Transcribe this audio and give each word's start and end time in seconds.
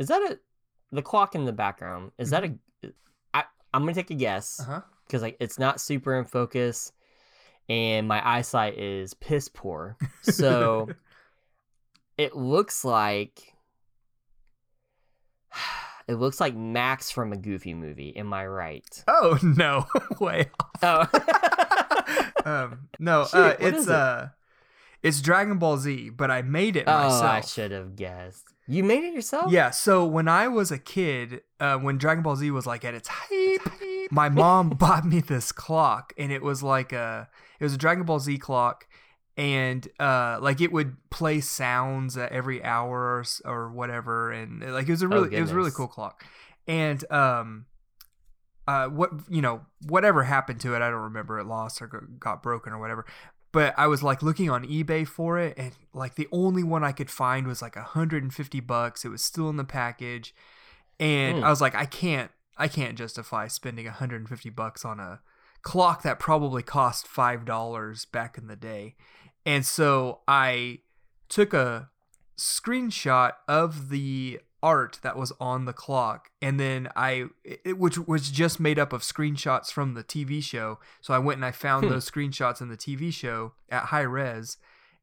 Is 0.00 0.08
that 0.08 0.20
a 0.22 0.38
the 0.90 1.02
clock 1.02 1.36
in 1.36 1.44
the 1.44 1.52
background? 1.52 2.10
Is 2.18 2.30
that 2.30 2.42
a? 2.44 2.54
I 3.32 3.44
I'm 3.72 3.82
gonna 3.82 3.94
take 3.94 4.10
a 4.10 4.14
guess 4.14 4.60
because 5.06 5.22
like 5.22 5.36
it's 5.38 5.58
not 5.58 5.80
super 5.80 6.18
in 6.18 6.24
focus, 6.24 6.90
and 7.68 8.08
my 8.08 8.26
eyesight 8.28 8.78
is 8.78 9.14
piss 9.14 9.48
poor. 9.48 9.96
So 10.22 10.88
it 12.18 12.34
looks 12.34 12.82
like 12.84 13.54
it 16.08 16.14
looks 16.14 16.40
like 16.40 16.56
Max 16.56 17.10
from 17.10 17.32
a 17.32 17.36
Goofy 17.36 17.74
movie. 17.74 18.16
Am 18.16 18.32
I 18.32 18.46
right? 18.46 19.04
oh 19.06 19.38
no, 19.42 19.84
way. 20.18 20.50
Oh, 20.82 21.06
Um, 22.44 22.88
no, 22.98 23.26
Shoot, 23.26 23.36
uh, 23.36 23.56
it's 23.60 23.86
it? 23.86 23.90
uh, 23.92 24.26
it's 25.02 25.20
Dragon 25.20 25.58
Ball 25.58 25.76
Z, 25.76 26.08
but 26.10 26.30
I 26.30 26.40
made 26.40 26.74
it 26.76 26.84
oh, 26.86 26.92
myself. 26.92 27.22
I 27.22 27.40
should 27.42 27.70
have 27.70 27.96
guessed. 27.96 28.54
You 28.70 28.84
made 28.84 29.02
it 29.02 29.12
yourself? 29.12 29.50
Yeah, 29.50 29.70
so 29.70 30.06
when 30.06 30.28
I 30.28 30.46
was 30.46 30.70
a 30.70 30.78
kid, 30.78 31.40
uh, 31.58 31.76
when 31.78 31.98
Dragon 31.98 32.22
Ball 32.22 32.36
Z 32.36 32.48
was 32.52 32.66
like 32.66 32.84
at 32.84 32.94
its 32.94 33.08
height, 33.08 33.58
my 34.12 34.28
mom 34.28 34.68
bought 34.78 35.04
me 35.04 35.20
this 35.20 35.50
clock, 35.50 36.12
and 36.16 36.30
it 36.30 36.40
was 36.40 36.62
like 36.62 36.92
a 36.92 37.28
it 37.58 37.64
was 37.64 37.74
a 37.74 37.76
Dragon 37.76 38.04
Ball 38.04 38.20
Z 38.20 38.38
clock, 38.38 38.86
and 39.36 39.88
uh, 39.98 40.38
like 40.40 40.60
it 40.60 40.70
would 40.70 40.96
play 41.10 41.40
sounds 41.40 42.16
at 42.16 42.30
every 42.30 42.62
hour 42.62 43.18
or, 43.18 43.24
or 43.44 43.72
whatever, 43.72 44.30
and 44.30 44.62
like 44.72 44.86
it 44.86 44.92
was 44.92 45.02
a 45.02 45.06
Oh, 45.06 45.08
really 45.08 45.36
it 45.36 45.40
was 45.40 45.50
a 45.50 45.56
really 45.56 45.72
cool 45.72 45.88
clock, 45.88 46.24
and 46.66 47.10
um. 47.10 47.66
Uh, 48.68 48.86
what 48.86 49.10
you 49.28 49.42
know, 49.42 49.62
whatever 49.88 50.22
happened 50.22 50.60
to 50.60 50.76
it, 50.76 50.82
I 50.82 50.90
don't 50.90 51.00
remember. 51.00 51.40
It 51.40 51.46
lost 51.46 51.82
or 51.82 51.88
got 52.20 52.40
broken 52.40 52.72
or 52.72 52.78
whatever. 52.78 53.04
But 53.52 53.74
I 53.76 53.86
was 53.88 54.02
like 54.02 54.22
looking 54.22 54.48
on 54.48 54.64
eBay 54.64 55.06
for 55.06 55.38
it, 55.38 55.54
and 55.58 55.72
like 55.92 56.14
the 56.14 56.28
only 56.30 56.62
one 56.62 56.84
I 56.84 56.92
could 56.92 57.10
find 57.10 57.46
was 57.46 57.60
like 57.60 57.74
150 57.76 58.60
bucks. 58.60 59.04
It 59.04 59.08
was 59.08 59.22
still 59.22 59.48
in 59.50 59.56
the 59.56 59.64
package, 59.64 60.34
and 61.00 61.38
Hmm. 61.38 61.44
I 61.44 61.50
was 61.50 61.60
like, 61.60 61.74
I 61.74 61.84
can't, 61.86 62.30
I 62.56 62.68
can't 62.68 62.96
justify 62.96 63.48
spending 63.48 63.86
150 63.86 64.50
bucks 64.50 64.84
on 64.84 65.00
a 65.00 65.20
clock 65.62 66.02
that 66.02 66.18
probably 66.18 66.62
cost 66.62 67.06
five 67.08 67.44
dollars 67.44 68.04
back 68.04 68.38
in 68.38 68.46
the 68.46 68.56
day. 68.56 68.94
And 69.44 69.66
so 69.66 70.20
I 70.28 70.78
took 71.28 71.52
a 71.52 71.90
screenshot 72.38 73.32
of 73.48 73.88
the 73.90 74.40
art 74.62 74.98
that 75.02 75.16
was 75.16 75.32
on 75.40 75.64
the 75.64 75.72
clock 75.72 76.30
and 76.42 76.60
then 76.60 76.88
I 76.94 77.26
it, 77.44 77.78
which 77.78 77.96
was 77.98 78.30
just 78.30 78.60
made 78.60 78.78
up 78.78 78.92
of 78.92 79.02
screenshots 79.02 79.72
from 79.72 79.94
the 79.94 80.04
TV 80.04 80.42
show 80.42 80.78
so 81.00 81.14
I 81.14 81.18
went 81.18 81.38
and 81.38 81.44
I 81.44 81.50
found 81.50 81.84
Hmm. 81.84 81.90
those 81.92 82.10
screenshots 82.10 82.60
in 82.60 82.68
the 82.68 82.76
TV 82.76 83.12
show 83.12 83.52
at 83.70 83.84
high 83.84 84.00
res 84.02 84.58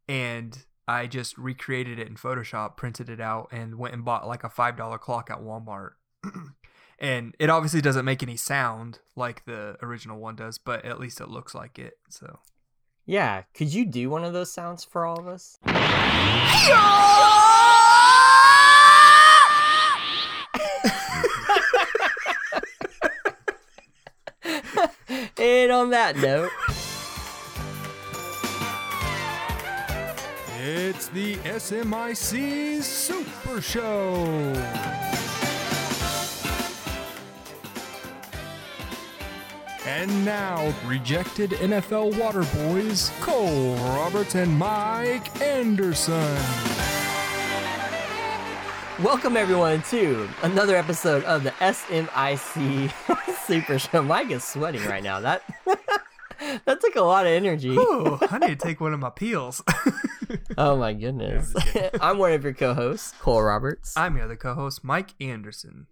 and 0.08 0.66
I 0.88 1.08
just 1.08 1.38
recreated 1.38 1.98
it 2.00 2.08
in 2.08 2.16
Photoshop 2.16 2.78
printed 2.78 3.10
it 3.10 3.20
out 3.20 3.50
and 3.52 3.76
went 3.80 3.94
and 3.96 4.06
bought 4.06 4.28
like 4.28 4.44
a 4.44 4.50
$5 4.50 5.00
clock 5.00 5.30
at 5.32 5.40
Walmart 5.40 5.92
and 7.00 7.36
it 7.40 7.50
obviously 7.50 7.82
doesn't 7.82 8.06
make 8.06 8.22
any 8.24 8.38
sound 8.38 9.00
like 9.16 9.46
the 9.46 9.76
original 9.82 10.20
one 10.20 10.36
does 10.36 10.58
but 10.58 10.86
at 10.86 11.00
least 11.00 11.20
it 11.20 11.30
looks 11.30 11.54
like 11.56 11.80
it 11.80 11.98
so 12.10 12.40
Yeah. 13.06 13.44
Could 13.54 13.74
you 13.74 13.86
do 13.86 14.10
one 14.10 14.24
of 14.24 14.34
those 14.34 14.52
sounds 14.52 14.84
for 14.84 15.06
all 15.06 15.18
of 15.20 15.28
us? 15.28 15.58
and 25.40 25.72
on 25.72 25.90
that 25.92 26.18
note, 26.18 26.52
It's 30.70 31.08
the 31.08 31.36
SMIC 31.38 32.84
Super 32.84 33.62
Show. 33.62 34.26
And 39.86 40.26
now, 40.26 40.74
rejected 40.86 41.52
NFL 41.52 42.20
water 42.20 42.44
boys, 42.58 43.12
Cole 43.22 43.76
Roberts 43.76 44.36
and 44.36 44.54
Mike 44.60 45.40
Anderson. 45.42 46.77
Welcome 49.04 49.38
everyone 49.38 49.82
to 49.84 50.28
another 50.44 50.76
episode 50.76 51.24
of 51.26 51.44
the 51.44 51.52
SMIC 51.52 52.92
Super 53.46 53.80
Show. 53.80 54.02
Mike 54.02 54.32
is 54.32 54.44
sweating 54.44 54.84
right 54.86 55.04
now. 55.04 55.20
That 55.20 55.44
that 56.66 56.82
took 56.82 56.96
a 56.96 57.02
lot 57.02 57.26
of 57.26 57.32
energy. 57.32 57.70
Ooh, 57.70 58.18
I 58.30 58.40
need 58.40 58.48
to 58.50 58.56
take 58.56 58.80
one 58.80 58.94
of 58.94 59.00
my 59.00 59.10
peels. 59.10 59.62
Oh 60.58 60.76
my 60.76 60.92
goodness. 60.92 61.54
I'm. 61.76 61.90
I'm 62.02 62.18
one 62.18 62.34
of 62.34 62.44
your 62.44 62.52
co-hosts, 62.54 63.14
Cole 63.22 63.42
Roberts. 63.44 63.96
I'm 63.96 64.16
your 64.18 64.26
other 64.26 64.36
co-host, 64.36 64.84
Mike 64.84 65.12
Anderson. 65.22 65.86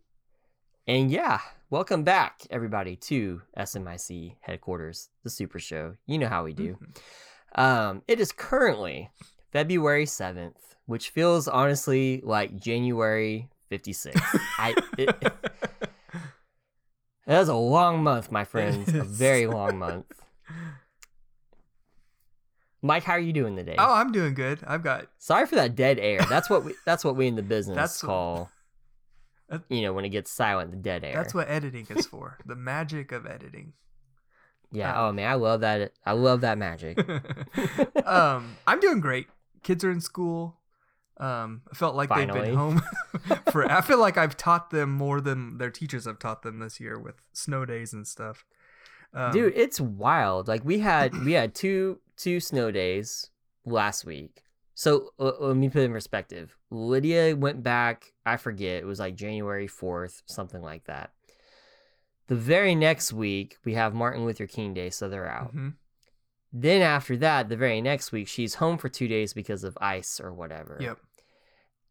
And 0.87 1.09
yeah, 1.09 1.39
welcome 1.69 2.03
back, 2.03 2.41
everybody, 2.49 2.97
to 2.97 3.43
SMIC 3.57 4.35
headquarters, 4.41 5.09
the 5.23 5.29
Super 5.29 5.59
Show. 5.59 5.95
You 6.05 6.17
know 6.17 6.27
how 6.27 6.43
we 6.43 6.51
do. 6.53 6.77
Mhm. 7.55 7.61
Um, 7.61 8.01
it 8.09 8.19
is 8.19 8.31
currently 8.33 9.09
February 9.55 10.05
7th, 10.05 10.51
which 10.85 11.11
feels 11.11 11.47
honestly 11.47 12.19
like 12.25 12.59
January 12.59 13.47
56. 13.69 14.19
I, 14.59 14.75
it, 14.97 15.17
that 15.21 15.33
was 17.39 17.47
a 17.47 17.55
long 17.55 18.03
month, 18.03 18.29
my 18.33 18.43
friends. 18.43 18.93
A 18.93 19.05
very 19.05 19.47
long 19.47 19.79
month. 19.79 20.07
Mike, 22.81 23.05
how 23.05 23.13
are 23.13 23.19
you 23.19 23.31
doing 23.31 23.55
today? 23.55 23.75
Oh, 23.79 23.93
I'm 23.93 24.11
doing 24.11 24.33
good. 24.33 24.59
I've 24.67 24.83
got 24.83 25.05
Sorry 25.19 25.47
for 25.47 25.55
that 25.55 25.73
dead 25.73 25.99
air. 25.99 26.19
That's 26.29 26.49
what 26.49 26.65
we 26.65 26.73
that's 26.85 27.05
what 27.05 27.15
we 27.15 27.27
in 27.27 27.37
the 27.37 27.41
business 27.41 27.75
That's- 27.77 28.01
call 28.01 28.49
That- 29.47 29.61
you 29.69 29.83
know, 29.83 29.93
when 29.93 30.03
it 30.03 30.09
gets 30.09 30.31
silent, 30.31 30.71
the 30.71 30.77
dead 30.77 31.05
air. 31.05 31.15
that's 31.15 31.33
what 31.33 31.47
editing 31.49 31.87
is 31.91 32.05
for. 32.05 32.37
the 32.45 32.57
magic 32.57 33.13
of 33.13 33.25
editing. 33.25 33.71
Yeah. 34.73 34.99
uh, 35.01 35.07
Oh 35.07 35.11
man, 35.13 35.31
I 35.31 35.35
love 35.35 35.61
that. 35.61 35.93
I 36.05 36.11
love 36.11 36.41
that 36.41 36.57
magic. 36.57 36.99
um, 38.05 38.57
I'm 38.67 38.81
doing 38.81 38.99
great. 38.99 39.27
Kids 39.65 39.83
are 39.83 39.91
in 39.91 39.99
school. 39.99 40.59
Um, 41.17 41.61
I 41.71 41.75
felt 41.75 41.95
like 41.95 42.09
they've 42.09 42.31
been 42.31 42.55
home 42.55 42.81
for. 43.51 43.69
I 43.69 43.81
feel 43.81 43.99
like 43.99 44.17
I've 44.17 44.37
taught 44.37 44.69
them 44.69 44.91
more 44.91 45.19
than 45.21 45.57
their 45.57 45.71
teachers 45.71 46.05
have 46.05 46.19
taught 46.19 46.43
them 46.43 46.59
this 46.59 46.79
year 46.79 46.99
with 46.99 47.15
snow 47.33 47.65
days 47.65 47.91
and 47.93 48.05
stuff. 48.07 48.45
Um, 49.13 49.31
Dude, 49.31 49.53
it's 49.55 49.79
wild. 49.81 50.47
Like 50.47 50.63
we 50.63 50.79
had 50.79 51.13
we 51.23 51.33
had 51.33 51.55
two 51.55 51.99
two 52.15 52.39
snow 52.39 52.69
days 52.69 53.29
last 53.65 54.05
week. 54.05 54.43
So 54.73 55.11
uh, 55.19 55.31
let 55.39 55.55
me 55.55 55.69
put 55.69 55.81
it 55.81 55.85
in 55.85 55.93
perspective. 55.93 56.55
Lydia 56.69 57.35
went 57.35 57.63
back. 57.63 58.13
I 58.25 58.35
forget. 58.37 58.83
It 58.83 58.85
was 58.85 58.99
like 58.99 59.15
January 59.15 59.67
fourth, 59.67 60.21
something 60.25 60.61
like 60.61 60.83
that. 60.85 61.11
The 62.27 62.35
very 62.35 62.75
next 62.75 63.13
week 63.13 63.57
we 63.63 63.73
have 63.75 63.93
Martin 63.93 64.25
Luther 64.25 64.47
King 64.47 64.73
Day, 64.73 64.89
so 64.89 65.07
they're 65.07 65.29
out. 65.29 65.55
mhm. 65.55 65.75
Then 66.57 66.81
after 66.81 67.17
that, 67.17 67.49
the 67.49 67.57
very 67.57 67.81
next 67.81 68.13
week 68.13 68.29
she's 68.29 68.55
home 68.55 68.77
for 68.77 68.87
two 68.87 69.09
days 69.09 69.33
because 69.33 69.65
of 69.65 69.77
ice 69.81 70.21
or 70.21 70.31
whatever. 70.33 70.77
Yep. 70.79 70.99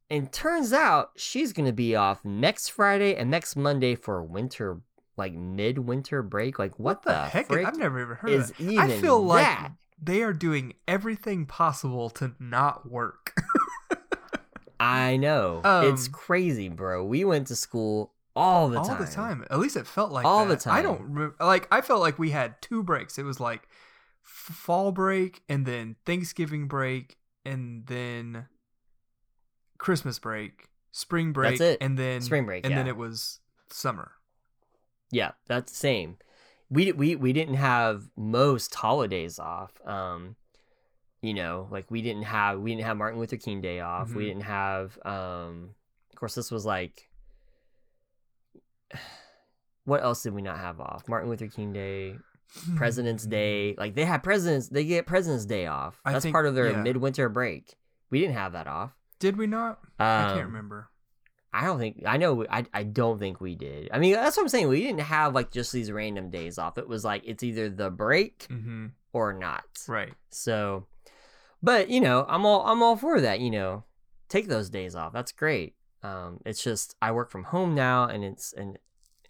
And 0.08 0.32
turns 0.32 0.72
out 0.72 1.10
she's 1.16 1.52
gonna 1.52 1.72
be 1.72 1.94
off 1.94 2.24
next 2.24 2.70
Friday 2.70 3.14
and 3.14 3.30
next 3.30 3.56
Monday 3.56 3.94
for 3.94 4.18
a 4.18 4.24
winter, 4.24 4.80
like 5.18 5.34
mid-winter 5.34 6.22
break. 6.22 6.58
Like 6.58 6.78
what, 6.78 6.96
What 6.96 7.02
the, 7.02 7.24
heck? 7.26 7.46
frick 7.48 7.66
I've 7.66 7.76
never 7.76 8.00
even 8.00 8.16
heard 8.16 8.30
is 8.30 8.50
of 8.52 8.56
that. 8.56 8.64
even 8.64 8.78
I 8.90 9.00
feel 9.00 9.22
like 9.22 9.44
that? 9.44 9.72
they 10.02 10.22
are 10.22 10.32
doing 10.32 10.72
everything 10.88 11.44
possible 11.44 12.08
to 12.10 12.32
not 12.40 12.90
work. 12.90 13.34
I 14.80 15.16
know 15.16 15.60
it's 15.84 16.06
Um, 16.06 16.12
crazy, 16.12 16.68
bro. 16.68 17.04
We 17.04 17.24
went 17.24 17.46
to 17.48 17.56
school 17.56 18.12
all 18.34 18.68
the 18.68 18.78
all 18.78 18.84
time. 18.84 18.96
All 18.98 19.04
the 19.04 19.10
time. 19.12 19.44
At 19.50 19.58
least 19.58 19.76
it 19.76 19.86
felt 19.86 20.10
like 20.10 20.24
All 20.26 20.46
the 20.46 20.56
time. 20.56 20.74
I 20.74 20.82
don't 20.82 21.02
re- 21.12 21.30
like. 21.38 21.68
I 21.70 21.80
felt 21.80 22.00
like 22.00 22.18
we 22.18 22.30
had 22.30 22.60
two 22.60 22.82
breaks. 22.82 23.16
It 23.18 23.22
was 23.24 23.38
like 23.40 23.68
fall 24.24 24.90
break 24.90 25.42
and 25.48 25.64
then 25.66 25.94
Thanksgiving 26.04 26.66
break 26.66 27.18
and 27.44 27.86
then 27.86 28.46
Christmas 29.78 30.18
break, 30.18 30.68
spring 30.90 31.32
break, 31.32 31.60
and 31.80 31.98
then 31.98 32.22
Spring 32.22 32.46
break, 32.46 32.64
and 32.66 32.76
then 32.76 32.86
it 32.86 32.96
was 32.96 33.40
summer. 33.70 34.12
Yeah, 35.10 35.32
that's 35.46 35.70
the 35.72 35.78
same. 35.78 36.16
We 36.70 36.90
we 36.92 37.14
we 37.16 37.32
didn't 37.32 37.54
have 37.54 38.08
most 38.16 38.74
holidays 38.74 39.38
off. 39.38 39.72
Um, 39.86 40.36
you 41.20 41.34
know, 41.34 41.68
like 41.70 41.90
we 41.90 42.00
didn't 42.02 42.22
have 42.24 42.60
we 42.60 42.70
didn't 42.70 42.86
have 42.86 42.96
Martin 42.96 43.20
Luther 43.20 43.36
King 43.36 43.60
Day 43.60 43.80
off. 43.80 44.14
We 44.14 44.24
Mhm. 44.24 44.28
didn't 44.28 44.42
have 44.44 44.98
um 45.04 45.74
of 46.10 46.16
course 46.18 46.34
this 46.34 46.50
was 46.50 46.64
like 46.64 47.08
what 49.84 50.02
else 50.02 50.22
did 50.22 50.32
we 50.34 50.42
not 50.42 50.58
have 50.58 50.80
off? 50.80 51.06
Martin 51.08 51.28
Luther 51.28 51.48
King 51.48 51.72
Day, 51.72 52.16
President's 52.76 53.24
Day. 53.26 53.74
Like 53.76 53.94
they 53.94 54.04
have 54.04 54.22
presidents 54.22 54.68
they 54.68 54.84
get 54.84 55.06
President's 55.06 55.44
Day 55.46 55.66
off. 55.66 56.00
I 56.04 56.12
That's 56.12 56.22
think- 56.24 56.34
part 56.34 56.46
of 56.46 56.54
their 56.54 56.70
yeah. 56.70 56.82
midwinter 56.82 57.28
break. 57.28 57.74
We 58.10 58.20
didn't 58.20 58.36
have 58.36 58.52
that 58.52 58.66
off. 58.66 58.92
Did 59.18 59.36
we 59.36 59.46
not? 59.46 59.78
I 59.98 60.24
Um, 60.24 60.34
can't 60.36 60.46
remember. 60.46 60.88
I 61.52 61.64
don't 61.66 61.78
think 61.78 62.02
I 62.04 62.16
know. 62.16 62.44
I 62.50 62.64
I 62.74 62.82
don't 62.82 63.18
think 63.18 63.40
we 63.40 63.54
did. 63.54 63.88
I 63.92 63.98
mean, 63.98 64.14
that's 64.14 64.36
what 64.36 64.42
I'm 64.42 64.48
saying. 64.48 64.68
We 64.68 64.82
didn't 64.82 65.00
have 65.02 65.34
like 65.34 65.50
just 65.52 65.72
these 65.72 65.90
random 65.92 66.30
days 66.30 66.58
off. 66.58 66.78
It 66.78 66.88
was 66.88 67.04
like 67.04 67.22
it's 67.24 67.42
either 67.44 67.70
the 67.70 67.90
break 67.90 68.46
hmm 68.48 68.86
or 69.12 69.32
not. 69.32 69.62
Right. 69.86 70.12
So, 70.30 70.86
but 71.62 71.88
you 71.88 72.00
know, 72.00 72.26
I'm 72.28 72.44
all 72.44 72.66
I'm 72.66 72.82
all 72.82 72.96
for 72.96 73.20
that. 73.20 73.38
You 73.40 73.50
know, 73.52 73.84
take 74.28 74.48
those 74.48 74.68
days 74.68 74.94
off. 74.96 75.12
That's 75.12 75.30
great. 75.32 75.76
Um, 76.02 76.40
it's 76.44 76.62
just 76.62 76.96
I 77.00 77.12
work 77.12 77.30
from 77.30 77.44
home 77.44 77.74
now, 77.74 78.04
and 78.08 78.24
it's 78.24 78.52
and 78.52 78.76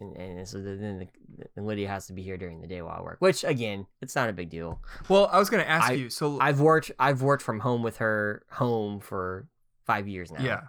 and, 0.01 0.17
and 0.17 0.47
so 0.49 0.61
then 0.61 0.99
the, 0.99 1.45
and 1.57 1.67
Lydia 1.67 1.89
has 1.89 2.07
to 2.09 2.13
be 2.13 2.23
here 2.23 2.37
during 2.37 2.61
the 2.61 2.67
day 2.67 2.83
while 2.83 2.97
I 2.99 3.03
work. 3.03 3.17
Which 3.21 3.45
again, 3.45 3.87
it's 4.03 4.15
not 4.17 4.29
a 4.29 4.33
big 4.33 4.51
deal. 4.51 4.81
Well, 5.09 5.29
I 5.33 5.39
was 5.39 5.51
gonna 5.51 5.63
ask 5.65 5.91
I- 5.91 5.95
you. 5.95 6.11
So 6.11 6.39
I've 6.41 6.61
worked 6.61 6.91
I've 6.99 7.23
worked 7.23 7.43
from 7.43 7.61
home 7.61 7.83
with 7.83 7.99
her 7.99 8.45
home 8.51 9.01
for 9.01 9.47
five 9.87 10.09
years 10.09 10.33
now. 10.33 10.43
yeah, 10.43 10.61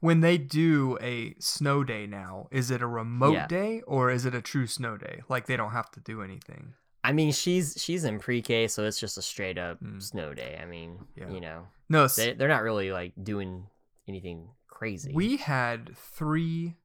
when 0.00 0.20
they 0.20 0.38
do 0.38 0.96
a 1.00 1.34
snow 1.38 1.84
day 1.84 2.06
now, 2.06 2.48
is 2.50 2.70
it 2.70 2.80
a 2.82 2.86
remote 2.86 3.32
Yeah. 3.34 3.46
day 3.46 3.82
or 3.86 4.10
is 4.10 4.24
it 4.24 4.34
a 4.34 4.40
true 4.42 4.66
snow 4.66 4.96
day? 4.96 5.22
Like 5.28 5.46
they 5.46 5.56
don't 5.56 5.72
have 5.72 5.90
to 5.92 6.00
do 6.00 6.22
anything. 6.22 6.74
I 7.04 7.12
mean, 7.12 7.32
she's 7.32 7.74
she's 7.78 8.04
in 8.04 8.20
pre-K, 8.20 8.68
so 8.68 8.84
it's 8.84 9.00
just 9.00 9.18
a 9.18 9.22
straight 9.22 9.58
up 9.58 9.82
Mm. 9.82 10.00
snow 10.00 10.34
day. 10.34 10.58
I 10.62 10.66
mean, 10.66 10.98
Yeah. 11.16 11.30
you 11.30 11.40
know, 11.40 11.66
No, 11.88 12.06
they 12.06 12.32
they're 12.34 12.46
not 12.48 12.62
really 12.62 12.92
like 12.92 13.12
doing 13.22 13.66
anything 14.08 14.48
crazy. 14.68 15.12
we 15.12 15.36
had 15.36 15.96
three 15.96 16.76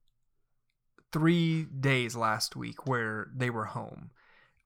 three 1.12 1.64
days 1.66 2.16
last 2.16 2.56
week 2.56 2.88
where 2.88 3.30
they 3.36 3.50
were 3.50 3.66
home. 3.66 4.12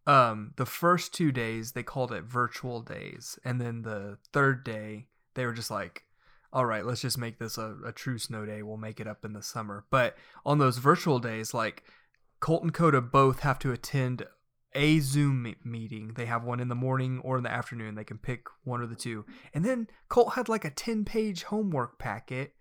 Um, 0.07 0.53
the 0.57 0.65
first 0.65 1.13
two 1.13 1.31
days 1.31 1.73
they 1.73 1.83
called 1.83 2.11
it 2.11 2.23
virtual 2.23 2.81
days, 2.81 3.37
and 3.45 3.61
then 3.61 3.83
the 3.83 4.17
third 4.33 4.63
day 4.63 5.07
they 5.35 5.45
were 5.45 5.53
just 5.53 5.69
like, 5.69 6.03
"All 6.51 6.65
right, 6.65 6.85
let's 6.85 7.01
just 7.01 7.17
make 7.17 7.37
this 7.37 7.57
a, 7.57 7.77
a 7.85 7.91
true 7.91 8.17
snow 8.17 8.45
day. 8.45 8.63
We'll 8.63 8.77
make 8.77 8.99
it 8.99 9.07
up 9.07 9.23
in 9.23 9.33
the 9.33 9.43
summer." 9.43 9.85
But 9.91 10.17
on 10.45 10.57
those 10.57 10.79
virtual 10.79 11.19
days, 11.19 11.53
like 11.53 11.83
Colt 12.39 12.63
and 12.63 12.73
Coda 12.73 12.99
both 12.99 13.41
have 13.41 13.59
to 13.59 13.71
attend 13.71 14.25
a 14.73 14.99
Zoom 14.99 15.53
meeting. 15.63 16.13
They 16.15 16.25
have 16.25 16.43
one 16.43 16.59
in 16.59 16.69
the 16.69 16.75
morning 16.75 17.19
or 17.23 17.37
in 17.37 17.43
the 17.43 17.51
afternoon. 17.51 17.95
They 17.95 18.03
can 18.03 18.17
pick 18.17 18.45
one 18.63 18.81
or 18.81 18.87
the 18.87 18.95
two. 18.95 19.25
And 19.53 19.65
then 19.65 19.87
Colt 20.09 20.33
had 20.33 20.49
like 20.49 20.65
a 20.65 20.69
10 20.69 21.05
page 21.05 21.43
homework 21.43 21.99
packet 21.99 22.53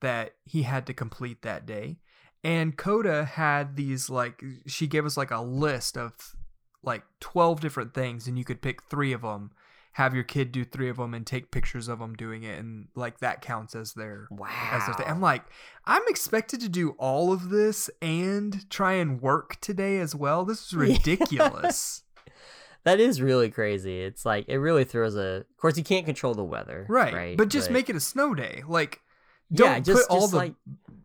that 0.00 0.34
he 0.44 0.62
had 0.62 0.86
to 0.86 0.94
complete 0.94 1.42
that 1.42 1.66
day. 1.66 1.98
And 2.44 2.76
Coda 2.76 3.24
had 3.24 3.74
these 3.74 4.10
like, 4.10 4.44
she 4.66 4.86
gave 4.86 5.06
us 5.06 5.16
like 5.16 5.30
a 5.30 5.40
list 5.40 5.96
of 5.96 6.36
like 6.82 7.02
12 7.20 7.60
different 7.60 7.94
things, 7.94 8.28
and 8.28 8.38
you 8.38 8.44
could 8.44 8.60
pick 8.60 8.82
three 8.82 9.12
of 9.12 9.22
them, 9.22 9.50
have 9.92 10.14
your 10.14 10.24
kid 10.24 10.52
do 10.52 10.62
three 10.62 10.90
of 10.90 10.98
them, 10.98 11.14
and 11.14 11.26
take 11.26 11.50
pictures 11.50 11.88
of 11.88 12.00
them 12.00 12.14
doing 12.14 12.42
it. 12.42 12.58
And 12.58 12.88
like 12.94 13.20
that 13.20 13.40
counts 13.40 13.74
as 13.74 13.94
their 13.94 14.28
wow. 14.30 14.48
as 14.70 14.84
their 14.84 14.94
thing. 14.94 15.06
I'm 15.08 15.22
like, 15.22 15.42
I'm 15.86 16.02
expected 16.06 16.60
to 16.60 16.68
do 16.68 16.90
all 16.98 17.32
of 17.32 17.48
this 17.48 17.88
and 18.02 18.68
try 18.70 18.94
and 18.94 19.22
work 19.22 19.58
today 19.62 19.98
as 19.98 20.14
well. 20.14 20.44
This 20.44 20.66
is 20.66 20.72
ridiculous. 20.74 22.02
that 22.84 23.00
is 23.00 23.22
really 23.22 23.50
crazy. 23.50 24.02
It's 24.02 24.26
like 24.26 24.44
it 24.48 24.58
really 24.58 24.84
throws 24.84 25.16
a. 25.16 25.46
Of 25.48 25.56
course, 25.56 25.78
you 25.78 25.84
can't 25.84 26.04
control 26.04 26.34
the 26.34 26.44
weather, 26.44 26.84
right. 26.90 27.14
Right, 27.14 27.36
But 27.36 27.48
just 27.48 27.70
make 27.70 27.88
it 27.88 27.96
a 27.96 28.00
snow 28.00 28.34
day. 28.34 28.62
Like, 28.68 29.00
don't 29.52 29.70
yeah, 29.70 29.80
just 29.80 30.08
put 30.08 30.14
all 30.14 30.20
just 30.22 30.32
the 30.32 30.36
like 30.36 30.54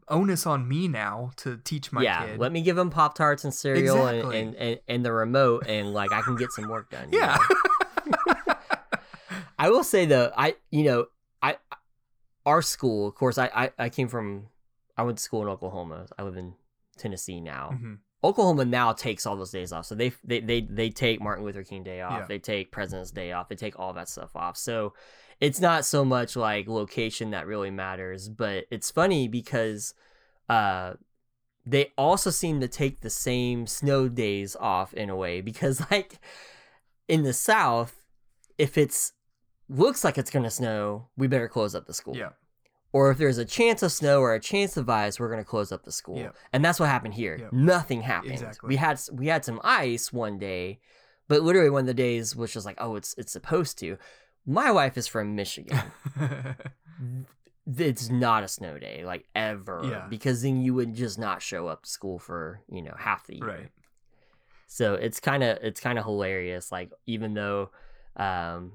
onus 0.10 0.46
on 0.46 0.68
me 0.68 0.88
now 0.88 1.32
to 1.38 1.58
teach 1.58 1.92
my 1.92 2.02
yeah. 2.02 2.26
kid. 2.26 2.40
Let 2.40 2.52
me 2.52 2.62
give 2.62 2.78
him 2.78 2.90
pop 2.90 3.16
tarts 3.16 3.44
and 3.44 3.54
cereal 3.54 4.08
and, 4.08 4.18
Exactly. 4.18 4.40
and, 4.40 4.56
and 4.56 4.80
and 4.88 5.06
the 5.06 5.12
remote, 5.12 5.66
and 5.68 5.94
like 5.94 6.12
I 6.12 6.22
can 6.22 6.36
get 6.36 6.52
some 6.52 6.68
work 6.68 6.90
done. 6.90 7.10
yeah. 7.12 7.38
I 9.58 9.70
will 9.70 9.84
say 9.84 10.06
though, 10.06 10.32
I 10.38 10.56
you 10.72 10.84
know, 10.84 11.06
I 11.42 11.58
our 12.46 12.62
school, 12.62 13.08
of 13.08 13.16
course, 13.16 13.38
I, 13.38 13.50
I 13.54 13.72
I 13.78 13.90
came 13.90 14.08
from 14.08 14.48
I 14.98 15.04
went 15.04 15.18
to 15.18 15.24
school 15.24 15.42
in 15.42 15.48
Oklahoma. 15.50 16.08
I 16.18 16.24
live 16.24 16.38
in 16.38 16.54
Tennessee 16.98 17.42
now. 17.42 17.72
Mhm. 17.74 17.98
Oklahoma 18.24 18.66
now 18.66 18.92
takes 18.92 19.26
all 19.26 19.38
those 19.38 19.52
days 19.52 19.72
off. 19.72 19.86
So 19.86 19.96
they 19.96 20.12
they 20.24 20.40
they 20.40 20.62
they 20.62 20.90
take 20.90 21.22
Martin 21.22 21.46
Luther 21.46 21.64
King 21.64 21.84
Day 21.84 22.02
off. 22.02 22.22
Yeah. 22.22 22.26
They 22.28 22.40
take 22.40 22.72
President's 22.72 23.12
Day 23.12 23.32
off. 23.32 23.50
They 23.50 23.56
take 23.56 23.80
all 23.80 23.94
that 23.94 24.10
stuff 24.10 24.36
off. 24.36 24.58
So 24.58 24.94
it's 25.42 25.62
not 25.62 25.86
so 25.86 26.04
much 26.04 26.36
like 26.36 26.68
location 26.68 27.32
that 27.32 27.48
really 27.48 27.72
matters, 27.72 28.30
but 28.30 28.66
it's 28.72 28.92
funny 28.92 29.28
because 29.28 29.94
uh 30.50 30.94
they 31.66 31.92
also 31.98 32.30
seem 32.30 32.60
to 32.62 32.68
take 32.68 33.02
the 33.02 33.10
same 33.10 33.68
snow 33.68 34.10
days 34.10 34.56
off 34.60 34.94
in 34.94 35.10
a 35.10 35.16
way 35.16 35.42
because 35.42 35.82
like 35.92 36.20
in 37.08 37.24
the 37.24 37.34
south 37.34 38.06
if 38.58 38.78
it's 38.78 39.14
looks 39.70 40.04
like 40.04 40.18
it's 40.18 40.32
going 40.32 40.44
to 40.44 40.50
snow, 40.50 41.08
we 41.16 41.28
better 41.28 41.48
close 41.48 41.76
up 41.76 41.86
the 41.86 41.94
school 41.94 42.18
Yeah. 42.18 42.30
or 42.92 43.12
if 43.12 43.18
there's 43.20 43.38
a 43.38 43.46
chance 43.46 43.84
of 43.84 43.92
snow 43.92 44.20
or 44.20 44.34
a 44.34 44.40
chance 44.40 44.76
of 44.78 44.90
ice, 44.90 45.20
we're 45.20 45.30
gonna 45.30 45.44
close 45.46 45.72
up 45.72 45.84
the 45.86 45.92
school. 45.92 46.18
Yep. 46.18 46.36
And 46.52 46.66
that's 46.66 46.80
what 46.80 46.90
happened 46.90 47.14
here. 47.14 47.38
Yep. 47.40 47.54
Nothing 47.54 48.02
happened. 48.02 48.34
Exactly. 48.34 48.68
We 48.68 48.76
had 48.78 49.00
we 49.14 49.28
had 49.28 49.46
some 49.46 49.62
ice 49.64 50.12
one 50.12 50.40
day, 50.40 50.80
but 51.28 51.44
literally 51.44 51.70
one 51.70 51.82
of 51.82 51.86
the 51.88 51.94
days 51.94 52.36
was 52.36 52.52
just 52.52 52.66
like, 52.66 52.78
oh, 52.80 52.96
it's 52.96 53.14
it's 53.18 53.32
supposed 53.32 53.78
to. 53.80 53.98
My 54.46 54.72
wife 54.72 54.98
is 54.98 55.08
from 55.08 55.36
Michigan. 55.36 55.80
it's 57.78 58.10
not 58.10 58.44
a 58.44 58.48
snow 58.48 58.78
day, 58.80 59.04
like 59.06 59.26
ever, 59.36 59.82
Yeah. 59.84 60.08
because 60.10 60.42
then 60.42 60.62
you 60.62 60.74
would 60.74 60.96
just 60.96 61.20
not 61.20 61.42
show 61.42 61.68
up 61.68 61.84
to 61.84 61.90
school 61.90 62.18
for 62.20 62.62
you 62.72 62.82
know 62.82 62.96
half 62.98 63.28
the 63.28 63.36
year. 63.36 63.48
right. 63.48 63.70
So 64.68 64.94
it's 64.96 65.20
kind 65.20 65.44
of 65.44 65.58
it's 65.62 65.80
kind 65.80 65.98
of 66.00 66.06
hilarious. 66.06 66.72
Like 66.72 66.92
even 67.06 67.34
though 67.34 67.70
um, 68.16 68.74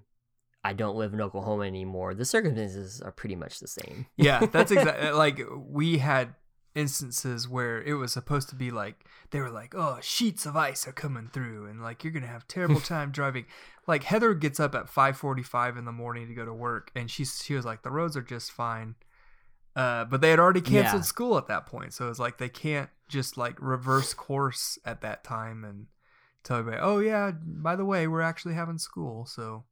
I 0.65 0.73
don't 0.73 0.97
live 0.97 1.13
in 1.15 1.21
Oklahoma 1.21 1.65
anymore, 1.65 2.15
the 2.15 2.25
circumstances 2.25 3.01
are 3.01 3.13
pretty 3.13 3.37
much 3.37 3.61
the 3.61 3.69
same. 3.69 4.07
Yeah, 4.17 4.47
that's 4.47 4.71
exactly 4.73 5.11
like 5.11 5.41
we 5.57 5.99
had 5.99 6.35
instances 6.75 7.49
where 7.49 7.81
it 7.83 7.95
was 7.95 8.13
supposed 8.13 8.49
to 8.49 8.55
be 8.55 8.71
like 8.71 9.05
they 9.31 9.41
were 9.41 9.51
like, 9.51 9.75
"Oh, 9.77 9.99
sheets 10.03 10.47
of 10.47 10.57
ice 10.57 10.87
are 10.87 10.93
coming 10.93 11.29
through 11.33 11.67
and 11.67 11.83
like 11.83 12.05
you're 12.05 12.13
to 12.13 12.27
have 12.27 12.47
terrible 12.49 12.81
time 12.95 13.11
driving." 13.11 13.47
Like 13.87 14.05
Heather 14.05 14.35
gets 14.35 14.59
up 14.61 14.75
at 14.75 14.89
5:45 14.89 15.77
in 15.77 15.85
the 15.85 15.93
morning 15.93 16.29
to 16.29 16.35
go 16.35 16.45
to 16.45 16.55
work 16.55 16.91
and 16.95 17.11
she's 17.11 17.43
she 17.43 17.55
was 17.55 17.65
like, 17.65 17.83
"The 17.83 17.91
roads 17.91 18.17
are 18.17 18.23
just 18.23 18.53
fine." 18.53 18.95
Uh, 19.77 20.05
but 20.05 20.21
they 20.21 20.31
had 20.31 20.39
already 20.39 20.61
canceled 20.61 21.03
Yeah. 21.03 21.07
school 21.07 21.37
at 21.37 21.49
that 21.49 21.67
point. 21.67 21.93
So 21.93 22.09
it's 22.09 22.21
like 22.21 22.39
they 22.39 22.49
can't 22.49 22.91
just 23.09 23.37
like 23.37 23.57
reverse 23.61 24.15
course 24.15 24.79
at 24.85 25.01
that 25.01 25.25
time 25.25 25.65
and 25.65 25.87
tell 26.45 26.59
everybody, 26.59 26.81
"Oh 26.83 26.99
yeah, 27.01 27.33
by 27.45 27.75
the 27.77 27.85
way, 27.85 28.07
we're 28.07 28.21
actually 28.21 28.55
having 28.55 28.79
school." 28.79 29.27
So 29.27 29.65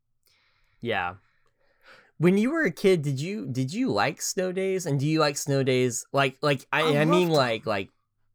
Yeah. 0.81 1.15
When 2.23 2.39
you 2.39 2.53
were 2.53 2.63
a 2.63 2.71
kid, 2.71 3.03
did 3.03 3.19
you 3.19 3.47
did 3.47 3.75
you 3.75 3.91
like 3.91 4.23
snow 4.23 4.53
days? 4.53 4.87
And 4.87 5.01
do 5.01 5.09
you 5.09 5.19
like 5.19 5.37
snow 5.37 5.65
days 5.65 6.07
like 6.13 6.37
like 6.41 6.65
I, 6.71 6.83
I 6.83 7.01
I, 7.01 7.05
mean 7.05 7.31
loved 7.31 7.37
like 7.37 7.67
like 7.67 7.89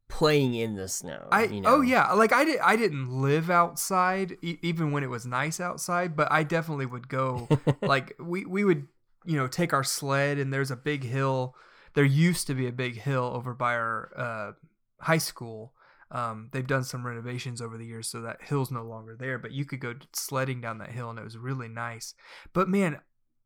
playing 0.10 0.56
in 0.56 0.75
the 0.75 0.89
snow? 0.89 1.25
I 1.31 1.45
you 1.45 1.62
know? 1.62 1.75
oh 1.75 1.81
yeah, 1.81 2.12
like 2.12 2.34
I 2.34 2.44
did. 2.44 2.60
I 2.60 2.75
didn't 2.75 3.10
live 3.10 3.50
outside 3.50 4.36
e- 4.42 4.57
even 4.62 4.92
when 4.92 5.04
it 5.04 5.10
was 5.10 5.25
nice 5.25 5.62
outside, 5.62 6.18
but 6.18 6.30
I 6.30 6.44
definitely 6.44 6.86
would 6.86 7.07
go. 7.07 7.48
like 7.81 8.13
we 8.19 8.44
we 8.44 8.66
would 8.66 8.88
you 9.24 9.38
know 9.38 9.48
take 9.48 9.72
our 9.72 9.86
sled 9.86 10.38
and 10.38 10.54
there's 10.54 10.69
a 10.69 10.75
big 10.75 11.06
hill. 11.06 11.56
There 11.94 12.04
used 12.04 12.45
to 12.48 12.56
be 12.56 12.68
a 12.68 12.74
big 12.74 13.00
hill 13.00 13.31
over 13.34 13.54
by 13.54 13.75
our 13.75 14.12
uh, 14.18 14.51
high 15.00 15.18
school. 15.18 15.72
Um, 16.12 16.50
they've 16.51 16.67
done 16.67 16.84
some 16.84 17.08
renovations 17.08 17.62
over 17.62 17.77
the 17.77 17.86
years, 17.86 18.10
so 18.10 18.20
that 18.20 18.39
hill's 18.41 18.70
no 18.70 18.84
longer 18.84 19.15
there. 19.17 19.39
But 19.39 19.53
you 19.53 19.63
could 19.63 19.79
go 19.79 19.96
sledding 20.12 20.60
down 20.60 20.79
that 20.79 20.91
hill, 20.91 21.10
and 21.10 21.17
it 21.17 21.24
was 21.24 21.38
really 21.38 21.70
nice. 21.70 22.15
But 22.51 22.67
man, 22.67 23.00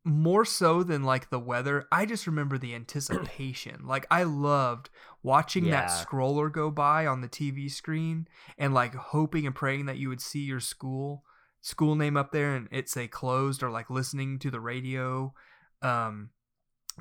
more 0.04 0.44
so 0.44 0.82
than 0.82 1.04
like 1.04 1.30
the 1.30 1.38
weather, 1.38 1.86
I 1.92 2.06
just 2.06 2.26
remember 2.26 2.58
the 2.58 2.74
anticipation. 2.74 3.82
like 3.86 4.06
I 4.10 4.24
loved 4.24 4.90
watching 5.22 5.70
that 5.70 5.88
scroller 5.88 6.50
go 6.52 6.70
by 6.70 7.06
on 7.06 7.20
the 7.20 7.28
TV 7.28 7.70
screen 7.70 8.26
and 8.58 8.74
like 8.74 8.94
hoping 8.94 9.46
and 9.46 9.54
praying 9.54 9.86
that 9.86 9.98
you 9.98 10.08
would 10.08 10.20
see 10.20 10.40
your 10.40 10.60
school 10.60 11.24
school 11.60 11.94
name 11.94 12.16
up 12.16 12.32
there 12.32 12.56
and 12.56 12.68
it 12.72 12.88
say 12.88 13.06
closed 13.06 13.62
or 13.62 13.70
like 13.70 13.88
listening 13.88 14.36
to 14.36 14.50
the 14.50 14.58
radio 14.58 15.32
um 15.80 16.30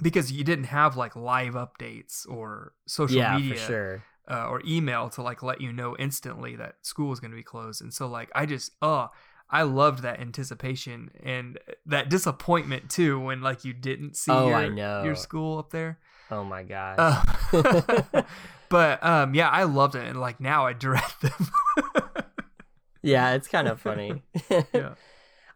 because 0.01 0.31
you 0.31 0.43
didn't 0.43 0.65
have 0.65 0.95
like 0.95 1.15
live 1.15 1.53
updates 1.53 2.27
or 2.29 2.73
social 2.87 3.17
yeah, 3.17 3.37
media 3.37 3.57
sure. 3.57 4.03
uh, 4.29 4.45
or 4.45 4.61
email 4.65 5.09
to 5.09 5.21
like 5.21 5.43
let 5.43 5.61
you 5.61 5.73
know 5.73 5.95
instantly 5.97 6.55
that 6.55 6.75
school 6.81 7.09
was 7.09 7.19
going 7.19 7.31
to 7.31 7.37
be 7.37 7.43
closed. 7.43 7.81
And 7.81 7.93
so 7.93 8.07
like 8.07 8.29
I 8.33 8.45
just 8.45 8.71
oh 8.81 9.09
I 9.51 9.63
loved 9.63 10.03
that 10.03 10.19
anticipation 10.21 11.11
and 11.23 11.59
that 11.85 12.09
disappointment 12.09 12.89
too 12.89 13.19
when 13.19 13.41
like 13.41 13.65
you 13.65 13.73
didn't 13.73 14.15
see 14.15 14.31
Oh, 14.31 14.47
your, 14.47 14.55
I 14.55 14.69
know. 14.69 15.03
your 15.03 15.15
school 15.15 15.59
up 15.59 15.71
there. 15.71 15.99
Oh 16.31 16.43
my 16.45 16.63
gosh. 16.63 16.95
Uh, 16.97 18.21
but 18.69 19.03
um 19.05 19.35
yeah, 19.35 19.49
I 19.49 19.63
loved 19.63 19.95
it 19.95 20.07
and 20.07 20.19
like 20.19 20.39
now 20.39 20.65
I 20.65 20.73
dread 20.73 21.03
them. 21.21 21.47
yeah, 23.03 23.33
it's 23.33 23.47
kind 23.47 23.67
of 23.67 23.81
funny. 23.81 24.23
yeah. 24.73 24.93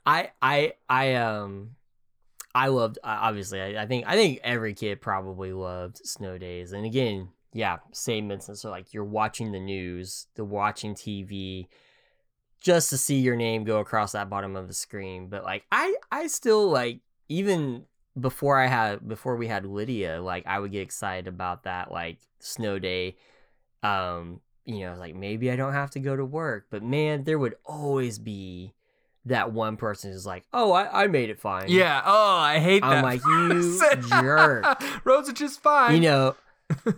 I 0.05 0.31
I 0.41 0.73
I 0.89 1.13
um 1.15 1.71
I 2.53 2.67
loved 2.67 2.99
obviously 3.03 3.61
I, 3.61 3.83
I 3.83 3.85
think 3.85 4.05
I 4.07 4.15
think 4.15 4.39
every 4.43 4.73
kid 4.73 5.01
probably 5.01 5.53
loved 5.53 5.97
snow 6.03 6.37
days 6.37 6.73
and 6.73 6.85
again 6.85 7.29
yeah 7.53 7.77
same 7.93 8.31
instance 8.31 8.61
so 8.61 8.69
like 8.69 8.93
you're 8.93 9.03
watching 9.05 9.51
the 9.51 9.59
news 9.59 10.27
the 10.35 10.43
watching 10.45 10.93
TV 10.95 11.67
just 12.65 12.89
to 12.89 12.97
see 12.97 13.19
your 13.19 13.35
name 13.35 13.63
go 13.63 13.77
across 13.77 14.13
that 14.13 14.27
bottom 14.27 14.55
of 14.55 14.67
the 14.67 14.73
screen 14.73 15.27
but 15.27 15.43
like 15.43 15.63
I 15.71 15.95
I 16.11 16.25
still 16.25 16.67
like 16.67 16.99
even 17.29 17.85
before 18.19 18.57
I 18.59 18.65
had 18.65 19.07
before 19.07 19.35
we 19.35 19.45
had 19.45 19.67
Lydia 19.67 20.19
like 20.19 20.47
I 20.47 20.57
would 20.57 20.71
get 20.71 20.81
excited 20.81 21.27
about 21.27 21.65
that 21.65 21.91
like 21.91 22.17
snow 22.39 22.79
day 22.79 23.17
um 23.83 24.41
you 24.65 24.79
know 24.79 24.95
like 24.95 25.13
maybe 25.13 25.51
I 25.51 25.55
don't 25.55 25.73
have 25.73 25.91
to 25.91 25.99
go 25.99 26.15
to 26.15 26.25
work 26.25 26.65
but 26.71 26.81
man 26.81 27.23
there 27.23 27.37
would 27.37 27.53
always 27.65 28.17
be 28.17 28.73
that 29.27 29.51
one 29.51 29.75
person 29.75 30.11
who's 30.11 30.25
like, 30.25 30.43
"Oh, 30.53 30.71
I, 30.71 31.03
I 31.03 31.07
made 31.07 31.31
it 31.31 31.39
fine." 31.39 31.65
Yeah. 31.69 31.99
Oh, 32.05 32.35
I 32.35 32.59
hate 32.59 32.83
that. 32.83 32.91
I'm 32.91 33.03
like, 33.03 33.21
you 33.25 33.79
jerk. 34.07 34.65
Roads 35.03 35.27
are 35.29 35.33
just 35.33 35.63
fine. 35.63 35.95
You 35.95 36.01
know, 36.01 36.35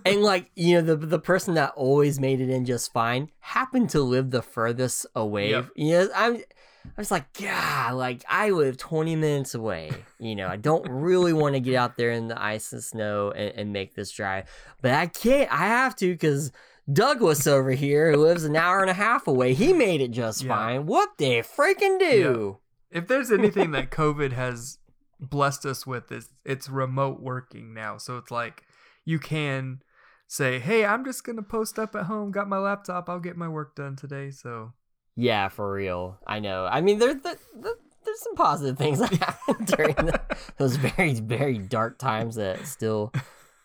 and 0.06 0.22
like 0.22 0.50
you 0.56 0.76
know 0.76 0.82
the 0.82 0.96
the 0.96 1.20
person 1.20 1.56
that 1.56 1.74
always 1.76 2.20
made 2.20 2.40
it 2.42 2.50
in 2.50 2.66
just 2.66 2.92
fine 2.94 3.30
happened 3.40 3.90
to 3.92 4.02
live 4.02 4.32
the 4.32 4.42
furthest 4.42 5.06
away. 5.16 5.52
Yep. 5.52 5.70
You 5.76 5.92
know, 5.92 6.10
I'm 6.16 6.36
I 6.38 7.02
was 7.02 7.12
like, 7.12 7.26
yeah, 7.38 7.92
like 7.94 8.24
I 8.30 8.52
live 8.52 8.78
20 8.78 9.18
minutes 9.18 9.54
away. 9.56 9.92
You 10.20 10.36
know, 10.38 10.48
I 10.48 10.56
don't 10.56 10.88
really 10.90 11.34
want 11.34 11.56
to 11.56 11.60
get 11.60 11.76
out 11.76 11.98
there 11.98 12.12
in 12.12 12.30
the 12.30 12.42
ice 12.42 12.72
and 12.72 12.82
snow 12.82 13.32
and, 13.32 13.54
and 13.56 13.74
make 13.74 13.94
this 13.94 14.12
drive, 14.12 14.46
but 14.82 14.92
I 14.92 15.08
can't. 15.08 15.52
I 15.52 15.68
have 15.68 15.98
to 15.98 16.14
because 16.14 16.52
Douglas 16.92 17.46
over 17.46 17.72
here, 17.72 18.12
who 18.14 18.18
lives 18.24 18.46
an 18.46 18.56
hour 18.56 18.80
and 18.80 18.90
a 18.90 18.94
half 18.94 19.28
away, 19.28 19.54
he 19.54 19.74
made 19.74 20.00
it 20.00 20.12
just 20.12 20.44
Yeah. 20.44 20.56
fine. 20.56 20.86
What 20.86 21.18
they 21.18 21.40
freaking 21.42 22.00
do? 22.00 22.60
If 22.90 23.08
there's 23.08 23.32
anything 23.32 23.72
that 23.72 23.92
COVID 23.92 24.32
has 24.32 24.78
blessed 25.20 25.66
us 25.66 25.86
with, 25.86 26.10
is 26.10 26.30
it's 26.46 26.70
remote 26.70 27.20
working 27.20 27.74
now. 27.74 27.98
So 27.98 28.18
it's 28.18 28.32
like 28.32 28.64
you 29.08 29.20
can 29.20 29.82
say, 30.28 30.60
"Hey, 30.60 30.84
I'm 30.86 31.06
just 31.06 31.24
gonna 31.24 31.42
post 31.42 31.80
up 31.80 31.96
at 31.96 32.04
home. 32.06 32.32
Got 32.32 32.50
my 32.50 32.58
laptop. 32.58 33.10
I'll 33.10 33.20
get 33.22 33.38
my 33.38 33.48
work 33.48 33.76
done 33.76 33.96
today." 33.96 34.30
So 34.32 34.74
Yeah, 35.16 35.48
for 35.48 35.72
real. 35.72 36.20
I 36.28 36.40
know. 36.40 36.66
I 36.66 36.82
mean, 36.82 37.00
there's 37.00 37.22
the, 37.22 37.38
the, 37.56 37.74
there's 38.04 38.20
some 38.22 38.36
positive 38.36 38.78
things 38.78 39.00
that 39.04 39.14
happened 39.14 39.68
during 39.68 39.96
the, 39.96 40.20
those 40.58 40.76
very 40.76 41.14
very 41.16 41.58
dark 41.58 41.98
times 41.98 42.36
that 42.36 42.68
still 42.68 43.12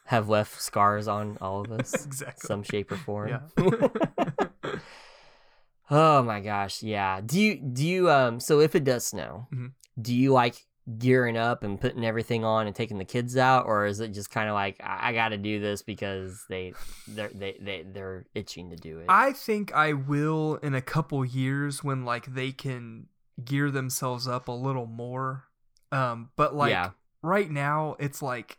have 0.07 0.29
left 0.29 0.61
scars 0.63 1.09
on 1.09 1.37
all 1.41 1.61
of 1.65 1.73
us, 1.73 2.07
exactly. 2.11 2.47
some 2.47 2.63
shape 2.63 2.93
or 2.93 2.97
form. 2.97 3.29
Yeah. 3.29 3.41
oh 5.91 6.23
my 6.23 6.41
gosh, 6.41 6.83
yeah. 6.83 7.21
Do 7.21 7.41
you 7.41 7.57
do 7.57 7.85
you 7.87 8.11
um? 8.11 8.41
So 8.41 8.61
if 8.61 8.75
it 8.75 8.85
does 8.85 9.07
snow, 9.07 9.49
Mhm. 9.53 9.73
do 10.01 10.15
you 10.15 10.33
like 10.33 10.57
gearing 10.99 11.37
up 11.37 11.63
and 11.63 11.81
putting 11.81 12.05
everything 12.05 12.45
on 12.45 12.67
and 12.67 12.75
taking 12.75 12.99
the 12.99 13.05
kids 13.05 13.37
out, 13.37 13.67
or 13.67 13.87
is 13.87 14.01
it 14.01 14.09
just 14.09 14.31
kind 14.31 14.49
of 14.49 14.55
like 14.55 14.77
I, 14.83 15.11
I 15.11 15.13
got 15.13 15.29
to 15.29 15.39
do 15.39 15.61
this 15.61 15.83
because 15.83 16.45
they 16.49 16.75
they're 17.09 17.31
they 17.33 17.57
they 17.61 17.85
they're 17.91 18.27
itching 18.35 18.71
to 18.71 18.77
do 18.77 18.99
it? 18.99 19.07
I 19.09 19.33
think 19.33 19.73
I 19.73 19.93
will 19.93 20.57
in 20.57 20.75
a 20.75 20.83
couple 20.83 21.25
years 21.25 21.85
when 21.85 22.05
like 22.05 22.35
they 22.35 22.51
can 22.53 23.07
gear 23.45 23.71
themselves 23.71 24.27
up 24.27 24.49
a 24.49 24.53
little 24.53 24.87
more. 24.87 25.45
Um, 25.91 26.31
but 26.37 26.55
like 26.55 26.71
Yeah. 26.71 26.91
right 27.23 27.51
now, 27.51 27.97
it's 27.99 28.23
like 28.23 28.59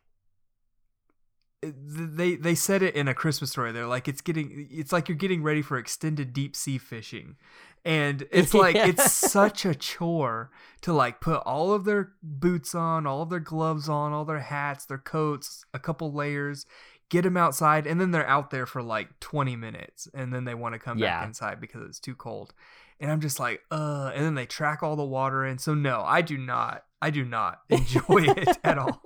they 1.62 2.36
they 2.36 2.56
said 2.56 2.84
it 2.84 2.94
in 2.96 3.08
a 3.08 3.14
Christmas 3.14 3.52
story. 3.52 3.72
They're 3.72 3.88
like 3.88 4.08
it's 4.08 4.22
getting 4.22 4.68
it's 4.70 4.92
like 4.92 5.08
you're 5.08 5.18
getting 5.18 5.44
ready 5.44 5.62
for 5.62 5.78
extended 5.78 6.34
deep 6.34 6.56
sea 6.56 6.78
fishing, 6.78 7.38
and 7.86 8.28
it's 8.32 8.54
like 8.54 8.76
Yeah. 8.76 8.88
it's 8.88 9.12
such 9.12 9.66
a 9.66 9.76
chore 9.76 10.52
to 10.82 10.94
like 10.94 11.20
put 11.22 11.42
all 11.46 11.74
of 11.74 11.86
their 11.86 12.14
boots 12.22 12.74
on, 12.76 13.06
all 13.08 13.22
of 13.22 13.30
their 13.30 13.40
gloves 13.40 13.88
on, 13.90 14.14
all 14.14 14.26
their 14.26 14.40
hats, 14.40 14.86
their 14.86 14.98
coats, 14.98 15.66
a 15.74 15.80
couple 15.80 16.12
layers, 16.14 16.66
get 17.10 17.22
them 17.24 17.38
outside, 17.38 17.86
and 17.88 18.00
then 18.02 18.12
they're 18.12 18.28
out 18.28 18.50
there 18.52 18.66
for 18.66 18.82
like 18.82 19.20
20 19.20 19.56
minutes, 19.56 20.08
and 20.14 20.34
then 20.34 20.46
they 20.46 20.54
want 20.56 20.74
to 20.74 20.80
come 20.80 20.98
Yeah. 20.98 21.20
back 21.20 21.28
inside 21.28 21.60
because 21.62 21.84
it's 21.88 22.00
too 22.00 22.16
cold. 22.16 22.54
And 23.00 23.12
I'm 23.12 23.20
just 23.22 23.40
like, 23.40 23.62
uh, 23.72 24.12
and 24.16 24.24
then 24.24 24.36
they 24.36 24.46
track 24.46 24.82
all 24.82 24.96
the 24.96 25.04
water 25.04 25.46
in. 25.46 25.58
So 25.58 25.74
no, 25.74 26.02
I 26.06 26.22
do 26.22 26.38
not, 26.38 26.84
I 27.02 27.10
do 27.10 27.26
not 27.26 27.60
enjoy 27.70 28.24
it 28.30 28.58
at 28.64 28.78
all. 28.78 29.02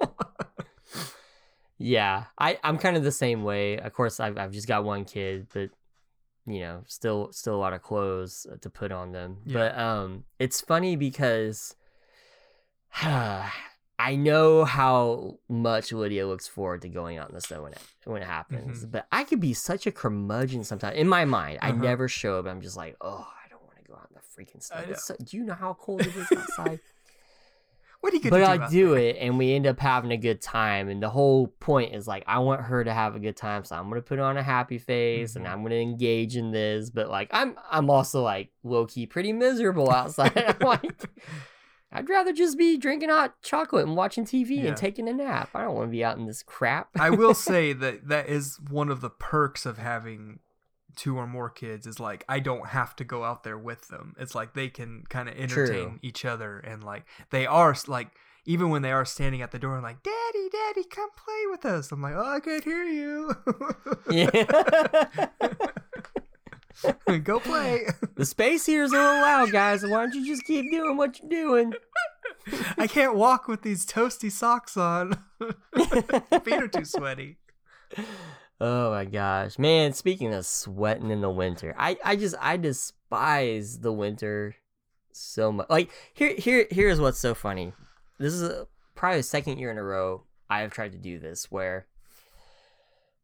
Yeah, 1.79 2.25
I 2.39 2.57
I'm 2.63 2.77
kind 2.79 2.97
of 2.97 3.03
the 3.03 3.11
same 3.11 3.43
way. 3.43 3.77
Of 3.77 3.93
course, 3.93 4.19
I've 4.19 4.37
I've 4.37 4.51
just 4.51 4.67
got 4.67 4.83
one 4.83 5.05
kid, 5.05 5.47
but 5.53 5.69
you 6.47 6.61
know, 6.61 6.83
still 6.87 7.31
still 7.33 7.55
a 7.55 7.61
lot 7.65 7.73
of 7.73 7.81
clothes 7.83 8.47
uh, 8.51 8.55
to 8.61 8.69
put 8.69 8.91
on 8.91 9.11
them. 9.11 9.37
Yeah. 9.45 9.53
But 9.53 9.77
um, 9.77 10.23
it's 10.39 10.61
funny 10.61 10.95
because 10.95 11.75
I 13.99 14.15
know 14.15 14.63
how 14.63 15.39
much 15.49 15.91
Lydia 15.91 16.27
looks 16.27 16.47
forward 16.47 16.81
to 16.83 16.89
going 16.89 17.17
out 17.17 17.29
in 17.29 17.35
the 17.35 17.41
snow 17.41 17.63
when 17.63 17.73
it 17.73 17.79
when 18.05 18.21
it 18.21 18.27
happens. 18.27 18.85
Mhm. 18.85 18.91
But 18.91 19.07
I 19.11 19.23
could 19.23 19.39
be 19.39 19.53
such 19.53 19.85
a 19.87 19.91
curmudgeon 19.91 20.63
sometimes. 20.63 20.95
In 20.97 21.07
my 21.07 21.25
mind, 21.25 21.59
I 21.61 21.69
Uh-huh. 21.71 21.81
never 21.81 22.07
show. 22.07 22.41
But 22.41 22.49
I'm 22.51 22.61
just 22.61 22.77
like, 22.77 22.95
oh, 23.01 23.27
I 23.45 23.49
don't 23.49 23.63
want 23.63 23.77
to 23.77 23.83
go 23.83 23.95
out 23.95 24.07
in 24.09 24.15
the 24.15 24.21
freaking 24.21 24.63
snow. 24.63 24.83
It's 24.87 25.05
so- 25.05 25.15
do 25.23 25.35
you 25.37 25.43
know 25.43 25.53
how 25.55 25.73
cold 25.73 26.01
it 26.01 26.15
is 26.15 26.27
outside? 26.37 26.79
What 28.07 28.13
are 28.13 28.17
you 28.23 28.29
but 28.31 28.39
gonna 28.39 28.45
I 28.45 28.57
do? 28.57 28.63
out 28.63 28.71
do 28.71 28.89
there? 28.91 28.99
it, 28.99 29.17
and 29.19 29.37
we 29.37 29.53
end 29.53 29.67
up 29.67 29.79
having 29.79 30.11
a 30.11 30.17
good 30.17 30.41
time. 30.41 30.87
And 30.87 31.03
the 31.03 31.09
whole 31.09 31.47
point 31.59 31.93
is 31.93 32.07
like, 32.07 32.23
I 32.25 32.39
want 32.39 32.61
her 32.61 32.83
to 32.83 32.93
have 32.93 33.15
a 33.15 33.19
good 33.19 33.35
time, 33.35 33.65
so 33.65 33.75
I'm 33.75 33.89
gonna 33.89 34.01
put 34.01 34.17
on 34.19 34.37
a 34.37 34.43
happy 34.43 34.77
face, 34.77 35.35
and 35.35 35.45
Mhm. 35.45 35.49
I'm 35.51 35.63
gonna 35.63 35.75
engage 35.75 36.37
in 36.37 36.51
this. 36.51 36.89
But 36.89 37.09
like, 37.09 37.29
I'm 37.33 37.55
I'm 37.69 37.89
also 37.89 38.23
like 38.23 38.51
low 38.63 38.85
key 38.85 39.05
pretty 39.05 39.33
miserable 39.33 39.91
outside. 39.91 40.37
I'm 40.37 40.55
like, 40.67 41.09
I'd 41.91 42.09
rather 42.09 42.31
just 42.33 42.57
be 42.57 42.77
drinking 42.77 43.09
hot 43.09 43.41
chocolate 43.41 43.85
and 43.85 43.95
watching 43.95 44.25
TV 44.25 44.57
Yeah. 44.57 44.67
and 44.69 44.77
taking 44.77 45.07
a 45.09 45.13
nap. 45.13 45.49
I 45.53 45.63
don't 45.63 45.75
want 45.75 45.87
to 45.87 45.91
be 45.91 46.03
out 46.03 46.17
in 46.17 46.25
this 46.27 46.43
crap. 46.43 46.89
I 46.99 47.09
will 47.09 47.33
say 47.51 47.73
that 47.73 48.07
that 48.07 48.29
is 48.29 48.57
one 48.69 48.89
of 48.89 49.01
the 49.01 49.09
perks 49.09 49.65
of 49.65 49.77
having 49.77 50.39
two 50.97 51.17
or 51.17 51.25
more 51.27 51.49
kids 51.49 51.87
is 51.87 51.99
like 51.99 52.25
I 52.27 52.39
don't 52.39 52.67
have 52.67 52.95
to 52.97 53.03
go 53.03 53.23
out 53.23 53.43
there 53.43 53.57
with 53.57 53.87
them. 53.87 54.15
It's 54.19 54.35
like 54.35 54.53
they 54.53 54.67
can 54.67 55.03
kind 55.09 55.29
of 55.29 55.35
entertain 55.37 55.89
True. 55.89 55.99
each 56.01 56.25
other 56.25 56.59
and 56.59 56.83
like 56.83 57.05
they 57.29 57.45
are 57.45 57.75
like 57.87 58.09
even 58.45 58.69
when 58.69 58.81
they 58.81 58.91
are 58.91 59.05
standing 59.05 59.41
at 59.41 59.51
the 59.51 59.59
door 59.59 59.75
and 59.75 59.83
like 59.83 60.03
daddy 60.03 60.49
daddy 60.51 60.83
come 60.83 61.09
play 61.15 61.43
with 61.49 61.65
us. 61.65 61.91
I'm 61.91 62.01
like, 62.01 62.15
"Oh, 62.15 62.25
I 62.25 62.39
can't 62.39 62.63
hear 62.63 62.83
you." 62.83 63.35
yeah. 64.09 65.27
go 67.23 67.39
play. 67.39 67.87
the 68.15 68.25
space 68.25 68.65
here 68.65 68.83
is 68.83 68.91
a 68.91 68.95
little 68.95 69.21
loud, 69.21 69.51
guys. 69.51 69.83
Why 69.83 69.89
don't 69.89 70.13
you 70.13 70.25
just 70.25 70.45
keep 70.45 70.65
doing 70.71 70.97
what 70.97 71.19
you're 71.19 71.29
doing? 71.29 71.73
I 72.77 72.87
can't 72.87 73.15
walk 73.15 73.47
with 73.47 73.61
these 73.61 73.85
toasty 73.85 74.31
socks 74.31 74.77
on. 74.77 75.17
Feet 76.43 76.53
are 76.53 76.67
too 76.67 76.85
sweaty. 76.85 77.37
Oh 78.59 78.91
my 78.91 79.05
gosh, 79.05 79.59
man! 79.59 79.93
Speaking 79.93 80.33
of 80.33 80.45
sweating 80.45 81.11
in 81.11 81.21
the 81.21 81.29
winter, 81.29 81.75
I 81.77 81.97
I 82.03 82.15
just 82.15 82.35
I 82.39 82.57
despise 82.57 83.79
the 83.79 83.93
winter 83.93 84.55
so 85.11 85.51
much. 85.51 85.69
Like 85.69 85.91
here 86.13 86.33
here 86.35 86.67
here's 86.71 86.99
what's 86.99 87.19
so 87.19 87.35
funny. 87.35 87.73
This 88.17 88.33
is 88.33 88.41
a, 88.41 88.67
probably 88.95 89.19
the 89.19 89.23
second 89.23 89.59
year 89.59 89.69
in 89.69 89.77
a 89.77 89.83
row 89.83 90.23
I 90.49 90.61
have 90.61 90.71
tried 90.71 90.93
to 90.93 90.97
do 90.97 91.19
this 91.19 91.51
where 91.51 91.85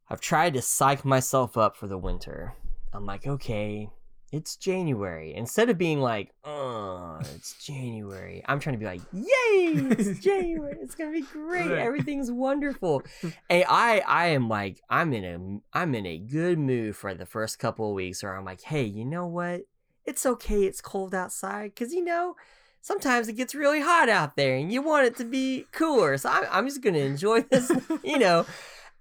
I've 0.10 0.22
tried 0.22 0.54
to 0.54 0.62
psych 0.62 1.04
myself 1.04 1.58
up 1.58 1.76
for 1.76 1.88
the 1.88 1.98
winter. 1.98 2.54
I'm 2.94 3.08
like, 3.08 3.26
okay, 3.26 3.90
it's 4.34 4.56
January. 4.56 5.36
Instead 5.36 5.70
of 5.70 5.78
being 5.78 6.02
like, 6.02 6.34
oh, 6.44 7.20
it's 7.36 7.64
January, 7.64 8.42
I'm 8.48 8.60
trying 8.60 8.74
to 8.74 8.80
be 8.80 8.86
like, 8.86 9.02
yay, 9.14 9.92
it's 9.92 10.20
January. 10.26 10.76
It's 10.82 10.96
gonna 10.96 11.12
be 11.12 11.22
great. 11.22 11.70
Everything's 11.72 12.32
wonderful. 12.32 13.04
Hey, 13.50 13.64
I 13.64 14.00
I 14.00 14.26
am 14.28 14.50
like 14.50 14.82
I'm 14.90 15.14
in 15.14 15.24
a 15.24 15.78
I'm 15.78 15.94
in 15.94 16.06
a 16.08 16.18
good 16.18 16.58
mood 16.58 16.96
for 16.96 17.14
the 17.14 17.26
first 17.26 17.60
couple 17.60 17.90
of 17.90 17.94
weeks 17.94 18.24
where 18.24 18.36
I'm 18.36 18.46
like, 18.46 18.62
hey, 18.62 18.84
you 18.84 19.06
know 19.06 19.28
what? 19.28 19.62
It's 20.06 20.26
okay. 20.26 20.64
It's 20.64 20.82
cold 20.82 21.14
outside 21.14 21.76
because 21.76 21.94
you 21.94 22.04
know 22.04 22.36
sometimes 22.82 23.28
it 23.28 23.34
gets 23.34 23.54
really 23.54 23.82
hot 23.82 24.10
out 24.10 24.36
there 24.36 24.56
and 24.56 24.72
you 24.72 24.82
want 24.82 25.06
it 25.06 25.16
to 25.18 25.26
be 25.26 25.68
cooler. 25.72 26.18
So 26.18 26.30
I'm 26.30 26.46
I'm 26.52 26.68
just 26.68 26.82
gonna 26.82 26.98
enjoy 26.98 27.42
this, 27.42 27.72
you 28.04 28.18
know. 28.18 28.48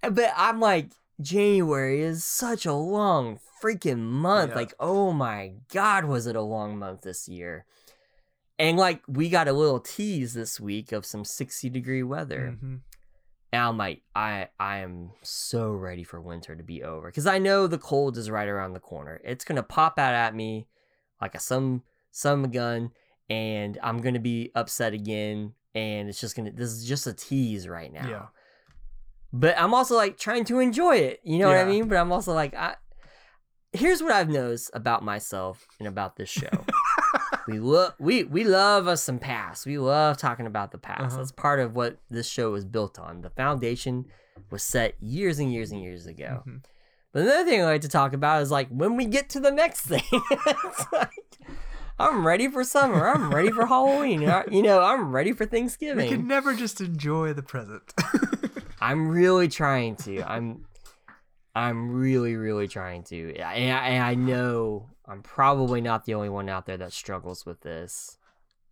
But 0.03 0.35
I'm 0.37 0.61
like, 0.61 0.91
January 1.21 2.03
is 2.03 2.25
such 2.25 2.67
a 2.67 2.75
long 2.75 3.39
freaking 3.63 4.01
month. 4.01 4.51
Yeah. 4.51 4.57
Like, 4.57 4.75
oh 4.81 5.13
my 5.13 5.53
god, 5.73 6.05
was 6.05 6.27
it 6.27 6.37
a 6.37 6.43
long 6.43 6.79
month 6.79 7.03
this 7.03 7.29
year? 7.29 7.65
And 8.59 8.77
like 8.79 9.03
we 9.07 9.29
got 9.29 9.49
a 9.49 9.53
little 9.53 9.81
tease 9.81 10.35
this 10.35 10.61
week 10.61 10.93
of 10.93 11.07
some 11.07 11.25
60 11.25 11.71
degree 11.71 12.03
weather. 12.03 12.57
Mhm. 12.57 12.81
And 13.53 13.63
I'm 13.63 13.77
like, 13.77 14.03
I 14.15 14.49
I 14.59 14.79
am 14.79 15.11
so 15.23 15.71
ready 15.71 16.05
for 16.05 16.21
winter 16.21 16.57
to 16.57 16.63
be 16.63 16.83
over 16.83 17.09
because 17.09 17.27
I 17.27 17.39
know 17.39 17.67
the 17.67 17.79
cold 17.79 18.17
is 18.17 18.31
right 18.31 18.49
around 18.49 18.73
the 18.73 18.81
corner. 18.81 19.21
It's 19.25 19.45
gonna 19.45 19.63
pop 19.63 19.99
out 19.99 20.15
at 20.15 20.35
me 20.35 20.67
like 21.21 21.35
a 21.35 21.39
some 21.39 21.83
some 22.11 22.51
gun, 22.51 22.91
and 23.29 23.79
I'm 23.83 24.01
gonna 24.01 24.21
be 24.21 24.51
upset 24.55 24.93
again. 24.93 25.55
And 25.75 26.09
it's 26.09 26.21
just 26.21 26.37
gonna. 26.37 26.51
This 26.51 26.71
is 26.71 26.85
just 26.85 27.07
a 27.07 27.15
tease 27.15 27.67
right 27.67 27.91
now. 27.91 28.09
Yeah. 28.09 28.27
But 29.33 29.59
I'm 29.59 29.73
also 29.73 29.97
like 29.97 30.19
trying 30.19 30.45
to 30.45 30.59
enjoy 30.59 30.97
it. 30.97 31.21
You 31.25 31.39
know 31.39 31.49
what 31.49 31.57
I 31.57 31.65
mean? 31.65 31.89
But 31.89 31.97
I'm 31.97 32.13
also 32.13 32.35
like, 32.35 32.55
I. 32.55 32.77
Here's 33.73 34.03
what 34.03 34.13
I've 34.13 34.29
noticed 34.29 34.71
about 34.75 35.03
myself 35.03 35.67
and 35.79 35.89
about 35.89 36.17
this 36.17 36.29
show. 36.29 36.49
we 37.49 37.59
love 37.59 37.95
we 37.99 38.25
we 38.25 38.45
love 38.45 38.87
us 38.87 39.03
some 39.03 39.19
past. 39.19 39.65
We 39.67 39.79
love 39.79 40.17
talking 40.19 40.47
about 40.47 40.73
the 40.73 40.79
past. 40.79 41.03
Uh-huh. 41.03 41.17
That's 41.19 41.33
part 41.33 41.59
of 41.61 41.75
what 41.75 41.97
this 42.11 42.29
show 42.29 42.51
was 42.51 42.65
built 42.65 42.99
on. 42.99 43.23
The 43.23 43.31
foundation 43.31 44.07
was 44.51 44.63
set 44.63 44.95
years 45.01 45.39
and 45.39 45.53
years 45.53 45.71
and 45.73 45.81
years 45.83 46.07
ago. 46.07 46.43
Mhm. 46.47 46.63
But 47.13 47.23
another 47.23 47.45
thing 47.45 47.61
I 47.61 47.65
like 47.65 47.81
to 47.83 47.89
talk 47.89 48.13
about 48.13 48.43
is 48.43 48.51
like 48.51 48.69
when 48.69 48.97
we 48.97 49.05
get 49.07 49.29
to 49.31 49.41
the 49.41 49.51
next 49.51 49.81
thing. 49.87 50.03
it's 50.13 50.93
like, 50.93 51.11
I'm 51.99 52.27
ready 52.27 52.49
for 52.49 52.65
summer. 52.65 53.09
I'm 53.09 53.33
ready 53.35 53.51
for 53.51 53.67
Halloween. 53.67 54.29
I- 54.29 54.45
You 54.51 54.63
know, 54.63 54.83
I'm 54.83 55.13
ready 55.13 55.33
for 55.33 55.47
Thanksgiving. 55.47 56.11
We 56.11 56.17
can 56.17 56.27
never 56.27 56.55
just 56.55 56.81
enjoy 56.81 57.33
the 57.33 57.43
present. 57.43 57.93
I'm 58.81 59.09
really 59.09 59.49
trying 59.49 59.97
to. 59.97 60.23
I'm 60.23 60.65
I'm 61.55 61.93
really 61.93 62.37
really 62.37 62.69
trying 62.69 63.03
to. 63.05 63.35
And 63.37 63.45
I, 63.45 63.55
and 63.55 64.05
I 64.05 64.15
know 64.15 64.91
I'm 65.07 65.23
probably 65.23 65.81
not 65.81 66.05
the 66.05 66.15
only 66.15 66.29
one 66.29 66.49
out 66.49 66.67
there 66.67 66.79
that 66.79 66.93
struggles 66.93 67.45
with 67.45 67.61
this. 67.61 68.19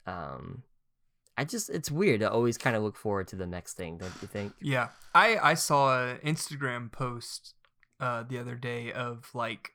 Um 0.07 0.63
I 1.37 1.45
just 1.45 1.71
it's 1.71 1.91
weird 1.91 2.21
to 2.21 2.31
always 2.31 2.59
kind 2.59 2.77
of 2.77 2.83
look 2.83 2.97
forward 2.97 3.29
to 3.29 3.37
the 3.37 3.47
next 3.47 3.75
thing, 3.75 3.99
don't 3.99 4.13
you 4.21 4.29
think? 4.29 4.53
Yeah, 4.61 4.89
I 5.15 5.39
I 5.39 5.55
saw 5.55 6.09
an 6.09 6.19
Instagram 6.19 6.93
post 6.93 7.55
uh, 8.01 8.25
the 8.27 8.39
other 8.39 8.55
day 8.55 8.93
of 8.93 9.31
like 9.35 9.73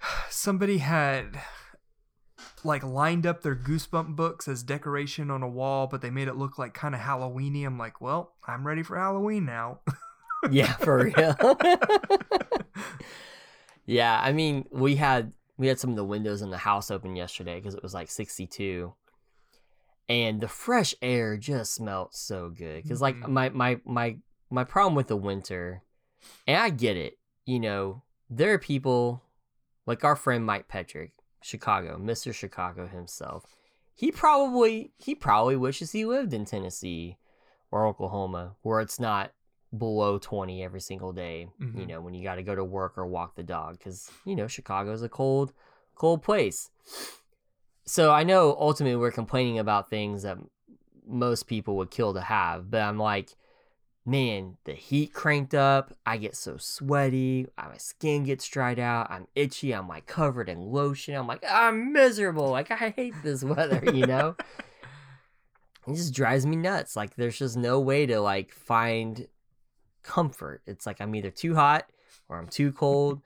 somebody 0.30 0.78
had 0.78 1.38
like 2.62 2.82
lined 2.82 3.26
up 3.26 3.42
their 3.42 3.54
goosebump 3.54 4.16
books 4.16 4.48
as 4.48 4.62
decoration 4.62 5.30
on 5.30 5.42
a 5.42 5.48
wall, 5.48 5.86
but 5.86 6.02
they 6.02 6.10
made 6.10 6.28
it 6.28 6.36
look 6.36 6.58
like 6.58 6.74
kind 6.74 6.94
of 6.94 7.00
Halloweeny. 7.00 7.64
I'm 7.64 7.78
like, 7.78 8.00
well, 8.00 8.34
I'm 8.46 8.66
ready 8.66 8.82
for 8.82 8.96
Halloween 8.98 9.44
now. 9.44 9.80
yeah, 10.50 10.72
for 10.74 11.04
real. 11.04 11.36
yeah, 13.86 14.20
I 14.22 14.32
mean, 14.32 14.66
we 14.70 14.96
had 14.96 15.32
we 15.56 15.66
had 15.68 15.78
some 15.78 15.90
of 15.90 15.96
the 15.96 16.04
windows 16.04 16.42
in 16.42 16.50
the 16.50 16.58
house 16.58 16.90
open 16.90 17.16
yesterday 17.16 17.56
because 17.56 17.74
it 17.74 17.82
was 17.82 17.94
like 17.94 18.10
62 18.10 18.92
and 20.08 20.40
the 20.40 20.48
fresh 20.48 20.94
air 21.00 21.36
just 21.36 21.72
smelled 21.74 22.08
so 22.12 22.50
good 22.50 22.82
because 22.82 23.00
like 23.00 23.14
Mhm. 23.16 23.28
my 23.28 23.48
my 23.50 23.80
my 23.84 24.16
my 24.50 24.64
problem 24.64 24.94
with 24.94 25.06
the 25.08 25.16
winter 25.16 25.82
and 26.46 26.58
i 26.58 26.68
get 26.70 26.96
it 26.98 27.18
you 27.46 27.58
know 27.58 28.02
there 28.28 28.52
are 28.52 28.58
people 28.58 29.22
like 29.86 30.04
our 30.04 30.14
friend 30.16 30.44
mike 30.44 30.68
petrick 30.68 31.12
chicago 31.42 31.96
mr 31.98 32.34
chicago 32.34 32.86
himself 32.86 33.56
he 33.94 34.10
probably 34.12 34.92
he 34.98 35.14
probably 35.14 35.56
wishes 35.56 35.92
he 35.92 36.04
lived 36.04 36.34
in 36.34 36.44
tennessee 36.44 37.16
or 37.70 37.86
oklahoma 37.86 38.56
where 38.60 38.80
it's 38.80 39.00
not 39.00 39.32
below 39.78 40.18
20 40.18 40.62
every 40.62 40.80
single 40.80 41.12
day 41.12 41.48
you 41.58 41.66
Mhm. 41.66 41.88
know 41.88 42.00
when 42.00 42.14
you 42.14 42.22
got 42.22 42.36
to 42.36 42.42
go 42.42 42.54
to 42.54 42.64
work 42.64 42.96
or 42.96 43.06
walk 43.06 43.34
the 43.34 43.42
dog 43.42 43.78
because 43.78 44.10
you 44.24 44.36
know 44.36 44.46
chicago's 44.46 45.02
a 45.02 45.08
cold 45.08 45.52
cold 45.94 46.22
place 46.22 46.70
so 47.86 48.10
I 48.12 48.22
know 48.22 48.56
ultimately 48.58 48.96
we're 48.96 49.10
complaining 49.10 49.58
about 49.58 49.90
things 49.90 50.22
that 50.22 50.38
most 51.06 51.46
people 51.46 51.76
would 51.76 51.90
kill 51.90 52.14
to 52.14 52.20
have, 52.22 52.70
but 52.70 52.80
I'm 52.80 52.98
like, 52.98 53.36
man, 54.06 54.56
the 54.64 54.72
heat 54.72 55.12
cranked 55.12 55.54
up. 55.54 55.92
I 56.06 56.16
get 56.16 56.34
so 56.34 56.56
sweaty. 56.56 57.46
My 57.58 57.76
skin 57.76 58.24
gets 58.24 58.48
dried 58.48 58.78
out. 58.78 59.10
I'm 59.10 59.26
itchy. 59.34 59.72
I'm 59.72 59.86
like 59.86 60.06
covered 60.06 60.48
in 60.48 60.60
lotion. 60.72 61.14
I'm 61.14 61.26
like, 61.26 61.44
I'm 61.46 61.92
miserable. 61.92 62.48
Like, 62.48 62.70
I 62.70 62.94
hate 62.96 63.14
this 63.22 63.44
weather, 63.44 63.82
you 63.84 64.06
know? 64.06 64.34
it 65.86 65.94
just 65.94 66.14
drives 66.14 66.46
me 66.46 66.56
nuts. 66.56 66.96
Like, 66.96 67.16
there's 67.16 67.38
just 67.38 67.56
no 67.58 67.78
way 67.80 68.06
to 68.06 68.18
like 68.20 68.50
find 68.54 69.26
comfort. 70.04 70.62
It's 70.66 70.86
like 70.86 71.00
I'm 71.00 71.14
either 71.14 71.30
too 71.30 71.54
hot 71.54 71.86
or 72.28 72.38
I'm 72.38 72.46
too 72.48 72.70
cold. 72.72 73.20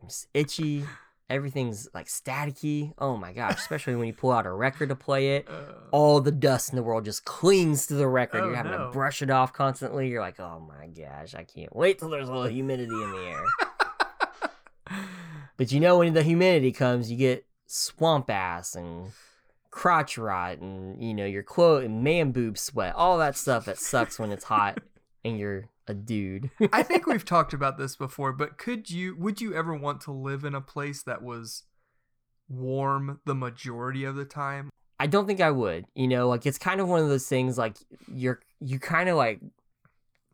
I'm 0.00 0.08
just 0.08 0.28
itchy. 0.34 0.84
Everything's 1.28 1.88
like 1.94 2.06
staticky. 2.08 2.92
Oh 2.98 3.16
my 3.16 3.32
gosh, 3.32 3.54
especially 3.58 3.94
when 3.94 4.06
you 4.08 4.12
pull 4.12 4.32
out 4.32 4.46
a 4.46 4.52
record 4.52 4.88
to 4.88 4.96
play 4.96 5.36
it. 5.36 5.48
Uh, 5.48 5.72
All 5.92 6.20
the 6.20 6.32
dust 6.32 6.70
in 6.70 6.76
the 6.76 6.82
world 6.82 7.04
just 7.04 7.24
clings 7.24 7.86
to 7.86 7.94
the 7.94 8.08
record. 8.08 8.42
Oh, 8.42 8.46
You're 8.46 8.56
having 8.56 8.72
no. 8.72 8.86
to 8.86 8.90
brush 8.92 9.22
it 9.22 9.30
off 9.30 9.52
constantly. 9.52 10.08
You're 10.08 10.20
like, 10.22 10.40
oh 10.40 10.58
my 10.68 10.88
gosh, 10.88 11.34
I 11.34 11.44
can't 11.44 11.74
wait 11.74 11.98
till 12.00 12.10
there's 12.10 12.28
a 12.28 12.32
little 12.32 12.48
humidity 12.48 12.92
in 12.94 13.10
the 13.12 13.18
air. 13.28 13.44
But 15.56 15.70
you 15.72 15.78
know, 15.78 15.98
when 15.98 16.14
the 16.14 16.22
humidity 16.22 16.72
comes, 16.72 17.10
you 17.10 17.16
get 17.18 17.44
swamp 17.66 18.30
ass 18.30 18.74
and 18.74 19.12
crotch 19.70 20.16
rot 20.16 20.58
and, 20.58 21.02
you 21.02 21.12
know, 21.12 21.26
your 21.26 21.42
clothes 21.42 21.84
and 21.84 22.02
man 22.02 22.32
boob 22.32 22.56
sweat. 22.56 22.94
All 22.94 23.18
that 23.18 23.36
stuff 23.36 23.66
that 23.66 23.78
sucks 23.78 24.18
when 24.18 24.32
it's 24.32 24.44
hot 24.44 24.78
and 25.24 25.38
you're 25.38 25.68
a 25.86 25.94
dude. 25.94 26.50
I 26.72 26.82
think 26.82 27.06
we've 27.06 27.24
talked 27.24 27.52
about 27.52 27.78
this 27.78 27.96
before, 27.96 28.32
but 28.32 28.58
could 28.58 28.90
you 28.90 29.16
would 29.16 29.40
you 29.40 29.54
ever 29.54 29.74
want 29.74 30.00
to 30.02 30.12
live 30.12 30.44
in 30.44 30.54
a 30.54 30.60
place 30.60 31.02
that 31.02 31.22
was 31.22 31.64
warm 32.48 33.20
the 33.24 33.34
majority 33.34 34.04
of 34.04 34.16
the 34.16 34.24
time? 34.24 34.70
I 34.98 35.06
don't 35.06 35.26
think 35.26 35.40
I 35.40 35.50
would. 35.50 35.86
You 35.94 36.08
know, 36.08 36.28
like 36.28 36.46
it's 36.46 36.58
kind 36.58 36.80
of 36.80 36.88
one 36.88 37.00
of 37.02 37.08
those 37.08 37.26
things 37.26 37.56
like 37.56 37.76
you're 38.12 38.40
you 38.60 38.78
kind 38.78 39.08
of 39.08 39.16
like 39.16 39.40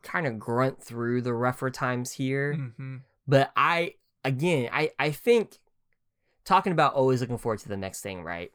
kind 0.03 0.27
of 0.27 0.39
grunt 0.39 0.81
through 0.81 1.21
the 1.21 1.33
rougher 1.33 1.69
times 1.69 2.11
here. 2.13 2.53
hmm 2.77 2.97
But 3.27 3.51
I 3.55 3.95
again, 4.23 4.69
I 4.71 4.91
I 4.99 5.11
think 5.11 5.59
talking 6.45 6.71
about 6.71 6.93
always 6.93 7.21
looking 7.21 7.37
forward 7.37 7.59
to 7.59 7.69
the 7.69 7.77
next 7.77 8.01
thing, 8.01 8.23
right? 8.23 8.51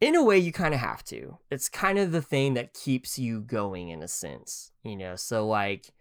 In 0.00 0.14
a 0.14 0.24
way 0.24 0.38
you 0.38 0.50
kind 0.52 0.72
of 0.74 0.80
have 0.80 1.04
to. 1.06 1.38
It's 1.50 1.68
kind 1.68 1.98
of 1.98 2.10
the 2.12 2.22
thing 2.22 2.54
that 2.54 2.72
keeps 2.72 3.18
you 3.18 3.40
going 3.40 3.90
in 3.90 4.02
a 4.02 4.08
sense, 4.08 4.72
you 4.82 4.96
know. 4.96 5.14
So 5.16 5.46
like 5.46 5.92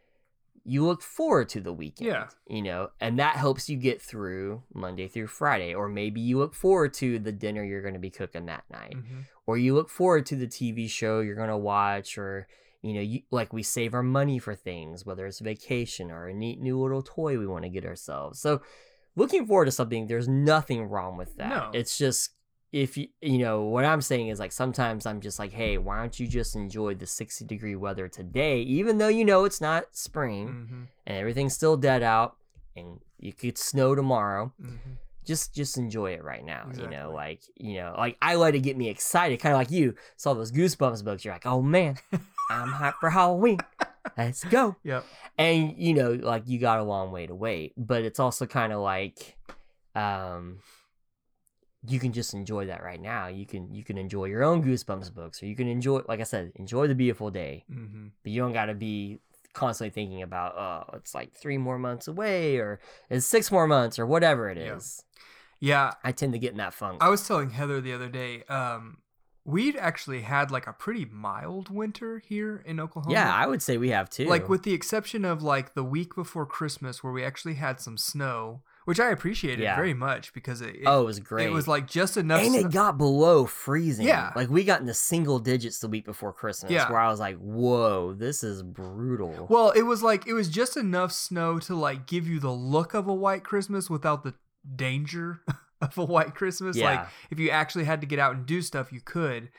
you 0.63 0.85
look 0.85 1.01
forward 1.01 1.49
to 1.49 1.59
the 1.61 1.73
weekend, 1.73 2.07
Yeah. 2.09 2.27
you 2.47 2.61
know, 2.61 2.89
and 3.01 3.17
that 3.19 3.35
helps 3.37 3.69
you 3.69 3.77
get 3.77 4.01
through 4.01 4.63
Monday 4.73 5.07
through 5.07 5.27
Friday 5.27 5.73
or 5.73 5.89
maybe 5.89 6.21
you 6.21 6.37
look 6.37 6.53
forward 6.53 6.93
to 6.95 7.17
the 7.19 7.31
dinner 7.31 7.63
you're 7.63 7.81
going 7.81 7.93
to 7.93 7.99
be 7.99 8.09
cooking 8.11 8.45
that 8.47 8.63
night 8.71 8.93
hmm 8.93 9.21
or 9.47 9.57
you 9.57 9.73
look 9.73 9.89
forward 9.89 10.27
to 10.27 10.35
the 10.35 10.45
TV 10.47 10.87
show 10.87 11.21
you're 11.21 11.33
going 11.35 11.49
to 11.49 11.57
watch 11.57 12.19
or 12.19 12.47
you 12.83 12.93
know 12.93 13.01
you 13.01 13.21
like 13.31 13.51
we 13.51 13.63
save 13.63 13.95
our 13.95 14.03
money 14.03 14.37
for 14.37 14.53
things 14.53 15.05
whether 15.07 15.25
it's 15.25 15.39
vacation 15.39 16.11
or 16.11 16.27
a 16.27 16.33
neat 16.33 16.61
new 16.61 16.79
little 16.79 17.01
toy 17.01 17.37
we 17.39 17.47
want 17.47 17.63
to 17.63 17.69
get 17.69 17.83
ourselves 17.85 18.39
so 18.39 18.61
looking 19.15 19.47
forward 19.47 19.65
to 19.65 19.71
something 19.71 20.05
there's 20.05 20.27
nothing 20.27 20.83
wrong 20.83 21.17
with 21.17 21.35
that 21.37 21.49
No. 21.49 21.71
it's 21.73 21.97
just 21.97 22.31
if 22.71 22.97
you 22.97 23.07
you 23.21 23.39
know 23.39 23.63
what 23.63 23.83
i'm 23.83 24.01
saying 24.01 24.27
is 24.27 24.39
like 24.39 24.51
sometimes 24.51 25.05
i'm 25.07 25.21
just 25.21 25.39
like 25.39 25.51
hey 25.51 25.77
why 25.77 25.97
don't 25.97 26.19
you 26.19 26.27
just 26.27 26.55
enjoy 26.55 26.93
the 26.93 27.05
60 27.07 27.45
degree 27.45 27.75
weather 27.75 28.07
today? 28.07 28.61
Even 28.61 28.99
though 28.99 29.07
you 29.07 29.25
know 29.25 29.45
it's 29.45 29.59
not 29.61 29.85
spring 29.91 30.47
hmm 30.47 30.83
and 31.07 31.17
everything's 31.17 31.53
still 31.55 31.75
dead 31.77 32.03
out 32.03 32.35
and 32.75 32.99
you 33.19 33.33
could 33.33 33.57
snow 33.57 33.95
tomorrow 33.95 34.51
hmm 34.61 34.75
just 35.25 35.53
just 35.53 35.77
enjoy 35.77 36.11
it 36.13 36.23
right 36.23 36.43
now 36.43 36.67
you 36.75 36.87
know 36.87 37.11
like 37.13 37.41
you 37.55 37.75
know 37.75 37.93
like 37.97 38.17
i 38.21 38.33
let 38.35 38.55
it 38.55 38.61
get 38.61 38.75
me 38.77 38.89
excited 38.89 39.39
kind 39.39 39.53
of 39.53 39.59
like 39.59 39.69
you 39.69 39.93
saw 40.17 40.33
those 40.33 40.51
goosebumps 40.51 41.03
books 41.03 41.23
you're 41.23 41.33
like 41.33 41.45
oh 41.45 41.61
man 41.61 41.95
i'm 42.49 42.69
hyped 42.69 42.95
for 42.99 43.09
halloween. 43.11 43.59
Let's 44.17 44.43
go. 44.43 44.75
Yep. 44.83 45.05
and 45.37 45.75
you 45.77 45.93
know 45.93 46.13
like 46.13 46.43
you 46.47 46.57
got 46.57 46.79
a 46.79 46.83
long 46.83 47.11
way 47.11 47.27
to 47.27 47.35
wait 47.35 47.73
but 47.77 48.03
it's 48.03 48.19
also 48.19 48.45
kind 48.47 48.73
of 48.73 48.79
like 48.79 49.37
um 49.95 50.59
you 51.87 51.99
can 51.99 52.11
just 52.11 52.33
enjoy 52.33 52.65
that 52.65 52.83
right 52.83 53.01
now 53.01 53.27
you 53.27 53.45
can 53.45 53.73
you 53.73 53.83
can 53.83 53.97
enjoy 53.97 54.25
your 54.25 54.43
own 54.43 54.61
goosebumps 54.63 55.13
books 55.13 55.41
or 55.41 55.45
you 55.45 55.55
can 55.55 55.67
enjoy 55.67 56.01
like 56.09 56.19
i 56.19 56.23
said 56.23 56.51
enjoy 56.55 56.87
the 56.87 56.95
beautiful 56.95 57.29
day 57.31 57.63
hmm 57.71 58.07
but 58.21 58.31
you 58.31 58.41
don't 58.41 58.51
got 58.53 58.65
to 58.65 58.73
be 58.73 59.19
constantly 59.53 59.89
thinking 59.89 60.21
about 60.21 60.55
oh 60.57 60.97
it's 60.97 61.15
like 61.15 61.33
three 61.33 61.57
more 61.57 61.79
months 61.79 62.07
away 62.07 62.57
or 62.57 62.79
it's 63.09 63.25
six 63.25 63.49
more 63.51 63.65
months 63.65 63.97
or 63.97 64.05
whatever 64.05 64.49
it 64.49 64.57
is 64.57 65.03
Yeah. 65.59 65.69
Yeah. 65.69 65.93
i 66.03 66.11
tend 66.11 66.33
to 66.33 66.39
get 66.39 66.51
in 66.51 66.57
that 66.57 66.73
funk 66.73 67.01
I 67.01 67.09
was 67.09 67.25
telling 67.27 67.51
Heather 67.51 67.79
the 67.81 67.93
other 67.93 68.09
day, 68.09 68.43
um, 68.49 68.97
we'd 69.45 69.75
actually 69.77 70.21
had 70.21 70.51
like 70.51 70.67
a 70.67 70.73
pretty 70.73 71.05
mild 71.05 71.69
winter 71.69 72.19
here 72.19 72.61
in 72.65 72.79
Oklahoma. 72.79 73.13
yeah 73.13 73.33
i 73.33 73.47
would 73.47 73.61
say 73.61 73.77
we 73.77 73.89
have 73.89 74.09
too 74.09 74.25
like 74.25 74.49
with 74.49 74.63
the 74.63 74.73
exception 74.73 75.23
of 75.25 75.41
like 75.41 75.73
the 75.75 75.83
week 75.83 76.13
before 76.13 76.45
Christmas 76.45 77.03
where 77.03 77.13
we 77.13 77.23
actually 77.23 77.55
had 77.55 77.79
some 77.79 77.97
snow, 77.97 78.61
which 78.89 78.99
I 78.99 79.11
appreciated 79.11 79.61
Yeah. 79.63 79.75
very 79.75 79.93
much 79.93 80.33
because 80.33 80.59
it, 80.61 80.75
it, 80.75 80.83
oh 80.85 81.03
it 81.03 81.05
was 81.05 81.19
great 81.19 81.47
it 81.47 81.51
was 81.51 81.67
like 81.67 81.85
just 81.87 82.17
enough. 82.17 82.41
and 82.43 82.55
it 82.55 82.71
got 82.71 82.97
below 82.97 83.45
freezing 83.45 84.07
Yeah. 84.07 84.31
like 84.35 84.49
we 84.49 84.63
got 84.63 84.81
into 84.81 84.93
single 84.93 85.37
digits 85.39 85.77
the 85.79 85.87
week 85.87 86.05
before 86.05 86.33
christmas 86.33 86.71
Yeah. 86.71 86.89
where 86.91 86.99
i 86.99 87.07
was 87.09 87.19
like 87.19 87.37
whoa 87.37 88.13
this 88.13 88.43
is 88.43 88.63
brutal 88.63 89.45
well, 89.49 89.69
it 89.71 89.83
was 89.83 90.01
like 90.03 90.27
it 90.27 90.33
was 90.33 90.49
just 90.49 90.75
enough 90.75 91.11
snow 91.11 91.59
to 91.59 91.75
like 91.75 92.07
give 92.07 92.27
you 92.27 92.39
the 92.39 92.51
look 92.51 92.93
of 92.93 93.07
a 93.07 93.13
white 93.13 93.43
Christmas 93.43 93.89
without 93.89 94.23
the 94.23 94.33
danger 94.75 95.41
of 95.81 95.97
a 95.97 96.03
white 96.05 96.33
Christmas. 96.35 96.75
Like 96.77 97.07
if 97.29 97.39
you 97.39 97.49
actually 97.49 97.85
had 97.85 98.01
to 98.01 98.07
get 98.07 98.19
out 98.19 98.35
and 98.35 98.45
do 98.45 98.61
stuff, 98.61 98.91
you 98.91 99.01
could, 99.01 99.49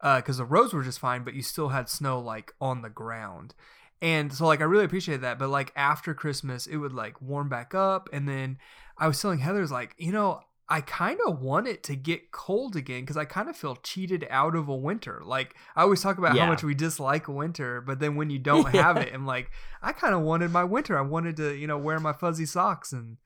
uh, 0.00 0.16
because 0.16 0.38
the 0.38 0.44
roads 0.44 0.72
were 0.72 0.82
just 0.82 0.98
fine, 0.98 1.24
but 1.24 1.34
you 1.34 1.42
still 1.42 1.68
had 1.68 1.88
snow 1.88 2.18
like 2.20 2.52
on 2.60 2.82
the 2.82 2.90
ground. 2.90 3.54
And 4.02 4.32
so 4.32 4.46
like 4.46 4.60
I 4.60 4.64
really 4.64 4.84
appreciated 4.84 5.22
that. 5.22 5.38
But 5.38 5.48
like 5.50 5.72
after 5.76 6.14
Christmas, 6.14 6.66
it 6.66 6.76
would 6.76 6.92
like 6.92 7.20
warm 7.20 7.48
back 7.48 7.74
up, 7.74 8.08
and 8.12 8.28
then 8.28 8.58
I 8.98 9.06
was 9.08 9.20
telling 9.20 9.40
Heather's 9.40 9.72
like, 9.72 9.94
you 9.98 10.12
know. 10.12 10.40
I 10.72 10.82
kind 10.82 11.18
of 11.26 11.40
want 11.40 11.66
it 11.66 11.82
to 11.82 11.96
get 11.96 12.30
cold 12.30 12.76
again 12.76 13.00
because 13.00 13.16
I 13.16 13.24
kind 13.24 13.48
of 13.48 13.56
feel 13.56 13.74
cheated 13.82 14.24
out 14.30 14.54
of 14.54 14.68
a 14.68 14.76
winter. 14.76 15.20
Like 15.24 15.56
I 15.74 15.82
always 15.82 16.00
talk 16.00 16.16
about 16.16 16.36
Yeah. 16.36 16.44
how 16.44 16.48
much 16.52 16.62
we 16.62 16.76
dislike 16.76 17.26
winter, 17.26 17.80
but 17.80 17.98
then 17.98 18.14
when 18.14 18.30
you 18.30 18.38
don't 18.50 18.68
have 18.68 18.96
it, 18.96 19.12
I'm 19.12 19.26
like, 19.26 19.50
I 19.82 19.90
kind 19.90 20.14
of 20.14 20.20
wanted 20.20 20.52
my 20.52 20.62
winter. 20.62 20.96
I 20.96 21.00
wanted 21.00 21.36
to, 21.38 21.56
you 21.56 21.66
know, 21.66 21.76
wear 21.76 21.98
my 21.98 22.12
fuzzy 22.12 22.46
socks 22.46 22.92
and 22.92 23.16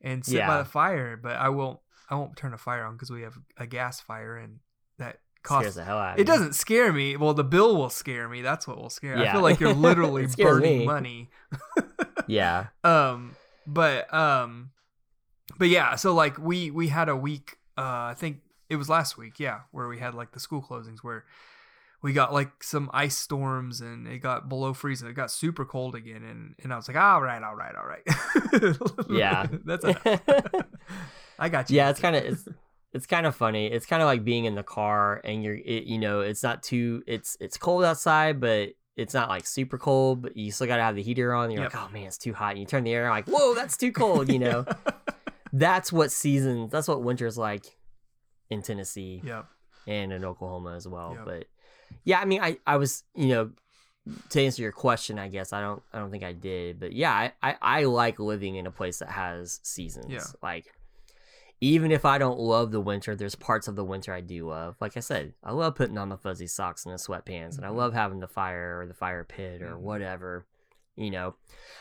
and 0.00 0.24
sit 0.24 0.38
by 0.46 0.56
the 0.56 0.64
fire. 0.64 1.18
But 1.22 1.36
I 1.36 1.50
won't. 1.50 1.78
I 2.08 2.14
won't 2.14 2.38
turn 2.38 2.54
a 2.54 2.56
fire 2.56 2.86
on 2.86 2.94
because 2.94 3.10
we 3.10 3.20
have 3.20 3.36
a 3.58 3.66
gas 3.66 4.00
fire 4.00 4.38
and 4.38 4.60
that 5.48 5.60
scares 5.60 5.74
the 5.76 5.84
hell 5.84 5.98
out 5.98 6.14
It 6.18 6.22
me. 6.22 6.24
doesn't 6.24 6.54
scare 6.54 6.92
me. 6.92 7.16
Well, 7.16 7.34
the 7.34 7.44
bill 7.44 7.76
will 7.76 7.90
scare 7.90 8.28
me. 8.28 8.42
That's 8.42 8.66
what 8.66 8.76
will 8.78 8.90
scare. 8.90 9.16
I 9.18 9.30
feel 9.32 9.40
like 9.42 9.60
you're 9.60 9.72
literally 9.88 10.26
burning 10.36 10.78
me. 10.80 10.86
money. 10.86 11.30
yeah 12.26 12.66
Um, 12.82 13.36
but 13.66 14.12
um, 14.12 14.70
but 15.58 15.68
yeah. 15.68 15.96
So 15.96 16.14
like 16.14 16.38
we 16.38 16.70
we 16.70 16.88
had 16.88 17.08
a 17.08 17.16
week. 17.16 17.58
Uh, 17.76 18.10
I 18.10 18.14
think 18.16 18.38
it 18.70 18.76
was 18.76 18.88
last 18.88 19.16
week. 19.18 19.38
Yeah, 19.38 19.60
where 19.72 19.88
we 19.88 19.98
had 19.98 20.14
like 20.14 20.32
the 20.32 20.40
school 20.40 20.62
closings 20.62 20.98
where 21.02 21.24
we 22.02 22.12
got 22.12 22.32
like 22.34 22.62
some 22.62 22.90
ice 22.92 23.16
storms 23.16 23.80
and 23.80 24.06
it 24.06 24.18
got 24.18 24.48
below 24.48 24.74
freezing. 24.74 25.08
It 25.08 25.14
got 25.14 25.30
super 25.30 25.64
cold 25.64 25.94
again, 25.94 26.22
and 26.24 26.54
and 26.62 26.72
I 26.72 26.76
was 26.76 26.88
like, 26.88 26.96
all 26.96 27.20
right, 27.22 27.42
all 27.42 27.54
right, 27.54 27.74
all 27.74 27.86
right. 27.86 28.78
Yeah. 29.10 29.46
that's. 29.64 29.84
I 31.38 31.48
got 31.48 31.68
you. 31.70 31.76
yeah 31.76 31.90
it's 31.90 32.00
kind 32.00 32.14
of 32.16 32.24
it's 32.24 32.48
it's 32.94 33.06
kind 33.06 33.26
of 33.26 33.34
funny. 33.36 33.66
It's 33.66 33.84
kind 33.86 34.00
of 34.02 34.06
like 34.06 34.24
being 34.24 34.46
in 34.46 34.54
the 34.54 34.62
car 34.62 35.20
and 35.24 35.42
you're 35.44 35.54
it, 35.56 35.84
you 35.84 35.98
know 35.98 36.20
it's 36.20 36.42
not 36.42 36.62
too 36.62 37.02
it's 37.06 37.36
it's 37.40 37.56
cold 37.58 37.84
outside, 37.84 38.40
but 38.40 38.70
it's 38.96 39.12
not 39.12 39.28
like 39.28 39.46
super 39.46 39.76
cold. 39.76 40.22
But 40.22 40.36
you 40.36 40.50
still 40.52 40.66
gotta 40.68 40.82
have 40.82 40.94
the 40.96 41.02
heater 41.02 41.34
on. 41.34 41.50
You're 41.50 41.62
Yep. 41.64 41.74
like, 41.74 41.82
oh 41.82 41.92
man, 41.92 42.04
it's 42.06 42.16
too 42.18 42.32
hot. 42.32 42.50
And 42.52 42.60
you 42.60 42.66
turn 42.66 42.84
the 42.84 42.92
air 42.92 43.06
on, 43.06 43.10
like, 43.10 43.26
whoa, 43.26 43.54
that's 43.54 43.76
too 43.76 43.92
cold. 44.02 44.30
You 44.32 44.38
know, 44.38 44.64
that's 45.52 45.92
what 45.92 46.10
season. 46.12 46.68
That's 46.70 46.88
what 46.88 47.02
winter's 47.02 47.36
like 47.36 47.66
in 48.50 48.62
Tennessee 48.62 49.20
Yep. 49.24 49.46
and 49.86 50.12
in 50.12 50.24
Oklahoma 50.24 50.74
as 50.76 50.86
well. 50.86 51.14
Yep. 51.16 51.24
But 51.24 51.44
yeah, 52.04 52.20
I 52.20 52.24
mean, 52.24 52.40
I 52.40 52.58
I 52.66 52.76
was 52.76 53.02
you 53.14 53.28
know 53.28 53.50
to 54.30 54.42
answer 54.42 54.60
your 54.62 54.70
question, 54.72 55.18
I 55.18 55.28
guess 55.28 55.52
I 55.52 55.60
don't 55.60 55.82
I 55.92 55.98
don't 55.98 56.10
think 56.10 56.24
I 56.24 56.32
did, 56.32 56.78
but 56.78 56.92
yeah, 56.92 57.12
I 57.12 57.32
I, 57.42 57.56
I 57.60 57.84
like 57.84 58.18
living 58.20 58.54
in 58.56 58.66
a 58.66 58.70
place 58.70 58.98
that 58.98 59.10
has 59.10 59.60
seasons. 59.62 60.06
Yeah. 60.08 60.22
Like 60.42 60.72
even 61.64 61.90
if 61.90 62.04
I 62.04 62.18
don't 62.18 62.38
love 62.38 62.72
the 62.72 62.80
winter, 62.80 63.16
there's 63.16 63.34
parts 63.34 63.68
of 63.68 63.74
the 63.76 63.84
winter 63.84 64.12
I 64.12 64.20
do 64.20 64.48
love. 64.48 64.76
Like 64.80 64.96
I 64.96 65.00
said, 65.00 65.32
I 65.42 65.52
love 65.52 65.74
putting 65.76 65.96
on 65.98 66.10
the 66.10 66.18
fuzzy 66.18 66.46
socks 66.46 66.84
and 66.84 66.92
the 66.92 66.98
sweatpants, 66.98 67.56
and 67.56 67.64
I 67.64 67.70
Mhm. 67.70 67.76
love 67.76 67.94
having 67.94 68.20
the 68.20 68.28
fire 68.28 68.80
or 68.80 68.86
the 68.86 68.92
fire 68.94 69.24
pit 69.24 69.62
or 69.62 69.72
Mhm. 69.76 69.80
whatever. 69.80 70.44
You 70.96 71.10
know, 71.10 71.34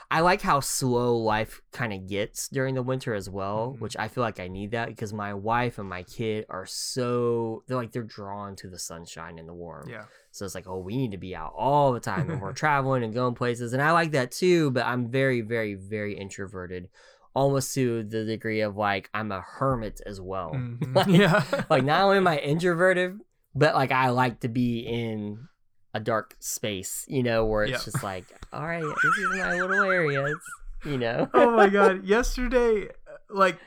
I 0.09 0.21
like 0.21 0.41
how 0.41 0.59
slow 0.59 1.15
life 1.17 1.61
kind 1.71 1.93
of 1.93 2.07
gets 2.07 2.47
during 2.47 2.73
the 2.73 2.81
winter 2.81 3.13
as 3.13 3.29
well, 3.29 3.73
Mhm. 3.75 3.79
which 3.81 3.95
I 3.95 4.07
feel 4.07 4.23
like 4.23 4.39
I 4.39 4.47
need 4.47 4.71
that 4.71 4.87
because 4.87 5.13
my 5.13 5.35
wife 5.35 5.77
and 5.77 5.87
my 5.87 6.01
kid 6.01 6.45
are 6.49 6.65
so 6.65 7.63
they're 7.67 7.77
like 7.77 7.91
they're 7.91 8.01
drawn 8.03 8.55
to 8.55 8.69
the 8.69 8.79
sunshine 8.79 9.37
and 9.37 9.47
the 9.47 9.53
warm. 9.53 9.87
Yeah. 9.87 10.05
So 10.31 10.45
it's 10.45 10.55
like, 10.55 10.65
oh, 10.67 10.79
we 10.79 10.97
need 10.97 11.11
to 11.11 11.17
be 11.19 11.35
out 11.35 11.53
all 11.55 11.93
the 11.93 11.99
time 11.99 12.27
and 12.31 12.41
we're 12.41 12.53
traveling 12.65 13.03
and 13.03 13.13
going 13.13 13.35
places. 13.35 13.71
And 13.73 13.83
I 13.83 13.91
like 13.91 14.11
that 14.13 14.31
too, 14.31 14.71
but 14.71 14.83
I'm 14.87 15.07
very, 15.11 15.41
very, 15.41 15.75
very 15.75 16.15
introverted, 16.17 16.89
almost 17.35 17.73
to 17.75 18.03
the 18.03 18.23
degree 18.25 18.61
of 18.61 18.75
like 18.77 19.09
I'm 19.13 19.31
a 19.31 19.41
hermit 19.41 20.01
as 20.05 20.19
well. 20.21 20.51
Mhm. 20.53 20.95
Like- 20.95 21.07
yeah. 21.07 21.63
Like 21.69 21.83
not 21.83 22.01
only 22.03 22.17
am 22.17 22.27
I 22.27 22.37
introverted, 22.53 23.19
but 23.55 23.75
like 23.75 23.91
I 23.91 24.09
like 24.09 24.39
to 24.41 24.47
be 24.49 24.79
in 24.79 25.47
a 25.93 25.99
dark 25.99 26.35
space, 26.39 27.05
you 27.07 27.21
know, 27.23 27.45
where 27.45 27.63
it's 27.63 27.71
Yeah. 27.71 27.77
just 27.91 28.03
like, 28.03 28.25
all 28.51 28.65
right, 28.65 28.81
this 28.83 29.17
is 29.17 29.29
my 29.39 29.53
little 29.61 29.83
area. 29.91 30.25
It's, 30.25 30.45
you 30.85 30.97
know. 30.97 31.29
oh 31.33 31.51
my 31.55 31.69
god 31.69 32.03
yesterday 32.05 32.87
like 33.29 33.57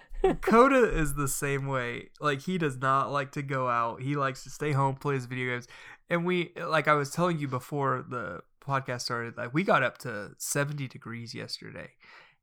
coda 0.43 0.85
is 0.99 1.15
the 1.15 1.29
same 1.29 1.67
way 1.67 2.09
like 2.21 2.43
he 2.43 2.59
does 2.59 2.77
not 2.79 3.11
like 3.13 3.31
to 3.33 3.43
go 3.43 3.69
out 3.69 4.03
he 4.03 4.15
likes 4.17 4.43
to 4.45 4.51
stay 4.51 4.73
home 4.73 4.97
play 4.97 5.15
his 5.15 5.27
video 5.27 5.53
games 5.53 5.69
and 6.11 6.25
we 6.27 6.53
like 6.69 6.89
i 6.89 6.95
was 6.95 7.11
telling 7.11 7.39
you 7.39 7.47
before 7.47 8.05
the 8.09 8.41
podcast 8.67 9.03
started 9.03 9.37
like 9.37 9.55
we 9.55 9.63
got 9.63 9.83
up 9.83 9.97
to 9.99 10.31
70 10.39 10.89
degrees 10.89 11.35
yesterday 11.35 11.91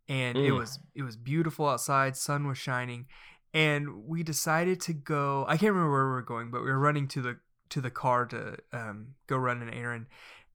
and 0.10 0.38
it 0.38 0.52
Mm. 0.52 0.58
was 0.60 0.80
it 0.96 1.04
was 1.04 1.16
beautiful 1.16 1.68
outside 1.68 2.16
sun 2.18 2.48
was 2.48 2.58
shining 2.58 3.06
and 3.54 4.06
we 4.06 4.24
decided 4.24 4.82
to 4.82 4.94
go 4.94 5.46
i 5.48 5.56
can't 5.58 5.72
remember 5.74 5.92
where 5.92 6.06
we 6.06 6.12
were 6.12 6.22
going 6.22 6.52
but 6.52 6.62
we 6.62 6.72
were 6.72 6.80
running 6.80 7.08
to 7.08 7.22
the 7.22 7.38
to 7.70 7.80
the 7.82 7.90
car 7.92 8.26
to 8.26 8.58
um, 8.72 9.16
go 9.28 9.38
run 9.38 9.62
an 9.62 9.70
errand 9.74 10.06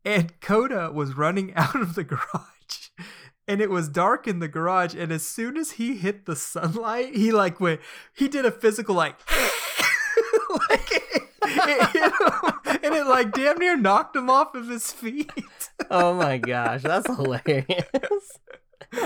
and 0.04 0.38
coda 0.40 0.90
was 0.92 1.16
running 1.16 1.54
out 1.56 1.76
of 1.80 1.94
the 1.94 2.04
garage 2.04 2.90
and 3.46 3.60
it 3.62 3.70
was 3.70 3.88
dark 3.88 4.28
in 4.28 4.38
the 4.40 4.48
garage 4.48 4.94
and 4.94 5.10
as 5.10 5.26
soon 5.26 5.56
as 5.56 5.72
he 5.72 5.96
hit 5.96 6.26
the 6.26 6.36
sunlight 6.36 7.14
he 7.14 7.32
like 7.32 7.58
went 7.58 7.80
he 8.14 8.28
did 8.28 8.44
a 8.44 8.50
physical 8.50 8.94
like 8.94 9.16
like 10.68 10.92
it, 10.92 11.22
it 11.50 11.94
him, 11.94 12.78
and 12.84 12.94
it 12.94 13.06
like 13.06 13.32
damn 13.32 13.58
near 13.58 13.76
knocked 13.76 14.14
him 14.14 14.28
off 14.28 14.54
of 14.54 14.68
his 14.68 14.92
feet 14.92 15.30
oh 15.90 16.12
my 16.14 16.36
gosh, 16.36 16.82
that's 16.82 17.06
hilarious. 17.16 18.38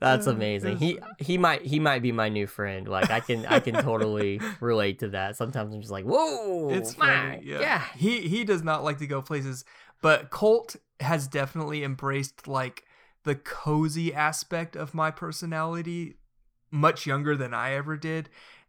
That's 0.00 0.28
Uh, 0.28 0.32
amazing. 0.32 0.76
He 0.76 1.00
he 1.18 1.38
might 1.38 1.62
he 1.62 1.80
might 1.80 2.02
be 2.02 2.12
my 2.12 2.28
new 2.28 2.46
friend. 2.46 2.86
Like 2.86 3.10
I 3.10 3.18
can 3.18 3.44
I 3.46 3.58
can 3.58 3.74
totally 3.74 4.40
relate 4.60 5.00
to 5.00 5.08
that. 5.08 5.36
Sometimes 5.36 5.74
I'm 5.74 5.80
just 5.80 5.90
like, 5.90 6.04
whoa, 6.04 6.68
it's 6.70 6.96
my, 6.96 7.06
funny 7.32 7.42
yeah. 7.46 7.84
he 7.96 8.20
he 8.28 8.44
does 8.44 8.62
not 8.62 8.84
like 8.84 8.98
to 8.98 9.06
go 9.08 9.20
places 9.22 9.64
but 10.00 10.30
colt 10.30 10.76
has 11.00 11.26
definitely 11.26 11.82
embraced 11.82 12.46
like 12.46 12.84
the 13.24 13.34
cozy 13.34 14.14
aspect 14.14 14.76
of 14.76 14.94
my 14.94 15.10
personality 15.10 16.14
much 16.70 17.04
younger 17.06 17.36
than 17.36 17.52
i 17.52 17.72
ever 17.72 17.96
did 17.96 18.28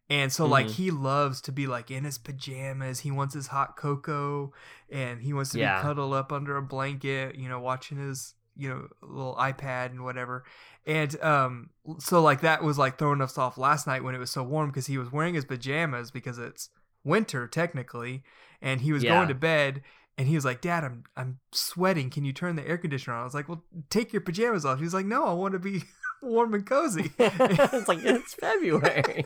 and 0.10 0.32
so 0.32 0.46
like 0.48 0.66
Mhm. 0.68 0.72
he 0.72 0.90
loves 0.92 1.42
to 1.42 1.52
be 1.52 1.68
like 1.68 1.92
in 1.92 2.04
his 2.04 2.18
pajamas 2.18 3.02
he 3.02 3.12
wants 3.12 3.36
his 3.36 3.48
hot 3.48 3.76
cocoa 3.78 4.52
and 4.92 5.22
he 5.22 5.34
wants 5.34 5.52
to 5.52 5.60
Yeah. 5.60 5.78
be 5.80 5.84
cuddled 5.84 6.14
up 6.16 6.32
under 6.32 6.58
a 6.58 6.62
blanket 6.64 7.36
you 7.36 7.48
know 7.48 7.60
watching 7.60 7.98
his 8.00 8.34
you 8.60 8.70
know 8.70 8.88
little 9.02 9.36
ipad 9.40 9.88
and 9.88 10.04
whatever 10.04 10.44
and 10.86 11.20
um 11.24 11.70
so 12.00 12.22
like 12.22 12.42
that 12.42 12.62
was 12.64 12.78
like 12.78 12.98
throwing 12.98 13.22
us 13.22 13.38
off 13.38 13.58
last 13.58 13.88
night 13.88 14.04
when 14.04 14.14
it 14.14 14.20
was 14.20 14.30
so 14.30 14.44
warm 14.44 14.70
because 14.70 14.88
he 14.88 14.98
was 14.98 15.12
wearing 15.12 15.34
his 15.34 15.46
pajamas 15.46 16.12
because 16.12 16.38
it's 16.38 16.70
winter 17.04 17.48
technically 17.48 18.24
and 18.62 18.82
he 18.82 18.92
was 18.92 19.04
Yeah. 19.04 19.16
going 19.16 19.30
to 19.30 19.34
bed 19.36 19.82
and 20.18 20.28
he 20.28 20.36
was 20.36 20.44
like 20.44 20.60
dad 20.62 20.84
i'm 20.84 21.04
i'm 21.16 21.40
sweating 21.54 22.10
can 22.10 22.26
you 22.26 22.34
turn 22.34 22.56
the 22.58 22.68
air 22.68 22.78
conditioner 22.78 23.16
on 23.16 23.22
i 23.22 23.24
was 23.24 23.34
like 23.34 23.48
well 23.48 23.64
take 23.90 24.12
your 24.12 24.22
pajamas 24.22 24.66
off 24.66 24.80
He's 24.80 24.94
like 24.94 25.06
no 25.06 25.26
i 25.26 25.34
want 25.34 25.54
to 25.54 25.60
be 25.60 25.84
warm 26.22 26.54
and 26.54 26.66
cozy 26.66 27.12
it's 27.20 27.88
like 27.88 28.00
it's 28.04 28.34
February. 28.34 29.26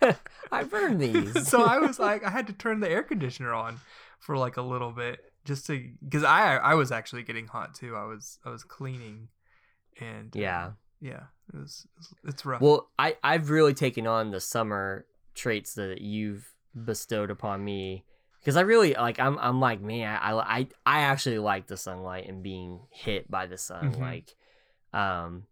I 0.52 0.62
burned 0.64 1.00
these. 1.00 1.48
so 1.48 1.62
i 1.64 1.78
was 1.78 1.98
like 1.98 2.24
i 2.24 2.30
had 2.30 2.46
to 2.46 2.52
turn 2.52 2.80
the 2.80 2.88
air 2.90 3.02
conditioner 3.02 3.52
on 3.52 3.80
for 4.18 4.36
like 4.36 4.56
a 4.56 4.62
little 4.62 4.92
bit 4.92 5.29
just 5.50 5.66
to 5.66 5.90
because 6.04 6.22
i 6.22 6.56
i 6.56 6.74
was 6.74 6.92
actually 6.92 7.24
getting 7.24 7.48
hot 7.48 7.74
too 7.74 7.96
i 7.96 8.04
was 8.04 8.38
i 8.44 8.50
was 8.50 8.62
cleaning 8.62 9.26
and 10.00 10.36
uh, 10.36 10.40
yeah. 10.40 10.70
yeah 11.00 11.22
it 11.52 11.58
was 11.58 11.88
it's 12.24 12.44
rough 12.46 12.60
Well, 12.62 12.88
I 12.96 13.16
I've 13.24 13.50
really 13.50 13.74
taken 13.74 14.06
on 14.06 14.30
the 14.30 14.40
summer 14.40 15.06
traits 15.34 15.74
that 15.74 16.00
you've 16.00 16.46
bestowed 16.72 17.30
upon 17.30 17.64
me 17.64 18.04
because 18.38 18.56
I 18.56 18.60
really 18.60 18.94
like 18.94 19.18
I'm 19.18 19.36
I'm 19.38 19.58
like 19.58 19.80
man 19.80 20.16
I 20.22 20.32
I 20.34 20.66
I 20.86 21.00
actually 21.00 21.38
like 21.38 21.66
the 21.66 21.76
sunlight 21.76 22.28
and 22.28 22.42
being 22.44 22.80
hit 22.90 23.28
by 23.28 23.46
the 23.46 23.58
sun 23.58 23.94
Mhm. 23.94 24.00
like 24.00 24.36
um 24.92 25.42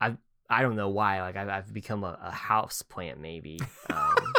I 0.00 0.16
I 0.48 0.62
don't 0.62 0.76
know 0.76 0.88
why 0.88 1.20
like 1.20 1.36
I've, 1.36 1.48
I've 1.50 1.72
become 1.74 2.02
a, 2.04 2.18
a 2.22 2.30
house 2.30 2.80
plant 2.80 3.20
maybe 3.20 3.58
um 3.90 4.32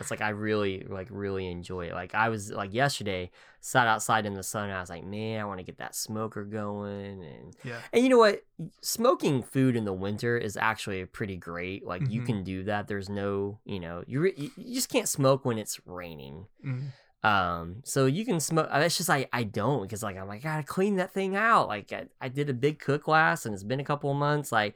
it's 0.00 0.10
like 0.10 0.20
I 0.22 0.30
really 0.30 0.86
like 0.88 1.08
really 1.10 1.46
enjoy 1.50 1.86
it 1.86 1.92
like 1.92 2.14
I 2.14 2.28
was 2.30 2.50
like 2.50 2.72
yesterday 2.74 3.30
sat 3.60 3.86
outside 3.86 4.24
in 4.26 4.34
the 4.34 4.42
sun 4.42 4.64
and 4.64 4.72
I 4.72 4.80
was 4.80 4.88
like 4.90 5.04
man 5.04 5.40
I 5.40 5.44
want 5.44 5.58
to 5.58 5.64
get 5.64 5.78
that 5.78 5.94
smoker 5.94 6.44
going 6.44 7.22
and 7.22 7.54
yeah 7.62 7.78
and 7.92 8.02
you 8.02 8.08
know 8.08 8.18
what? 8.18 8.42
Smoking 8.82 9.42
food 9.42 9.76
in 9.76 9.84
the 9.84 9.92
winter 9.92 10.36
is 10.38 10.56
actually 10.56 11.04
pretty 11.06 11.36
great. 11.36 11.86
Like 11.86 12.08
you 12.08 12.22
Mhm. 12.22 12.26
can 12.26 12.44
do 12.44 12.64
that. 12.64 12.88
There's 12.88 13.08
no, 13.08 13.58
you 13.64 13.80
know, 13.80 14.04
you 14.06 14.20
re- 14.20 14.34
you 14.36 14.50
you 14.56 14.74
just 14.74 14.88
can't 14.88 15.08
smoke 15.08 15.44
when 15.44 15.58
it's 15.58 15.80
raining. 15.86 16.46
Mhm. 16.64 16.88
Um, 17.22 17.82
so 17.84 18.06
you 18.06 18.24
can 18.24 18.40
smoke. 18.40 18.68
uh, 18.72 18.78
It's 18.78 18.96
just 18.96 19.08
like 19.10 19.28
I 19.32 19.42
don't 19.44 19.82
because 19.82 20.02
like 20.02 20.16
I'm 20.16 20.26
like 20.28 20.40
I 20.44 20.54
gotta 20.56 20.62
clean 20.66 20.96
that 20.96 21.12
thing 21.12 21.36
out. 21.36 21.68
Like 21.68 21.92
I, 21.92 22.06
I 22.20 22.28
did 22.28 22.48
a 22.48 22.54
big 22.54 22.78
cook 22.78 23.06
last, 23.08 23.44
and 23.44 23.54
it's 23.54 23.62
been 23.64 23.80
a 23.80 23.84
couple 23.84 24.10
of 24.10 24.16
months. 24.16 24.50
Like 24.52 24.74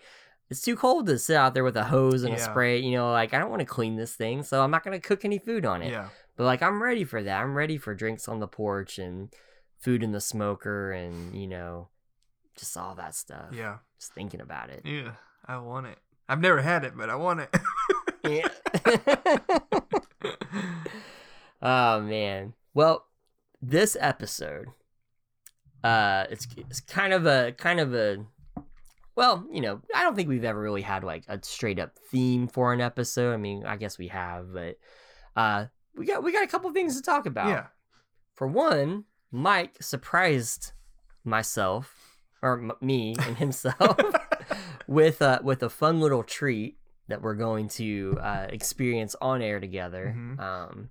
it's 0.51 0.61
too 0.63 0.77
cold 0.77 1.07
to 1.07 1.19
sit 1.19 1.37
out 1.37 1.55
there 1.55 1.65
with 1.65 1.77
a 1.77 1.85
hose 1.85 2.23
and 2.23 2.33
a 2.35 2.39
spray. 2.39 2.79
You 2.81 2.93
know, 2.93 3.11
like 3.11 3.33
I 3.35 3.39
don't 3.39 3.51
want 3.51 3.61
to 3.61 3.67
clean 3.67 3.97
this 3.97 4.15
thing, 4.15 4.43
so 4.43 4.63
I'm 4.63 4.71
not 4.71 4.85
gonna 4.85 5.01
cook 5.01 5.25
any 5.25 5.39
food 5.39 5.65
on 5.65 5.83
it. 5.83 5.91
yeah 5.91 6.09
But 6.37 6.45
like 6.45 6.63
I'm 6.63 6.83
ready 6.83 7.05
for 7.05 7.23
that. 7.23 7.43
I'm 7.43 7.55
ready 7.57 7.79
for 7.79 7.95
drinks 7.95 8.29
on 8.29 8.41
the 8.41 8.47
porch 8.49 8.99
and 8.99 9.33
food 9.79 10.03
in 10.03 10.13
the 10.13 10.21
smoker 10.21 10.93
and 10.93 11.35
you 11.35 11.47
know, 11.47 11.89
just 12.57 12.77
all 12.77 12.95
that 12.95 13.15
stuff. 13.15 13.47
yeah 13.53 13.79
Just 13.99 14.13
thinking 14.15 14.41
about 14.41 14.71
it. 14.71 14.83
yeah 14.85 15.13
i 15.47 15.59
want 15.59 15.87
it 15.87 15.99
i've 16.29 16.41
never 16.41 16.63
had 16.63 16.85
it 16.85 16.97
but 16.97 17.11
i 17.11 17.15
want 17.15 17.41
it 17.41 17.51
Yeah. 18.25 18.49
oh 21.63 22.01
man. 22.01 22.55
Well, 22.73 23.07
this 23.61 23.97
episode, 24.01 24.67
uh, 25.83 26.25
it's 26.31 26.47
it's 26.57 26.81
kind 26.81 27.13
of 27.13 27.27
a 27.27 27.53
kind 27.53 27.81
of 27.81 27.95
a, 27.95 28.25
well, 29.16 29.46
you 29.50 29.61
know, 29.61 29.81
I 29.94 30.03
don't 30.03 30.16
think 30.16 30.29
we've 30.29 30.44
ever 30.44 30.61
really 30.61 30.83
had 30.83 31.05
like 31.05 31.24
a 31.29 31.38
straight 31.42 31.79
up 31.79 31.96
theme 32.11 32.48
for 32.48 32.72
an 32.72 32.81
episode. 32.81 33.33
I 33.33 33.37
mean, 33.37 33.64
I 33.64 33.77
guess 33.77 33.98
we 33.98 34.09
have, 34.09 34.53
but 34.53 34.79
uh, 35.37 35.66
we 35.96 36.07
got 36.07 36.22
we 36.22 36.33
got 36.33 36.44
a 36.44 36.48
couple 36.48 36.70
things 36.72 36.96
to 36.96 37.03
talk 37.03 37.27
about. 37.27 37.48
yeah 37.48 37.66
For 38.35 38.46
one, 38.46 39.05
Mike 39.31 39.77
surprised 39.81 40.72
myself 41.24 42.18
or 42.42 42.59
m- 42.59 42.72
me 42.81 43.14
and 43.20 43.37
himself 43.38 43.98
with 44.87 45.22
uh, 45.22 45.40
with 45.42 45.62
a 45.62 45.70
fun 45.70 46.00
little 46.00 46.22
treat 46.22 46.77
that 47.09 47.22
we're 47.22 47.35
going 47.35 47.68
to 47.68 48.18
uh, 48.20 48.46
experience 48.48 49.14
on 49.20 49.42
air 49.42 49.61
together. 49.61 50.14
Mhm. 50.16 50.40
Um, 50.40 50.88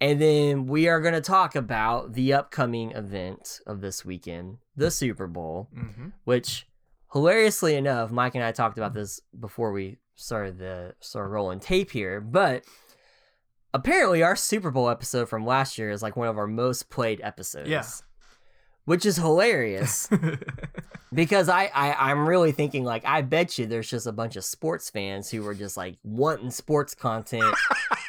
and 0.00 0.20
then 0.20 0.66
we 0.66 0.88
are 0.88 1.00
going 1.00 1.14
to 1.14 1.20
talk 1.22 1.54
about 1.54 2.12
the 2.12 2.34
upcoming 2.34 2.90
event 2.92 3.60
of 3.66 3.80
this 3.80 4.04
weekend, 4.04 4.58
the 4.76 4.90
Super 4.90 5.26
Bowl, 5.26 5.68
mm-hmm. 5.74 6.08
which 6.24 6.66
hilariously 7.12 7.74
enough, 7.76 8.10
Mike 8.10 8.34
and 8.34 8.44
I 8.44 8.52
talked 8.52 8.78
about 8.78 8.94
this 8.94 9.20
before 9.38 9.72
we 9.72 9.98
started 10.14 10.58
the 10.58 10.94
started 11.00 11.28
rolling 11.30 11.60
tape 11.60 11.90
here, 11.90 12.20
but 12.20 12.64
apparently 13.74 14.22
our 14.22 14.36
Super 14.36 14.70
Bowl 14.70 14.88
episode 14.88 15.28
from 15.28 15.44
last 15.46 15.78
year 15.78 15.90
is 15.90 16.02
like 16.02 16.16
one 16.16 16.28
of 16.28 16.38
our 16.38 16.46
most 16.46 16.88
played 16.90 17.20
episodes. 17.22 17.68
Yeah. 17.68 17.84
which 18.84 19.04
is 19.04 19.16
hilarious 19.16 20.08
because 21.12 21.48
I, 21.48 21.70
I 21.74 22.10
I'm 22.10 22.26
really 22.28 22.52
thinking 22.52 22.84
like 22.84 23.04
I 23.04 23.22
bet 23.22 23.58
you 23.58 23.66
there's 23.66 23.90
just 23.90 24.06
a 24.06 24.12
bunch 24.12 24.36
of 24.36 24.44
sports 24.44 24.90
fans 24.90 25.30
who 25.30 25.42
were 25.42 25.54
just 25.54 25.76
like 25.76 25.96
wanting 26.04 26.50
sports 26.50 26.94
content, 26.94 27.54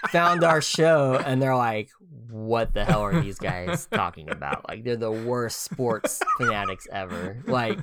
found 0.10 0.44
our 0.44 0.62
show 0.62 1.20
and 1.26 1.42
they're 1.42 1.56
like, 1.56 1.90
what 2.30 2.74
the 2.74 2.86
hell 2.86 3.02
are 3.02 3.20
these 3.20 3.40
guys 3.40 3.88
talking 3.92 4.30
about? 4.30 4.68
Like 4.70 4.84
they're 4.84 4.96
the 4.96 5.12
worst 5.12 5.62
sports 5.64 6.22
fanatics 6.38 6.88
ever. 6.92 7.44
Like 7.48 7.80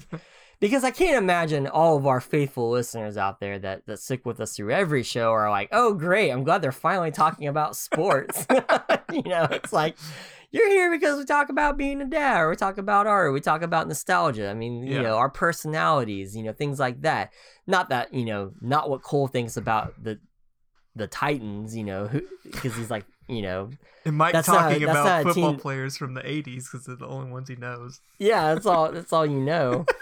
because 0.64 0.82
I 0.82 0.90
can't 0.90 1.18
imagine 1.18 1.66
all 1.66 1.98
of 1.98 2.06
our 2.06 2.22
faithful 2.22 2.70
listeners 2.70 3.18
out 3.18 3.38
there 3.38 3.58
that 3.58 3.84
that 3.84 3.98
stick 4.00 4.24
with 4.24 4.40
us 4.40 4.56
through 4.56 4.70
every 4.70 5.02
show 5.02 5.30
are 5.30 5.50
like, 5.50 5.68
oh 5.72 5.92
great, 5.92 6.30
I'm 6.30 6.42
glad 6.42 6.62
they're 6.62 6.72
finally 6.72 7.10
talking 7.10 7.48
about 7.48 7.76
sports. 7.76 8.46
you 9.12 9.22
know, 9.26 9.46
it's 9.50 9.74
like 9.74 9.96
you're 10.52 10.70
here 10.70 10.90
because 10.90 11.18
we 11.18 11.26
talk 11.26 11.50
about 11.50 11.76
being 11.76 12.00
a 12.00 12.06
dad, 12.06 12.40
or 12.40 12.48
we 12.48 12.56
talk 12.56 12.78
about 12.78 13.06
art, 13.06 13.26
or 13.26 13.32
we 13.32 13.40
talk 13.42 13.60
about 13.60 13.88
nostalgia. 13.88 14.48
I 14.48 14.54
mean, 14.54 14.84
you 14.86 14.94
Yeah. 14.96 15.02
know, 15.02 15.16
our 15.16 15.28
personalities, 15.28 16.34
you 16.34 16.42
know, 16.44 16.52
things 16.54 16.78
like 16.78 17.02
that. 17.02 17.30
Not 17.66 17.90
that 17.90 18.14
you 18.14 18.24
know, 18.24 18.52
not 18.62 18.88
what 18.88 19.02
Cole 19.02 19.28
thinks 19.28 19.58
about 19.58 20.02
the 20.02 20.18
the 20.96 21.08
Titans, 21.08 21.76
you 21.76 21.84
know, 21.84 22.08
because 22.44 22.74
he's 22.76 22.90
like, 22.90 23.04
you 23.28 23.42
know, 23.42 23.68
and 24.06 24.16
Mike 24.16 24.32
That's 24.32 24.48
not- 24.48 24.70
talking 24.70 24.86
that's 24.86 24.98
about 24.98 25.24
football 25.24 25.50
team- 25.52 25.60
players 25.60 25.96
from 25.98 26.14
the 26.14 26.22
80s 26.22 26.64
because 26.70 26.86
they're 26.86 26.94
the 26.96 27.06
only 27.06 27.30
ones 27.30 27.48
he 27.50 27.56
knows. 27.56 28.00
yeah, 28.18 28.54
that's 28.54 28.64
all. 28.64 28.90
That's 28.92 29.12
all 29.12 29.26
you 29.26 29.40
know. 29.40 29.84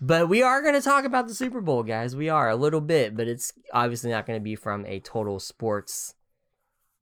But 0.00 0.28
we 0.28 0.42
are 0.42 0.62
going 0.62 0.74
to 0.74 0.80
talk 0.80 1.04
about 1.04 1.28
the 1.28 1.34
Super 1.34 1.60
Bowl, 1.60 1.82
guys. 1.82 2.16
We 2.16 2.28
are 2.30 2.48
a 2.48 2.56
little 2.56 2.80
bit, 2.80 3.14
but 3.16 3.28
it's 3.28 3.52
obviously 3.72 4.10
not 4.10 4.26
going 4.26 4.38
to 4.38 4.42
be 4.42 4.56
from 4.56 4.86
a 4.86 4.98
total 5.00 5.38
sports. 5.38 6.14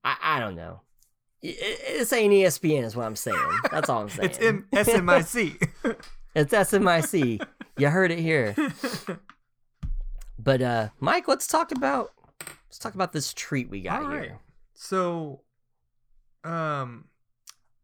I, 0.03 0.17
I 0.21 0.41
don't 0.41 0.57
know. 0.57 0.81
It's 1.41 2.13
ain't 2.13 2.33
ESPN, 2.35 2.83
is 2.83 2.97
what 2.97 3.07
I'm 3.07 3.15
saying. 3.15 3.39
That's 3.71 3.89
all 3.89 4.03
I'm 4.03 4.09
saying. 4.09 4.31
It's 4.73 4.89
M- 4.89 5.07
SMIC. 5.07 5.69
It's 6.35 6.53
SMIC. 6.53 7.47
you 7.77 7.89
heard 7.89 8.11
it 8.11 8.19
here. 8.19 8.55
But 10.41 10.63
uh, 10.63 10.89
Mike, 11.01 11.27
let's 11.27 11.49
talk 11.49 11.73
about 11.73 12.13
let's 12.69 12.79
talk 12.79 12.95
about 12.95 13.13
this 13.13 13.35
treat 13.35 13.69
we 13.69 13.81
got 13.83 14.05
All 14.05 14.11
here. 14.13 14.21
right. 14.21 14.31
So, 14.75 15.41
um, 16.45 17.07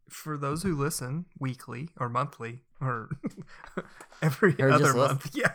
for 0.09 0.37
those 0.37 0.63
who 0.63 0.73
listen 0.73 1.25
weekly 1.37 1.89
or 1.97 2.07
monthly 2.07 2.61
or 2.81 3.09
every 4.21 4.55
Or 4.59 4.71
other 4.71 4.83
listen. 4.85 4.99
month, 4.99 5.31
yeah, 5.35 5.53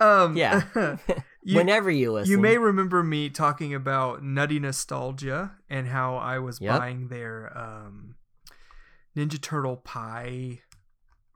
um, 0.00 0.36
Yeah. 0.36 0.62
you, 1.42 1.56
Whenever 1.56 1.90
you 1.90 2.12
listen, 2.12 2.30
you 2.30 2.38
may 2.38 2.58
remember 2.58 3.02
me 3.02 3.30
talking 3.30 3.74
about 3.74 4.22
Nutty 4.22 4.58
Nostalgia 4.58 5.52
and 5.70 5.88
how 5.88 6.16
I 6.16 6.38
was 6.38 6.60
Yep. 6.60 6.78
buying 6.78 7.08
their 7.08 7.56
um, 7.56 8.16
Ninja 9.16 9.40
Turtle 9.40 9.76
pie 9.76 10.60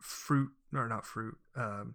fruit 0.00 0.50
or 0.74 0.88
not 0.88 1.06
fruit, 1.06 1.36
um, 1.56 1.94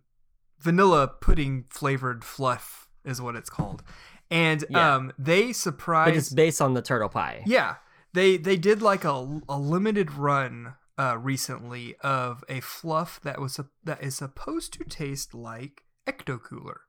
vanilla 0.60 1.08
pudding 1.08 1.66
flavored 1.70 2.24
fluff 2.24 2.88
is 3.06 3.22
what 3.22 3.36
it's 3.36 3.50
called, 3.50 3.84
and 4.32 4.64
Yeah. 4.70 4.96
um, 4.96 5.12
they 5.18 5.54
but 5.54 6.16
it's 6.16 6.30
based 6.34 6.62
on 6.62 6.74
the 6.74 6.82
turtle 6.82 7.10
pie. 7.10 7.44
Yeah, 7.46 7.76
they 8.14 8.38
they 8.38 8.58
did 8.58 8.82
like 8.82 9.04
a, 9.06 9.40
a 9.50 9.58
limited 9.60 10.12
run 10.14 10.76
uh, 10.98 11.18
recently 11.18 11.96
of 12.02 12.44
a 12.50 12.60
fluff 12.60 13.20
that 13.24 13.40
was 13.40 13.60
that 13.84 14.02
is 14.04 14.16
supposed 14.16 14.74
to 14.74 14.84
taste 14.84 15.34
like 15.34 15.84
Ecto 16.08 16.42
Cooler, 16.42 16.82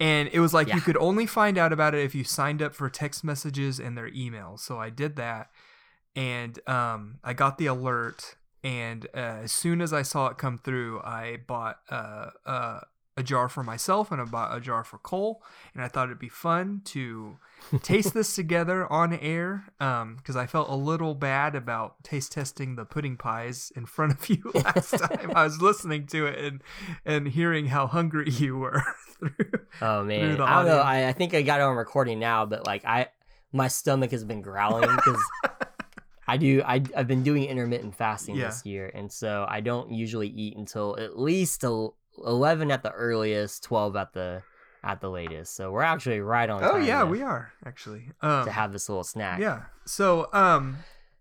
and 0.00 0.28
it 0.32 0.40
was 0.40 0.54
like 0.54 0.68
Yeah. 0.68 0.76
you 0.76 0.80
could 0.80 0.96
only 0.98 1.26
find 1.26 1.58
out 1.58 1.72
about 1.72 1.94
it 1.94 2.04
if 2.04 2.14
you 2.14 2.24
signed 2.24 2.62
up 2.62 2.74
for 2.74 2.88
text 2.90 3.24
messages 3.24 3.80
and 3.80 3.96
their 3.96 4.10
emails. 4.10 4.60
So 4.60 4.78
I 4.78 4.90
did 4.90 5.16
that, 5.16 5.50
and 6.14 6.58
um, 6.68 7.18
I 7.24 7.32
got 7.32 7.58
the 7.58 7.66
alert, 7.66 8.36
and 8.62 9.06
uh, 9.14 9.42
as 9.44 9.52
soon 9.52 9.80
as 9.80 9.92
I 9.92 10.02
saw 10.02 10.28
it 10.28 10.38
come 10.38 10.58
through, 10.58 11.00
I 11.02 11.38
bought 11.46 11.78
uh, 11.90 12.30
uh, 12.46 12.80
a 13.16 13.22
jar 13.22 13.48
for 13.48 13.62
myself 13.62 14.10
and 14.10 14.20
I 14.20 14.24
bought 14.24 14.56
a 14.56 14.60
jar 14.60 14.82
for 14.82 14.98
Cole. 14.98 15.42
And 15.72 15.82
I 15.82 15.88
thought 15.88 16.08
it'd 16.08 16.18
be 16.18 16.28
fun 16.28 16.82
to 16.86 17.36
taste 17.82 18.12
this 18.14 18.34
together 18.34 18.90
on 18.92 19.12
air 19.14 19.64
because 19.78 20.36
um, 20.36 20.36
I 20.36 20.46
felt 20.46 20.68
a 20.68 20.74
little 20.74 21.14
bad 21.14 21.54
about 21.54 22.02
taste 22.02 22.32
testing 22.32 22.76
the 22.76 22.84
pudding 22.84 23.16
pies 23.16 23.72
in 23.76 23.86
front 23.86 24.12
of 24.12 24.28
you 24.28 24.50
last 24.54 24.90
time. 24.98 25.32
I 25.34 25.44
was 25.44 25.60
listening 25.60 26.06
to 26.08 26.26
it 26.26 26.38
and 26.44 26.62
and 27.04 27.28
hearing 27.28 27.66
how 27.66 27.86
hungry 27.86 28.30
you 28.30 28.56
were. 28.56 28.82
through, 29.18 29.30
oh 29.80 30.02
man, 30.02 30.36
through 30.36 30.44
I 30.44 30.56
don't 30.56 30.66
know. 30.66 30.78
I, 30.78 31.08
I 31.08 31.12
think 31.12 31.34
I 31.34 31.42
got 31.42 31.60
it 31.60 31.62
on 31.62 31.76
recording 31.76 32.18
now, 32.18 32.46
but 32.46 32.66
like 32.66 32.84
I, 32.84 33.08
my 33.52 33.68
stomach 33.68 34.10
has 34.10 34.24
been 34.24 34.42
growling 34.42 34.94
because. 34.94 35.22
I 36.26 36.38
do. 36.38 36.62
I, 36.64 36.82
have 36.94 37.06
been 37.06 37.22
doing 37.22 37.44
intermittent 37.44 37.94
fasting 37.94 38.36
yeah. 38.36 38.46
this 38.46 38.64
year, 38.64 38.90
and 38.94 39.12
so 39.12 39.44
I 39.46 39.60
don't 39.60 39.92
usually 39.92 40.28
eat 40.28 40.56
until 40.56 40.98
at 40.98 41.18
least 41.18 41.64
a, 41.64 41.88
11 42.24 42.70
at 42.70 42.82
the 42.82 42.90
earliest, 42.90 43.62
12 43.64 43.96
at 43.96 44.12
the 44.12 44.42
at 44.82 45.00
the 45.00 45.10
latest. 45.10 45.56
So 45.56 45.70
we're 45.72 45.82
actually 45.82 46.20
right 46.20 46.48
on. 46.48 46.62
Oh 46.62 46.76
yeah, 46.76 47.04
we 47.04 47.22
are 47.22 47.52
actually 47.64 48.10
um, 48.20 48.44
to 48.44 48.50
have 48.50 48.72
this 48.72 48.88
little 48.88 49.04
snack. 49.04 49.40
Yeah. 49.40 49.62
So 49.86 50.28
um, 50.32 50.76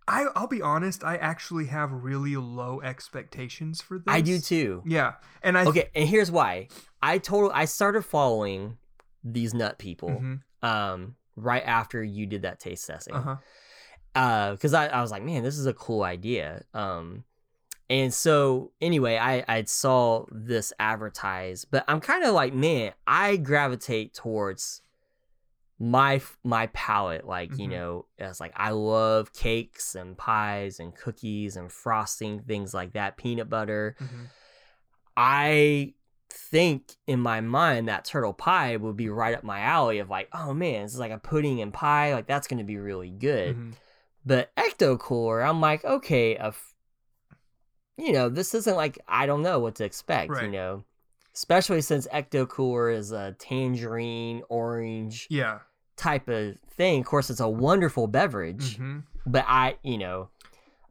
I 0.08 0.28
I'll 0.36 0.48
be 0.48 0.62
honest, 0.62 1.04
I 1.04 1.16
actually 1.16 1.68
have 1.68 1.92
really 1.92 2.36
low 2.36 2.82
expectations 2.82 3.82
for 3.82 3.98
this. 3.98 4.06
I 4.08 4.22
do 4.22 4.40
too. 4.40 4.84
Yeah, 4.86 5.14
and 5.42 5.58
I 5.58 5.66
okay, 5.66 5.90
and 5.96 6.08
here's 6.08 6.30
why. 6.30 6.68
I 7.02 7.18
total 7.18 7.52
I 7.54 7.66
started 7.66 8.04
following 8.04 8.78
these 9.24 9.54
nut 9.54 9.80
people 9.80 10.10
mm-hmm. 10.10 10.66
um 10.66 11.16
right 11.38 11.64
after 11.66 12.04
you 12.04 12.26
did 12.26 12.44
that 12.44 12.60
taste 12.60 12.86
testing. 12.86 13.16
Uh-huh. 13.16 13.38
Uh, 14.16 14.52
because 14.52 14.76
I, 14.76 14.88
I 14.88 15.02
was 15.02 15.10
like, 15.10 15.24
man, 15.24 15.42
this 15.44 15.58
is 15.58 15.66
a 15.66 15.74
cool 15.74 16.04
idea. 16.04 16.64
Um, 16.76 17.24
and 17.90 18.14
so 18.14 18.72
anyway 18.82 19.18
i 19.18 19.44
i 19.48 19.64
saw 19.64 20.26
this 20.32 20.72
advertised 20.80 21.68
but 21.72 21.84
i'm 21.88 22.00
kind 22.00 22.24
of 22.24 22.34
like 22.34 22.54
man 22.54 22.94
i 23.06 23.36
gravitate 23.38 24.14
towards 24.14 24.82
my 25.80 26.22
my 26.44 26.68
palate 26.68 27.26
like 27.28 27.58
you 27.58 27.68
Mhm. 27.68 27.72
know 27.72 28.06
it's 28.18 28.40
like 28.40 28.54
i 28.56 28.70
love 28.72 29.34
cakes 29.34 29.96
and 29.96 30.18
pies 30.18 30.80
and 30.80 30.96
cookies 30.96 31.58
and 31.58 31.72
frosting 31.72 32.40
things 32.42 32.74
like 32.74 32.94
that 32.94 33.18
peanut 33.18 33.50
butter 33.50 33.96
Mhm. 34.00 34.28
i 35.18 35.94
think 36.30 36.94
in 37.06 37.20
my 37.20 37.42
mind 37.42 37.88
that 37.88 38.06
turtle 38.06 38.34
pie 38.34 38.76
would 38.76 38.96
be 38.98 39.10
right 39.10 39.36
up 39.36 39.44
my 39.44 39.60
alley 39.60 40.00
of 40.00 40.10
like 40.10 40.30
oh 40.34 40.54
man 40.54 40.84
this 40.84 40.94
is 40.94 41.00
like 41.00 41.12
a 41.12 41.18
pudding 41.20 41.62
and 41.62 41.74
pie 41.74 42.14
like 42.14 42.28
that's 42.28 42.48
gonna 42.48 42.64
be 42.64 42.78
really 42.78 43.10
good 43.10 43.56
Mhm. 43.56 43.74
but 44.26 44.56
ecto 44.56 44.98
cooler, 44.98 45.42
I'm 45.42 45.60
like, 45.60 45.84
okay, 45.84 46.36
a 46.38 46.46
f- 46.48 46.73
you 47.98 48.12
know, 48.12 48.30
this 48.30 48.54
isn't 48.54 48.76
like 48.76 49.00
I 49.08 49.26
don't 49.26 49.42
know 49.42 49.60
what 49.60 49.76
to 49.76 49.86
expect, 49.86 50.32
you 50.46 50.52
know, 50.52 50.84
especially 51.36 51.82
since 51.82 52.08
ecto 52.08 52.48
cooler 52.48 52.90
is 52.90 53.12
a 53.12 53.36
tangerine 53.40 54.44
orange 54.50 55.28
Yeah. 55.30 55.60
type 55.96 56.28
of 56.28 56.58
thing. 56.76 57.02
Of 57.02 57.06
course, 57.08 57.30
it's 57.30 57.40
a 57.40 57.50
wonderful 57.50 58.08
beverage, 58.08 58.78
hmm 58.78 59.00
but 59.26 59.46
I, 59.48 59.78
you 59.84 59.98
know, 59.98 60.30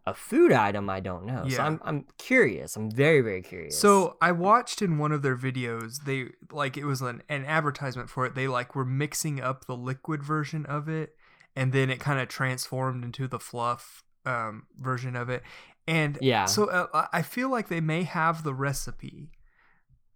a 0.06 0.14
food 0.14 0.52
item 0.52 0.88
I 0.88 1.00
don't 1.00 1.26
know. 1.26 1.46
So 1.48 1.62
I'm 1.62 1.80
I'm 1.84 2.06
curious. 2.18 2.76
I'm 2.76 2.90
very 2.90 3.20
very 3.20 3.42
curious. 3.42 3.78
So 3.78 4.16
I 4.20 4.32
watched 4.32 4.80
in 4.82 4.98
one 4.98 5.12
of 5.12 5.22
their 5.22 5.36
videos, 5.36 6.04
they 6.04 6.30
like 6.50 6.76
it 6.76 6.84
was 6.84 7.02
an, 7.02 7.22
an 7.28 7.44
advertisement 7.44 8.10
for 8.10 8.26
it. 8.26 8.34
They 8.34 8.48
like 8.48 8.74
were 8.74 8.84
mixing 8.84 9.40
up 9.40 9.66
the 9.66 9.76
liquid 9.76 10.22
version 10.22 10.66
of 10.66 10.88
it, 10.88 11.14
and 11.54 11.72
then 11.72 11.90
it 11.90 12.00
kind 12.00 12.20
of 12.20 12.28
transformed 12.28 13.04
into 13.04 13.28
the 13.28 13.38
fluff 13.38 14.02
um, 14.24 14.66
version 14.80 15.14
of 15.14 15.28
it. 15.28 15.42
And 15.86 16.18
Yeah. 16.20 16.44
so 16.44 16.66
uh, 16.66 17.06
I- 17.12 17.22
feel 17.22 17.48
like 17.50 17.68
they 17.68 17.80
may 17.80 18.04
have 18.04 18.44
the 18.44 18.54
recipe, 18.54 19.30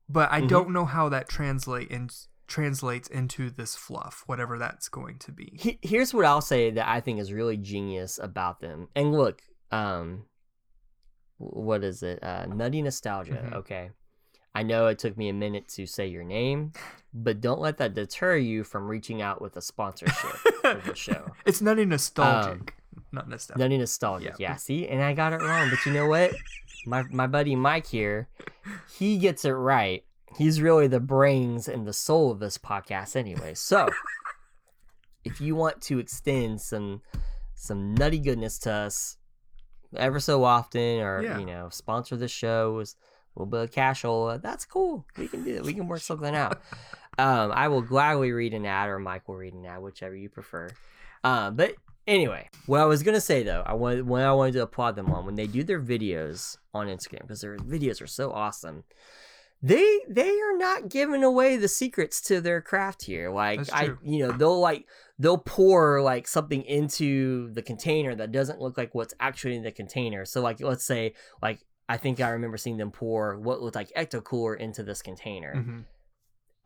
but 0.08 0.30
I 0.30 0.40
Mhm. 0.42 0.48
don't 0.48 0.70
know 0.70 0.84
how 0.84 1.08
that 1.08 1.28
translate 1.28 1.88
in, 1.90 2.08
translates 2.46 3.08
into 3.08 3.50
this 3.50 3.74
fluff, 3.74 4.22
whatever 4.26 4.58
that's 4.58 4.88
going 4.88 5.18
to 5.18 5.32
be. 5.32 5.56
he- 5.58 5.78
here's 5.82 6.14
what 6.14 6.24
I'll 6.24 6.40
say 6.40 6.70
that 6.70 6.86
I 6.88 7.00
think 7.00 7.18
is 7.18 7.32
really 7.32 7.56
genius 7.56 8.18
about 8.22 8.60
them. 8.60 8.88
And 8.94 9.12
look, 9.12 9.42
um, 9.72 10.26
what 11.38 11.82
is 11.84 12.02
it? 12.02 12.22
Uh, 12.22 12.46
Nutty 12.46 12.82
Nostalgia. 12.82 13.42
Mhm. 13.50 13.52
Okay. 13.54 13.90
I 14.54 14.62
know 14.62 14.86
it 14.86 14.98
took 14.98 15.18
me 15.18 15.28
a 15.28 15.34
minute 15.34 15.68
to 15.74 15.84
say 15.86 16.06
your 16.06 16.24
name, 16.24 16.72
but 17.12 17.42
don't 17.42 17.60
let 17.60 17.76
that 17.78 17.92
deter 17.92 18.36
you 18.36 18.64
from 18.64 18.86
reaching 18.88 19.20
out 19.20 19.42
with 19.42 19.54
a 19.56 19.60
sponsorship 19.60 20.14
for 20.16 20.74
the 20.86 20.94
show. 20.94 21.32
It's 21.44 21.60
nutty 21.60 21.84
nostalgic, 21.84 22.74
not 23.12 23.28
nostalgic. 23.28 23.58
Nutty 23.60 23.78
Nostalgia. 23.78 24.24
Yeah. 24.24 24.50
Yeah. 24.50 24.56
see? 24.56 24.88
And 24.88 25.02
I 25.02 25.12
got 25.14 25.32
it 25.32 25.40
wrong. 25.40 25.70
But 25.70 25.84
you 25.86 25.92
know 25.92 26.06
what? 26.06 26.32
My, 26.86 27.02
my 27.10 27.26
buddy 27.26 27.56
Mike 27.56 27.86
here, 27.86 28.28
he 28.98 29.18
gets 29.18 29.44
it 29.44 29.50
right. 29.52 30.04
He's 30.36 30.60
really 30.60 30.86
the 30.86 31.00
brains 31.00 31.66
and 31.68 31.86
the 31.86 31.92
soul 31.92 32.30
of 32.30 32.38
this 32.40 32.58
podcast 32.58 33.16
anyway. 33.16 33.54
So 33.54 33.88
if 35.24 35.40
you 35.40 35.56
want 35.56 35.80
to 35.82 35.98
extend 35.98 36.60
some 36.60 37.02
some 37.54 37.94
nutty 37.94 38.18
goodness 38.18 38.58
to 38.60 38.70
us 38.72 39.16
ever 39.96 40.20
so 40.20 40.44
often 40.44 41.00
or 41.00 41.22
Yeah. 41.22 41.38
you 41.38 41.46
know 41.46 41.68
sponsor 41.70 42.16
the 42.16 42.28
show 42.28 42.76
with 42.76 42.94
a 43.34 43.38
little 43.40 43.50
bit 43.50 43.60
of 43.62 43.70
cashola 43.70 44.40
that's 44.42 44.64
cool 44.66 45.06
we 45.16 45.26
can 45.26 45.42
do 45.42 45.54
that 45.54 45.64
we 45.64 45.72
can 45.72 45.88
work 45.88 46.00
something 46.02 46.34
out 46.34 46.60
um 47.18 47.50
i 47.52 47.68
will 47.68 47.80
gladly 47.82 48.30
read 48.32 48.52
an 48.52 48.66
ad 48.66 48.88
or 48.90 48.98
mike 48.98 49.26
will 49.26 49.36
read 49.36 49.54
an 49.54 49.64
ad 49.64 49.80
whichever 49.80 50.14
you 50.14 50.28
prefer 50.28 50.68
um 51.24 51.56
but 51.56 51.72
Anyway, 52.06 52.48
what 52.66 52.80
I 52.80 52.84
was 52.84 53.02
gonna 53.02 53.20
say 53.20 53.42
though, 53.42 53.62
I 53.66 53.74
wanted 53.74 54.06
when 54.06 54.22
I 54.22 54.32
wanted 54.32 54.52
to 54.52 54.62
applaud 54.62 54.94
them 54.96 55.10
on 55.12 55.26
when 55.26 55.34
they 55.34 55.46
do 55.46 55.64
their 55.64 55.80
videos 55.80 56.56
on 56.72 56.86
Instagram 56.86 57.22
because 57.22 57.40
their 57.40 57.56
videos 57.58 58.00
are 58.00 58.06
so 58.06 58.30
awesome. 58.30 58.84
They 59.62 60.00
they 60.08 60.38
are 60.38 60.56
not 60.56 60.88
giving 60.88 61.24
away 61.24 61.56
the 61.56 61.66
secrets 61.66 62.20
to 62.22 62.40
their 62.40 62.60
craft 62.60 63.04
here. 63.04 63.30
Like 63.30 63.58
That's 63.58 63.72
I, 63.72 63.84
true. 63.86 63.98
you 64.04 64.18
know, 64.26 64.32
they'll 64.32 64.60
like 64.60 64.86
they'll 65.18 65.38
pour 65.38 66.00
like 66.02 66.28
something 66.28 66.62
into 66.62 67.50
the 67.54 67.62
container 67.62 68.14
that 68.14 68.30
doesn't 68.32 68.60
look 68.60 68.76
like 68.78 68.94
what's 68.94 69.14
actually 69.18 69.56
in 69.56 69.62
the 69.62 69.72
container. 69.72 70.24
So 70.26 70.42
like 70.42 70.60
let's 70.60 70.84
say 70.84 71.14
like 71.42 71.60
I 71.88 71.96
think 71.96 72.20
I 72.20 72.28
remember 72.30 72.56
seeing 72.58 72.76
them 72.76 72.90
pour 72.92 73.36
what 73.38 73.62
looked 73.62 73.76
like 73.76 73.90
ecto 73.96 74.22
cooler 74.22 74.54
into 74.54 74.82
this 74.82 75.02
container 75.02 75.54
Mhm. 75.56 75.84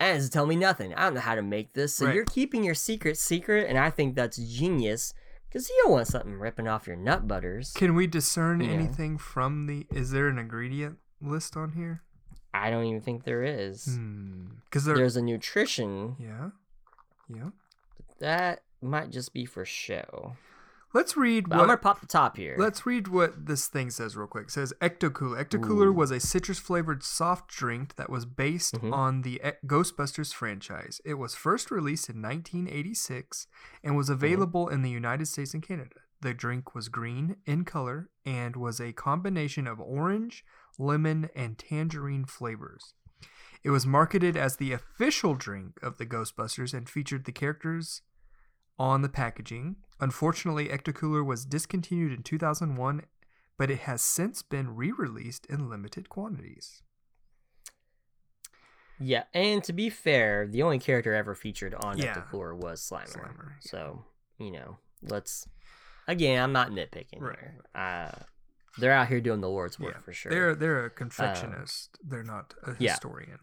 and 0.00 0.18
it's 0.18 0.28
tell 0.28 0.46
me 0.46 0.56
nothing. 0.56 0.92
I 0.94 1.04
don't 1.04 1.14
know 1.14 1.20
how 1.20 1.34
to 1.36 1.42
make 1.42 1.72
this. 1.74 1.94
So 1.94 2.06
Right. 2.06 2.14
you're 2.14 2.24
keeping 2.24 2.64
your 2.64 2.74
secret 2.74 3.16
secret, 3.18 3.68
and 3.68 3.78
I 3.78 3.90
think 3.90 4.16
that's 4.16 4.36
genius 4.36 5.14
because 5.50 5.68
you 5.68 5.78
don't 5.82 5.92
want 5.92 6.06
something 6.06 6.34
ripping 6.34 6.68
off 6.68 6.86
your 6.86 6.96
nut 6.96 7.26
butters. 7.28 7.72
Can 7.72 7.94
we 7.94 8.06
discern 8.06 8.60
Yeah. 8.60 8.70
anything 8.70 9.18
from 9.18 9.66
the? 9.66 9.86
Is 9.92 10.12
there 10.12 10.28
an 10.28 10.38
ingredient 10.38 10.98
list 11.20 11.56
on 11.56 11.72
here? 11.72 12.02
I 12.54 12.70
don't 12.70 12.84
even 12.84 13.00
think 13.00 13.24
there 13.24 13.42
is. 13.42 13.84
Hmm, 13.96 14.46
because 14.64 14.84
there. 14.84 14.96
There's 14.96 15.16
a 15.16 15.22
nutrition 15.22 16.16
Yeah. 16.18 16.50
Yeah. 17.28 17.50
that 18.18 18.62
might 18.82 19.10
just 19.10 19.32
be 19.32 19.44
for 19.44 19.64
show. 19.64 20.36
Let's 20.92 21.16
read 21.16 21.48
But 21.48 21.56
what. 21.56 21.62
I'm 21.62 21.68
gonna 21.68 21.78
pop 21.78 22.00
the 22.00 22.06
top 22.06 22.36
here. 22.36 22.56
Let's 22.58 22.84
read 22.84 23.06
what 23.08 23.46
this 23.46 23.68
thing 23.68 23.90
says 23.90 24.16
real 24.16 24.26
quick. 24.26 24.46
It 24.46 24.50
says 24.50 24.72
Ectocooler. 24.80 25.42
Ectocooler 25.44 25.86
Ooh. 25.86 25.92
was 25.92 26.10
a 26.10 26.18
citrus 26.18 26.58
flavored 26.58 27.02
soft 27.04 27.48
drink 27.50 27.94
that 27.96 28.10
was 28.10 28.26
based 28.26 28.74
Mhm. 28.80 28.92
on 28.92 29.22
the 29.22 29.40
Ghostbusters 29.66 30.34
franchise. 30.34 31.00
It 31.04 31.14
was 31.14 31.34
first 31.36 31.70
released 31.70 32.08
in 32.10 32.20
1986 32.20 33.46
and 33.84 33.90
Mm-hmm. 33.92 33.98
was 33.98 34.10
available 34.10 34.68
in 34.68 34.82
the 34.82 34.90
United 34.90 35.26
States 35.26 35.54
and 35.54 35.62
Canada. 35.62 35.96
The 36.22 36.34
drink 36.34 36.74
was 36.74 36.88
green 36.88 37.36
in 37.46 37.64
color 37.64 38.10
and 38.26 38.56
was 38.56 38.80
a 38.80 38.92
combination 38.92 39.66
of 39.66 39.80
orange, 39.80 40.44
lemon, 40.78 41.30
and 41.34 41.56
tangerine 41.56 42.24
flavors. 42.26 42.94
It 43.62 43.70
was 43.70 43.86
marketed 43.86 44.36
as 44.36 44.56
the 44.56 44.72
official 44.72 45.34
drink 45.34 45.78
of 45.82 45.98
the 45.98 46.06
Ghostbusters 46.06 46.74
and 46.74 46.88
featured 46.88 47.24
the 47.26 47.32
characters 47.32 48.02
on 48.80 49.02
the 49.02 49.08
packaging. 49.10 49.76
Unfortunately, 50.00 50.68
Ectocooler 50.68 51.24
was 51.24 51.44
discontinued 51.44 52.12
in 52.12 52.22
2001, 52.22 53.02
but 53.58 53.70
it 53.70 53.80
has 53.80 54.00
since 54.00 54.42
been 54.42 54.74
re-released 54.74 55.44
in 55.46 55.68
limited 55.68 56.08
quantities. 56.08 56.82
yeah, 58.98 59.24
and 59.32 59.62
to 59.64 59.72
be 59.72 59.88
fair, 59.90 60.46
the 60.46 60.62
only 60.62 60.78
character 60.78 61.14
ever 61.14 61.34
featured 61.34 61.74
on 61.74 61.96
Yeah. 61.98 62.14
Ectocooler 62.14 62.54
was 62.56 62.80
Slimer. 62.82 63.08
Slimer, 63.12 63.48
yeah. 63.50 63.70
So 63.70 64.04
you 64.38 64.50
know, 64.50 64.78
let's. 65.02 65.46
Again, 66.08 66.42
I'm 66.42 66.52
not 66.52 66.70
nitpicking 66.70 67.20
Right. 67.20 67.38
here. 67.38 67.58
Uh, 67.74 68.10
they're 68.78 68.92
out 68.92 69.08
here 69.08 69.20
doing 69.20 69.40
the 69.42 69.48
Lord's 69.48 69.78
work 69.78 69.94
Yeah, 69.94 70.00
for 70.00 70.12
sure. 70.14 70.30
They're 70.30 70.54
they're 70.54 70.84
a 70.86 70.90
confectionist. 70.90 71.90
they're 72.02 72.22
not 72.24 72.54
a 72.62 72.74
historian. 72.74 73.38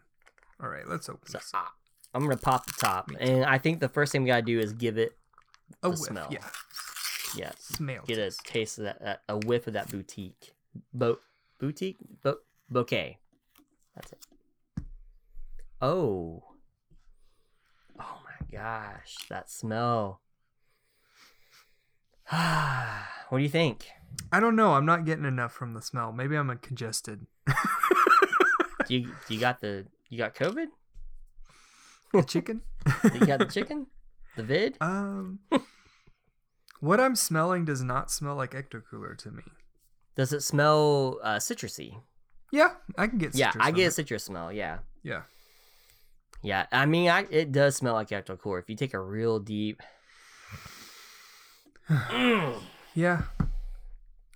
All 0.60 0.68
right, 0.68 0.86
let's 0.88 1.08
open 1.08 1.28
So 1.28 1.38
this. 1.38 1.50
ah, 1.54 1.72
I'm 2.14 2.22
gonna 2.22 2.36
pop 2.36 2.66
the 2.66 2.72
top, 2.78 3.10
and 3.20 3.44
I 3.44 3.58
think 3.58 3.78
the 3.80 3.88
first 3.88 4.10
thing 4.12 4.22
we 4.24 4.28
gotta 4.28 4.42
do 4.42 4.58
is 4.58 4.72
give 4.72 4.96
it 4.98 5.16
a 5.82 5.90
whiff, 5.90 5.98
smell. 5.98 6.28
yeah, 6.30 6.44
yeah, 7.36 7.52
smell. 7.58 8.02
get 8.06 8.18
a 8.18 8.30
taste 8.44 8.78
of 8.78 8.84
that, 8.84 9.00
that 9.02 9.22
a 9.28 9.36
whiff 9.38 9.66
of 9.66 9.72
that 9.74 9.90
boutique, 9.90 10.54
Bo- 10.92 11.18
boutique, 11.58 11.98
Bo- 12.22 12.40
bouquet. 12.70 13.18
That's 13.94 14.12
it. 14.12 14.26
Oh, 15.80 16.42
oh 18.00 18.18
my 18.24 18.46
gosh, 18.50 19.16
that 19.28 19.50
smell. 19.50 20.20
what 22.28 23.38
do 23.38 23.38
you 23.38 23.48
think? 23.48 23.88
I 24.32 24.40
don't 24.40 24.56
know. 24.56 24.72
I'm 24.74 24.86
not 24.86 25.04
getting 25.04 25.24
enough 25.24 25.52
from 25.52 25.74
the 25.74 25.82
smell. 25.82 26.12
Maybe 26.12 26.36
I'm 26.36 26.50
a 26.50 26.56
congested. 26.56 27.26
Do 28.86 28.94
you 28.96 29.12
you 29.28 29.38
got 29.38 29.60
the 29.60 29.86
you 30.08 30.18
got 30.18 30.34
COVID? 30.34 30.66
The 32.12 32.22
chicken. 32.22 32.62
You 33.12 33.26
got 33.26 33.38
the 33.38 33.44
chicken? 33.44 33.86
The 34.38 34.44
vid? 34.44 34.76
Um, 34.80 35.40
what 36.80 37.00
I'm 37.00 37.16
smelling 37.16 37.64
does 37.64 37.82
not 37.82 38.08
smell 38.10 38.36
like 38.36 38.52
Ectocooler 38.52 39.18
to 39.18 39.32
me. 39.32 39.42
Does 40.16 40.32
it 40.32 40.42
smell 40.42 41.18
uh, 41.24 41.36
citrusy? 41.36 41.96
Yeah, 42.52 42.70
I 42.96 43.08
can 43.08 43.18
get. 43.18 43.34
yeah, 43.34 43.52
I 43.58 43.72
get 43.72 43.88
a 43.88 43.90
citrus 43.90 44.22
smell. 44.24 44.52
Yeah. 44.52 44.78
Yeah. 45.02 45.22
Yeah, 46.40 46.66
I 46.70 46.86
mean, 46.86 47.10
I, 47.10 47.26
it 47.30 47.50
does 47.50 47.74
smell 47.74 47.94
like 47.94 48.10
Ecto 48.10 48.38
Cooler. 48.38 48.60
If 48.60 48.70
you 48.70 48.76
take 48.76 48.94
a 48.94 49.00
real 49.00 49.40
deep, 49.40 49.82
Mm. 51.90 52.60
Yeah, 52.94 53.22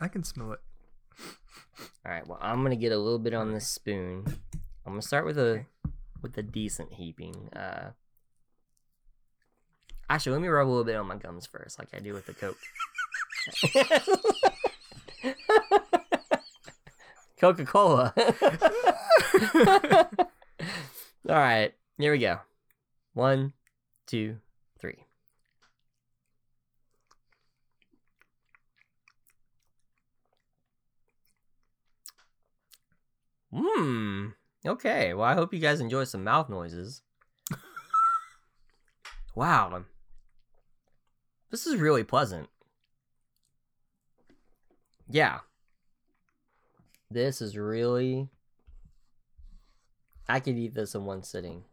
I 0.01 0.09
can 0.09 0.25
smell 0.25 0.53
it. 0.53 0.61
all 2.05 2.11
right. 2.13 2.27
Well, 2.27 2.39
I'm 2.41 2.63
gonna 2.63 2.75
get 2.77 2.91
a 2.93 2.99
little 2.99 3.19
bit 3.21 3.35
on 3.35 3.53
this 3.53 3.69
spoon. 3.69 4.25
I'm 4.85 4.93
gonna 4.95 5.03
start 5.03 5.27
with 5.27 5.39
a 5.39 5.65
with 6.23 6.37
a 6.39 6.43
decent 6.43 6.93
heaping. 6.95 7.51
Uh, 7.55 7.91
actually, 10.13 10.33
let 10.33 10.43
me 10.43 10.49
rub 10.49 10.67
a 10.67 10.69
little 10.69 10.85
bit 10.85 10.97
on 10.97 11.07
my 11.07 11.17
gums 11.17 11.47
first, 11.47 11.79
like 11.79 11.89
I 11.95 12.01
do 12.01 12.13
with 12.13 12.27
the 12.27 12.35
Coke. 12.35 12.59
Coca 17.41 17.65
Cola. 17.65 18.13
all 21.29 21.37
right, 21.37 21.73
here 21.99 22.13
we 22.13 22.19
go. 22.19 22.39
One, 23.15 23.53
two, 24.07 24.37
three. 24.79 25.07
Hmm. 33.53 34.29
Okay. 34.67 35.13
Well, 35.13 35.27
I 35.27 35.35
hope 35.35 35.53
you 35.53 35.61
guys 35.61 35.81
enjoy 35.81 36.05
some 36.05 36.25
mouth 36.25 36.49
noises. 36.49 37.03
wow. 39.35 39.85
This 41.53 41.67
is 41.67 41.77
really 41.77 42.03
pleasant. 42.03 42.49
Yeah. 45.09 45.41
This 47.11 47.43
is 47.43 47.59
really. 47.59 48.31
I 50.27 50.41
could 50.41 50.57
eat 50.57 50.75
this 50.75 50.95
in 50.95 51.05
one 51.05 51.23
sitting. 51.23 51.65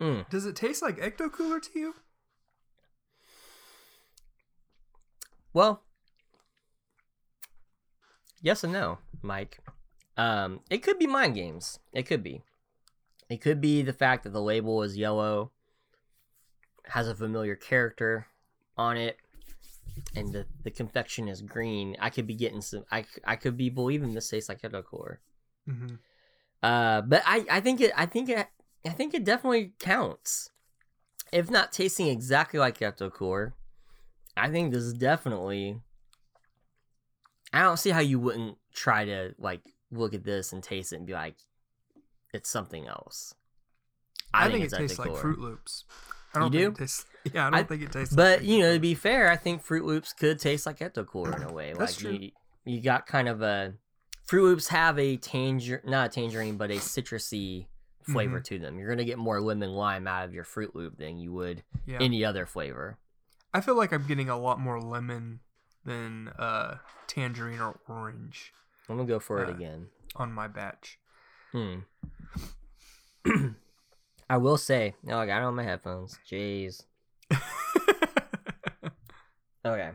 Mm. 0.00 0.28
Does 0.30 0.46
it 0.46 0.56
taste 0.56 0.80
like 0.80 0.96
Ecto 0.96 1.30
Cooler 1.30 1.60
to 1.60 1.78
you? 1.78 1.94
Well, 5.52 5.82
yes 8.40 8.64
and 8.64 8.72
no, 8.72 8.98
Mike. 9.20 9.58
Um, 10.16 10.60
it 10.70 10.78
could 10.78 10.98
be 10.98 11.06
mind 11.06 11.34
games. 11.34 11.78
It 11.92 12.04
could 12.04 12.22
be. 12.22 12.42
It 13.28 13.42
could 13.42 13.60
be 13.60 13.82
the 13.82 13.92
fact 13.92 14.24
that 14.24 14.32
the 14.32 14.40
label 14.40 14.82
is 14.82 14.96
yellow, 14.96 15.52
has 16.84 17.08
a 17.08 17.14
familiar 17.14 17.56
character 17.56 18.26
on 18.76 18.96
it, 18.96 19.16
and 20.16 20.32
the, 20.32 20.46
the 20.64 20.70
confection 20.70 21.28
is 21.28 21.42
green. 21.42 21.96
I 22.00 22.10
could 22.10 22.26
be 22.26 22.34
getting 22.34 22.60
some. 22.60 22.84
I, 22.90 23.04
I 23.24 23.36
could 23.36 23.56
be 23.56 23.70
believing 23.70 24.14
this 24.14 24.28
tastes 24.28 24.48
like 24.48 24.62
Ecto 24.62 24.84
Cooler. 24.84 25.20
Mm-hmm. 25.68 25.94
Uh, 26.62 27.02
but 27.02 27.22
I, 27.26 27.44
I 27.50 27.60
think 27.60 27.80
it, 27.80 27.92
I 27.96 28.06
think 28.06 28.28
it, 28.28 28.46
I 28.84 28.90
think 28.90 29.14
it 29.14 29.24
definitely 29.24 29.72
counts. 29.78 30.50
If 31.32 31.50
not 31.50 31.72
tasting 31.72 32.08
exactly 32.08 32.60
like 32.60 32.78
Ecto 32.78 33.12
Cooler, 33.12 33.54
I 34.36 34.50
think 34.50 34.72
this 34.72 34.82
is 34.82 34.94
definitely. 34.94 35.80
I 37.52 37.62
don't 37.62 37.78
see 37.78 37.90
how 37.90 38.00
you 38.00 38.18
wouldn't 38.18 38.56
try 38.72 39.04
to 39.04 39.34
like 39.38 39.60
look 39.90 40.14
at 40.14 40.24
this 40.24 40.52
and 40.52 40.62
taste 40.62 40.92
it 40.92 40.96
and 40.96 41.06
be 41.06 41.12
like, 41.12 41.36
it's 42.32 42.48
something 42.48 42.86
else. 42.86 43.34
I, 44.32 44.48
think, 44.48 44.60
it 44.60 44.64
it's 44.64 44.76
tastes 44.76 44.98
like 44.98 45.10
Froot 45.10 45.38
Loops. 45.38 45.84
I 46.34 46.38
don't 46.40 46.52
You 46.52 46.60
think 46.66 46.76
do? 46.78 46.82
It 46.82 46.86
tastes, 46.86 47.04
yeah, 47.34 47.46
I 47.46 47.50
don't 47.50 47.60
I- 47.60 47.62
think 47.64 47.82
it 47.82 47.92
tastes. 47.92 48.14
But 48.14 48.40
like 48.40 48.48
you 48.48 48.58
know, 48.60 48.74
to 48.74 48.80
be 48.80 48.94
fair, 48.94 49.30
I 49.30 49.36
think 49.36 49.64
Froot 49.64 49.84
Loops 49.84 50.12
could 50.12 50.38
taste 50.38 50.66
like 50.66 50.78
Ecto 50.78 51.06
Cooler 51.06 51.36
in 51.36 51.42
a 51.42 51.52
way. 51.52 51.72
That's 51.78 52.02
like 52.02 52.12
true. 52.14 52.18
you, 52.20 52.30
you 52.64 52.80
got 52.80 53.06
kind 53.06 53.28
of 53.28 53.42
a 53.42 53.74
Froot 54.28 54.42
Loops 54.42 54.68
have 54.68 54.98
a 54.98 55.16
tanger, 55.18 55.84
not 55.84 56.06
a 56.06 56.08
tangerine, 56.12 56.56
but 56.56 56.70
a 56.70 56.74
citrusy 56.76 57.66
flavor 58.04 58.38
Mm-hmm. 58.40 58.54
to 58.54 58.58
them. 58.58 58.78
You're 58.78 58.88
gonna 58.88 59.04
get 59.04 59.18
more 59.18 59.40
lemon 59.40 59.70
lime 59.72 60.06
out 60.08 60.24
of 60.24 60.34
your 60.34 60.44
Froot 60.44 60.74
Loop 60.74 60.96
than 60.98 61.18
you 61.18 61.32
would 61.32 61.62
yeah, 61.86 61.98
any 62.00 62.24
other 62.24 62.46
flavor. 62.46 62.98
I 63.54 63.60
feel 63.60 63.76
like 63.76 63.92
I'm 63.92 64.06
getting 64.06 64.28
a 64.28 64.38
lot 64.38 64.58
more 64.58 64.80
lemon 64.80 65.40
than 65.84 66.28
uh, 66.38 66.76
tangerine 67.06 67.60
or 67.60 67.78
orange 67.88 68.52
I'm 68.88 68.96
gonna 68.96 69.06
go 69.08 69.18
for 69.20 69.42
it 69.42 69.48
Uh, 69.48 69.52
again. 69.52 69.86
on 70.16 70.32
my 70.32 70.48
batch. 70.48 70.98
Hmm. 71.52 71.80
I 74.32 74.38
will 74.38 74.56
say, 74.56 74.94
no, 75.02 75.18
I 75.18 75.26
got 75.26 75.42
it 75.42 75.44
on 75.44 75.54
my 75.54 75.62
headphones. 75.62 76.18
Jeez. 76.30 76.84
Okay. 79.64 79.90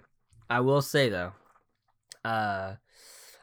I 0.49 0.61
will 0.61 0.81
say 0.81 1.09
though, 1.09 1.33
uh, 2.23 2.75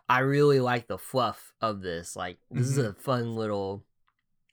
I 0.08 0.18
really 0.20 0.58
like 0.58 0.86
the 0.86 0.96
fluff 0.96 1.52
of 1.60 1.82
this. 1.82 2.16
Like, 2.16 2.38
this 2.50 2.66
is 2.66 2.78
Mhm. 2.78 2.88
a 2.88 2.92
fun 2.94 3.34
little, 3.36 3.84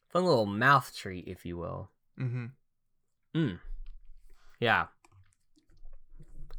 fun 0.10 0.26
little 0.26 0.46
mouth 0.46 0.94
treat, 0.94 1.28
if 1.30 1.46
you 1.46 1.56
will. 1.58 1.90
mm-hmm. 2.20 2.48
Mm. 3.34 3.60
Yeah. 4.60 4.88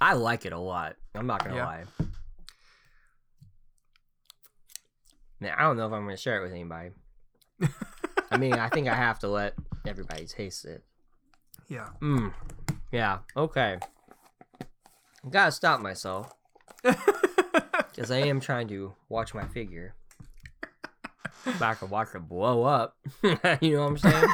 I 0.00 0.14
like 0.14 0.46
it 0.46 0.54
a 0.54 0.58
lot. 0.58 0.96
I'm 1.14 1.26
not 1.26 1.44
gonna 1.44 1.56
Yeah. 1.56 1.66
lie. 1.66 1.84
Now, 5.40 5.54
I 5.58 5.62
don't 5.62 5.76
know 5.76 5.86
if 5.88 5.92
I'm 5.92 6.04
gonna 6.04 6.16
share 6.16 6.38
it 6.40 6.42
with 6.44 6.52
anybody. 6.52 6.92
I 8.30 8.38
mean, 8.38 8.54
I 8.54 8.70
think 8.70 8.88
I 8.88 8.94
have 8.94 9.18
to 9.18 9.28
let 9.28 9.54
everybody 9.86 10.26
taste 10.26 10.64
it. 10.64 10.82
Yeah. 11.68 11.88
Mm. 12.00 12.32
Yeah. 12.90 13.18
Okay. 13.36 13.78
Gotta 15.30 15.52
stop 15.52 15.80
myself 15.80 16.32
because 16.82 18.10
I 18.10 18.18
am 18.18 18.40
trying 18.40 18.68
to 18.68 18.94
watch 19.08 19.34
my 19.34 19.46
figure. 19.46 19.94
If 21.44 21.60
I 21.60 21.74
could 21.74 21.90
watch 21.90 22.08
it 22.14 22.20
blow 22.20 22.64
up, 22.64 22.96
you 23.22 23.76
know 23.76 23.88
what 23.88 23.90
I'm 23.90 23.98
saying? 23.98 24.28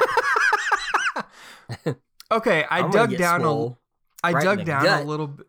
okay, 2.31 2.65
I 2.69 2.79
I'm 2.79 2.91
dug 2.91 3.17
down 3.17 3.43
a. 3.43 3.77
I 4.21 4.33
right 4.33 4.43
dug 4.43 4.65
down 4.65 4.83
gut. 4.83 5.03
a 5.03 5.05
little 5.05 5.27
bit. 5.27 5.47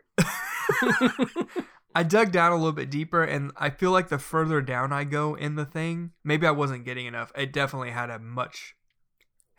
I 1.94 2.02
dug 2.02 2.32
down 2.32 2.52
a 2.52 2.56
little 2.56 2.72
bit 2.72 2.88
deeper, 2.90 3.24
and 3.24 3.52
I 3.56 3.70
feel 3.70 3.90
like 3.90 4.08
the 4.08 4.18
further 4.18 4.62
down 4.62 4.92
I 4.92 5.04
go 5.04 5.34
in 5.34 5.56
the 5.56 5.64
thing, 5.64 6.12
maybe 6.22 6.46
I 6.46 6.52
wasn't 6.52 6.84
getting 6.84 7.06
enough. 7.06 7.32
It 7.36 7.52
definitely 7.52 7.90
had 7.90 8.10
a 8.10 8.18
much 8.18 8.76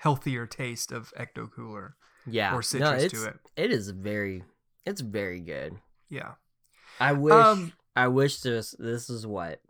healthier 0.01 0.47
taste 0.47 0.91
of 0.91 1.13
Ecto 1.15 1.49
Cooler 1.51 1.95
yeah. 2.25 2.51
or 2.51 2.55
no, 2.55 2.61
citrus 2.61 3.03
it's, 3.03 3.13
to 3.13 3.27
it. 3.29 3.39
It 3.55 3.71
is 3.71 3.91
very, 3.91 4.43
it's 4.83 5.01
very 5.01 5.39
good. 5.39 5.75
Yeah. 6.09 6.31
I 6.99 7.13
wish, 7.13 7.33
Um, 7.33 7.73
I 7.95 8.07
wish 8.07 8.39
this. 8.41 8.75
This 8.79 9.09
is 9.11 9.27
what 9.27 9.61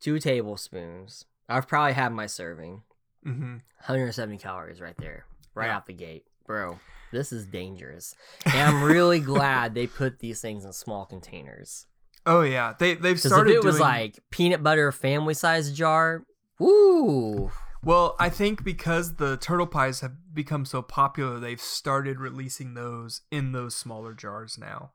two 0.00 0.18
tablespoons. 0.18 1.24
I've 1.48 1.68
probably 1.68 1.92
had 1.92 2.12
my 2.12 2.26
serving. 2.26 2.82
hmm 3.22 3.58
170 3.86 4.38
calories 4.38 4.80
right 4.80 4.96
there, 4.98 5.24
right 5.54 5.66
Yeah. 5.66 5.76
out 5.76 5.86
the 5.86 5.92
gate, 5.92 6.24
bro. 6.46 6.78
This 7.12 7.32
is 7.32 7.46
dangerous, 7.46 8.14
and 8.46 8.54
I'm 8.54 8.82
really 8.82 9.20
glad 9.20 9.74
they 9.74 9.86
put 9.86 10.18
these 10.18 10.40
things 10.40 10.64
in 10.64 10.72
small 10.72 11.04
containers. 11.04 11.86
Oh 12.26 12.42
yeah, 12.42 12.74
they 12.78 12.94
they've 12.94 13.02
Because 13.16 13.26
if 13.26 13.32
started 13.32 13.54
it 13.54 13.64
was 13.64 13.78
like 13.80 14.18
peanut 14.30 14.62
butter 14.62 14.90
family 14.92 15.34
size 15.34 15.72
jar, 15.72 16.24
woo, 16.58 17.50
well, 17.84 18.16
I 18.20 18.28
think 18.28 18.64
because 18.64 19.16
the 19.16 19.36
turtle 19.36 19.66
pies 19.66 20.00
have 20.00 20.12
become 20.32 20.64
so 20.64 20.82
popular, 20.82 21.38
they've 21.38 21.60
started 21.60 22.18
releasing 22.20 22.74
those 22.74 23.22
in 23.30 23.52
those 23.52 23.74
smaller 23.76 24.14
jars 24.14 24.56
now. 24.58 24.92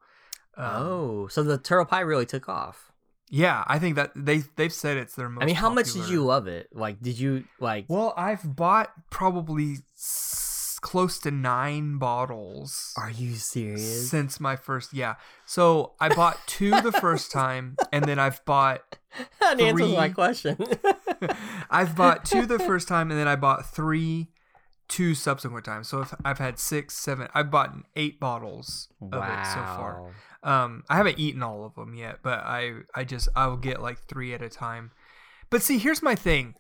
Um, 0.56 0.72
oh, 0.76 1.28
so 1.28 1.44
the 1.44 1.58
turtle 1.58 1.86
pie 1.86 2.00
really 2.00 2.26
took 2.26 2.50
off. 2.50 2.92
yeah, 3.30 3.64
I 3.68 3.78
think 3.78 3.96
that 3.96 4.12
they 4.16 4.44
they've 4.56 4.74
said 4.74 4.98
it's 4.98 5.16
their 5.16 5.30
most. 5.30 5.44
I 5.44 5.46
mean, 5.46 5.56
how 5.56 5.70
much 5.70 5.94
did 5.94 6.10
you 6.10 6.24
love 6.24 6.48
it? 6.48 6.70
Like, 6.74 7.02
did 7.02 7.20
you 7.20 7.44
like? 7.60 7.86
Well, 7.90 8.14
I've 8.18 8.56
bought 8.56 8.92
probably 9.10 9.78
close 10.80 11.20
to 11.20 11.32
nine 11.32 11.98
bottles 11.98 12.94
Are 12.98 13.10
you 13.10 13.36
serious? 13.36 14.10
since 14.10 14.40
my 14.40 14.56
first. 14.56 14.94
Yeah, 14.94 15.16
so 15.46 15.94
I 16.00 16.10
bought 16.10 16.38
two 16.48 16.72
the 16.82 16.92
first 16.92 17.32
time, 17.32 17.78
and 17.92 18.06
then 18.06 18.20
I've 18.20 18.44
bought 18.46 18.98
that 19.40 19.60
answers 19.60 19.94
my 19.94 20.10
question. 20.10 20.58
I've 21.70 21.96
bought 21.96 22.26
two 22.26 22.46
the 22.46 22.60
first 22.70 22.88
time, 22.88 23.12
and 23.12 23.20
then 23.20 23.28
I 23.28 23.36
bought 23.36 23.66
three 23.66 24.30
two 24.88 25.14
subsequent 25.14 25.66
times. 25.66 25.90
So 25.90 26.02
if 26.02 26.14
I've 26.24 26.38
had 26.38 26.60
six, 26.60 26.96
seven. 26.96 27.28
I've 27.34 27.52
bought 27.52 27.76
eight 27.96 28.20
bottles 28.20 28.88
of 29.02 29.24
it 29.24 29.46
so 29.46 29.56
far. 29.56 30.14
Um, 30.44 30.84
I 30.90 30.96
haven't 30.96 31.20
eaten 31.20 31.44
all 31.44 31.66
of 31.66 31.76
them 31.76 31.94
yet, 31.94 32.20
but 32.24 32.40
I 32.40 32.74
I 32.96 33.04
just 33.04 33.28
I'll 33.36 33.58
get 33.58 33.82
like 33.82 34.00
three 34.08 34.34
at 34.34 34.42
a 34.42 34.50
time. 34.50 34.92
But 35.50 35.62
see, 35.62 35.78
here's 35.78 36.02
my 36.02 36.16
thing. 36.16 36.56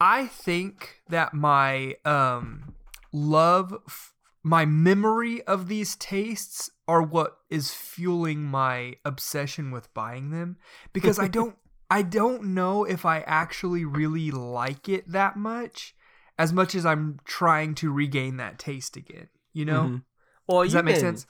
I 0.00 0.26
think 0.26 1.00
that 1.08 1.34
my 1.34 1.96
um 2.04 2.74
love, 3.12 3.74
f- 3.86 4.14
my 4.42 4.64
memory 4.64 5.42
of 5.44 5.68
these 5.68 5.94
tastes 5.96 6.70
are 6.88 7.02
what 7.02 7.38
is 7.50 7.72
fueling 7.72 8.42
my 8.42 8.94
obsession 9.04 9.70
with 9.70 9.92
buying 9.94 10.30
them 10.30 10.56
because 10.92 11.18
I 11.18 11.28
don't 11.28 11.56
I 11.90 12.02
don't 12.02 12.54
know 12.54 12.84
if 12.84 13.04
I 13.04 13.20
actually 13.20 13.84
really 13.84 14.30
like 14.30 14.88
it 14.88 15.10
that 15.12 15.36
much 15.36 15.94
as 16.38 16.52
much 16.52 16.74
as 16.74 16.86
I'm 16.86 17.20
trying 17.24 17.74
to 17.76 17.92
regain 17.92 18.38
that 18.38 18.58
taste 18.58 18.96
again. 18.96 19.28
You 19.52 19.66
know? 19.66 19.82
Mhm. 19.82 20.02
Well, 20.46 20.62
Does 20.62 20.72
you've 20.72 20.78
that 20.78 20.84
make 20.86 20.94
been- 20.96 21.00
sense? 21.02 21.26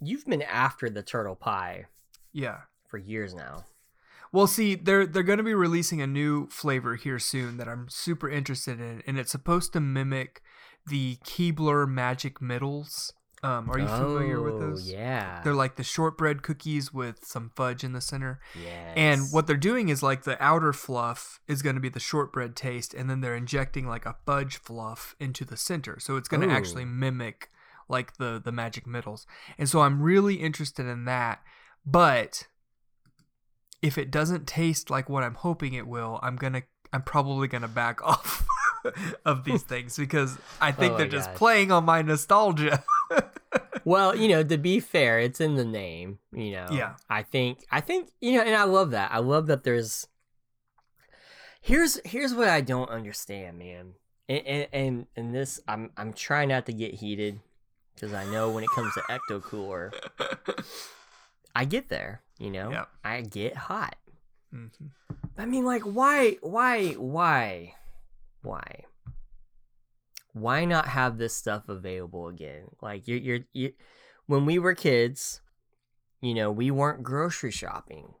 You've 0.00 0.26
been 0.26 0.42
after 0.42 0.90
the 0.90 1.02
turtle 1.02 1.36
pie 1.36 1.86
Yeah. 2.32 2.60
for 2.86 2.98
years 2.98 3.34
now. 3.34 3.64
Well, 4.30 4.46
see, 4.46 4.74
they're 4.74 5.06
they're 5.06 5.22
going 5.22 5.38
to 5.38 5.42
be 5.44 5.54
releasing 5.54 6.00
a 6.02 6.06
new 6.06 6.48
flavor 6.48 6.96
here 6.96 7.18
soon 7.18 7.56
that 7.58 7.68
I'm 7.68 7.88
super 7.88 8.28
interested 8.30 8.80
in, 8.80 9.02
and 9.06 9.18
it's 9.18 9.30
supposed 9.32 9.72
to 9.74 9.80
mimic 9.80 10.42
the 10.86 11.16
Keebler 11.24 11.88
Magic 11.88 12.40
Middles. 12.42 13.12
Um, 13.44 13.68
are 13.70 13.78
you 13.78 13.88
familiar 13.88 14.40
with 14.40 14.54
Oh, 14.54 14.58
those? 14.60 14.88
Yeah. 14.88 15.40
They're 15.42 15.52
like 15.54 15.74
the 15.74 15.82
shortbread 15.82 16.44
cookies 16.44 16.94
with 16.94 17.24
some 17.24 17.50
fudge 17.56 17.82
in 17.82 17.92
the 17.92 18.00
center. 18.00 18.38
yes. 18.62 18.92
And 18.96 19.22
what 19.32 19.48
they're 19.48 19.56
doing 19.56 19.88
is 19.88 20.00
like 20.00 20.22
the 20.22 20.40
outer 20.40 20.72
fluff 20.72 21.40
is 21.48 21.60
going 21.60 21.74
to 21.74 21.80
be 21.80 21.88
the 21.88 21.98
shortbread 21.98 22.54
taste, 22.54 22.94
and 22.94 23.10
then 23.10 23.20
they're 23.20 23.34
injecting 23.34 23.88
like 23.88 24.06
a 24.06 24.14
fudge 24.26 24.58
fluff 24.58 25.16
into 25.18 25.44
the 25.44 25.56
center. 25.56 25.98
So 25.98 26.16
it's 26.16 26.28
going 26.28 26.48
to 26.48 26.54
actually 26.54 26.84
mimic 26.84 27.50
like 27.88 28.16
the 28.18 28.40
the 28.42 28.52
magic 28.52 28.86
middles. 28.86 29.26
And 29.58 29.68
so 29.68 29.80
I'm 29.80 30.00
really 30.00 30.36
interested 30.36 30.86
in 30.86 31.04
that. 31.06 31.40
But 31.84 32.46
if 33.82 33.98
it 33.98 34.12
doesn't 34.12 34.46
taste 34.46 34.88
like 34.88 35.08
what 35.08 35.24
I'm 35.24 35.34
hoping 35.34 35.74
it 35.74 35.88
will, 35.88 36.20
I'm 36.22 36.36
gonna 36.36 36.62
I'm 36.92 37.02
probably 37.02 37.48
gonna 37.48 37.66
back 37.66 38.00
off 38.06 38.46
of 39.24 39.44
these 39.44 39.62
things 39.62 39.96
because 39.96 40.36
I 40.60 40.72
think 40.78 40.94
Oh 40.94 40.96
they're 40.98 41.08
just 41.08 41.30
gosh. 41.30 41.38
playing 41.38 41.72
on 41.72 41.84
my 41.84 42.02
nostalgia. 42.02 42.82
Well, 43.84 44.14
you 44.16 44.28
know, 44.28 44.44
to 44.44 44.56
be 44.58 44.78
fair, 44.80 45.18
it's 45.18 45.40
in 45.40 45.56
the 45.56 45.64
name. 45.64 46.20
You 46.32 46.52
know. 46.52 46.68
Yeah. 46.70 46.94
I 47.10 47.22
think. 47.24 47.64
I 47.70 47.80
think. 47.80 48.10
You 48.20 48.34
know, 48.34 48.42
and 48.42 48.54
I 48.54 48.62
love 48.64 48.92
that. 48.92 49.10
I 49.12 49.18
love 49.18 49.48
that. 49.48 49.64
There's. 49.64 50.06
Here's 51.60 52.00
here's 52.04 52.32
what 52.32 52.48
I 52.48 52.60
don't 52.60 52.88
understand, 52.90 53.58
man. 53.58 53.94
And 54.28 54.46
and 54.46 54.68
and, 54.72 55.06
and 55.16 55.34
this, 55.34 55.60
I'm 55.66 55.90
I'm 55.96 56.12
trying 56.12 56.48
not 56.50 56.66
to 56.66 56.72
get 56.72 56.94
heated 56.94 57.40
because 57.94 58.12
I 58.12 58.24
know 58.26 58.50
when 58.50 58.62
it 58.64 58.70
comes 58.70 58.94
to 58.94 59.00
Ecto 59.02 59.42
Cooler, 59.42 59.92
I 61.56 61.64
get 61.64 61.88
there. 61.88 62.22
You 62.38 62.50
know. 62.50 62.70
Yeah. 62.70 62.84
I 63.04 63.20
get 63.22 63.56
hot. 63.56 63.96
Mhm. 64.54 64.70
I 65.36 65.46
mean, 65.46 65.64
like, 65.64 65.82
why, 65.82 66.36
why, 66.40 66.92
why, 66.92 67.74
why? 68.42 68.84
Why 70.32 70.64
not 70.64 70.88
have 70.88 71.18
this 71.18 71.34
stuff 71.36 71.68
available 71.68 72.28
again? 72.28 72.64
Like, 72.80 73.06
you're, 73.06 73.18
you're, 73.18 73.40
you 73.52 73.72
when 74.26 74.46
we 74.46 74.58
were 74.58 74.74
kids, 74.74 75.40
you 76.20 76.32
know, 76.34 76.50
we 76.50 76.70
weren't 76.70 77.02
grocery 77.02 77.50
shopping. 77.50 78.14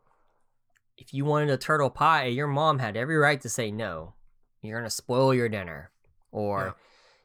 If 0.98 1.14
you 1.14 1.24
wanted 1.24 1.50
a 1.50 1.56
turtle 1.56 1.90
pie, 1.90 2.26
your 2.26 2.46
mom 2.46 2.78
had 2.80 2.96
every 2.96 3.16
right 3.16 3.40
to 3.40 3.48
say 3.48 3.70
no. 3.70 4.14
You're 4.60 4.78
gonna 4.78 4.90
spoil 4.90 5.34
your 5.34 5.48
dinner, 5.48 5.90
or 6.30 6.76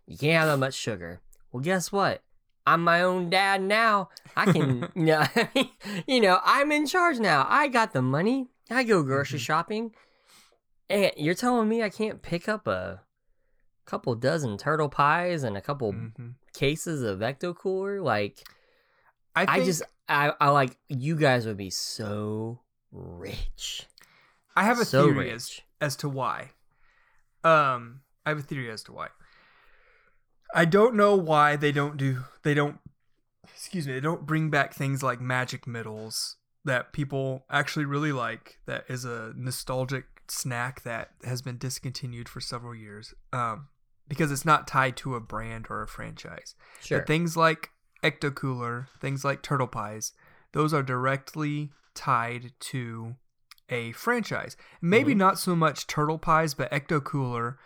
you 0.06 0.18
can't 0.18 0.38
have 0.40 0.48
that 0.48 0.58
much 0.58 0.74
sugar. 0.74 1.22
Well, 1.52 1.62
guess 1.62 1.92
what? 1.92 2.24
I'm 2.66 2.84
my 2.84 3.02
own 3.02 3.30
dad 3.30 3.62
now. 3.62 4.10
I 4.36 4.52
can, 4.52 4.90
you 4.96 5.06
know, 5.06 5.26
you 6.08 6.22
know, 6.22 6.40
I'm 6.44 6.72
in 6.72 6.88
charge 6.88 7.20
now. 7.20 7.46
I 7.50 7.68
got 7.68 7.94
the 7.94 8.02
money. 8.02 8.48
I 8.70 8.84
go 8.84 9.04
grocery 9.04 9.40
Mhm. 9.40 9.44
shopping. 9.44 9.92
And 10.90 11.12
you're 11.18 11.36
telling 11.36 11.68
me 11.68 11.84
I 11.84 11.90
can't 11.90 12.22
pick 12.22 12.48
up 12.48 12.68
a 12.68 13.02
couple 13.86 14.16
dozen 14.16 14.58
turtle 14.58 14.90
pies 14.90 15.44
and 15.44 15.58
a 15.58 15.62
couple 15.62 15.94
Mhm. 15.94 16.36
cases 16.54 17.02
of 17.04 17.20
Ecto 17.20 17.56
Cooler? 17.56 18.02
Like, 18.02 18.48
I, 19.36 19.46
I 19.48 19.66
just, 19.66 19.84
I, 20.10 20.34
I 20.40 20.50
like, 20.50 20.78
you 20.88 21.16
guys 21.16 21.46
would 21.46 21.58
be 21.58 21.70
so 21.70 22.62
rich. 22.92 23.88
I 24.56 24.64
have 24.64 24.80
a 24.80 24.86
so 24.86 25.04
theory 25.06 25.32
as 25.32 25.60
as 25.80 25.96
to 25.98 26.10
why. 26.10 26.52
Um, 27.44 28.02
I 28.26 28.30
have 28.30 28.40
a 28.40 28.42
theory 28.42 28.72
as 28.72 28.82
to 28.84 28.94
why. 28.94 29.10
I 30.54 30.66
don't 30.66 30.96
know 30.96 31.16
why 31.16 31.56
they 31.56 31.72
don't 31.72 31.98
do 31.98 32.24
they 32.44 32.54
don't 32.54 32.80
excuse 33.54 33.86
me, 33.86 33.94
they 33.94 34.00
don't 34.00 34.26
bring 34.26 34.50
back 34.50 34.74
things 34.74 35.04
like 35.04 35.22
magic 35.22 35.68
middles 35.68 36.38
that 36.66 36.92
people 36.94 37.46
actually 37.50 37.86
really 37.86 38.12
like 38.12 38.60
that 38.66 38.86
is 38.90 39.06
a 39.06 39.34
nostalgic 39.36 40.17
snack 40.30 40.84
that 40.84 41.12
has 41.24 41.42
been 41.42 41.58
discontinued 41.58 42.28
for 42.30 42.42
several 42.42 42.76
years. 42.76 43.14
Um 43.34 43.68
because 44.10 44.32
it's 44.32 44.46
not 44.46 44.68
tied 44.68 44.96
to 44.98 45.16
a 45.16 45.20
brand 45.20 45.68
or 45.70 45.82
a 45.82 45.88
franchise. 45.88 46.56
Sure. 46.82 47.00
But 47.00 47.08
things 47.08 47.36
like 47.36 47.72
Ecto 48.02 48.34
Cooler, 48.34 48.88
things 49.02 49.26
like 49.26 49.42
Turtle 49.42 49.68
Pies, 49.68 50.14
those 50.54 50.74
are 50.74 50.82
directly 50.84 51.72
tied 51.94 52.54
to 52.60 53.16
a 53.70 53.92
franchise. 53.92 54.56
Maybe 54.82 55.14
Mhm. 55.14 55.18
not 55.18 55.40
so 55.40 55.58
much 55.58 55.88
Turtle 55.88 56.18
Pies, 56.20 56.54
but 56.54 56.72
Ecto 56.72 57.04
Cooler. 57.04 57.60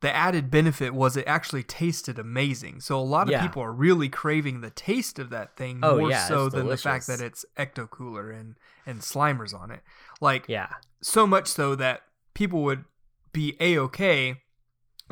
The 0.00 0.10
added 0.14 0.50
benefit 0.50 0.94
was 0.94 1.16
it 1.18 1.26
actually 1.26 1.62
tasted 1.62 2.18
amazing. 2.18 2.80
So 2.80 2.98
a 2.98 3.02
lot 3.02 3.26
of 3.26 3.32
Yeah. 3.32 3.42
people 3.46 3.62
are 3.62 3.72
really 3.72 4.08
craving 4.08 4.60
the 4.62 4.70
taste 4.70 5.18
of 5.18 5.28
that 5.30 5.56
thing 5.56 5.80
Oh, 5.82 5.98
more 5.98 6.10
yeah, 6.10 6.26
so 6.28 6.48
than 6.48 6.66
the 6.68 6.76
fact 6.78 7.06
that 7.08 7.20
it's 7.20 7.44
Ecto 7.58 7.88
Cooler 7.90 8.30
and 8.30 8.54
and 8.86 9.00
Slimers 9.00 9.58
on 9.58 9.70
it. 9.70 9.82
Like 10.24 10.44
yeah. 10.48 10.68
so 11.02 11.26
much 11.26 11.46
so 11.48 11.74
that 11.76 12.00
people 12.34 12.62
would 12.62 12.84
be 13.32 13.56
a 13.60 13.78
okay 13.78 14.40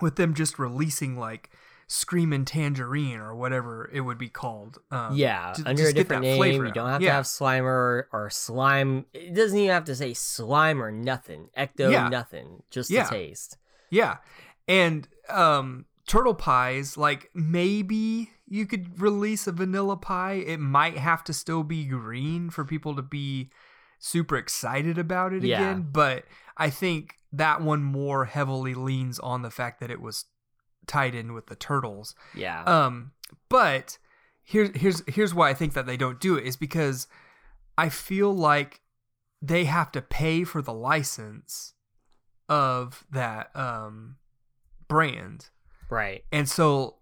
with 0.00 0.16
them 0.16 0.32
just 0.34 0.58
releasing 0.58 1.16
like 1.18 1.50
screaming 1.86 2.44
tangerine 2.46 3.18
or 3.20 3.34
whatever 3.34 3.90
it 3.92 4.00
would 4.00 4.16
be 4.16 4.28
called. 4.30 4.78
Um, 4.90 5.14
yeah, 5.14 5.52
to 5.56 5.68
under 5.68 5.86
a 5.88 5.92
different 5.92 6.22
name. 6.22 6.38
flavor 6.38 6.66
You 6.66 6.72
don't 6.72 6.88
have 6.88 7.02
Yeah. 7.02 7.10
to 7.10 7.14
have 7.16 7.24
Slimer 7.26 7.64
or, 7.64 8.08
or 8.12 8.30
slime. 8.30 9.04
It 9.12 9.34
doesn't 9.34 9.58
even 9.58 9.70
have 9.70 9.84
to 9.84 9.94
say 9.94 10.14
slime 10.14 10.82
or 10.82 10.90
nothing. 10.90 11.50
Ecto 11.56 11.92
Yeah. 11.92 12.08
nothing. 12.08 12.62
Just 12.70 12.90
Yeah. 12.90 13.04
to 13.04 13.10
taste. 13.10 13.58
Yeah. 13.90 14.16
And 14.66 15.06
um 15.28 15.84
turtle 16.06 16.34
pies, 16.34 16.96
like 16.96 17.30
maybe 17.34 18.30
you 18.46 18.66
could 18.66 19.00
release 19.00 19.46
a 19.46 19.52
vanilla 19.52 19.96
pie. 19.96 20.34
It 20.46 20.58
might 20.60 20.96
have 20.96 21.22
to 21.24 21.32
still 21.34 21.62
be 21.62 21.84
green 21.84 22.48
for 22.50 22.64
people 22.64 22.96
to 22.96 23.02
be 23.02 23.50
super 24.04 24.36
excited 24.36 24.98
about 24.98 25.32
it 25.32 25.44
Yeah. 25.44 25.60
again, 25.62 25.88
but 25.92 26.24
I 26.56 26.68
think 26.70 27.18
that 27.32 27.62
one 27.62 27.82
more 27.84 28.24
heavily 28.26 28.74
leans 28.74 29.18
on 29.20 29.42
the 29.42 29.50
fact 29.50 29.78
that 29.80 29.90
it 29.90 30.00
was 30.00 30.24
tied 30.88 31.14
in 31.14 31.32
with 31.32 31.46
the 31.46 31.54
turtles. 31.54 32.14
Yeah. 32.34 32.64
Um, 32.64 33.12
but 33.48 33.98
here's 34.42 34.76
here's 34.76 35.02
here's 35.06 35.32
why 35.32 35.50
I 35.50 35.54
think 35.54 35.72
that 35.74 35.86
they 35.86 35.96
don't 35.96 36.18
do 36.20 36.34
it 36.36 36.44
is 36.44 36.56
because 36.56 37.06
I 37.78 37.88
feel 37.88 38.34
like 38.34 38.80
they 39.40 39.64
have 39.66 39.92
to 39.92 40.02
pay 40.02 40.42
for 40.42 40.60
the 40.60 40.74
license 40.74 41.74
of 42.48 43.04
that 43.12 43.54
um 43.56 44.16
brand. 44.88 45.48
right. 45.88 46.24
And 46.32 46.48
so 46.48 46.96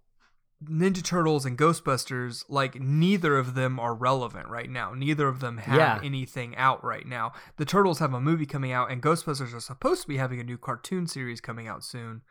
Ninja 0.65 1.03
Turtles 1.03 1.47
and 1.47 1.57
Ghostbusters, 1.57 2.45
like 2.49 2.79
neither 2.81 3.39
of 3.39 3.55
them 3.55 3.81
are 3.81 3.95
relevant 3.95 4.49
right 4.49 4.69
now. 4.69 4.93
Neither 4.93 5.27
of 5.27 5.41
them 5.41 5.57
have 5.59 5.77
Yeah. 5.77 6.01
anything 6.03 6.55
out 6.57 6.85
right 6.85 7.07
now. 7.07 7.33
The 7.57 7.65
Turtles 7.65 7.99
have 7.99 8.13
a 8.13 8.21
movie 8.21 8.45
coming 8.47 8.71
out, 8.71 8.91
and 8.91 9.03
Ghostbusters 9.03 9.55
are 9.55 9.61
supposed 9.61 10.03
to 10.03 10.09
be 10.09 10.19
having 10.19 10.39
a 10.39 10.45
new 10.45 10.59
cartoon 10.59 11.07
series 11.07 11.41
coming 11.41 11.67
out 11.67 11.83
soon, 11.83 12.23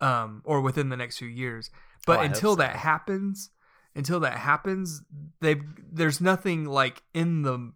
um, 0.00 0.40
or 0.44 0.60
within 0.62 0.88
the 0.88 0.96
next 0.96 1.18
few 1.18 1.28
years. 1.28 1.70
But 2.06 2.20
Oh, 2.20 2.22
until 2.22 2.52
so. 2.52 2.56
that 2.56 2.76
happens, 2.76 3.50
until 3.94 4.20
that 4.20 4.38
happens, 4.38 5.02
they 5.40 5.60
there's 5.78 6.20
nothing 6.20 6.64
like 6.64 7.02
in 7.12 7.42
the 7.42 7.72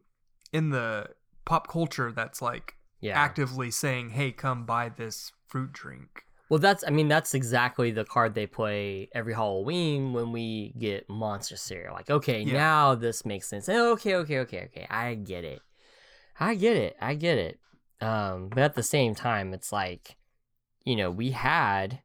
in 0.53 0.71
the 0.71 1.11
pop 1.45 1.69
culture 1.69 2.11
that's 2.11 2.41
like 2.41 2.77
Yeah. 3.01 3.19
actively 3.19 3.71
saying, 3.71 4.11
"Hey, 4.11 4.33
come 4.33 4.65
buy 4.65 4.89
this 4.89 5.33
fruit 5.47 5.73
drink." 5.73 6.25
Well, 6.51 6.59
that's 6.59 6.85
I 6.87 6.91
mean 6.91 7.09
that's 7.09 7.33
exactly 7.33 7.93
the 7.93 8.05
card 8.05 8.35
they 8.35 8.47
play 8.47 9.09
every 9.15 9.33
Halloween 9.33 10.13
when 10.13 10.33
we 10.33 10.75
get 10.77 11.09
monster 11.09 11.57
cereal. 11.57 11.95
Like, 11.95 12.11
okay, 12.11 12.43
Yeah. 12.43 12.53
now 12.55 12.95
this 12.97 13.25
makes 13.25 13.49
sense. 13.49 13.69
Okay, 13.69 14.17
okay, 14.17 14.41
okay, 14.41 14.65
okay. 14.65 14.87
I 14.91 15.15
get 15.15 15.45
it. 15.45 15.63
I 16.39 16.57
get 16.57 16.77
it. 16.77 16.97
I 17.01 17.15
get 17.15 17.39
it. 17.39 17.61
Um, 18.01 18.49
but 18.49 18.59
at 18.59 18.75
the 18.75 18.83
same 18.83 19.15
time, 19.15 19.55
it's 19.55 19.73
like, 19.73 20.17
you 20.85 20.97
know, 20.97 21.11
we 21.11 21.31
had 21.31 22.01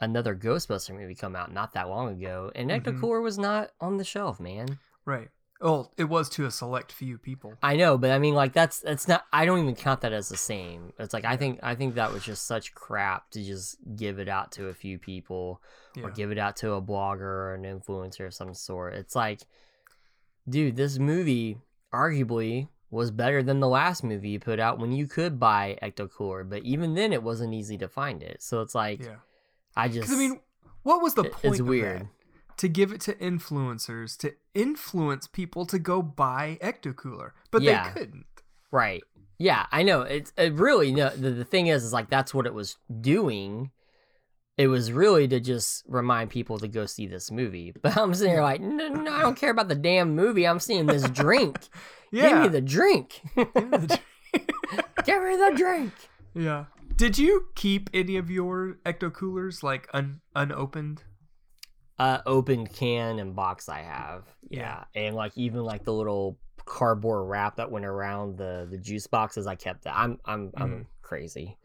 another 0.00 0.34
Ghostbuster 0.34 0.98
movie 0.98 1.14
come 1.14 1.36
out 1.36 1.52
not 1.52 1.74
that 1.74 1.88
long 1.88 2.20
ago, 2.20 2.50
and. 2.54 2.70
Ecto 2.70 2.98
Cooler 2.98 3.20
was 3.20 3.38
not 3.38 3.70
on 3.80 3.96
the 3.96 4.04
shelf, 4.04 4.40
man. 4.40 4.78
Right. 5.04 5.28
Oh, 5.66 5.90
it 5.96 6.04
was 6.04 6.28
to 6.30 6.44
a 6.44 6.50
select 6.50 6.92
few 6.92 7.16
people. 7.16 7.54
I 7.62 7.76
know, 7.76 7.96
but 7.96 8.10
I 8.10 8.18
mean, 8.18 8.34
like 8.34 8.52
that's 8.52 8.80
that's 8.80 9.08
not. 9.08 9.24
I 9.32 9.46
don't 9.46 9.60
even 9.60 9.74
count 9.74 10.02
that 10.02 10.12
as 10.12 10.28
the 10.28 10.36
same. 10.36 10.92
It's 10.98 11.14
like 11.14 11.24
I 11.24 11.38
think 11.38 11.58
I 11.62 11.74
think 11.74 11.94
that 11.94 12.12
was 12.12 12.22
just 12.22 12.46
such 12.46 12.74
crap 12.74 13.30
to 13.30 13.42
just 13.42 13.78
give 13.96 14.18
it 14.18 14.28
out 14.28 14.52
to 14.52 14.68
a 14.68 14.74
few 14.74 14.98
people 14.98 15.62
Yeah. 15.96 16.04
or 16.04 16.10
give 16.10 16.30
it 16.30 16.36
out 16.38 16.56
to 16.56 16.72
a 16.74 16.82
blogger 16.82 17.20
or 17.22 17.54
an 17.54 17.62
influencer 17.62 18.26
of 18.26 18.34
some 18.34 18.52
sort. 18.52 18.92
It's 18.94 19.16
like, 19.16 19.40
dude, 20.48 20.76
this 20.76 20.98
movie 20.98 21.58
arguably 21.94 22.68
was 22.90 23.10
better 23.10 23.42
than 23.42 23.60
the 23.60 23.68
last 23.68 24.04
movie 24.04 24.28
you 24.30 24.38
put 24.40 24.60
out 24.60 24.78
when 24.78 24.92
you 24.92 25.06
could 25.06 25.40
buy 25.40 25.78
Ecto 25.82 26.10
Cooler, 26.10 26.44
but 26.44 26.62
even 26.62 26.94
then 26.94 27.12
it 27.12 27.22
wasn't 27.22 27.54
easy 27.54 27.78
to 27.78 27.88
find 27.88 28.22
it. 28.22 28.42
So 28.42 28.60
it's 28.60 28.74
like, 28.74 29.00
Yeah. 29.02 29.16
I 29.76 29.88
just, 29.88 30.12
I 30.12 30.16
mean, 30.16 30.40
what 30.84 31.02
was 31.02 31.14
the 31.14 31.22
it- 31.24 31.32
point? 31.32 31.44
it's 31.54 31.60
weird. 31.62 32.02
that? 32.02 32.06
To 32.58 32.68
give 32.68 32.92
it 32.92 33.00
to 33.02 33.14
influencers 33.14 34.16
to 34.18 34.34
influence 34.54 35.26
people 35.26 35.66
to 35.66 35.78
go 35.78 36.02
buy 36.02 36.58
Ecto 36.62 36.94
Cooler, 36.94 37.34
but 37.50 37.62
Yeah. 37.62 37.92
they 37.92 38.00
couldn't. 38.00 38.26
Right. 38.70 39.02
Yeah, 39.38 39.66
I 39.72 39.82
know. 39.82 40.02
It's 40.02 40.32
it 40.38 40.52
really 40.54 40.92
no. 40.92 41.10
The, 41.10 41.30
the 41.30 41.44
thing 41.44 41.66
is, 41.66 41.82
is 41.84 41.92
like 41.92 42.08
that's 42.10 42.32
what 42.32 42.46
it 42.46 42.54
was 42.54 42.76
doing. 43.00 43.70
It 44.56 44.68
was 44.68 44.92
really 44.92 45.26
to 45.26 45.40
just 45.40 45.82
remind 45.88 46.30
people 46.30 46.58
to 46.60 46.68
go 46.68 46.86
see 46.86 47.08
this 47.08 47.32
movie. 47.32 47.72
But 47.82 47.96
I'm 47.96 48.14
sitting 48.14 48.32
here 48.32 48.42
like, 48.42 48.60
no, 48.60 48.86
no, 48.88 49.12
I 49.12 49.22
don't 49.22 49.36
care 49.36 49.50
about 49.50 49.66
the 49.68 49.74
damn 49.74 50.14
movie. 50.14 50.46
I'm 50.46 50.60
seeing 50.60 50.86
this 50.86 51.02
drink. 51.10 51.58
Give 52.12 52.22
Yeah. 52.30 52.42
me 52.42 52.48
the 52.48 52.60
drink. 52.76 53.20
Give 53.34 55.22
me 55.22 55.36
the 55.36 55.52
drink. 55.56 55.92
yeah. 56.34 56.66
Did 56.96 57.18
you 57.18 57.46
keep 57.56 57.90
any 57.92 58.16
of 58.16 58.30
your 58.30 58.78
Ecto 58.86 59.12
Coolers 59.12 59.64
like 59.64 59.88
un- 59.92 60.20
unopened? 60.36 61.02
Uh, 61.98 62.18
opened 62.26 62.72
can 62.72 63.18
and 63.20 63.36
box 63.36 63.68
I 63.68 63.80
have. 63.82 64.24
Yeah. 64.48 64.84
and 64.94 65.14
like 65.14 65.32
even 65.36 65.62
like 65.62 65.84
the 65.84 65.92
little 65.92 66.38
cardboard 66.64 67.28
wrap 67.28 67.56
that 67.56 67.70
went 67.70 67.84
around 67.84 68.36
the 68.38 68.66
the 68.70 68.78
juice 68.78 69.06
boxes, 69.06 69.46
I 69.46 69.54
kept 69.54 69.84
that. 69.84 69.94
I'm 69.96 70.18
I'm 70.24 70.50
I'm 70.56 70.70
Mhm. 70.70 70.86
crazy. 71.02 71.56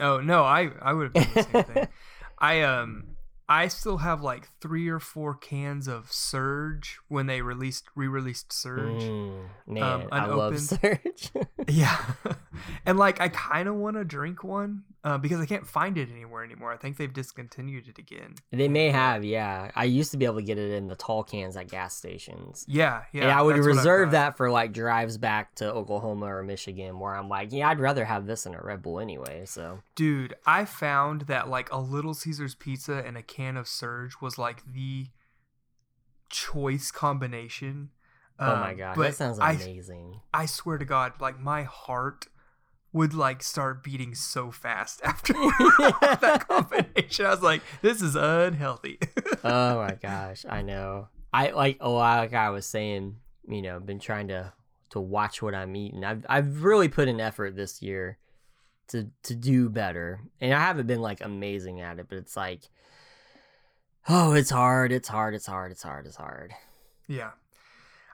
Oh 0.00 0.20
no, 0.20 0.44
I 0.44 0.70
I 0.80 0.92
would 0.92 1.04
have 1.04 1.12
done 1.14 1.34
the 1.34 1.42
same 1.42 1.64
thing. 1.64 1.88
I 2.38 2.62
um 2.62 3.16
I 3.48 3.68
still 3.68 3.98
have 3.98 4.22
like 4.22 4.48
three 4.60 4.88
or 4.88 5.00
four 5.00 5.34
cans 5.34 5.88
of 5.88 6.12
Surge 6.12 6.98
when 7.08 7.26
they 7.26 7.42
released 7.42 7.84
re-released 7.94 8.52
Surge. 8.52 9.02
Mm, 9.02 9.48
man, 9.66 9.82
um, 10.02 10.08
I 10.12 10.26
love. 10.26 10.58
Surge. 10.60 11.32
Yeah, 11.68 11.98
and 12.86 12.98
like 12.98 13.20
I 13.20 13.28
kind 13.28 13.68
of 13.68 13.74
want 13.76 13.96
to 13.96 14.04
drink 14.04 14.42
one 14.44 14.84
uh, 15.04 15.18
because 15.18 15.40
I 15.40 15.46
can't 15.46 15.66
find 15.66 15.98
it 15.98 16.08
anywhere 16.10 16.44
anymore. 16.44 16.72
I 16.72 16.76
think 16.76 16.96
they've 16.96 17.12
discontinued 17.12 17.88
it 17.88 17.98
again. 17.98 18.34
They 18.50 18.68
may 18.68 18.90
have, 18.90 19.24
yeah. 19.24 19.70
I 19.74 19.84
used 19.84 20.12
to 20.12 20.16
be 20.16 20.24
able 20.24 20.36
to 20.36 20.42
get 20.42 20.58
it 20.58 20.72
in 20.72 20.86
the 20.86 20.94
tall 20.94 21.24
cans 21.24 21.56
at 21.56 21.68
gas 21.68 21.96
stations. 21.96 22.64
Yeah, 22.68 23.02
yeah. 23.12 23.28
Yeah, 23.28 23.38
I 23.38 23.42
would 23.42 23.56
that's 23.56 23.66
what 23.66 23.70
I've 23.72 23.76
reserve 23.78 24.10
that 24.12 24.36
for 24.36 24.50
like 24.50 24.72
drives 24.72 25.18
back 25.18 25.54
to 25.56 25.72
Oklahoma 25.72 26.26
or 26.26 26.42
Michigan 26.42 27.00
where 27.00 27.14
I'm 27.16 27.28
like, 27.28 27.52
yeah, 27.52 27.68
I'd 27.68 27.80
rather 27.80 28.04
have 28.04 28.26
this 28.26 28.44
than 28.44 28.54
a 28.54 28.60
Red 28.60 28.82
Bull 28.82 29.00
anyway. 29.00 29.42
So, 29.44 29.80
Dude, 29.96 30.34
I 30.46 30.64
found 30.64 31.22
that 31.22 31.48
like 31.48 31.70
a 31.72 31.78
Little 31.78 32.14
Caesars 32.14 32.54
pizza 32.54 33.02
and 33.04 33.16
a 33.16 33.22
can 33.22 33.56
of 33.56 33.66
Surge 33.66 34.20
was 34.20 34.38
like 34.38 34.62
the 34.72 35.08
choice 36.30 36.90
combination. 36.90 37.90
Oh 38.42 38.56
my 38.56 38.72
Um, 38.72 38.76
god, 38.76 38.96
but 38.96 39.02
that 39.02 39.14
sounds 39.14 39.38
I- 39.38 39.52
amazing. 39.52 40.20
I 40.34 40.46
swear 40.46 40.78
to 40.78 40.84
God, 40.84 41.12
like 41.20 41.38
my 41.40 41.62
heart 41.64 42.26
would 42.92 43.14
like 43.14 43.42
start 43.42 43.82
beating 43.82 44.14
so 44.14 44.50
fast 44.50 45.00
after 45.04 45.32
that 45.32 46.44
combination. 46.48 47.24
I 47.26 47.30
was 47.30 47.42
like, 47.42 47.62
this 47.80 48.02
is 48.02 48.14
unhealthy. 48.16 48.98
oh 49.44 49.76
my 49.78 49.96
gosh, 50.00 50.44
I 50.48 50.62
know. 50.62 51.08
I 51.32 51.50
like, 51.50 51.78
oh, 51.80 51.94
like 51.94 52.34
I 52.34 52.50
was 52.50 52.66
saying, 52.66 53.16
you 53.48 53.62
know, 53.62 53.80
been 53.80 53.98
trying 53.98 54.28
to 54.28 54.52
to 54.90 55.00
watch 55.00 55.40
what 55.40 55.54
I'm 55.54 55.74
eating. 55.74 56.04
I've 56.04 56.26
I've 56.28 56.62
really 56.64 56.88
put 56.88 57.08
an 57.08 57.18
effort 57.20 57.56
this 57.56 57.80
year 57.80 58.18
to 58.88 59.08
to 59.22 59.34
do 59.34 59.70
better, 59.70 60.20
and 60.40 60.52
I 60.52 60.60
haven't 60.60 60.86
been 60.86 61.00
like 61.00 61.22
amazing 61.22 61.80
at 61.80 61.98
it, 61.98 62.06
but 62.10 62.18
it's 62.18 62.36
like, 62.36 62.60
oh, 64.08 64.32
it's 64.34 64.50
hard, 64.50 64.92
it's 64.92 65.08
hard, 65.08 65.34
it's 65.34 65.46
hard, 65.46 65.72
it's 65.72 65.82
hard, 65.82 66.06
it's 66.06 66.16
hard. 66.16 66.52
yeah. 67.08 67.30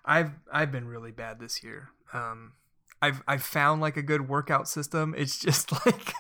I've 0.09 0.32
I've 0.52 0.72
been 0.72 0.88
really 0.88 1.12
bad 1.12 1.38
this 1.38 1.62
year. 1.62 1.90
Um 2.12 2.52
I've 3.00 3.22
I've 3.28 3.42
found 3.44 3.80
like 3.80 3.96
a 3.96 4.02
good 4.02 4.28
workout 4.28 4.68
system. 4.68 5.14
It's 5.16 5.38
just 5.38 5.70
like 5.86 6.14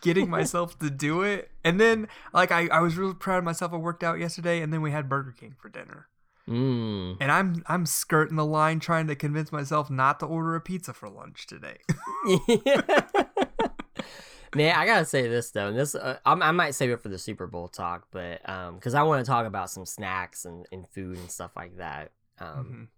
getting 0.00 0.30
myself 0.38 0.78
to 0.78 0.90
do 0.90 1.22
it. 1.22 1.50
And 1.64 1.80
then 1.80 2.06
like 2.32 2.52
I, 2.52 2.68
I 2.68 2.80
was 2.80 2.96
really 2.96 3.14
proud 3.14 3.38
of 3.38 3.44
myself. 3.44 3.72
I 3.72 3.76
worked 3.76 4.04
out 4.04 4.20
yesterday 4.20 4.60
and 4.60 4.72
then 4.72 4.82
we 4.82 4.92
had 4.92 5.08
Burger 5.08 5.32
King 5.32 5.56
for 5.60 5.68
dinner. 5.68 6.06
Mm. 6.48 7.16
And 7.20 7.32
I'm 7.32 7.64
I'm 7.66 7.86
skirting 7.86 8.36
the 8.36 8.44
line 8.44 8.78
trying 8.78 9.06
to 9.06 9.16
convince 9.16 9.50
myself 9.50 9.88
not 9.90 10.20
to 10.20 10.26
order 10.26 10.54
a 10.54 10.60
pizza 10.60 10.92
for 10.92 11.08
lunch 11.08 11.46
today. 11.46 11.78
Man, 14.54 14.76
I 14.76 14.86
gotta 14.86 15.04
say 15.04 15.26
this 15.26 15.50
though, 15.50 15.66
and 15.68 15.76
this 15.76 15.96
uh, 15.96 16.18
I, 16.24 16.32
I 16.34 16.50
might 16.52 16.76
save 16.76 16.90
it 16.90 17.00
for 17.00 17.08
the 17.08 17.18
Super 17.18 17.48
Bowl 17.48 17.66
talk, 17.66 18.06
but 18.12 18.48
um, 18.48 18.76
because 18.76 18.94
I 18.94 19.02
want 19.02 19.24
to 19.24 19.28
talk 19.28 19.46
about 19.46 19.68
some 19.68 19.84
snacks 19.84 20.44
and, 20.44 20.64
and 20.70 20.86
food 20.86 21.16
and 21.16 21.28
stuff 21.28 21.56
like 21.56 21.78
that. 21.78 22.12
Um, 22.38 22.48
Mhm. 22.48 22.88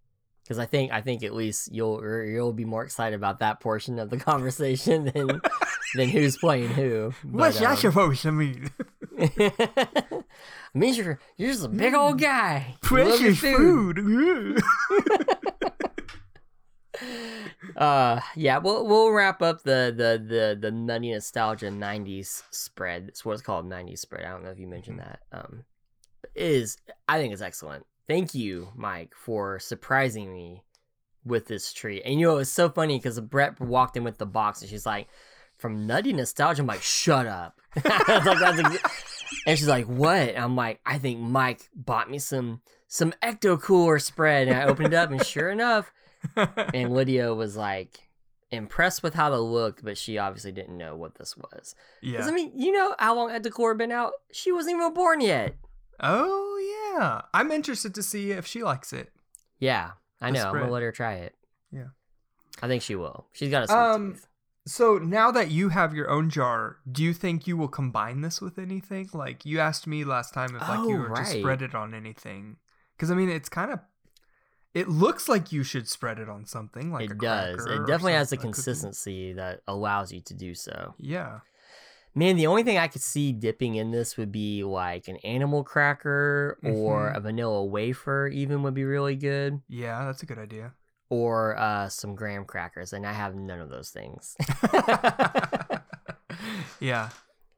Because 0.46 0.60
I 0.60 0.66
think 0.66 0.92
I 0.92 1.00
think 1.00 1.24
at 1.24 1.34
least 1.34 1.72
you'll 1.72 2.00
you'll 2.24 2.52
be 2.52 2.64
more 2.64 2.84
excited 2.84 3.16
about 3.16 3.40
that 3.40 3.58
portion 3.58 3.98
of 3.98 4.10
the 4.10 4.16
conversation 4.30 5.10
than 5.12 5.40
than 5.94 6.08
who's 6.08 6.36
playing 6.38 6.68
who. 6.68 7.12
What's 7.24 7.58
that 7.58 7.70
um, 7.70 7.76
supposed 7.76 8.22
to 8.22 8.32
mean? 8.32 8.70
means 10.72 10.98
you're 10.98 11.18
you're 11.36 11.50
just 11.50 11.64
a 11.64 11.68
big 11.68 11.94
old 11.94 12.20
guy. 12.20 12.76
Precious 12.80 13.40
food. 13.40 14.62
uh 17.76 18.18
yeah 18.34 18.56
we'll 18.56 18.86
we'll 18.86 19.10
wrap 19.10 19.42
up 19.42 19.62
the 19.64 19.92
the 19.94 20.24
the 20.26 20.58
the 20.58 20.70
nutty 20.70 21.12
nostalgia 21.12 21.66
90s 21.66 22.42
spread 22.50 23.04
it's 23.08 23.22
what 23.22 23.34
it's 23.34 23.42
called 23.42 23.68
90s 23.68 23.98
spread 23.98 24.24
i 24.24 24.30
don't 24.30 24.42
know 24.42 24.48
if 24.48 24.58
you 24.58 24.66
mentioned 24.66 24.98
that 24.98 25.20
um 25.30 25.62
it 26.22 26.30
is 26.34 26.78
i 27.06 27.18
think 27.18 27.34
it's 27.34 27.42
excellent 27.42 27.84
thank 28.08 28.34
you 28.34 28.68
mike 28.74 29.12
for 29.16 29.58
surprising 29.58 30.32
me 30.32 30.62
with 31.24 31.46
this 31.46 31.72
treat 31.72 32.02
and 32.04 32.20
you 32.20 32.26
know 32.26 32.36
it's 32.38 32.50
so 32.50 32.68
funny 32.68 32.98
because 32.98 33.18
brett 33.20 33.58
walked 33.60 33.96
in 33.96 34.04
with 34.04 34.18
the 34.18 34.26
box 34.26 34.60
and 34.60 34.70
she's 34.70 34.86
like 34.86 35.08
from 35.56 35.86
nutty 35.86 36.12
nostalgia 36.12 36.62
i'm 36.62 36.66
like 36.66 36.82
shut 36.82 37.26
up 37.26 37.60
like, 37.84 38.38
that's 38.38 38.58
ex- 38.58 39.22
And 39.44 39.58
she's 39.58 39.68
like, 39.68 39.86
"What?" 39.86 40.28
And 40.30 40.38
I'm 40.38 40.56
like, 40.56 40.80
"I 40.86 40.98
think 40.98 41.20
Mike 41.20 41.68
bought 41.74 42.10
me 42.10 42.18
some 42.18 42.62
some 42.86 43.12
Ecto 43.22 43.60
Cooler 43.60 43.98
spread." 43.98 44.48
And 44.48 44.56
I 44.56 44.64
opened 44.64 44.88
it 44.92 44.96
up, 44.96 45.10
and 45.10 45.24
sure 45.24 45.50
enough, 45.50 45.92
and 46.72 46.92
Lydia 46.94 47.34
was 47.34 47.56
like 47.56 48.08
impressed 48.50 49.02
with 49.02 49.14
how 49.14 49.30
they 49.30 49.36
looked, 49.36 49.84
but 49.84 49.98
she 49.98 50.16
obviously 50.16 50.52
didn't 50.52 50.78
know 50.78 50.96
what 50.96 51.16
this 51.16 51.36
was. 51.36 51.74
yeah. 52.00 52.24
I 52.24 52.30
mean, 52.30 52.52
you 52.54 52.72
know 52.72 52.94
how 52.98 53.14
long 53.14 53.30
Ecto 53.30 53.50
Cooler 53.52 53.74
been 53.74 53.92
out? 53.92 54.12
She 54.32 54.52
wasn't 54.52 54.76
even 54.76 54.94
born 54.94 55.20
yet. 55.20 55.56
Oh 56.00 56.94
yeah. 56.96 57.22
I'm 57.34 57.50
interested 57.50 57.94
to 57.94 58.02
see 58.02 58.32
if 58.32 58.46
she 58.46 58.62
likes 58.62 58.92
it. 58.92 59.12
Yeah, 59.58 59.92
I 60.20 60.30
know. 60.30 60.48
I'm 60.48 60.52
gonna 60.54 60.70
let 60.70 60.82
her 60.82 60.92
try 60.92 61.14
it. 61.14 61.34
Yeah. 61.70 61.88
I 62.62 62.68
think 62.68 62.82
she 62.82 62.94
will. 62.94 63.26
She's 63.32 63.50
got 63.50 63.64
a 63.64 63.66
sweet 63.68 63.76
Um, 63.76 64.12
tooth. 64.14 64.28
So 64.66 64.98
now 64.98 65.30
that 65.30 65.50
you 65.50 65.68
have 65.68 65.94
your 65.94 66.10
own 66.10 66.28
jar, 66.28 66.78
do 66.90 67.04
you 67.04 67.12
think 67.14 67.46
you 67.46 67.56
will 67.56 67.68
combine 67.68 68.20
this 68.22 68.40
with 68.40 68.58
anything? 68.58 69.08
Like 69.12 69.46
you 69.46 69.60
asked 69.60 69.86
me 69.86 70.04
last 70.04 70.34
time 70.34 70.56
if 70.56 70.62
like 70.62 70.88
you 70.88 70.96
Oh, 70.96 71.08
were 71.08 71.16
to 71.16 71.24
spread 71.24 71.62
it 71.62 71.74
on 71.74 71.94
anything. 71.94 72.56
Because 72.96 73.10
I 73.10 73.14
mean, 73.14 73.28
it's 73.28 73.48
kind 73.48 73.70
of. 73.70 73.80
It 74.74 74.88
looks 74.88 75.26
like 75.28 75.52
you 75.52 75.62
should 75.62 75.88
spread 75.88 76.18
it 76.18 76.28
on 76.28 76.44
something 76.44 76.92
like 76.92 77.08
a 77.08 77.12
it 77.12 77.18
does. 77.18 77.64
It 77.64 77.86
definitely 77.86 78.12
has 78.12 78.30
the 78.30 78.36
a 78.36 78.40
consistency 78.40 79.32
that 79.34 79.60
allows 79.66 80.12
you 80.12 80.20
to 80.22 80.34
do 80.34 80.54
so. 80.54 80.94
Yeah. 80.98 81.40
Man, 82.18 82.36
the 82.36 82.46
only 82.46 82.62
thing 82.62 82.78
I 82.78 82.88
could 82.88 83.02
see 83.02 83.30
dipping 83.32 83.74
in 83.74 83.90
this 83.90 84.16
would 84.16 84.32
be 84.32 84.64
like 84.64 85.06
an 85.06 85.16
animal 85.18 85.62
cracker 85.62 86.58
or 86.64 87.10
Mhm. 87.12 87.16
a 87.16 87.20
vanilla 87.20 87.64
wafer, 87.66 88.26
even 88.28 88.62
would 88.62 88.72
be 88.74 88.84
really 88.84 89.16
good, 89.16 89.60
Yeah, 89.68 90.02
that's 90.06 90.22
a 90.22 90.26
good 90.26 90.38
idea. 90.38 90.72
or 91.10 91.56
uh, 91.58 91.90
some 91.90 92.14
graham 92.14 92.46
crackers. 92.46 92.94
And 92.94 93.06
I 93.06 93.12
have 93.12 93.34
none 93.34 93.60
of 93.60 93.68
those 93.68 93.90
things. 93.90 94.34
yeah. 96.80 97.10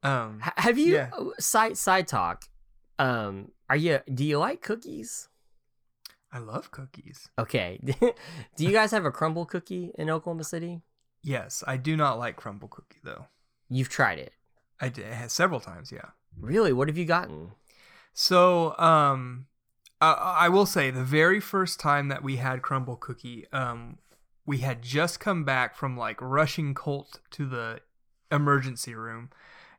Um. 0.02 0.40
H- 0.44 0.52
have 0.56 0.78
you 0.78 0.94
Yeah. 0.94 1.10
uh, 1.16 1.30
side 1.38 1.76
side 1.76 2.08
talk? 2.08 2.44
Um, 2.98 3.52
are 3.68 3.76
you? 3.76 4.00
Do 4.12 4.24
you 4.24 4.38
like 4.38 4.62
cookies? 4.62 5.28
I 6.32 6.38
love 6.38 6.70
cookies. 6.70 7.28
Okay. 7.38 7.80
do 8.56 8.64
you 8.64 8.72
guys 8.72 8.90
have 8.90 9.04
a 9.04 9.10
Crumbl 9.12 9.48
cookie 9.48 9.92
in 9.96 10.10
Oklahoma 10.10 10.44
City? 10.44 10.82
Yes, 11.22 11.64
I 11.66 11.76
do 11.78 11.96
not 11.96 12.18
like 12.18 12.36
Crumbl 12.36 12.68
cookie 12.70 12.98
though. 13.02 13.26
You've 13.70 13.88
tried 13.88 14.18
it. 14.18 14.32
I 14.80 14.88
did 14.88 15.30
several 15.30 15.60
times. 15.60 15.92
Yeah. 15.92 16.10
Really? 16.40 16.72
What 16.72 16.88
have 16.88 16.98
you 16.98 17.04
gotten? 17.04 17.52
So, 18.12 18.76
um, 18.78 19.46
I, 20.00 20.12
I 20.40 20.48
will 20.48 20.66
say 20.66 20.90
the 20.90 21.04
very 21.04 21.40
first 21.40 21.80
time 21.80 22.08
that 22.08 22.22
we 22.22 22.36
had 22.36 22.62
Crumbl 22.62 22.98
cookie, 23.00 23.46
um, 23.52 23.98
we 24.46 24.58
had 24.58 24.82
just 24.82 25.20
come 25.20 25.44
back 25.44 25.76
from 25.76 25.96
like 25.96 26.20
rushing 26.20 26.74
Colt 26.74 27.20
to 27.32 27.46
the 27.46 27.80
emergency 28.30 28.94
room 28.94 29.30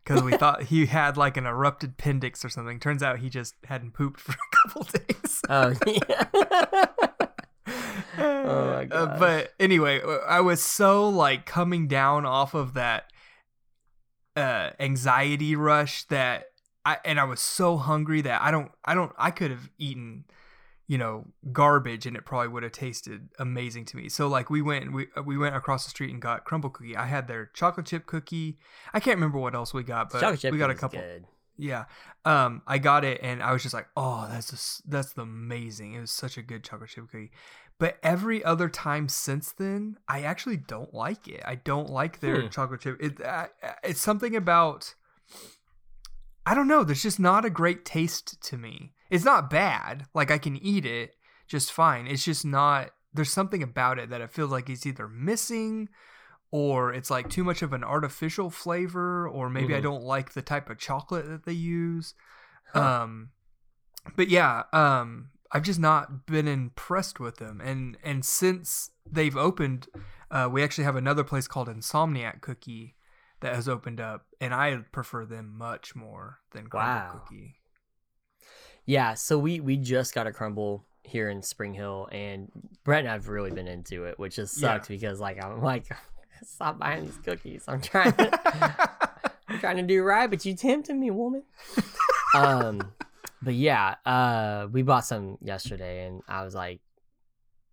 because 0.03 0.21
we 0.21 0.31
thought 0.37 0.63
he 0.63 0.85
had 0.85 1.17
like 1.17 1.37
an 1.37 1.45
erupted 1.45 1.91
appendix 1.91 2.43
or 2.43 2.49
something. 2.49 2.79
Turns 2.79 3.01
out 3.01 3.19
he 3.19 3.29
just 3.29 3.55
hadn't 3.65 3.93
pooped 3.93 4.19
for 4.19 4.33
a 4.33 4.67
couple 4.67 4.83
days. 4.83 5.41
Oh, 5.49 5.73
yeah. 5.87 6.85
Oh 8.17 8.71
my 8.71 8.87
Uh, 8.91 9.19
but 9.19 9.53
anyway, 9.59 10.01
uh, 10.01 10.17
I 10.27 10.41
was 10.41 10.61
so 10.61 11.07
like 11.07 11.45
coming 11.45 11.87
down 11.87 12.25
off 12.25 12.53
of 12.53 12.73
that 12.73 13.11
uh 14.35 14.71
anxiety 14.79 15.55
rush 15.55 16.03
that 16.05 16.45
I 16.85 16.97
and 17.05 17.19
I 17.19 17.23
was 17.23 17.39
so 17.39 17.77
hungry 17.77 18.21
that 18.21 18.41
I 18.41 18.51
don't 18.51 18.71
I 18.85 18.95
don't 18.95 19.11
I 19.17 19.31
could 19.31 19.51
have 19.51 19.69
eaten 19.77 20.25
you 20.87 20.97
know 20.97 21.25
garbage 21.51 22.05
and 22.05 22.15
it 22.17 22.25
probably 22.25 22.47
would 22.47 22.63
have 22.63 22.71
tasted 22.71 23.29
amazing 23.37 23.85
to 23.85 23.97
me. 23.97 24.09
So 24.09 24.27
like 24.27 24.49
we 24.49 24.61
went 24.61 24.91
we 24.93 25.07
we 25.25 25.37
went 25.37 25.55
across 25.55 25.83
the 25.83 25.91
street 25.91 26.11
and 26.11 26.21
got 26.21 26.45
Crumbl 26.45 26.73
cookie. 26.73 26.95
I 26.95 27.05
had 27.05 27.27
their 27.27 27.51
chocolate 27.53 27.85
chip 27.85 28.05
cookie. 28.05 28.57
I 28.93 28.99
can't 28.99 29.17
remember 29.17 29.39
what 29.39 29.55
else 29.55 29.73
we 29.73 29.83
got, 29.83 30.11
but 30.11 30.43
we 30.51 30.57
got 30.57 30.71
a 30.71 30.75
couple. 30.75 30.99
Good. 30.99 31.25
Yeah. 31.59 31.85
Um, 32.23 32.61
I 32.65 32.77
got 32.77 33.03
it 33.03 33.19
and 33.21 33.43
I 33.43 33.51
was 33.51 33.61
just 33.61 33.73
like, 33.73 33.87
oh, 33.97 34.27
that's 34.31 34.49
just, 34.49 34.89
that's 34.89 35.13
amazing. 35.17 35.93
It 35.93 35.99
was 35.99 36.11
such 36.11 36.37
a 36.37 36.41
good 36.41 36.63
chocolate 36.63 36.89
chip 36.89 37.11
cookie. 37.11 37.31
But 37.79 37.97
every 38.03 38.43
other 38.43 38.67
time 38.69 39.07
since 39.07 39.53
then, 39.53 39.97
I 40.07 40.21
actually 40.21 40.57
don't 40.57 40.93
like 40.93 41.27
it. 41.27 41.41
I 41.45 41.55
don't 41.55 41.89
like 41.89 42.19
their 42.19 42.41
Hmm. 42.43 42.49
chocolate 42.49 42.81
chip. 42.81 42.97
It, 43.01 43.21
uh, 43.23 43.47
it's 43.83 44.01
something 44.01 44.35
about, 44.35 44.93
I 46.45 46.53
don't 46.53 46.67
know. 46.67 46.83
There's 46.83 47.03
just 47.03 47.19
not 47.19 47.45
a 47.45 47.49
great 47.49 47.85
taste 47.85 48.41
to 48.43 48.57
me. 48.57 48.93
It's 49.09 49.23
not 49.25 49.49
bad. 49.49 50.07
Like 50.13 50.29
I 50.29 50.37
can 50.37 50.57
eat 50.57 50.85
it 50.85 51.15
just 51.47 51.71
fine. 51.71 52.05
It's 52.05 52.25
just 52.25 52.45
not, 52.45 52.91
there's 53.13 53.31
something 53.31 53.63
about 53.63 53.97
it 53.97 54.09
that 54.09 54.21
it 54.21 54.31
feels 54.31 54.51
like 54.51 54.69
it's 54.69 54.85
either 54.85 55.07
missing 55.07 55.89
or 56.51 56.93
it's 56.93 57.09
like 57.09 57.29
too 57.29 57.43
much 57.43 57.61
of 57.61 57.73
an 57.73 57.83
artificial 57.83 58.49
flavor 58.49 59.27
or 59.27 59.49
maybe 59.49 59.73
I 59.73 59.79
Mhm. 59.79 59.83
don't 59.83 60.03
like 60.03 60.33
the 60.33 60.41
type 60.41 60.69
of 60.69 60.77
chocolate 60.79 61.27
that 61.27 61.45
they 61.45 61.53
use. 61.53 62.13
Huh. 62.73 63.03
Um 63.03 63.29
but 64.15 64.27
yeah, 64.27 64.63
um 64.73 65.29
I've 65.51 65.63
just 65.63 65.79
not 65.79 66.25
been 66.25 66.47
impressed 66.47 67.19
with 67.19 67.37
them 67.37 67.59
and 67.61 67.97
and 68.03 68.23
since 68.23 68.91
they've 69.09 69.35
opened 69.37 69.87
uh 70.31 70.47
we 70.51 70.63
actually 70.63 70.83
have 70.83 70.95
another 70.95 71.23
place 71.23 71.47
called 71.47 71.67
Insomniac 71.67 72.41
Cookie 72.41 72.95
that 73.41 73.55
has 73.55 73.67
opened 73.67 73.99
up 73.99 74.25
and 74.41 74.53
I 74.53 74.77
prefer 74.91 75.25
them 75.25 75.57
much 75.57 75.95
more 75.95 76.39
than 76.51 76.65
Crumbl 76.69 76.73
Wow. 76.73 77.09
Cookie. 77.11 77.55
Yeah, 78.85 79.13
so 79.13 79.37
we 79.37 79.59
we 79.59 79.77
just 79.77 80.13
got 80.15 80.27
a 80.27 80.31
Crumbl 80.31 80.81
here 81.03 81.29
in 81.29 81.41
Spring 81.41 81.73
Hill, 81.73 82.07
and 82.11 82.49
Brett 82.83 82.99
and 83.01 83.09
I've 83.09 83.27
really 83.29 83.51
been 83.51 83.67
into 83.67 84.05
it, 84.05 84.17
which 84.19 84.35
just 84.35 84.57
Yeah. 84.57 84.75
sucks 84.75 84.87
because 84.87 85.19
like 85.19 85.43
I'm 85.43 85.61
like, 85.61 85.85
stop 86.43 86.79
buying 86.79 87.05
these 87.05 87.17
cookies. 87.23 87.63
I'm 87.67 87.81
trying, 87.81 88.13
I'm 89.47 89.59
trying 89.59 89.77
to 89.77 89.83
do 89.83 90.01
right, 90.03 90.29
but 90.29 90.43
you 90.45 90.55
tempted 90.55 90.95
me, 90.95 91.11
woman. 91.11 91.43
um, 92.35 92.93
but 93.41 93.53
yeah, 93.53 93.95
uh, 94.05 94.67
we 94.71 94.81
bought 94.81 95.05
some 95.05 95.37
yesterday, 95.41 96.05
and 96.07 96.21
I 96.27 96.43
was 96.43 96.53
like, 96.55 96.81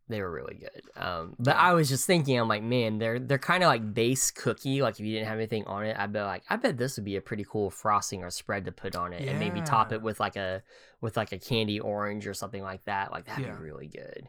they 0.09 0.21
were 0.21 0.31
really 0.31 0.55
good. 0.55 0.83
Um, 0.97 1.35
but 1.39 1.57
I 1.57 1.73
was 1.75 1.89
just 1.89 2.07
thinking, 2.07 2.39
I'm 2.39 2.47
like, 2.47 2.63
man, 2.63 2.99
they're 2.99 3.19
they're 3.19 3.39
kind 3.39 3.65
of 3.65 3.69
like 3.69 3.93
base 3.93 4.31
cookie. 4.31 4.81
Like 4.81 4.95
if 4.95 5.07
you 5.07 5.13
didn't 5.13 5.27
have 5.29 5.39
anything 5.39 5.65
on 5.67 5.85
it, 5.85 5.97
I 5.99 6.07
bet 6.07 6.25
like 6.27 6.45
I 6.49 6.57
bet 6.57 6.79
this 6.79 6.97
would 6.97 7.05
be 7.05 7.17
a 7.17 7.21
pretty 7.21 7.45
cool 7.49 7.71
frosting 7.71 8.23
or 8.23 8.31
spread 8.31 8.67
to 8.67 8.73
put 8.73 8.95
on 8.95 9.13
it, 9.13 9.29
and 9.29 9.39
maybe 9.41 9.61
top 9.63 9.93
it 9.93 10.03
with 10.03 10.21
like 10.21 10.37
a 10.37 10.63
with 11.01 11.17
like 11.17 11.33
a 11.33 11.39
candy 11.39 11.81
orange 11.81 12.27
or 12.27 12.35
something 12.35 12.63
like 12.63 12.85
that. 12.85 13.11
Like 13.11 13.25
that'd 13.27 13.45
Yeah. 13.45 13.55
be 13.55 13.59
really 13.63 13.89
good. 13.89 14.29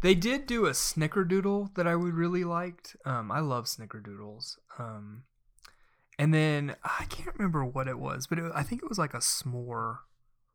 They 0.00 0.14
did 0.16 0.46
do 0.46 0.66
a 0.66 0.70
snickerdoodle 0.72 1.74
that 1.76 1.86
I 1.86 1.94
would 1.94 2.14
really 2.14 2.44
liked. 2.44 2.96
Um, 3.06 3.30
I 3.30 3.38
love 3.40 3.66
snickerdoodles. 3.66 4.56
Um, 4.78 5.22
and 6.18 6.34
then 6.34 6.74
I 6.84 7.04
can't 7.08 7.34
remember 7.38 7.64
what 7.64 7.86
it 7.88 7.98
was, 7.98 8.26
but 8.26 8.38
it, 8.38 8.50
I 8.54 8.62
think 8.64 8.82
it 8.82 8.88
was 8.88 8.98
like 8.98 9.14
a 9.14 9.18
s'more 9.18 9.98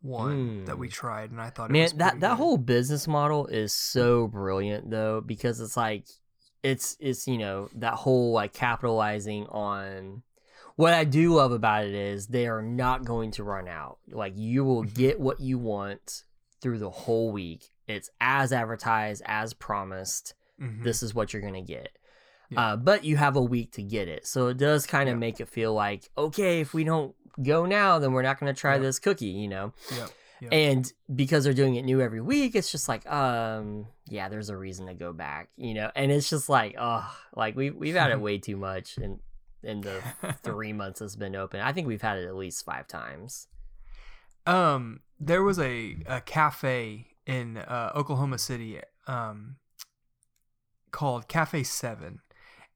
one 0.01 0.65
that 0.65 0.77
we 0.77 0.87
Mm. 0.87 0.91
tried, 0.93 1.31
and 1.31 1.41
I 1.41 1.49
thought, 1.49 1.69
it 1.69 1.73
Man, 1.73 1.83
was 1.83 1.93
that 1.93 2.19
that 2.21 2.29
good. 2.31 2.37
whole 2.37 2.57
business 2.57 3.07
model 3.07 3.47
is 3.47 3.73
so 3.73 4.27
brilliant 4.27 4.89
though 4.89 5.21
because 5.21 5.59
it's 5.59 5.75
like 5.77 6.05
it's 6.63 6.95
it's 6.99 7.27
you 7.27 7.37
know 7.37 7.69
that 7.75 7.93
whole 7.95 8.31
like 8.31 8.53
capitalizing 8.53 9.45
on 9.47 10.23
what 10.75 10.93
I 10.93 11.03
do 11.03 11.33
love 11.35 11.51
about 11.51 11.85
it 11.85 11.93
is 11.93 12.27
they 12.27 12.47
are 12.47 12.61
not 12.61 13.03
going 13.03 13.31
to 13.31 13.43
run 13.43 13.67
out. 13.67 13.97
Like 14.09 14.33
you 14.37 14.63
will 14.63 14.83
Mhm. 14.85 14.93
get 14.93 15.19
what 15.19 15.39
you 15.41 15.57
want 15.59 16.23
through 16.61 16.79
the 16.79 16.89
whole 16.89 17.31
week. 17.31 17.69
It's 17.87 18.09
as 18.21 18.53
advertised, 18.53 19.21
as 19.25 19.53
promised. 19.53 20.33
Mhm. 20.61 20.83
This 20.83 21.01
is 21.03 21.13
what 21.15 21.33
you're 21.33 21.41
gonna 21.41 21.61
get. 21.61 21.89
Yeah. 22.49 22.59
Uh, 22.73 22.75
but 22.77 23.03
you 23.03 23.15
have 23.17 23.35
a 23.35 23.41
week 23.41 23.73
to 23.73 23.83
get 23.83 24.07
it, 24.07 24.25
so 24.25 24.47
it 24.47 24.57
does 24.57 24.85
kind 24.87 25.07
of 25.09 25.15
Yeah. 25.15 25.19
make 25.19 25.39
it 25.39 25.47
feel 25.49 25.73
like 25.73 26.09
okay, 26.17 26.61
if 26.61 26.73
we 26.73 26.83
don't 26.83 27.15
go 27.43 27.65
now, 27.65 27.99
then 27.99 28.11
we're 28.11 28.23
not 28.23 28.39
gonna 28.39 28.53
try 28.53 28.73
Yeah. 28.75 28.79
this 28.81 28.99
cookie, 28.99 29.27
you 29.27 29.47
know. 29.47 29.73
And 30.51 30.91
because 31.13 31.43
they're 31.43 31.53
doing 31.53 31.75
it 31.75 31.83
new 31.83 31.99
every 31.99 32.21
week, 32.21 32.55
it's 32.55 32.71
just 32.71 32.87
like, 32.87 33.05
um, 33.11 33.87
yeah, 34.07 34.29
there's 34.29 34.47
a 34.49 34.55
reason 34.55 34.87
to 34.87 34.93
go 34.93 35.11
back, 35.11 35.49
you 35.57 35.73
know. 35.73 35.91
And 35.97 36.13
it's 36.13 36.29
just 36.29 36.47
like, 36.47 36.75
oh, 36.79 37.13
like 37.35 37.57
we 37.57 37.71
we've 37.71 37.95
had 37.95 38.09
it 38.11 38.21
way 38.27 38.37
too 38.37 38.55
much 38.55 38.97
in 38.97 39.19
in 39.63 39.81
the 39.81 40.01
three 40.43 40.71
months 40.71 41.01
it's 41.01 41.17
been 41.17 41.35
open. 41.35 41.59
I 41.59 41.73
think 41.73 41.87
we've 41.87 42.01
had 42.01 42.17
it 42.17 42.25
at 42.25 42.35
least 42.35 42.63
five 42.63 42.87
times. 42.87 43.47
Um, 44.45 45.01
there 45.19 45.43
was 45.43 45.59
a, 45.59 45.97
a 46.07 46.21
cafe 46.21 47.07
in 47.25 47.57
uh, 47.57 47.91
Oklahoma 47.93 48.37
City 48.37 48.79
um, 49.07 49.57
called 50.91 51.27
Cafe 51.27 51.63
Seven, 51.63 52.19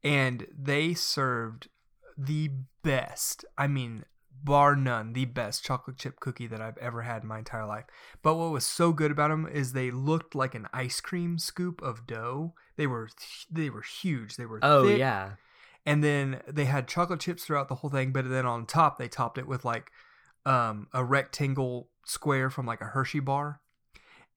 and 0.04 0.47
they 0.58 0.93
served 0.93 1.70
the 2.18 2.49
best. 2.84 3.45
I 3.58 3.68
mean, 3.68 4.06
bar 4.43 4.76
none, 4.76 5.14
the 5.14 5.26
best 5.26 5.64
chocolate 5.64 5.97
chip 5.97 6.20
cookie 6.20 6.47
that 6.47 6.62
I've 6.62 6.78
ever 6.78 7.04
had 7.04 7.24
in 7.24 7.28
my 7.28 7.39
entire 7.39 7.66
life. 7.66 7.86
But 8.22 8.36
what 8.36 8.51
was 8.51 8.66
so 8.66 8.91
good 8.91 9.12
about 9.12 9.30
them 9.30 9.47
is 9.51 9.74
they 9.74 9.91
looked 9.91 10.36
like 10.36 10.56
an 10.56 10.68
ice 10.74 10.99
cream 11.01 11.38
scoop 11.38 11.82
of 11.82 12.06
dough. 12.06 12.54
They 12.76 12.88
were 12.88 13.10
they 13.49 13.70
were 13.70 13.84
huge. 13.84 14.36
They 14.36 14.45
were 14.45 14.60
Oh 14.62 14.88
thick, 14.88 14.99
yeah, 14.99 15.34
and 15.86 16.04
then 16.04 16.41
they 16.47 16.66
had 16.66 16.88
chocolate 16.88 17.20
chips 17.20 17.45
throughout 17.45 17.68
the 17.68 17.76
whole 17.76 17.89
thing 17.89 18.12
but 18.12 18.30
then 18.30 18.45
on 18.45 18.66
top 18.66 18.97
they 18.97 19.08
topped 19.08 19.38
it 19.38 19.47
with 19.47 19.66
like 19.66 19.91
um 20.45 20.88
a 20.93 21.04
rectangle 21.04 21.89
square 22.06 22.49
from 22.49 22.66
like 22.66 22.82
a 22.82 22.86
hershey 22.86 23.20
bar 23.20 23.62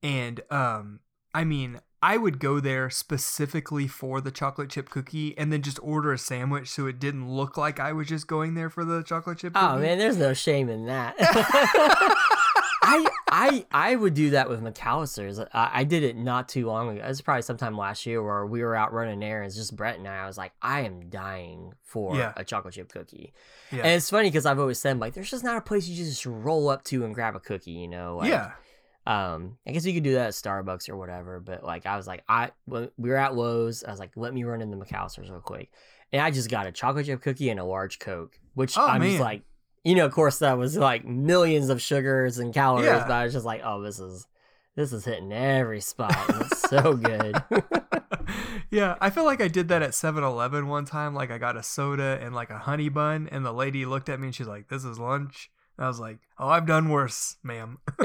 and 0.02 0.40
um 0.50 1.00
i 1.34 1.44
mean 1.44 1.80
I 2.02 2.16
would 2.18 2.38
go 2.38 2.60
there 2.60 2.90
specifically 2.90 3.88
for 3.88 4.20
the 4.20 4.30
chocolate 4.30 4.70
chip 4.70 4.90
cookie 4.90 5.36
and 5.38 5.52
then 5.52 5.62
just 5.62 5.78
order 5.82 6.12
a 6.12 6.18
sandwich 6.18 6.68
so 6.68 6.86
it 6.86 6.98
didn't 6.98 7.28
look 7.28 7.56
like 7.56 7.80
I 7.80 7.92
was 7.92 8.06
just 8.06 8.26
going 8.26 8.54
there 8.54 8.68
for 8.70 8.84
the 8.84 9.02
chocolate 9.02 9.38
chip 9.38 9.52
oh, 9.56 9.60
cookie. 9.60 9.72
Oh 9.74 9.78
man, 9.80 9.98
there's 9.98 10.18
no 10.18 10.34
shame 10.34 10.68
in 10.68 10.86
that. 10.86 11.14
I 12.88 13.08
I 13.28 13.66
I 13.72 13.96
would 13.96 14.14
do 14.14 14.30
that 14.30 14.48
with 14.48 14.62
McAlister's. 14.62 15.40
I, 15.40 15.70
I 15.74 15.84
did 15.84 16.04
it 16.04 16.16
not 16.16 16.48
too 16.48 16.66
long 16.66 16.90
ago. 16.96 17.04
It 17.04 17.08
was 17.08 17.20
probably 17.20 17.42
sometime 17.42 17.76
last 17.76 18.06
year 18.06 18.22
where 18.22 18.46
we 18.46 18.62
were 18.62 18.76
out 18.76 18.92
running 18.92 19.22
errands, 19.24 19.56
just 19.56 19.74
Brett 19.74 19.98
and 19.98 20.06
I. 20.06 20.18
I 20.22 20.26
was 20.26 20.38
like, 20.38 20.52
I 20.62 20.82
am 20.82 21.08
dying 21.08 21.72
for 21.82 22.16
Yeah. 22.16 22.32
a 22.36 22.44
chocolate 22.44 22.74
chip 22.74 22.92
cookie. 22.92 23.32
yeah. 23.72 23.78
And 23.78 23.88
it's 23.88 24.10
funny 24.10 24.28
because 24.28 24.46
I've 24.46 24.60
always 24.60 24.78
said 24.78 25.00
like, 25.00 25.14
there's 25.14 25.30
just 25.30 25.42
not 25.44 25.56
a 25.56 25.60
place 25.60 25.88
you 25.88 25.96
just 25.96 26.24
roll 26.24 26.68
up 26.68 26.84
to 26.84 27.04
and 27.04 27.14
grab 27.14 27.34
a 27.34 27.40
cookie. 27.40 27.72
You 27.72 27.88
know? 27.88 28.18
Like, 28.18 28.28
yeah. 28.28 28.52
Um, 29.06 29.56
I 29.66 29.70
guess 29.70 29.86
you 29.86 29.94
could 29.94 30.02
do 30.02 30.14
that 30.14 30.26
at 30.28 30.32
Starbucks 30.32 30.88
or 30.88 30.96
whatever, 30.96 31.38
but 31.38 31.62
like 31.62 31.86
I 31.86 31.96
was 31.96 32.06
like, 32.08 32.24
I 32.28 32.50
when 32.64 32.90
we 32.98 33.10
were 33.10 33.16
at 33.16 33.36
Lowe's, 33.36 33.84
I 33.84 33.90
was 33.92 34.00
like, 34.00 34.10
let 34.16 34.34
me 34.34 34.42
run 34.44 34.60
into 34.60 34.76
McAlister's 34.76 35.30
real 35.30 35.40
quick, 35.40 35.70
and 36.12 36.20
I 36.20 36.30
just 36.32 36.50
got 36.50 36.66
a 36.66 36.72
chocolate 36.72 37.06
chip 37.06 37.22
cookie 37.22 37.48
and 37.50 37.60
a 37.60 37.64
large 37.64 37.98
Coke, 38.00 38.38
which 38.54 38.76
Oh, 38.76 38.84
I'm 38.86 39.02
just 39.02 39.20
like, 39.20 39.42
you 39.84 39.94
know, 39.94 40.04
of 40.06 40.12
course 40.12 40.40
that 40.40 40.58
was 40.58 40.76
like 40.76 41.04
millions 41.06 41.68
of 41.70 41.80
sugars 41.80 42.38
and 42.38 42.52
calories, 42.52 42.86
Yeah. 42.86 43.04
but 43.06 43.12
I 43.12 43.24
was 43.24 43.32
just 43.32 43.46
like, 43.46 43.60
oh, 43.64 43.80
this 43.80 44.00
is 44.00 44.26
this 44.74 44.92
is 44.92 45.04
hitting 45.04 45.32
every 45.32 45.80
spot. 45.80 46.12
it's 46.28 46.68
so 46.68 46.94
good. 46.94 47.36
yeah, 48.70 48.96
I 49.00 49.10
feel 49.10 49.24
like 49.24 49.40
I 49.40 49.48
did 49.48 49.68
that 49.68 49.82
at 49.82 49.90
7-Eleven 49.90 50.66
one 50.66 50.84
time. 50.84 51.14
Like 51.14 51.30
I 51.30 51.38
got 51.38 51.56
a 51.56 51.62
soda 51.62 52.18
and 52.20 52.34
like 52.34 52.50
a 52.50 52.58
honey 52.58 52.88
bun, 52.88 53.28
and 53.30 53.46
the 53.46 53.52
lady 53.52 53.86
looked 53.86 54.08
at 54.08 54.18
me 54.20 54.26
and 54.26 54.34
she's 54.34 54.48
like, 54.48 54.68
"This 54.68 54.84
is 54.84 54.98
lunch." 54.98 55.50
And 55.78 55.84
I 55.84 55.88
was 55.88 56.00
like, 56.00 56.18
"Oh, 56.38 56.48
I've 56.48 56.66
done 56.66 56.88
worse, 56.90 57.36
ma'am." 57.42 57.78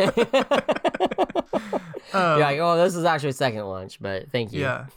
Um, 1.01 1.79
You're 2.13 2.39
like, 2.39 2.59
oh, 2.59 2.77
this 2.83 2.95
is 2.95 3.05
actually 3.05 3.31
second 3.33 3.63
lunch, 3.65 3.97
but 4.01 4.31
thank 4.31 4.51
you. 4.51 4.61
Yeah. 4.61 4.87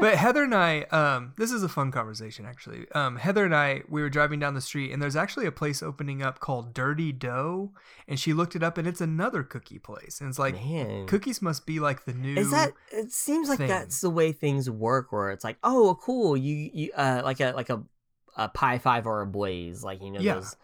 but 0.00 0.14
Heather 0.16 0.42
and 0.44 0.54
I, 0.54 0.80
um, 0.90 1.32
this 1.36 1.52
is 1.52 1.62
a 1.62 1.68
fun 1.68 1.92
conversation 1.92 2.44
actually. 2.44 2.86
Um, 2.92 3.16
Heather 3.16 3.44
and 3.44 3.54
I, 3.54 3.82
we 3.88 4.02
were 4.02 4.08
driving 4.10 4.40
down 4.40 4.54
the 4.54 4.60
street, 4.60 4.92
and 4.92 5.00
there's 5.00 5.16
actually 5.16 5.46
a 5.46 5.52
place 5.52 5.82
opening 5.82 6.22
up 6.22 6.40
called 6.40 6.74
Dirty 6.74 7.12
Dough, 7.12 7.72
and 8.08 8.18
she 8.18 8.32
looked 8.32 8.56
it 8.56 8.62
up, 8.62 8.78
and 8.78 8.86
it's 8.88 9.00
another 9.00 9.42
cookie 9.42 9.78
place, 9.78 10.20
and 10.20 10.28
it's 10.28 10.38
like 10.38 10.54
Man. 10.54 11.06
cookies 11.06 11.40
must 11.40 11.66
be 11.66 11.78
like 11.78 12.04
the 12.04 12.12
new. 12.14 12.34
Is 12.36 12.50
that? 12.50 12.72
It 12.90 13.12
seems 13.12 13.48
like 13.48 13.58
thing. 13.58 13.68
that's 13.68 14.00
the 14.00 14.10
way 14.10 14.32
things 14.32 14.68
work. 14.68 15.12
Where 15.12 15.30
it's 15.30 15.44
like, 15.44 15.58
oh, 15.62 15.98
cool, 16.02 16.36
you 16.36 16.70
you 16.74 16.90
uh 16.96 17.22
like 17.24 17.40
a 17.40 17.52
like 17.52 17.70
a 17.70 17.82
a 18.36 18.48
pie 18.48 18.78
five 18.78 19.06
or 19.06 19.20
a 19.22 19.26
blaze, 19.26 19.84
like 19.84 20.02
you 20.02 20.10
know 20.10 20.20
Yeah. 20.20 20.34
those. 20.34 20.56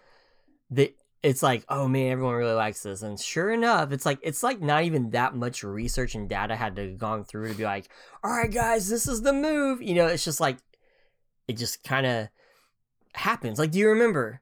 The 0.71 0.95
it's 1.23 1.43
like, 1.43 1.65
oh 1.69 1.87
man, 1.87 2.11
everyone 2.11 2.35
really 2.35 2.53
likes 2.55 2.83
this, 2.83 3.03
and 3.03 3.19
sure 3.19 3.51
enough, 3.53 3.93
it's 3.93 4.05
like 4.07 4.19
it's 4.23 4.43
like 4.43 4.61
not 4.61 4.85
even 4.85 5.11
that 5.11 5.35
much 5.37 5.63
research 5.63 6.15
and 6.15 6.29
data 6.29 6.57
had 6.57 6.77
to 6.77 6.89
gone 6.93 7.25
through 7.25 7.49
to 7.49 7.55
be 7.55 7.65
like, 7.65 7.89
all 8.25 8.33
right, 8.33 8.53
guys, 8.53 8.89
this 8.89 9.07
is 9.07 9.23
the 9.23 9.33
move. 9.33 9.81
You 9.83 9.95
know, 9.95 10.07
it's 10.07 10.25
just 10.25 10.41
like 10.41 10.59
it 11.49 11.57
just 11.57 11.83
kind 11.85 12.07
of 12.07 12.29
happens. 13.15 13.59
Like, 13.59 13.71
do 13.71 13.79
you 13.79 13.89
remember 13.91 14.41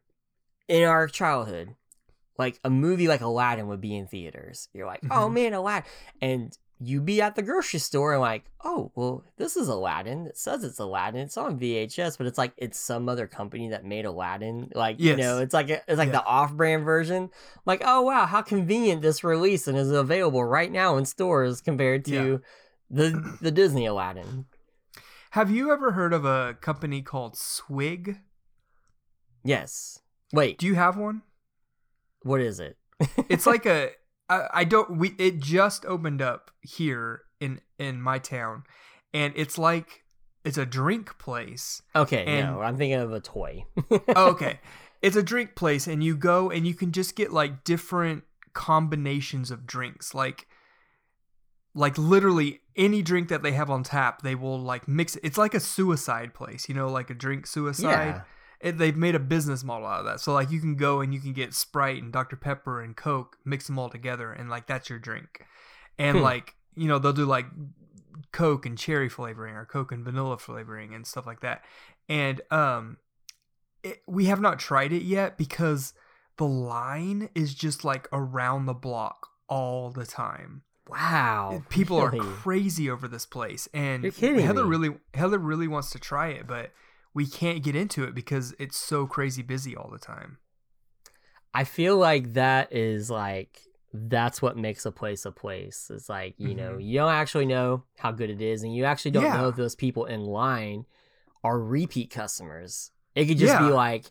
in 0.69 0.85
our 0.85 1.07
childhood? 1.07 1.75
Like 2.39 2.59
a 2.65 2.71
movie 2.71 3.07
like 3.09 3.21
Aladdin 3.21 3.67
would 3.69 3.83
be 3.83 3.95
in 3.95 4.07
theaters. 4.07 4.69
You're 4.73 4.87
like, 4.87 5.01
oh 5.11 5.29
Mhm. 5.29 5.33
man, 5.35 5.53
Aladdin. 5.55 5.91
And 6.23 6.59
you 6.83 7.01
be 7.03 7.21
at 7.21 7.35
the 7.35 7.43
grocery 7.43 7.79
store 7.79 8.13
and 8.15 8.23
like, 8.23 8.45
oh, 8.65 8.91
well, 8.95 9.23
this 9.37 9.55
is 9.57 9.69
Aladdin. 9.69 10.27
It 10.27 10.39
says 10.39 10.65
it's 10.65 10.79
Aladdin. 10.79 11.21
It's 11.21 11.37
on 11.37 11.59
VHS, 11.61 12.17
but 12.17 12.27
it's 12.27 12.39
like 12.39 12.53
it's 12.57 12.79
some 12.79 13.07
other 13.09 13.27
company 13.27 13.69
that 13.69 13.85
made 13.85 14.07
Aladdin. 14.07 14.71
Like, 14.75 14.99
you 14.99 15.15
know, 15.17 15.39
it's 15.41 15.53
like 15.53 15.69
a, 15.69 15.83
it's 15.87 15.99
like 15.99 16.07
Yeah. 16.09 16.13
the 16.21 16.25
off-brand 16.25 16.85
version. 16.85 17.29
like, 17.67 17.83
oh 17.85 18.01
wow, 18.03 18.25
how 18.25 18.41
convenient 18.41 19.03
this 19.03 19.23
release 19.23 19.69
and 19.69 19.77
is 19.77 19.91
available 19.91 20.43
right 20.43 20.73
now 20.73 20.97
in 20.97 21.05
stores 21.05 21.61
compared 21.61 22.05
to 22.07 22.41
the 22.91 23.37
the 23.43 23.51
Disney 23.51 23.85
Aladdin. 23.87 24.47
Have 25.33 25.51
you 25.51 25.71
ever 25.73 25.93
heard 25.93 26.13
of 26.15 26.25
a 26.25 26.57
company 26.61 27.03
called 27.03 27.37
Swig? 27.37 28.21
Yes. 29.45 30.01
Wait, 30.33 30.59
Do 30.59 30.67
you 30.67 30.75
have 30.75 30.97
one? 30.97 31.23
what 32.23 32.41
is 32.41 32.61
it? 32.61 32.77
It's 33.29 33.47
like 33.47 33.65
a. 33.67 33.91
I, 34.31 34.49
I 34.61 34.65
don't. 34.65 34.97
We 34.97 35.15
it 35.19 35.41
just 35.41 35.85
opened 35.85 36.23
up 36.23 36.51
here 36.63 37.23
in 37.41 37.61
in 37.79 38.01
my 38.01 38.19
town, 38.19 38.63
and 39.13 39.35
it's 39.37 39.59
like 39.59 40.05
it's 40.45 40.57
a 40.57 40.65
drink 40.65 41.19
place. 41.19 41.83
Okay, 41.95 42.25
and- 42.25 42.47
no, 42.55 42.61
I'm 42.63 42.77
thinking 42.79 42.99
of 43.01 43.13
a 43.13 43.21
toy. 43.21 43.65
Oh, 44.17 44.31
okay. 44.31 44.61
It's 45.03 45.17
a 45.17 45.23
drink 45.23 45.55
place, 45.57 45.87
and 45.87 46.05
you 46.05 46.15
go 46.15 46.51
and 46.51 46.67
you 46.67 46.75
can 46.75 46.93
just 46.93 47.17
get 47.17 47.33
like 47.33 47.65
different 47.65 48.25
combinations 48.53 49.51
of 49.51 49.67
drinks, 49.67 50.13
like 50.15 50.47
like 51.75 51.97
literally 51.97 52.61
any 52.77 53.01
drink 53.01 53.29
that 53.29 53.43
they 53.43 53.53
have 53.53 53.71
on 53.71 53.83
tap, 53.83 54.21
they 54.21 54.35
will 54.35 54.59
like 54.61 54.87
mix 54.89 55.17
it. 55.17 55.23
It's 55.25 55.39
like 55.39 55.55
a 55.55 55.61
suicide 55.61 56.35
place, 56.35 56.69
you 56.69 56.75
know, 56.75 56.91
like 56.91 57.09
a 57.09 57.15
drink 57.15 57.47
suicide. 57.47 57.91
yeah. 58.17 58.21
It, 58.61 58.77
they've 58.79 58.97
made 58.97 59.15
a 59.15 59.19
business 59.21 59.65
model 59.65 59.87
out 59.87 60.01
of 60.01 60.05
that. 60.07 60.21
So 60.21 60.33
like 60.35 60.51
you 60.51 60.61
can 60.61 60.77
go 60.77 61.01
and 61.01 61.15
you 61.15 61.21
can 61.21 61.33
get 61.33 61.55
Sprite 61.55 62.03
and 62.03 62.13
Dr 62.13 62.37
Pepper 62.37 62.83
and 62.83 62.95
Coke, 62.97 63.39
mix 63.45 63.67
them 63.67 63.79
all 63.79 63.89
together, 63.89 64.31
and 64.33 64.51
like 64.51 64.67
that's 64.67 64.91
your 64.91 64.99
drink. 64.99 65.47
And 65.99 66.19
Hmm. 66.19 66.23
like 66.25 66.55
you 66.77 66.87
know 66.89 66.99
they'll 66.99 67.13
do 67.13 67.25
like 67.25 67.47
Coke 68.33 68.67
and 68.67 68.77
cherry 68.77 69.09
flavoring 69.09 69.55
or 69.57 69.65
Coke 69.65 69.93
and 69.93 70.05
vanilla 70.05 70.37
flavoring 70.39 70.95
and 70.95 71.07
stuff 71.07 71.27
like 71.27 71.41
that. 71.41 71.65
And 72.09 72.41
um, 72.51 72.99
it, 73.83 74.03
we 74.07 74.27
have 74.27 74.41
not 74.41 74.59
tried 74.59 74.93
it 74.93 75.03
yet 75.03 75.39
because 75.39 75.95
the 76.37 76.47
line 76.47 77.31
is 77.35 77.55
just 77.55 77.85
like 77.85 78.09
around 78.13 78.67
the 78.67 78.75
block 78.75 79.29
all 79.49 79.91
the 79.91 80.07
time. 80.07 80.63
Wow. 80.89 81.63
People 81.69 81.99
are 81.99 82.11
crazy 82.11 82.91
over 82.91 83.07
this 83.09 83.25
place, 83.25 83.69
and 83.73 84.05
Heather 84.05 84.65
me. 84.65 84.69
really 84.69 84.91
Heather 85.15 85.39
really 85.39 85.69
wants 85.69 85.91
to 85.91 85.99
try 85.99 86.29
it, 86.29 86.47
but 86.47 86.73
we 87.15 87.27
can't 87.27 87.63
get 87.63 87.75
into 87.75 88.05
it 88.05 88.15
because 88.15 88.55
it's 88.59 88.77
so 88.77 89.07
crazy 89.07 89.43
busy 89.43 89.75
all 89.77 89.91
the 89.91 89.99
time. 89.99 90.39
I 91.53 91.65
feel 91.65 91.97
like 91.97 92.35
that 92.35 92.73
is 92.73 93.11
like 93.11 93.61
that's 93.93 94.41
what 94.41 94.57
makes 94.57 94.87
a 94.87 94.93
place 94.93 95.25
a 95.25 95.33
place. 95.33 95.91
It's 95.93 96.09
like, 96.09 96.35
you 96.39 96.55
know, 96.55 96.75
Mhm. 96.75 96.85
you 96.87 96.99
don't 97.01 97.11
actually 97.13 97.47
know 97.47 97.83
how 97.99 98.13
good 98.13 98.31
it 98.31 98.41
is 98.41 98.63
and 98.63 98.73
you 98.73 98.85
actually 98.85 99.11
don't 99.11 99.25
Yeah. 99.25 99.37
know 99.39 99.49
if 99.49 99.57
those 99.57 99.75
people 99.75 100.05
in 100.05 100.21
line 100.25 100.87
are 101.43 101.59
repeat 101.59 102.09
customers. 102.11 102.93
It 103.17 103.25
could 103.27 103.39
just 103.39 103.59
be 103.59 103.65
like, 103.65 104.05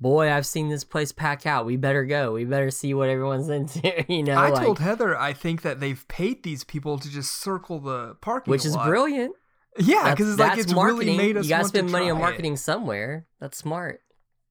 boy, 0.00 0.32
I've 0.32 0.46
seen 0.46 0.70
this 0.70 0.84
place 0.84 1.12
pack 1.12 1.44
out. 1.44 1.66
We 1.66 1.76
better 1.76 2.06
go. 2.06 2.32
We 2.32 2.46
better 2.46 2.70
see 2.70 2.94
what 2.94 3.10
everyone's 3.10 3.48
into, 3.50 4.04
you 4.10 4.22
know, 4.22 4.36
I 4.36 4.48
like, 4.48 4.64
told 4.64 4.78
Heather 4.78 5.14
I 5.18 5.34
think 5.34 5.60
that 5.60 5.80
they've 5.80 6.02
paid 6.08 6.42
these 6.42 6.64
people 6.64 6.98
to 6.98 7.10
just 7.10 7.32
circle 7.32 7.78
the 7.78 8.14
parking, 8.22 8.50
lot. 8.50 8.54
which 8.54 8.64
is 8.64 8.74
lot. 8.74 8.86
brilliant. 8.86 9.34
Yeah, 9.78 10.10
because 10.10 10.30
it's 10.30 10.38
like 10.38 10.58
it's 10.58 10.72
marketing. 10.74 10.98
really 11.08 11.16
made 11.16 11.36
us 11.36 11.44
You 11.46 11.50
gotta 11.50 11.68
spend 11.68 11.90
money 11.92 12.10
on 12.10 12.16
try 12.16 12.18
it. 12.18 12.30
marketing 12.30 12.56
somewhere. 12.56 13.26
That's 13.40 13.56
smart. 13.58 14.00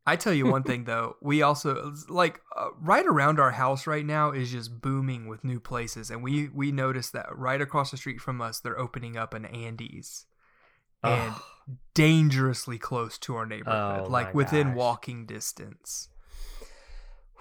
I 0.07 0.15
tell 0.15 0.33
you 0.33 0.45
one 0.47 0.63
thing 0.71 0.85
though, 0.85 1.17
we 1.21 1.41
also 1.41 1.93
like 2.07 2.41
uh, 2.57 2.69
right 2.81 3.05
around 3.05 3.39
our 3.39 3.51
house 3.51 3.85
right 3.85 4.05
now 4.05 4.31
is 4.31 4.49
just 4.51 4.81
booming 4.81 5.27
with 5.27 5.43
new 5.43 5.59
places, 5.59 6.09
and 6.09 6.23
we 6.23 6.47
we 6.49 6.71
noticed 6.71 7.13
that 7.13 7.27
right 7.35 7.61
across 7.61 7.91
the 7.91 7.97
street 7.97 8.19
from 8.21 8.41
us 8.41 8.59
they're 8.59 8.79
opening 8.79 9.17
up 9.17 9.33
an 9.33 9.45
Andy's, 9.45 10.25
and 11.03 11.33
Ugh. 11.33 11.41
dangerously 11.93 12.77
close 12.79 13.17
to 13.19 13.35
our 13.35 13.45
neighborhood, 13.45 14.05
Oh 14.07 14.09
like 14.09 14.33
within 14.33 14.69
gosh. 14.69 14.77
walking 14.77 15.25
distance. 15.25 16.07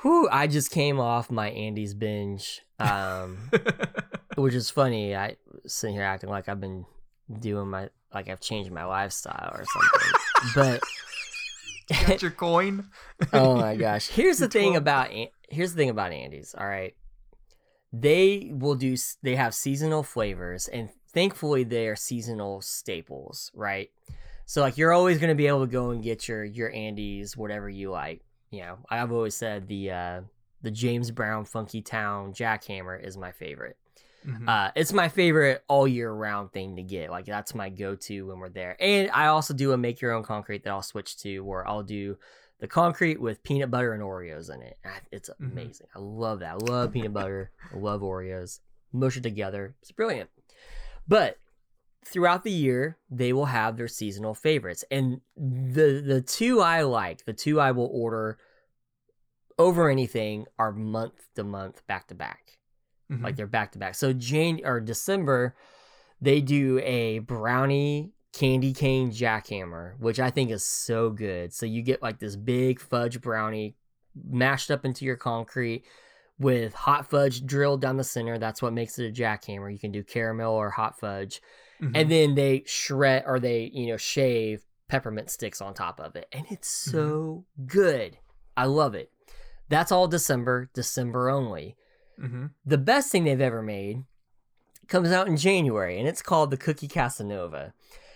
Whew, 0.02 0.28
I 0.30 0.46
just 0.46 0.70
came 0.70 1.00
off 1.00 1.30
my 1.30 1.50
Andy's 1.50 1.94
binge. 1.94 2.60
Um 2.78 3.50
which 4.36 4.54
is 4.54 4.68
funny. 4.70 5.16
I 5.16 5.36
sitting 5.66 5.94
here 5.96 6.04
acting 6.04 6.28
like 6.30 6.48
I've 6.48 6.60
been 6.60 6.84
doing 7.40 7.68
my 7.68 7.88
like 8.12 8.28
I've 8.28 8.40
changed 8.40 8.70
my 8.70 8.84
lifestyle 8.84 9.52
or 9.54 9.64
something. 9.64 10.52
but 10.54 10.82
Got 11.88 12.22
your 12.22 12.30
coin? 12.30 12.88
oh 13.32 13.56
my 13.56 13.76
gosh, 13.76 14.08
here's 14.08 14.38
the 14.38 14.48
thing 14.48 14.76
about 14.76 15.10
here's 15.48 15.72
the 15.72 15.76
thing 15.76 15.90
about 15.90 16.12
Andy's. 16.12 16.54
All 16.56 16.66
right, 16.66 16.94
they 17.92 18.50
will 18.52 18.74
do. 18.74 18.96
They 19.22 19.36
have 19.36 19.54
seasonal 19.54 20.02
flavors, 20.02 20.68
and 20.68 20.90
thankfully 21.12 21.64
they 21.64 21.86
are 21.88 21.96
seasonal 21.96 22.60
staples, 22.60 23.50
right? 23.54 23.90
So 24.44 24.60
like 24.60 24.76
you're 24.76 24.92
always 24.92 25.18
gonna 25.18 25.34
be 25.34 25.46
able 25.46 25.66
to 25.66 25.72
go 25.72 25.90
and 25.90 26.02
get 26.02 26.28
your 26.28 26.44
your 26.44 26.70
Andy's 26.70 27.36
whatever 27.36 27.68
you 27.70 27.90
like. 27.90 28.20
You 28.50 28.60
know, 28.60 28.78
I've 28.90 29.12
always 29.12 29.34
said 29.34 29.66
the 29.66 29.90
uh 29.90 30.20
the 30.60 30.70
James 30.70 31.10
Brown 31.10 31.46
Funky 31.46 31.80
Town 31.80 32.34
Jackhammer 32.34 33.02
is 33.02 33.16
my 33.16 33.32
favorite. 33.32 33.78
Mhm. 34.26 34.48
Uh, 34.48 34.72
it's 34.74 34.92
my 34.92 35.08
favorite 35.08 35.62
all 35.68 35.86
year 35.86 36.10
round 36.12 36.52
thing 36.52 36.76
to 36.76 36.82
get. 36.82 37.10
Like 37.10 37.24
that's 37.26 37.54
my 37.54 37.68
go 37.70 37.94
to 37.94 38.26
when 38.26 38.38
we're 38.38 38.48
there. 38.48 38.76
And 38.80 39.10
I 39.12 39.26
also 39.26 39.54
do 39.54 39.72
a 39.72 39.76
make 39.76 40.00
your 40.00 40.12
own 40.12 40.22
concrete 40.24 40.64
that 40.64 40.70
I'll 40.70 40.82
switch 40.82 41.16
to 41.18 41.40
where 41.40 41.66
I'll 41.66 41.82
do 41.84 42.16
the 42.60 42.66
concrete 42.66 43.20
with 43.20 43.42
peanut 43.44 43.70
butter 43.70 43.92
and 43.92 44.02
Oreos 44.02 44.52
in 44.52 44.60
it. 44.62 44.76
I- 44.84 45.00
It's 45.12 45.30
Mhm. 45.30 45.52
amazing. 45.52 45.86
I 45.94 46.00
love 46.00 46.40
that. 46.40 46.50
I 46.54 46.56
love 46.56 46.92
peanut 46.92 47.12
butter. 47.12 47.52
I 47.72 47.76
love 47.76 48.00
Oreos. 48.02 48.58
Mush 48.92 49.16
it 49.16 49.22
together. 49.22 49.76
It's 49.80 49.92
brilliant. 49.92 50.30
But 51.06 51.38
throughout 52.04 52.42
the 52.42 52.50
year, 52.50 52.96
they 53.10 53.32
will 53.32 53.44
have 53.46 53.76
their 53.76 53.86
seasonal 53.88 54.34
favorites. 54.34 54.84
And 54.90 55.20
the 55.36 56.02
the 56.04 56.20
two 56.20 56.60
I 56.60 56.82
like, 56.82 57.24
the 57.24 57.32
two 57.32 57.60
I 57.60 57.70
will 57.70 57.88
order 57.92 58.38
over 59.58 59.88
anything 59.88 60.46
are 60.58 60.72
month 60.72 61.28
to 61.34 61.44
month, 61.44 61.86
back 61.86 62.08
to 62.08 62.14
back 62.14 62.57
Mhm. 63.10 63.22
like 63.22 63.36
they're 63.36 63.46
back 63.46 63.72
to 63.72 63.78
back. 63.78 63.94
So 63.94 64.12
Jane 64.12 64.60
or 64.64 64.80
December, 64.80 65.54
they 66.20 66.40
do 66.40 66.78
a 66.80 67.20
brownie 67.20 68.12
candy 68.32 68.72
cane 68.74 69.10
jackhammer, 69.10 69.98
which 69.98 70.20
I 70.20 70.30
think 70.30 70.50
is 70.50 70.64
so 70.64 71.10
good. 71.10 71.52
So 71.52 71.64
you 71.66 71.82
get 71.82 72.02
like 72.02 72.18
this 72.18 72.36
big 72.36 72.80
fudge 72.80 73.20
brownie 73.20 73.76
mashed 74.28 74.70
up 74.70 74.84
into 74.84 75.04
your 75.04 75.16
concrete 75.16 75.84
with 76.38 76.74
hot 76.74 77.08
fudge 77.08 77.44
drilled 77.46 77.80
down 77.80 77.96
the 77.96 78.04
center. 78.04 78.38
That's 78.38 78.60
what 78.62 78.72
makes 78.72 78.98
it 78.98 79.08
a 79.08 79.12
jackhammer. 79.12 79.72
You 79.72 79.78
can 79.78 79.90
do 79.90 80.04
caramel 80.04 80.52
or 80.54 80.70
hot 80.70 80.98
fudge. 81.00 81.40
Mhm. 81.80 81.92
And 81.94 82.10
then 82.10 82.34
they 82.34 82.64
shred 82.66 83.24
or 83.26 83.40
they, 83.40 83.70
you 83.72 83.86
know, 83.88 83.96
shave 83.96 84.64
peppermint 84.88 85.30
sticks 85.30 85.60
on 85.60 85.74
top 85.74 85.98
of 86.00 86.14
it. 86.16 86.26
And 86.32 86.44
it's 86.50 86.68
so 86.68 87.44
good. 87.66 88.18
I 88.56 88.66
love 88.66 88.94
it. 88.94 89.10
That's 89.68 89.92
all 89.92 90.08
December, 90.08 90.70
December 90.74 91.28
only. 91.28 91.76
Mhm. 92.18 92.50
The 92.64 92.78
best 92.78 93.10
thing 93.12 93.24
they've 93.24 93.40
ever 93.40 93.62
made 93.62 94.04
comes 94.88 95.10
out 95.12 95.28
in 95.28 95.36
January 95.36 95.98
and 95.98 96.08
it's 96.08 96.22
called 96.22 96.50
the 96.50 96.56
Cookie 96.56 96.88
Casanova. 96.88 97.72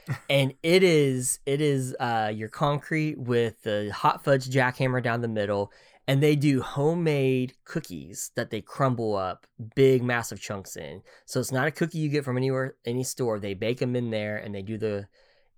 and 0.28 0.52
it 0.64 0.82
is 0.82 1.38
it 1.46 1.60
is 1.60 1.94
uh 2.00 2.32
your 2.34 2.48
concrete 2.48 3.16
with 3.18 3.62
the 3.62 3.92
hot 3.94 4.24
fudge 4.24 4.50
jackhammer 4.50 5.00
down 5.00 5.20
the 5.20 5.28
middle 5.28 5.70
and 6.08 6.20
they 6.20 6.34
do 6.34 6.60
homemade 6.60 7.54
cookies 7.64 8.32
that 8.34 8.50
they 8.50 8.60
crumble 8.60 9.14
up 9.14 9.46
big 9.76 10.02
massive 10.02 10.40
chunks 10.40 10.74
in. 10.76 11.02
So 11.26 11.38
it's 11.38 11.52
not 11.52 11.68
a 11.68 11.70
cookie 11.70 11.98
you 11.98 12.08
get 12.08 12.24
from 12.24 12.36
anywhere 12.36 12.74
any 12.84 13.04
store. 13.04 13.38
They 13.38 13.54
bake 13.54 13.78
them 13.78 13.94
in 13.94 14.10
there 14.10 14.36
and 14.36 14.52
they 14.52 14.62
do 14.62 14.76
the 14.76 15.06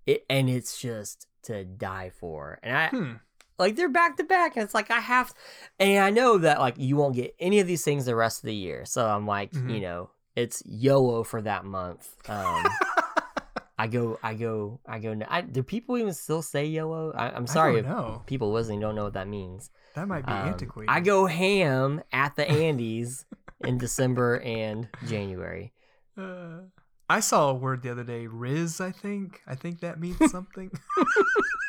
it 0.07 0.27
and 0.29 0.51
it's 0.51 0.79
just 0.79 1.27
to 1.45 1.65
die 1.65 2.11
for. 2.11 2.59
And 2.63 2.77
I 2.77 2.89
Hmm. 2.89 3.13
Like 3.59 3.77
they're 3.77 3.89
back 3.89 4.17
to 4.17 4.25
back. 4.25 4.57
And 4.57 4.65
it's 4.65 4.75
like 4.75 4.91
I 4.91 5.01
have, 5.01 5.33
and 5.79 6.05
I 6.05 6.11
know 6.11 6.39
that 6.39 6.59
like 6.61 6.75
you 6.79 6.97
won't 6.97 7.15
get 7.15 7.35
any 7.39 7.61
of 7.61 7.67
these 7.67 7.85
things 7.85 8.05
the 8.07 8.17
rest 8.17 8.39
of 8.43 8.47
the 8.47 8.55
year. 8.55 8.85
So 8.85 9.07
I'm 9.07 9.27
like, 9.27 9.53
Mhm. 9.53 9.71
you 9.71 9.81
know, 9.81 10.11
it's 10.37 10.63
YOLO 10.67 11.23
for 11.25 11.41
that 11.43 11.65
month. 11.65 12.13
Um, 12.29 12.65
I 13.79 13.89
go, 13.89 14.19
I 14.23 14.35
go, 14.35 14.81
I 14.87 14.99
go. 15.01 15.19
I, 15.29 15.41
do 15.41 15.63
people 15.63 15.97
even 15.99 16.13
still 16.15 16.43
say 16.43 16.67
YOLO? 16.67 17.13
I, 17.13 17.31
I'm 17.31 17.47
sorry 17.47 17.79
if 17.79 18.27
people 18.27 18.53
listening 18.53 18.81
don't 18.81 18.95
know 18.95 19.05
what 19.05 19.15
that 19.15 19.27
means. 19.29 19.71
That 19.95 20.07
might 20.09 20.25
be 20.27 20.33
Um, 20.33 20.49
antiquated. 20.49 20.91
I 20.91 21.01
go 21.01 21.27
ham 21.27 22.03
at 22.13 22.37
the 22.37 22.49
Andy's 22.49 23.25
in 23.61 23.79
December 23.79 24.41
and 24.41 24.89
January. 25.09 25.73
Uh, 26.17 26.61
I 27.09 27.21
saw 27.21 27.51
a 27.51 27.55
word 27.55 27.83
the 27.83 27.91
other 27.91 28.05
day, 28.05 28.27
Riz. 28.27 28.81
I 28.81 28.91
think. 28.91 29.43
I 29.47 29.55
think 29.55 29.81
that 29.81 30.01
means 30.01 30.19
something. 30.31 30.71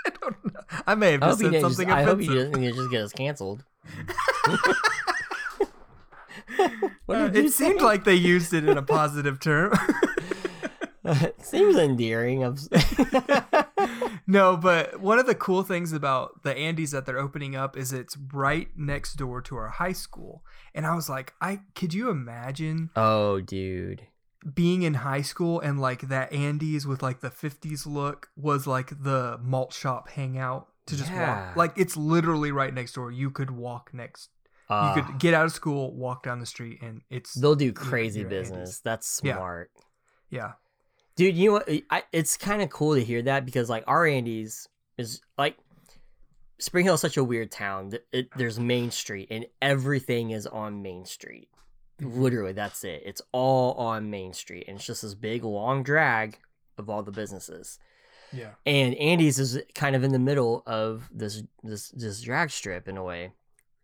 I 0.05 0.11
don't 0.21 0.53
know. 0.53 0.61
I 0.87 0.95
may 0.95 1.13
have 1.13 1.23
I 1.23 1.27
just 1.27 1.39
said 1.39 1.51
didn't 1.51 1.61
just, 1.61 1.75
something 1.77 1.91
I 1.91 2.03
hope 2.03 2.21
you 2.21 2.33
doesn't 2.33 2.63
just 2.63 2.91
get 2.91 3.01
us 3.01 3.13
canceled. 3.13 3.63
Uh, 7.07 7.29
it 7.33 7.53
seemed 7.53 7.81
like 7.81 8.03
they 8.03 8.15
used 8.15 8.53
it 8.53 8.67
in 8.67 8.77
a 8.77 8.81
positive 8.81 9.39
term. 9.39 9.71
Seems 11.39 11.77
endearing. 11.77 12.43
No, 14.27 14.57
but 14.57 14.99
one 14.99 15.19
of 15.19 15.27
the 15.27 15.35
cool 15.35 15.63
things 15.63 15.93
about 15.93 16.41
the 16.43 16.55
Andy's 16.55 16.91
that 16.91 17.05
they're 17.05 17.19
opening 17.19 17.55
up 17.55 17.77
is 17.77 17.93
it's 17.93 18.17
right 18.33 18.67
next 18.75 19.13
door 19.13 19.41
to 19.43 19.55
our 19.55 19.69
high 19.69 19.93
school. 19.93 20.43
And 20.73 20.85
I 20.85 20.95
was 20.95 21.07
like, 21.07 21.33
I 21.39 21.61
could 21.75 21.93
you 21.93 22.09
imagine 22.09 22.89
oh, 22.95 23.39
dude. 23.39 24.07
Being 24.53 24.83
in 24.83 24.95
high 24.95 25.23
school 25.23 25.59
and 25.59 25.79
like 25.81 26.01
that 26.09 26.31
Andy's 26.31 26.85
with 26.85 27.01
like 27.01 27.21
the 27.21 27.31
50s 27.31 27.85
look 27.87 28.29
was 28.35 28.67
like 28.67 29.03
the 29.03 29.39
malt 29.41 29.73
shop 29.73 30.09
hangout 30.09 30.67
to 30.85 30.95
just 30.95 31.11
Yeah. 31.11 31.47
walk. 31.47 31.55
Like 31.55 31.73
it's 31.77 31.97
literally 31.97 32.51
right 32.51 32.73
next 32.73 32.93
door. 32.93 33.11
You 33.11 33.31
could 33.31 33.49
walk 33.51 33.89
next. 33.93 34.29
Uh, 34.69 34.93
you 34.95 35.01
could 35.03 35.19
get 35.19 35.33
out 35.33 35.45
of 35.45 35.51
school, 35.51 35.93
walk 35.95 36.23
down 36.23 36.39
the 36.39 36.45
street, 36.45 36.79
and 36.81 37.01
it's 37.09 37.33
they'll 37.33 37.55
do 37.55 37.71
crazy 37.73 38.23
business. 38.23 38.51
Andy's. 38.57 38.79
That's 38.81 39.07
smart. 39.07 39.71
yeah. 40.29 40.53
Dude, 41.15 41.35
you 41.37 41.47
know 41.49 41.53
what? 41.53 41.69
I, 41.89 42.03
it's 42.11 42.35
kind 42.35 42.61
of 42.61 42.69
cool 42.69 42.95
to 42.95 43.03
hear 43.03 43.21
that 43.21 43.45
because 43.45 43.69
like 43.69 43.83
our 43.87 44.05
Andy's 44.05 44.67
is 44.97 45.21
like 45.37 45.55
Spring 46.59 46.85
Hill 46.85 46.95
is 46.95 47.01
such 47.01 47.17
a 47.17 47.23
weird 47.23 47.51
town. 47.51 47.91
Th- 47.91 48.03
It, 48.11 48.27
there's 48.37 48.59
Main 48.59 48.91
Street 48.91 49.27
and 49.31 49.45
everything 49.61 50.31
is 50.31 50.45
on 50.47 50.81
Main 50.81 51.05
Street. 51.05 51.47
Mhm. 52.01 52.17
Literally, 52.17 52.51
that's 52.53 52.83
it. 52.83 53.03
It's 53.05 53.21
all 53.31 53.73
on 53.73 54.09
Main 54.09 54.33
Street, 54.33 54.65
and 54.67 54.77
it's 54.77 54.85
just 54.85 55.01
this 55.01 55.15
big 55.15 55.43
long 55.43 55.83
drag 55.83 56.39
of 56.77 56.89
all 56.89 57.03
the 57.03 57.11
businesses. 57.11 57.79
Yeah. 58.33 58.51
And 58.65 58.95
Andy's 58.95 59.39
is 59.39 59.59
kind 59.75 59.95
of 59.95 60.03
in 60.03 60.11
the 60.11 60.19
middle 60.19 60.63
of 60.65 61.09
this 61.11 61.43
this 61.63 61.89
this 61.89 62.21
drag 62.21 62.51
strip 62.51 62.87
in 62.87 62.97
a 62.97 63.03
way. 63.03 63.31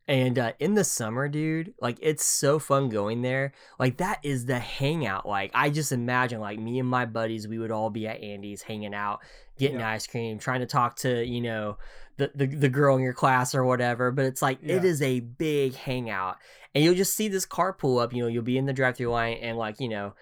And 0.07 0.37
uh, 0.39 0.53
in 0.59 0.73
the 0.73 0.83
summer, 0.83 1.29
dude, 1.29 1.73
like 1.79 1.97
it's 2.01 2.25
so 2.25 2.59
fun 2.59 2.89
going 2.89 3.21
there. 3.21 3.53
Like 3.79 3.97
that 3.97 4.19
is 4.23 4.45
the 4.45 4.59
hangout. 4.59 5.27
Like 5.27 5.51
I 5.53 5.69
just 5.69 5.91
imagine, 5.91 6.39
like 6.41 6.59
me 6.59 6.79
and 6.79 6.89
my 6.89 7.05
buddies, 7.05 7.47
we 7.47 7.59
would 7.59 7.71
all 7.71 7.89
be 7.89 8.07
at 8.07 8.21
Andy's 8.21 8.61
hanging 8.63 8.93
out, 8.93 9.19
getting 9.57 9.79
Yeah. 9.79 9.89
ice 9.89 10.07
cream, 10.07 10.39
trying 10.39 10.61
to 10.61 10.65
talk 10.65 10.95
to 10.97 11.23
you 11.23 11.39
know 11.41 11.77
the, 12.17 12.31
the 12.35 12.47
the 12.47 12.69
girl 12.69 12.97
in 12.97 13.03
your 13.03 13.13
class 13.13 13.53
or 13.55 13.63
whatever. 13.63 14.11
But 14.11 14.25
it's 14.25 14.41
like 14.41 14.59
it 14.63 14.83
Yeah. 14.83 14.89
is 14.89 15.01
a 15.01 15.19
big 15.21 15.75
hangout, 15.75 16.37
and 16.73 16.83
you'll 16.83 16.95
just 16.95 17.13
see 17.15 17.27
this 17.27 17.45
car 17.45 17.71
pull 17.71 17.99
up. 17.99 18.11
You 18.11 18.23
know, 18.23 18.27
you'll 18.27 18.43
be 18.43 18.57
in 18.57 18.65
the 18.65 18.73
drive-through 18.73 19.07
line, 19.07 19.37
and 19.41 19.55
like 19.57 19.79
you 19.79 19.87
know, 19.87 20.13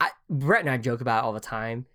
I 0.00 0.10
Brett 0.28 0.60
and 0.60 0.70
I 0.70 0.76
joke 0.76 1.00
about 1.00 1.22
it 1.22 1.26
all 1.26 1.32
the 1.32 1.40
time 1.40 1.86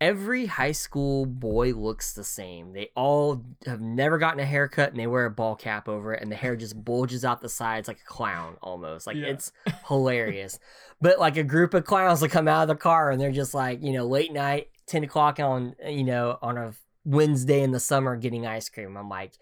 every 0.00 0.46
high 0.46 0.72
school 0.72 1.24
boy 1.24 1.72
looks 1.72 2.12
the 2.12 2.24
same. 2.24 2.72
They 2.72 2.90
all 2.96 3.44
have 3.66 3.80
never 3.80 4.18
gotten 4.18 4.40
a 4.40 4.44
haircut 4.44 4.90
and 4.90 4.98
they 4.98 5.06
wear 5.06 5.24
a 5.24 5.30
ball 5.30 5.54
cap 5.56 5.88
over 5.88 6.12
it 6.12 6.20
and 6.22 6.30
the 6.30 6.36
hair 6.36 6.56
just 6.56 6.84
bulges 6.84 7.24
out 7.24 7.40
the 7.40 7.48
sides 7.48 7.88
like 7.88 8.00
a 8.00 8.04
clown 8.12 8.56
almost. 8.60 9.06
Like 9.06 9.16
Yeah. 9.16 9.26
it's 9.28 9.52
hilarious. 9.88 10.58
but 11.00 11.18
like 11.18 11.36
a 11.36 11.44
group 11.44 11.74
of 11.74 11.84
clowns 11.84 12.20
will 12.20 12.28
come 12.28 12.48
out 12.48 12.62
of 12.62 12.68
the 12.68 12.74
car 12.76 13.10
and 13.10 13.20
they're 13.20 13.30
just 13.32 13.54
like, 13.54 13.82
you 13.82 13.92
know, 13.92 14.06
late 14.06 14.32
night, 14.32 14.68
10 14.86 15.04
o'clock 15.04 15.38
on, 15.40 15.74
you 15.86 16.04
know, 16.04 16.38
on 16.42 16.58
a 16.58 16.74
Wednesday 17.04 17.62
in 17.62 17.70
the 17.70 17.80
summer 17.80 18.16
getting 18.16 18.46
ice 18.46 18.68
cream. 18.68 18.96
I'm 18.96 19.08
like, 19.08 19.32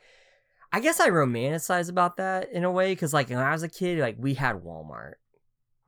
I 0.73 0.81
guess 0.81 1.01
I 1.01 1.09
romanticize 1.11 1.89
about 1.89 2.17
that 2.19 2.51
in 2.53 2.65
a 2.65 2.71
way 2.71 2.93
because 2.93 3.13
like 3.15 3.31
when 3.31 3.39
I 3.39 3.53
was 3.53 3.63
a 3.63 3.69
kid, 3.69 3.99
like 4.01 4.17
we 4.19 4.35
had 4.35 4.57
Walmart 4.63 5.15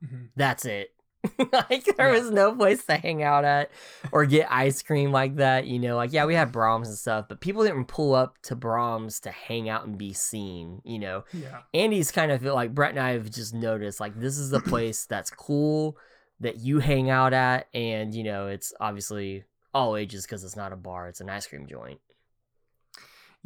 Mhm. 0.03 0.29
that's 0.35 0.65
it. 0.65 0.94
like 1.51 1.85
there 1.97 2.13
Yeah. 2.13 2.19
was 2.19 2.31
no 2.31 2.55
place 2.55 2.85
to 2.85 2.97
hang 2.97 3.23
out 3.23 3.45
at 3.45 3.71
or 4.11 4.25
get 4.25 4.47
ice 4.51 4.81
cream 4.81 5.11
like 5.11 5.35
that. 5.37 5.65
You 5.67 5.79
know, 5.79 5.95
like 5.95 6.13
yeah, 6.13 6.25
we 6.25 6.35
had 6.35 6.51
Braum's 6.51 6.87
and 6.89 6.97
stuff, 6.97 7.25
but 7.29 7.39
people 7.41 7.63
didn't 7.63 7.85
pull 7.85 8.13
up 8.15 8.37
to 8.43 8.55
Braum's 8.55 9.19
to 9.21 9.31
hang 9.31 9.69
out 9.69 9.85
and 9.85 9.97
be 9.97 10.13
seen. 10.13 10.81
You 10.83 10.99
know, 10.99 11.23
Yeah. 11.33 11.61
Andy's 11.73 12.11
kind 12.11 12.31
of 12.31 12.43
like 12.43 12.73
Brett 12.73 12.91
and 12.91 12.99
I 12.99 13.11
have 13.11 13.29
just 13.31 13.53
noticed 13.53 13.99
like 13.99 14.19
this 14.19 14.37
is 14.37 14.49
the 14.49 14.59
place 14.71 15.05
that's 15.05 15.29
cool 15.29 15.97
that 16.41 16.59
you 16.59 16.79
hang 16.79 17.09
out 17.09 17.33
at, 17.33 17.67
and 17.73 18.13
you 18.13 18.23
know, 18.23 18.47
it's 18.47 18.73
obviously 18.79 19.45
all 19.73 19.95
ages 19.95 20.25
because 20.25 20.43
it's 20.43 20.55
not 20.57 20.73
a 20.73 20.75
bar; 20.75 21.07
it's 21.07 21.21
an 21.21 21.29
ice 21.29 21.47
cream 21.47 21.65
joint. 21.67 21.99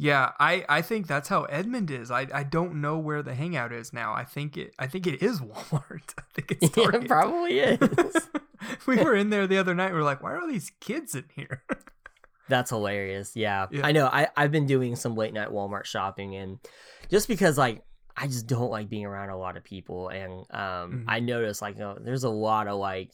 Yeah, 0.02 0.32
I, 0.40 0.64
I 0.68 0.80
think 0.82 1.06
that's 1.06 1.28
how 1.28 1.44
Edmond 1.44 1.90
is. 1.90 2.10
I, 2.10 2.26
I 2.32 2.42
don't 2.42 2.76
know 2.80 2.98
where 2.98 3.22
the 3.22 3.34
hangout 3.34 3.70
is 3.72 3.92
now. 3.92 4.14
I 4.14 4.24
think 4.24 4.56
it 4.56 4.74
I 4.78 4.86
think 4.86 5.06
it 5.06 5.22
is 5.22 5.40
Walmart. 5.40 6.14
I 6.18 6.22
think 6.32 6.52
it's 6.52 6.70
Target. 6.74 7.02
it 7.04 7.08
probably 7.08 7.58
is. 7.60 7.78
we 8.86 8.96
were 8.96 9.14
in 9.14 9.28
there 9.30 9.46
the 9.46 9.58
other 9.58 9.74
night. 9.74 9.92
We 9.92 9.98
were 9.98 10.02
like, 10.04 10.22
why 10.22 10.32
are 10.32 10.40
all 10.40 10.48
these 10.48 10.72
kids 10.80 11.14
in 11.14 11.24
here? 11.36 11.62
That's 12.48 12.70
hilarious. 12.70 13.36
Yeah. 13.36 13.66
Yeah. 13.70 13.86
I 13.86 13.92
know. 13.92 14.06
I, 14.06 14.28
I've 14.36 14.50
been 14.50 14.66
doing 14.66 14.96
some 14.96 15.14
late 15.14 15.34
night 15.34 15.48
Walmart 15.50 15.84
shopping 15.84 16.34
and 16.34 16.58
just 17.10 17.28
because 17.28 17.58
like 17.58 17.82
I 18.16 18.26
just 18.26 18.46
don't 18.46 18.70
like 18.70 18.88
being 18.88 19.04
around 19.04 19.28
a 19.30 19.36
lot 19.38 19.56
of 19.56 19.64
people 19.64 20.08
and 20.08 20.32
um 20.50 20.92
Mhm. 20.92 21.04
I 21.08 21.20
noticed 21.20 21.60
like 21.62 21.74
you 21.74 21.80
know, 21.82 21.98
there's 22.00 22.24
a 22.24 22.30
lot 22.30 22.68
of 22.68 22.78
like 22.78 23.10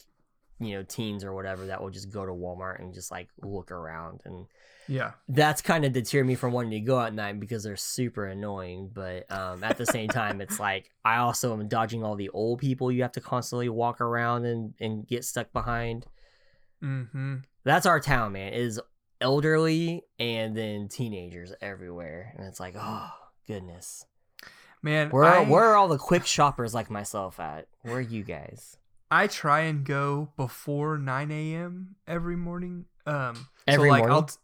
you 0.59 0.75
know 0.75 0.83
teens 0.83 1.23
or 1.23 1.33
whatever 1.33 1.67
that 1.67 1.81
will 1.81 1.89
just 1.89 2.11
go 2.11 2.25
to 2.25 2.31
Walmart 2.31 2.79
and 2.79 2.93
just 2.93 3.11
like 3.11 3.29
look 3.41 3.71
around 3.71 4.21
and 4.25 4.47
yeah. 4.87 5.11
that's 5.27 5.61
kind 5.61 5.83
of 5.85 5.91
deterred 5.91 6.25
me 6.25 6.35
from 6.35 6.53
wanting 6.53 6.71
to 6.71 6.79
go 6.79 6.99
at 7.01 7.13
night 7.13 7.39
because 7.39 7.63
they're 7.63 7.75
super 7.75 8.25
annoying 8.25 8.89
but 8.93 9.29
um 9.31 9.63
at 9.63 9.77
the 9.77 9.85
same 9.85 10.07
time 10.07 10.41
it's 10.41 10.59
like 10.59 10.89
I 11.03 11.17
also 11.17 11.53
am 11.53 11.67
dodging 11.67 12.03
all 12.03 12.15
the 12.15 12.29
old 12.29 12.59
people 12.59 12.91
you 12.91 13.01
have 13.01 13.11
to 13.13 13.21
constantly 13.21 13.69
walk 13.69 14.01
around 14.01 14.45
and 14.45 14.73
and 14.79 15.07
get 15.07 15.25
stuck 15.25 15.51
behind 15.53 16.05
Mm-hmm. 16.83 17.37
that's 17.63 17.87
our 17.87 17.99
town, 17.99 18.33
man. 18.33 18.53
It 18.53 18.61
is 18.61 18.79
elderly 19.19 20.03
and 20.19 20.55
then 20.55 20.87
teenagers 20.89 21.51
everywhere, 21.59 22.33
and 22.37 22.45
it's 22.45 22.59
like, 22.59 22.75
oh 22.77 23.09
goodness, 23.47 24.05
Man, 24.83 25.09
where 25.09 25.23
I, 25.25 25.43
where 25.43 25.63
are 25.65 25.75
all 25.75 25.87
the 25.87 25.97
quick 25.97 26.25
shoppers 26.25 26.73
like 26.73 26.89
myself 26.89 27.39
at? 27.39 27.67
Where 27.81 27.95
are 27.95 28.01
you 28.01 28.23
guys? 28.23 28.77
I 29.09 29.27
try 29.27 29.61
and 29.61 29.85
go 29.85 30.29
before 30.35 30.97
9 30.97 31.31
a.m. 31.31 31.95
every 32.07 32.35
morning. 32.35 32.85
Um, 33.05 33.47
Every 33.65 33.87
so 33.87 33.91
like 33.91 33.99
morning? 33.99 34.15
I'll 34.15 34.23
t- 34.23 34.35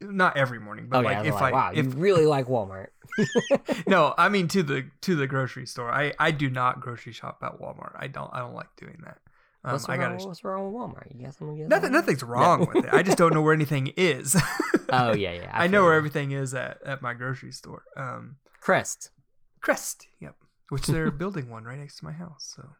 not 0.00 0.36
every 0.36 0.60
morning, 0.60 0.86
but 0.88 0.98
okay, 0.98 1.06
like 1.06 1.16
I 1.18 1.26
if 1.26 1.34
like, 1.34 1.42
I 1.42 1.52
wow, 1.52 1.72
if 1.74 1.84
you 1.86 1.90
really 1.92 2.26
like 2.26 2.46
Walmart. 2.46 2.88
no, 3.86 4.14
I 4.18 4.28
mean 4.28 4.48
to 4.48 4.62
the 4.62 4.86
to 5.02 5.16
the 5.16 5.26
grocery 5.26 5.66
store. 5.66 5.90
I 5.90 6.12
I 6.18 6.30
do 6.30 6.50
not 6.50 6.80
grocery 6.80 7.12
shop 7.12 7.38
at 7.42 7.60
Walmart. 7.60 7.92
I 7.96 8.06
don't 8.06 8.30
I 8.32 8.38
don't 8.38 8.54
like 8.54 8.68
doing 8.76 8.98
that. 9.04 9.18
Um, 9.64 9.72
what's, 9.72 9.88
I 9.88 9.96
wrong, 9.96 10.12
gotta 10.12 10.26
what's 10.26 10.44
wrong 10.44 10.72
with 10.72 10.80
Walmart? 10.80 11.14
You 11.14 11.24
got 11.24 11.34
something 11.34 11.68
nothing 11.68 11.90
Walmart? 11.90 11.92
nothing's 11.92 12.22
wrong 12.22 12.68
with 12.72 12.84
it. 12.84 12.92
I 12.92 13.02
just 13.02 13.18
don't 13.18 13.34
know 13.34 13.42
where 13.42 13.54
anything 13.54 13.92
is. 13.96 14.40
Oh 14.90 15.14
yeah, 15.14 15.32
yeah. 15.32 15.50
I, 15.52 15.66
know 15.66 15.82
where 15.82 15.92
you. 15.92 15.98
everything 15.98 16.30
is 16.30 16.54
at 16.54 16.78
at 16.82 17.02
my 17.02 17.12
grocery 17.12 17.52
store. 17.52 17.82
Um, 17.94 18.36
Crest. 18.62 19.10
Crest, 19.60 20.06
yep. 20.18 20.34
Which 20.70 20.86
they're 20.86 21.10
building 21.10 21.50
one 21.50 21.64
right 21.64 21.78
next 21.78 21.98
to 21.98 22.06
my 22.06 22.12
house, 22.12 22.54
so 22.56 22.70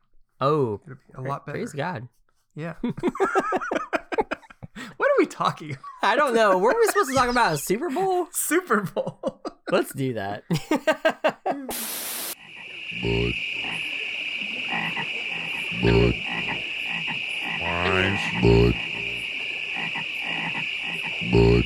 Oh, 0.41 0.81
it'll 0.85 0.95
be 0.97 1.01
a 1.15 1.21
pra- 1.21 1.29
lot 1.29 1.47
better. 1.47 1.59
Praise 1.59 1.73
God. 1.73 2.09
Yeah. 2.55 2.75
What 4.97 5.11
are 5.11 5.19
we 5.19 5.27
talking? 5.27 5.71
about? 5.71 5.83
I 6.03 6.15
don't 6.17 6.35
know. 6.35 6.57
Were 6.59 6.75
we 6.77 6.87
supposed 6.87 7.11
to 7.11 7.15
talk 7.17 7.29
about 7.29 7.53
a 7.55 7.59
Super 7.59 7.91
Bowl? 7.91 8.27
Super 8.33 8.83
Bowl. 8.83 9.43
Let's 9.71 9.93
do 9.93 10.15
that. 10.15 10.45
Bud. 10.49 10.59
Bud. 15.83 16.15
Wines. 17.61 18.21
Bud. 18.43 18.75
Bud. 21.33 21.65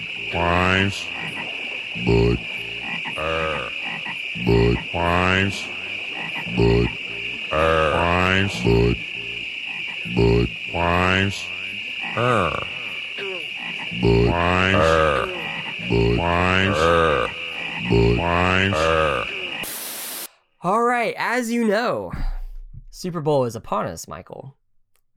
Super 23.02 23.20
Bowl 23.20 23.44
is 23.46 23.56
upon 23.56 23.86
us, 23.86 24.06
Michael, 24.06 24.54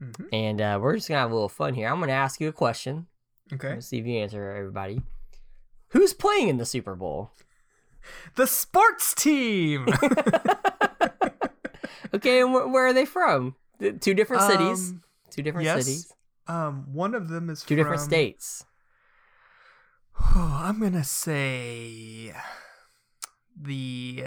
Mhm. 0.01 0.27
and 0.33 0.59
uh, 0.59 0.79
we're 0.81 0.95
just 0.95 1.07
gonna 1.07 1.19
have 1.21 1.29
a 1.29 1.33
little 1.35 1.47
fun 1.49 1.75
here. 1.75 1.87
I'm 1.87 1.99
gonna 1.99 2.13
ask 2.13 2.41
you 2.41 2.47
a 2.47 2.51
question. 2.51 3.05
Okay. 3.53 3.75
Let's 3.75 3.85
see 3.85 3.99
if 3.99 4.07
you 4.07 4.17
answer, 4.17 4.49
everybody. 4.51 5.03
Who's 5.89 6.11
playing 6.13 6.47
in 6.49 6.57
the 6.57 6.65
Super 6.65 6.95
Bowl? 6.95 7.29
The 8.37 8.47
sports 8.47 9.13
team. 9.13 9.85
okay, 12.13 12.41
and 12.41 12.49
wh- 12.51 12.71
where 12.73 12.87
are 12.87 12.93
they 12.93 13.05
from? 13.05 13.55
Two 13.99 14.13
different 14.15 14.41
cities. 14.43 14.89
Um, 14.91 15.03
Two 15.29 15.41
different 15.43 15.65
yes. 15.65 15.85
cities. 15.85 16.13
Um, 16.47 16.91
one 16.93 17.13
of 17.13 17.27
them 17.29 17.49
is 17.51 17.61
Two 17.63 17.75
different 17.75 17.99
from- 18.01 18.09
states. 18.09 18.65
I'm 20.35 20.79
gonna 20.79 21.03
say 21.03 22.33
the 23.59 24.23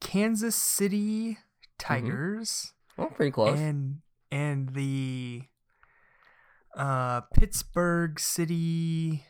Kansas 0.00 0.54
City 0.54 1.38
Tigers 1.82 2.72
Oh, 2.98 3.06
pretty 3.06 3.30
close. 3.32 3.58
and 3.58 3.98
and 4.30 4.68
the 4.74 5.42
uh 6.76 7.22
Pittsburgh 7.34 8.18
City 8.20 9.24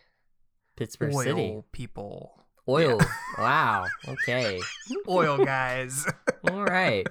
Pittsburgh 0.76 1.14
oil 1.14 1.22
City. 1.22 1.62
people. 1.72 2.32
Oil. 2.68 3.00
Wow. 3.38 3.86
Okay. 4.06 4.60
Oil 5.08 5.44
guys. 5.44 6.06
All 6.50 6.62
right. 6.62 7.06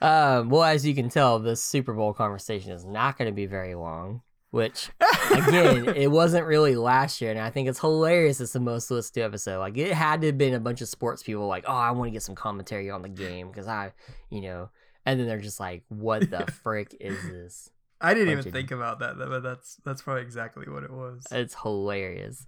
Um, 0.00 0.50
well, 0.50 0.62
as 0.62 0.86
you 0.86 0.94
can 0.94 1.08
tell, 1.08 1.38
this 1.38 1.62
Super 1.64 1.92
Bowl 1.94 2.12
conversation 2.12 2.70
is 2.72 2.84
not 2.84 3.16
going 3.18 3.28
to 3.30 3.34
be 3.34 3.46
very 3.46 3.74
long. 3.74 4.20
Which, 4.50 4.88
again, 5.30 5.88
it 5.94 6.10
wasn't 6.10 6.46
really 6.46 6.74
last 6.74 7.20
year, 7.20 7.30
and 7.30 7.38
I 7.38 7.50
think 7.50 7.68
it's 7.68 7.80
hilarious. 7.80 8.40
It's 8.40 8.54
the 8.54 8.60
most 8.60 8.90
listened 8.90 9.14
to 9.14 9.20
episode. 9.20 9.58
Like, 9.58 9.76
it 9.76 9.92
had 9.92 10.22
to 10.22 10.28
have 10.28 10.38
been 10.38 10.54
a 10.54 10.60
bunch 10.60 10.80
of 10.80 10.88
sports 10.88 11.22
people, 11.22 11.46
like, 11.46 11.64
"Oh, 11.68 11.72
I 11.74 11.90
want 11.90 12.08
to 12.08 12.12
get 12.12 12.22
some 12.22 12.34
commentary 12.34 12.90
on 12.90 13.02
the 13.02 13.10
game 13.10 13.48
because 13.48 13.68
I, 13.68 13.92
you 14.30 14.40
know," 14.40 14.70
and 15.04 15.20
then 15.20 15.26
they're 15.26 15.38
just 15.40 15.60
like, 15.60 15.82
"What 15.88 16.30
the 16.30 16.46
frick 16.62 16.96
is 16.98 17.22
this?" 17.30 17.70
I 18.00 18.14
didn't 18.14 18.32
even 18.32 18.46
of- 18.46 18.52
think 18.52 18.70
about 18.70 19.00
that, 19.00 19.18
but 19.18 19.42
that's 19.42 19.76
that's 19.84 20.00
probably 20.00 20.22
exactly 20.22 20.64
what 20.72 20.82
it 20.82 20.90
was. 20.92 21.26
It's 21.30 21.54
hilarious. 21.62 22.46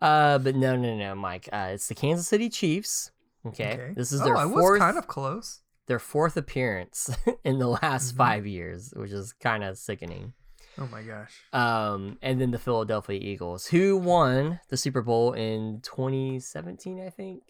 Uh, 0.00 0.38
but 0.38 0.56
no, 0.56 0.74
no, 0.76 0.96
no, 0.96 1.14
Mike. 1.14 1.48
Uh, 1.52 1.68
it's 1.72 1.88
the 1.88 1.94
Kansas 1.94 2.26
City 2.28 2.48
Chiefs. 2.48 3.10
Okay, 3.46 3.92
this 3.94 4.10
is 4.10 4.22
oh, 4.22 4.24
their 4.24 4.36
I 4.38 4.46
was 4.46 4.54
fourth 4.58 4.80
kind 4.80 4.96
of 4.96 5.06
close. 5.06 5.60
their 5.86 5.98
fourth 5.98 6.36
appearance 6.38 7.10
in 7.44 7.58
the 7.58 7.68
last 7.68 8.14
Mhm. 8.14 8.16
five 8.16 8.46
years, 8.46 8.92
which 8.96 9.12
is 9.12 9.34
kind 9.34 9.62
of 9.62 9.76
sickening. 9.76 10.32
Oh 10.78 10.86
my 10.92 11.02
gosh. 11.02 11.32
Um, 11.52 12.18
and 12.22 12.40
then 12.40 12.50
the 12.50 12.58
Philadelphia 12.58 13.18
Eagles, 13.20 13.66
who 13.66 13.96
won 13.96 14.60
the 14.68 14.76
Super 14.76 15.00
Bowl 15.02 15.32
in 15.32 15.80
2017, 15.82 17.00
I 17.04 17.10
think. 17.10 17.42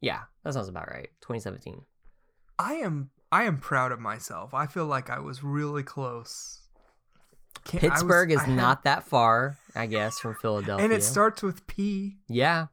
Yeah, 0.00 0.20
that 0.44 0.54
sounds 0.54 0.68
about 0.68 0.88
right. 0.88 1.08
2017. 1.20 1.82
I 2.58 2.74
am 2.74 3.10
I 3.30 3.44
am 3.44 3.58
proud 3.58 3.92
of 3.92 4.00
myself. 4.00 4.52
I 4.54 4.66
feel 4.66 4.86
like 4.86 5.10
I 5.10 5.18
was 5.18 5.42
really 5.44 5.82
close. 5.82 6.60
Can't- 7.64 7.84
I 7.84 7.88
was- 7.88 8.00
Pittsburgh 8.02 8.32
is 8.32 8.40
had- 8.42 8.56
not 8.56 8.84
that 8.84 9.04
far, 9.04 9.58
I 9.74 9.86
guess, 9.86 10.18
from 10.18 10.34
Philadelphia. 10.34 10.84
and 10.84 10.92
it 10.92 11.02
starts 11.02 11.42
with 11.42 11.66
P. 11.66 12.16
Yeah. 12.28 12.66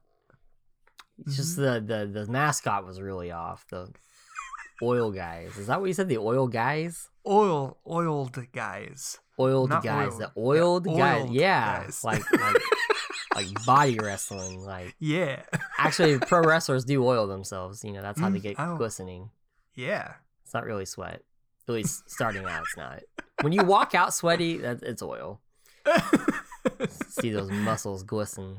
It's 1.26 1.36
just 1.36 1.56
the, 1.56 1.82
the 1.86 2.06
the 2.10 2.26
mascot 2.32 2.86
was 2.86 3.00
really 3.00 3.30
off. 3.30 3.66
The 3.70 3.92
oil 4.82 5.10
guys. 5.12 5.56
Is 5.58 5.66
that 5.66 5.78
what 5.80 5.86
you 5.88 5.92
said? 5.92 6.08
The 6.08 6.16
oil 6.18 6.46
guys? 6.48 7.08
Oil 7.26 7.76
oiled 7.86 8.38
guys. 8.52 9.18
Oiled 9.40 9.70
Not 9.70 9.82
guys. 9.82 10.12
oiled. 10.12 10.20
The 10.20 10.32
oiled 10.36 10.84
guys. 10.86 11.22
oiled 11.22 11.30
Yeah. 11.34 11.82
guys. 11.84 12.04
Like 12.04 12.22
like 12.32 12.56
like 13.34 13.64
body 13.66 13.98
wrestling. 13.98 14.60
Like 14.64 14.94
Yeah. 15.00 15.42
actually 15.78 16.18
pro 16.18 16.40
wrestlers 16.44 16.84
do 16.84 17.04
oil 17.04 17.26
themselves. 17.26 17.82
You 17.84 17.92
know, 17.92 18.02
that's 18.02 18.20
how 18.20 18.28
they 18.30 18.38
Mm, 18.38 18.42
get 18.42 18.56
oh. 18.58 18.76
glistening. 18.76 19.30
yeah. 19.74 20.14
It's 20.44 20.52
not 20.54 20.64
really 20.64 20.84
sweat. 20.84 21.22
At 21.68 21.74
least 21.74 22.08
starting 22.10 22.44
out 22.44 22.62
it's 22.62 22.76
not. 22.76 23.00
When 23.42 23.52
you 23.52 23.62
walk 23.64 23.94
out 23.94 24.12
sweaty, 24.12 24.58
that 24.58 24.82
it's 24.82 25.02
oil. 25.02 25.40
See 27.08 27.30
those 27.30 27.50
muscles 27.50 28.02
glisten. 28.02 28.58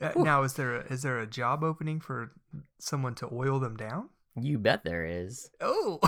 Uh, 0.00 0.12
now 0.16 0.42
is 0.44 0.54
there 0.54 0.76
a, 0.76 0.80
is 0.92 1.02
there 1.02 1.18
a 1.18 1.26
job 1.26 1.62
opening 1.62 2.00
for 2.00 2.32
someone 2.78 3.14
to 3.16 3.28
oil 3.32 3.58
them 3.60 3.76
down? 3.76 4.08
You 4.40 4.58
bet 4.58 4.84
there 4.84 5.04
is. 5.04 5.50
Oh. 5.60 5.98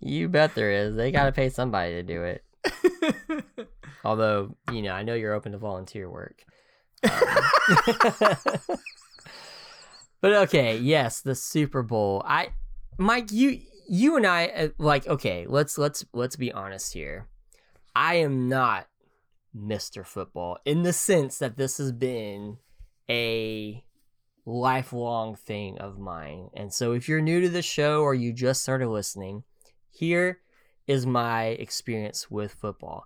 You 0.00 0.28
bet 0.28 0.54
there 0.54 0.70
is. 0.70 0.94
They 0.96 1.10
got 1.10 1.24
to 1.26 1.32
pay 1.32 1.48
somebody 1.48 1.94
to 1.94 2.02
do 2.02 2.22
it. 2.22 2.44
Although, 4.04 4.56
you 4.72 4.82
know, 4.82 4.92
I 4.92 5.02
know 5.02 5.14
you're 5.14 5.34
open 5.34 5.52
to 5.52 5.58
volunteer 5.58 6.08
work. 6.08 6.44
Um, 7.02 7.10
but 10.20 10.32
okay, 10.32 10.78
yes, 10.78 11.20
the 11.20 11.34
Super 11.34 11.82
Bowl. 11.82 12.22
I 12.26 12.50
Mike, 12.96 13.30
you 13.30 13.60
you 13.88 14.16
and 14.16 14.26
I 14.26 14.46
uh, 14.46 14.68
like 14.78 15.06
okay, 15.06 15.46
let's 15.48 15.78
let's 15.78 16.04
let's 16.12 16.36
be 16.36 16.52
honest 16.52 16.92
here. 16.92 17.28
I 17.94 18.16
am 18.16 18.48
not 18.48 18.88
Mr. 19.56 20.06
Football 20.06 20.58
in 20.64 20.82
the 20.82 20.92
sense 20.92 21.38
that 21.38 21.56
this 21.56 21.78
has 21.78 21.92
been 21.92 22.58
a 23.10 23.84
lifelong 24.46 25.34
thing 25.36 25.78
of 25.78 25.98
mine. 25.98 26.50
And 26.54 26.72
so 26.72 26.92
if 26.92 27.08
you're 27.08 27.20
new 27.20 27.40
to 27.40 27.48
the 27.48 27.62
show 27.62 28.02
or 28.02 28.14
you 28.14 28.32
just 28.32 28.62
started 28.62 28.88
listening, 28.88 29.44
here 29.98 30.40
is 30.86 31.06
my 31.06 31.46
experience 31.46 32.30
with 32.30 32.52
football. 32.52 33.04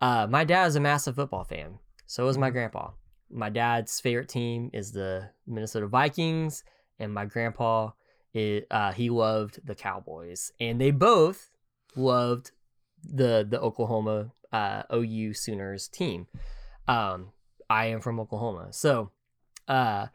Uh, 0.00 0.26
my 0.28 0.44
dad 0.44 0.66
is 0.66 0.76
a 0.76 0.80
massive 0.80 1.14
football 1.14 1.44
fan. 1.44 1.78
So 2.06 2.28
is 2.28 2.36
my 2.36 2.50
grandpa. 2.50 2.90
My 3.30 3.48
dad's 3.48 3.98
favorite 4.00 4.28
team 4.28 4.70
is 4.72 4.92
the 4.92 5.30
Minnesota 5.46 5.86
Vikings, 5.86 6.62
and 6.98 7.12
my 7.12 7.24
grandpa, 7.24 7.90
is, 8.34 8.64
uh, 8.70 8.92
he 8.92 9.10
loved 9.10 9.60
the 9.64 9.74
Cowboys, 9.74 10.52
and 10.60 10.80
they 10.80 10.90
both 10.90 11.50
loved 11.96 12.50
the 13.02 13.46
the 13.48 13.60
Oklahoma 13.60 14.32
uh, 14.52 14.82
OU 14.92 15.34
Sooners 15.34 15.88
team. 15.88 16.26
Um, 16.86 17.32
I 17.70 17.86
am 17.86 18.00
from 18.00 18.20
Oklahoma, 18.20 18.72
so 18.72 19.10
uh, 19.66 20.06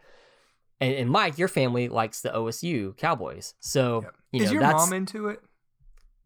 and, 0.79 0.93
and 0.95 1.09
Mike, 1.09 1.37
your 1.37 1.47
family 1.47 1.89
likes 1.89 2.21
the 2.21 2.29
OSU 2.29 2.95
Cowboys. 2.97 3.55
So 3.59 4.01
Yep. 4.03 4.15
you 4.31 4.39
know, 4.39 4.45
is 4.45 4.51
your 4.51 4.61
mom 4.61 4.93
into 4.93 5.27
it? 5.29 5.41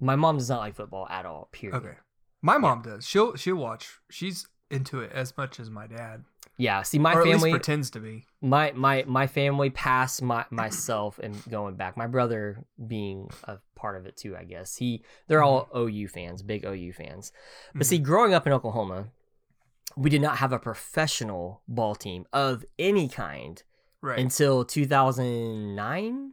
My 0.03 0.15
mom 0.15 0.37
does 0.37 0.49
not 0.49 0.59
like 0.59 0.75
football 0.75 1.07
at 1.09 1.25
all. 1.25 1.49
Period. 1.51 1.77
Okay. 1.77 1.97
My 2.41 2.57
mom 2.57 2.81
does. 2.81 3.07
She'll 3.07 3.35
she'll 3.35 3.55
watch. 3.55 3.99
She's 4.09 4.47
into 4.69 4.99
it 4.99 5.11
as 5.13 5.35
much 5.37 5.59
as 5.59 5.69
my 5.69 5.87
dad. 5.87 6.25
Yeah. 6.57 6.81
See, 6.81 6.99
my 6.99 7.13
or 7.13 7.21
at 7.21 7.25
family, 7.25 7.51
least 7.51 7.63
pretends 7.63 7.89
to 7.91 7.99
be. 7.99 8.25
my 8.41 8.71
my 8.73 9.03
my 9.07 9.27
family 9.27 9.69
past 9.69 10.21
my 10.21 10.45
myself 10.49 11.19
and 11.19 11.41
going 11.49 11.75
back. 11.75 11.95
My 11.95 12.07
brother 12.07 12.63
being 12.85 13.29
a 13.45 13.57
part 13.75 13.95
of 13.95 14.05
it 14.05 14.17
too. 14.17 14.35
I 14.35 14.43
guess 14.43 14.75
he 14.75 15.03
they're 15.27 15.43
all 15.43 15.65
mm-hmm. 15.73 15.89
OU 15.89 16.07
fans, 16.09 16.43
big 16.43 16.65
OU 16.65 16.93
fans. 16.93 17.31
But 17.73 17.87
see, 17.87 17.95
mm-hmm. 17.95 18.05
growing 18.05 18.33
up 18.33 18.45
in 18.45 18.53
Oklahoma, 18.53 19.07
we 19.95 20.09
did 20.09 20.21
not 20.21 20.37
have 20.37 20.51
a 20.51 20.59
professional 20.59 21.61
ball 21.67 21.95
team 21.95 22.25
of 22.33 22.65
any 22.77 23.07
kind 23.07 23.63
Right. 24.01 24.19
until 24.19 24.65
2009 24.65 26.31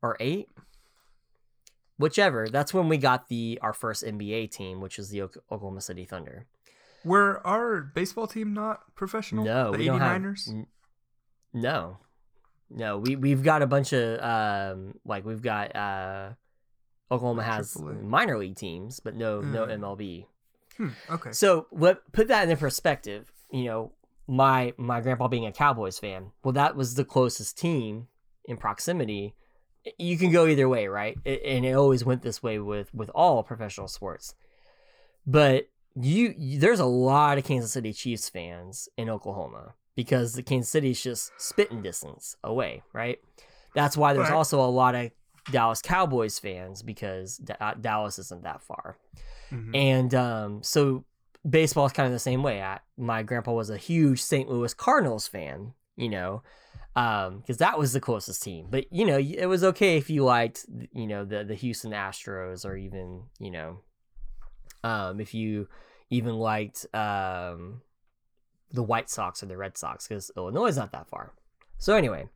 or 0.00 0.16
8 0.18 0.48
whichever 2.00 2.48
that's 2.48 2.72
when 2.74 2.88
we 2.88 2.96
got 2.96 3.28
the 3.28 3.58
our 3.62 3.72
first 3.72 4.02
nba 4.04 4.50
team 4.50 4.80
which 4.80 4.96
was 4.98 5.10
the 5.10 5.22
oklahoma 5.22 5.80
city 5.80 6.04
thunder 6.04 6.46
Were 7.04 7.40
our 7.46 7.80
baseball 7.80 8.26
team 8.26 8.52
not 8.54 8.94
professional? 8.94 9.44
no 9.44 9.72
the 9.72 9.78
we 9.78 9.84
don't 9.86 10.00
have 10.00 10.22
no 11.52 11.98
no 12.70 12.98
we, 12.98 13.16
we've 13.16 13.42
got 13.42 13.62
a 13.62 13.66
bunch 13.66 13.92
of 13.92 14.20
um 14.22 14.94
like 15.04 15.24
we've 15.24 15.42
got 15.42 15.74
uh 15.76 16.30
oklahoma 17.10 17.42
has 17.42 17.74
AAA. 17.74 18.02
minor 18.02 18.38
league 18.38 18.56
teams 18.56 19.00
but 19.00 19.14
no 19.14 19.40
no 19.40 19.66
Mm. 19.66 19.78
mlb 19.80 20.26
Hmm, 20.76 20.88
okay. 21.10 21.32
So 21.32 21.66
let 21.72 22.10
put 22.12 22.28
that 22.28 22.48
in 22.48 22.56
perspective. 22.56 23.30
You 23.50 23.64
know, 23.64 23.92
my 24.26 24.72
my 24.78 25.02
grandpa 25.02 25.28
being 25.28 25.44
a 25.44 25.52
Cowboys 25.52 25.98
fan. 25.98 26.30
Well, 26.42 26.52
that 26.52 26.74
was 26.74 26.94
the 26.94 27.04
closest 27.04 27.58
team 27.58 28.06
in 28.46 28.56
proximity. 28.56 29.34
You 29.98 30.18
can 30.18 30.30
go 30.30 30.46
either 30.46 30.68
way, 30.68 30.86
right? 30.88 31.16
And 31.24 31.64
it 31.64 31.72
always 31.74 32.04
went 32.04 32.22
this 32.22 32.42
way 32.42 32.58
with 32.58 32.92
with 32.94 33.10
all 33.14 33.42
professional 33.42 33.88
sports. 33.88 34.34
But 35.26 35.68
you, 35.94 36.34
you 36.36 36.58
there's 36.58 36.80
a 36.80 36.86
lot 36.86 37.38
of 37.38 37.44
Kansas 37.44 37.72
City 37.72 37.92
Chiefs 37.92 38.28
fans 38.28 38.88
in 38.96 39.08
Oklahoma 39.08 39.74
because 39.96 40.34
the 40.34 40.42
Kansas 40.42 40.70
City 40.70 40.90
is 40.90 41.02
just 41.02 41.32
spitting 41.38 41.82
distance 41.82 42.36
away, 42.44 42.82
right? 42.92 43.18
That's 43.74 43.96
why 43.96 44.12
there's 44.14 44.28
Right. 44.30 44.36
also 44.36 44.60
a 44.60 44.68
lot 44.70 44.94
of 44.94 45.10
Dallas 45.50 45.82
Cowboys 45.82 46.38
fans 46.38 46.82
because 46.82 47.36
Da- 47.38 47.56
uh, 47.60 47.74
Dallas 47.74 48.18
isn't 48.18 48.42
that 48.44 48.62
far. 48.62 48.96
Mhm. 49.50 49.74
And 49.76 50.14
um, 50.14 50.62
so 50.62 51.04
baseball 51.48 51.86
is 51.86 51.92
kind 51.92 52.06
of 52.06 52.12
the 52.12 52.18
same 52.18 52.42
way. 52.42 52.62
I, 52.62 52.80
my 52.96 53.22
grandpa 53.22 53.52
was 53.52 53.70
a 53.70 53.76
huge 53.76 54.22
St. 54.22 54.48
Louis 54.48 54.74
Cardinals 54.74 55.26
fan, 55.26 55.74
you 55.96 56.08
know, 56.08 56.42
because 56.94 57.58
that 57.58 57.78
was 57.78 57.92
the 57.92 58.00
closest 58.00 58.42
team. 58.42 58.66
But 58.70 58.92
you 58.92 59.04
know, 59.04 59.18
it 59.18 59.46
was 59.46 59.62
okay 59.64 59.96
if 59.96 60.10
you 60.10 60.24
liked, 60.24 60.66
you 60.92 61.06
know, 61.06 61.24
the 61.24 61.44
the 61.44 61.54
Houston 61.54 61.92
Astros 61.92 62.64
or 62.64 62.76
even, 62.76 63.24
you 63.38 63.50
know, 63.50 63.80
um, 64.82 65.20
if 65.20 65.34
you 65.34 65.68
even 66.10 66.34
liked 66.34 66.86
um, 66.94 67.82
the 68.72 68.82
White 68.82 69.08
Sox 69.08 69.42
or 69.42 69.46
the 69.46 69.56
Red 69.56 69.76
Sox, 69.76 70.06
because 70.06 70.30
Illinois 70.36 70.66
is 70.66 70.76
not 70.76 70.92
that 70.92 71.08
far. 71.08 71.32
So 71.78 71.96
anyway, 71.96 72.28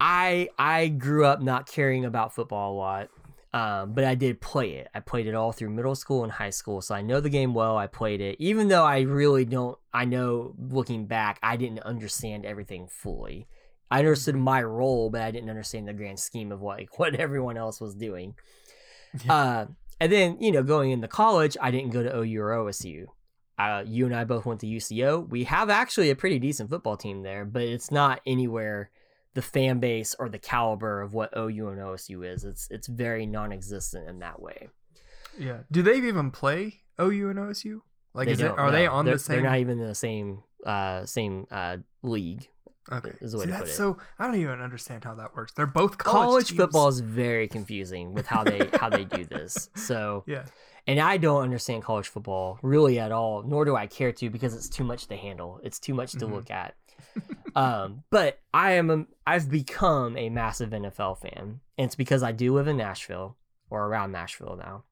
I 0.00 0.48
I 0.58 0.88
grew 0.88 1.26
up 1.26 1.42
not 1.42 1.66
caring 1.66 2.04
about 2.04 2.34
football 2.34 2.72
a 2.72 2.76
lot. 2.76 3.08
Um, 3.54 3.94
but 3.94 4.04
I 4.04 4.14
did 4.14 4.42
play 4.42 4.72
it. 4.74 4.88
I 4.94 5.00
played 5.00 5.26
it 5.26 5.34
all 5.34 5.52
through 5.52 5.70
middle 5.70 5.94
school 5.94 6.22
and 6.22 6.30
high 6.30 6.50
school, 6.50 6.82
so 6.82 6.94
I 6.94 7.00
know 7.00 7.18
the 7.18 7.30
game 7.30 7.54
well. 7.54 7.78
I 7.78 7.86
played 7.86 8.20
it, 8.20 8.36
even 8.38 8.68
though 8.68 8.84
I 8.84 9.00
really 9.00 9.46
don't. 9.46 9.78
I 9.90 10.04
know 10.04 10.54
looking 10.58 11.06
back, 11.06 11.38
I 11.42 11.56
didn't 11.56 11.80
understand 11.80 12.44
everything 12.44 12.88
fully. 12.88 13.48
I 13.90 14.00
understood 14.00 14.36
my 14.36 14.62
role, 14.62 15.10
but 15.10 15.22
I 15.22 15.30
didn't 15.30 15.50
understand 15.50 15.88
the 15.88 15.94
grand 15.94 16.18
scheme 16.18 16.52
of 16.52 16.60
what 16.60 16.82
what 16.96 17.14
everyone 17.14 17.56
else 17.56 17.80
was 17.80 17.94
doing. 17.94 18.34
Yeah. 19.24 19.34
Uh, 19.34 19.66
and 20.00 20.12
then 20.12 20.36
you 20.40 20.52
know, 20.52 20.62
going 20.62 20.90
into 20.90 21.08
college, 21.08 21.56
I 21.60 21.70
didn't 21.70 21.90
go 21.90 22.02
to 22.02 22.16
OU 22.18 22.40
or 22.42 22.50
OSU. 22.50 23.06
Uh, 23.58 23.82
you 23.84 24.06
and 24.06 24.14
I 24.14 24.22
both 24.22 24.46
went 24.46 24.60
to 24.60 24.66
UCO. 24.68 25.28
We 25.28 25.44
have 25.44 25.68
actually 25.68 26.10
a 26.10 26.14
pretty 26.14 26.38
decent 26.38 26.70
football 26.70 26.96
team 26.96 27.22
there, 27.22 27.44
but 27.44 27.62
it's 27.62 27.90
not 27.90 28.20
anywhere 28.24 28.90
the 29.34 29.42
fan 29.42 29.80
base 29.80 30.14
or 30.18 30.28
the 30.28 30.38
caliber 30.38 31.00
of 31.00 31.12
what 31.12 31.36
OU 31.36 31.68
and 31.68 31.80
OSU 31.80 32.24
is. 32.24 32.44
It's 32.44 32.68
it's 32.70 32.86
very 32.86 33.26
non-existent 33.26 34.08
in 34.08 34.20
that 34.20 34.40
way. 34.40 34.68
yeah. 35.38 35.58
Do 35.72 35.82
they 35.82 35.96
even 35.96 36.30
play 36.30 36.82
OU 37.00 37.30
and 37.30 37.38
OSU? 37.38 37.80
Like, 38.14 38.26
They 38.26 38.32
is 38.32 38.40
it, 38.40 38.50
are 38.50 38.70
they 38.70 38.86
on 38.86 39.04
they're, 39.04 39.14
the 39.14 39.18
same? 39.18 39.36
They're 39.42 39.50
not 39.50 39.58
even 39.58 39.80
in 39.80 39.86
the 39.88 39.94
same 39.94 40.42
uh 40.64 41.06
same 41.06 41.46
uh 41.50 41.78
league. 42.02 42.48
Okay. 42.92 43.12
is 43.20 43.32
the 43.32 43.38
way 43.38 43.44
See, 43.44 43.50
to 43.50 43.56
put 43.56 43.60
that's 43.66 43.70
it. 43.72 43.76
so. 43.76 43.98
I 44.18 44.26
don't 44.26 44.36
even 44.36 44.60
understand 44.60 45.04
how 45.04 45.14
that 45.14 45.34
works. 45.36 45.52
They're 45.52 45.66
both 45.66 45.98
college, 45.98 46.26
College, 46.48 46.56
football 46.56 46.88
is 46.88 47.00
very 47.00 47.48
confusing 47.48 48.14
with 48.14 48.26
how 48.26 48.44
they 48.44 48.68
how 48.80 48.88
they 48.88 49.04
do 49.04 49.24
this. 49.24 49.70
So 49.76 50.24
Yeah. 50.26 50.44
and 50.86 50.98
I 51.00 51.16
don't 51.16 51.42
understand 51.42 51.82
college 51.82 52.08
football 52.08 52.58
really 52.62 52.98
at 52.98 53.12
all, 53.12 53.42
nor 53.42 53.64
do 53.64 53.76
I 53.76 53.86
care 53.86 54.12
to 54.12 54.30
because 54.30 54.54
it's 54.54 54.68
too 54.68 54.84
much 54.84 55.06
to 55.08 55.16
handle. 55.16 55.60
It's 55.62 55.78
too 55.78 55.94
much 55.94 56.12
to 56.12 56.26
Mhm. 56.26 56.32
look 56.32 56.50
at. 56.50 56.74
um, 57.56 58.02
but 58.10 58.38
I 58.52 58.72
am 58.72 58.90
a, 58.90 59.06
I've 59.26 59.50
become 59.50 60.16
a 60.16 60.28
massive 60.30 60.70
NFL 60.70 61.18
fan, 61.20 61.60
and 61.78 61.84
it's 61.86 61.94
because 61.94 62.22
I 62.22 62.32
do 62.32 62.54
live 62.54 62.68
in 62.68 62.76
Nashville 62.76 63.36
or 63.70 63.86
around 63.86 64.12
Nashville 64.12 64.56
now, 64.56 64.84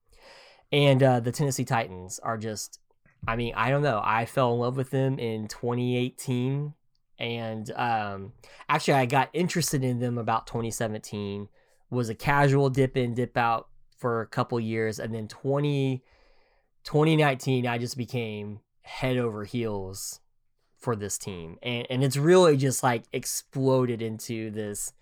and 0.73 1.03
uh, 1.03 1.21
the 1.21 1.33
Tennessee 1.33 1.65
Titans 1.65 2.19
are 2.21 2.39
just. 2.39 2.81
I 3.29 3.35
mean, 3.35 3.55
I 3.57 3.71
don't 3.71 3.83
know. 3.83 4.01
I 4.05 4.25
fell 4.25 4.53
in 4.55 4.61
love 4.61 4.77
with 4.77 4.91
them 4.91 5.19
in 5.19 5.49
2018, 5.49 6.75
and 7.19 7.71
um, 7.73 8.33
actually, 8.69 8.95
I 8.95 9.07
got 9.07 9.31
interested 9.33 9.83
in 9.85 9.99
them 10.01 10.19
about 10.19 10.47
2017. 10.47 11.49
Was 11.91 12.09
a 12.09 12.15
casual 12.15 12.69
dip 12.71 12.97
in, 12.97 13.15
dip 13.15 13.37
out 13.37 13.69
for 13.97 14.21
a 14.21 14.27
couple 14.27 14.59
years, 14.61 14.99
and 14.99 15.15
then 15.15 15.29
20, 15.29 16.03
2019, 16.85 17.67
I 17.67 17.79
just 17.79 17.97
became 17.97 18.61
head 18.83 19.17
over 19.17 19.45
heels 19.45 20.21
for 20.77 20.95
this 20.95 21.19
team, 21.19 21.59
and 21.63 21.87
and 21.91 22.05
it's 22.05 22.17
really 22.17 22.57
just 22.57 22.83
like 22.83 23.05
exploded 23.13 24.03
into 24.03 24.51
this 24.51 24.93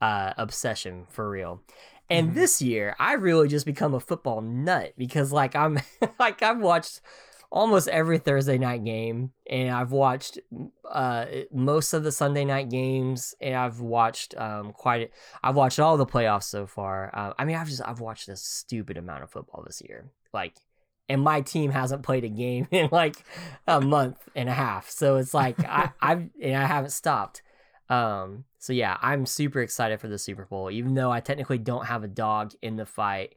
uh, 0.00 0.32
obsession 0.36 1.06
for 1.10 1.28
real. 1.30 1.62
And 2.10 2.30
Mhm. 2.30 2.34
this 2.34 2.60
year, 2.60 2.96
I 2.98 3.14
really 3.14 3.48
just 3.48 3.64
become 3.64 3.94
a 3.94 4.00
football 4.00 4.40
nut 4.40 4.94
because 4.98 5.32
like 5.32 5.54
I'm 5.54 5.78
like 6.18 6.42
I've 6.42 6.60
watched 6.60 7.00
almost 7.52 7.86
every 7.88 8.18
Thursday 8.18 8.56
night 8.56 8.82
game, 8.82 9.30
and 9.48 9.70
I've 9.70 9.92
watched 9.92 10.38
uh, 10.90 11.26
most 11.52 11.92
of 11.92 12.02
the 12.02 12.10
Sunday 12.10 12.44
night 12.44 12.70
games, 12.70 13.34
and 13.40 13.54
I've 13.54 13.80
watched 13.80 14.34
um, 14.36 14.72
quite. 14.72 15.02
A, 15.02 15.10
I've 15.46 15.54
watched 15.54 15.78
all 15.78 15.96
the 15.96 16.06
playoffs 16.06 16.44
so 16.44 16.66
far. 16.66 17.10
Uh, 17.14 17.34
I 17.38 17.44
mean, 17.44 17.56
I've 17.56 17.68
just 17.68 17.82
I've 17.84 18.00
watched 18.00 18.28
a 18.28 18.36
stupid 18.36 18.96
amount 18.96 19.22
of 19.22 19.30
football 19.30 19.62
this 19.64 19.82
year, 19.86 20.10
like, 20.32 20.54
and 21.08 21.20
my 21.20 21.42
team 21.42 21.70
hasn't 21.70 22.02
played 22.02 22.24
a 22.24 22.28
game 22.28 22.66
in 22.70 22.88
like 22.90 23.22
a 23.68 23.80
month 23.80 24.28
and 24.34 24.48
a 24.48 24.54
half, 24.54 24.88
so 24.90 25.16
it's 25.16 25.34
like 25.34 25.62
I 25.62 25.92
I've 26.00 26.30
and 26.42 26.56
I 26.56 26.66
haven't 26.66 26.90
stopped. 26.90 27.42
Um, 27.90 28.44
so 28.58 28.72
yeah, 28.72 28.96
I'm 29.02 29.26
super 29.26 29.60
excited 29.60 30.00
for 30.00 30.08
the 30.08 30.18
Super 30.18 30.46
Bowl, 30.46 30.70
even 30.70 30.94
though 30.94 31.10
I 31.10 31.20
technically 31.20 31.58
don't 31.58 31.86
have 31.86 32.02
a 32.02 32.08
dog 32.08 32.54
in 32.62 32.76
the 32.76 32.86
fight 32.86 33.34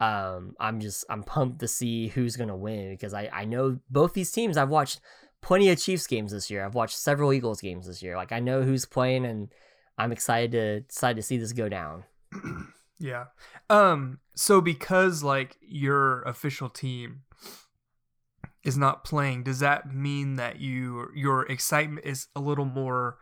um 0.00 0.54
i'm 0.60 0.80
just 0.80 1.04
i'm 1.10 1.22
pumped 1.22 1.58
to 1.58 1.68
see 1.68 2.08
who's 2.08 2.36
gonna 2.36 2.56
win 2.56 2.90
because 2.90 3.14
i 3.14 3.28
i 3.32 3.44
know 3.44 3.78
both 3.90 4.12
these 4.12 4.30
teams 4.30 4.56
i've 4.56 4.68
watched 4.68 5.00
plenty 5.40 5.68
of 5.70 5.78
chiefs 5.78 6.06
games 6.06 6.32
this 6.32 6.50
year 6.50 6.64
i've 6.64 6.74
watched 6.74 6.96
several 6.96 7.32
eagles 7.32 7.60
games 7.60 7.86
this 7.86 8.02
year 8.02 8.16
like 8.16 8.32
i 8.32 8.38
know 8.38 8.62
who's 8.62 8.84
playing 8.84 9.24
and 9.24 9.48
i'm 9.96 10.12
excited 10.12 10.52
to 10.52 10.76
excited 10.84 11.16
to 11.16 11.22
see 11.22 11.36
this 11.36 11.52
go 11.52 11.68
down 11.68 12.04
Yeah. 12.98 13.26
Um 13.70 14.18
so 14.34 14.60
because 14.60 15.22
like 15.22 15.56
your 15.60 16.22
official 16.22 16.68
team 16.68 17.22
is 18.64 18.76
not 18.76 19.04
playing, 19.04 19.44
does 19.44 19.60
that 19.60 19.92
mean 19.92 20.36
that 20.36 20.60
you 20.60 21.08
your 21.14 21.46
excitement 21.46 22.04
is 22.04 22.26
a 22.34 22.40
little 22.40 22.64
more 22.64 23.18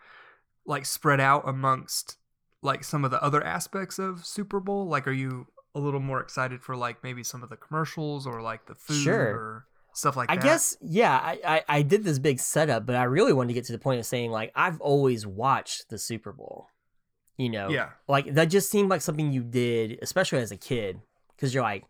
like 0.65 0.87
spread 0.87 1.21
out 1.21 1.47
amongst 1.47 2.17
like 2.63 2.83
some 2.85 3.05
of 3.05 3.11
the 3.11 3.23
other 3.23 3.45
aspects 3.45 3.99
of 3.99 4.25
Super 4.25 4.61
Bowl? 4.61 4.89
Like 4.89 5.07
are 5.07 5.13
you 5.13 5.47
a 5.77 5.81
little 5.81 6.01
more 6.01 6.21
excited 6.21 6.63
for 6.63 6.75
like 6.77 7.03
maybe 7.05 7.23
some 7.23 7.43
of 7.43 7.51
the 7.51 7.57
commercials 7.57 8.27
or 8.27 8.41
like 8.41 8.67
the 8.67 8.75
food 8.75 9.03
Sure. 9.03 9.23
or 9.35 9.67
stuff 9.93 10.17
like 10.17 10.31
i 10.31 10.37
that? 10.37 10.43
I 10.45 10.47
guess 10.47 10.77
yeah 10.83 11.15
I, 11.15 11.39
I 11.47 11.65
i 11.79 11.83
did 11.83 12.05
this 12.05 12.19
big 12.19 12.39
setup 12.41 12.85
but 12.87 12.97
i 12.97 13.05
really 13.05 13.33
wanted 13.33 13.49
to 13.49 13.55
get 13.55 13.65
to 13.67 13.73
the 13.73 13.79
point 13.79 13.99
of 14.01 14.07
saying 14.07 14.31
like 14.31 14.53
i've 14.55 14.81
always 14.81 15.27
watched 15.27 15.89
the 15.91 15.99
super 15.99 16.33
bowl 16.33 16.69
you 17.39 17.49
know 17.51 17.69
Yeah. 17.71 17.91
like 18.09 18.35
that 18.35 18.47
just 18.47 18.71
seemed 18.71 18.91
like 18.91 19.01
something 19.03 19.33
you 19.33 19.43
did 19.43 19.99
especially 20.03 20.41
as 20.41 20.51
a 20.51 20.57
kid 20.57 21.01
because 21.35 21.55
you're 21.55 21.63
like 21.63 21.85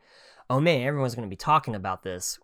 oh 0.51 0.61
man 0.61 0.83
everyone's 0.87 1.15
going 1.17 1.27
to 1.29 1.31
be 1.31 1.37
talking 1.37 1.75
about 1.75 2.03
this 2.05 2.39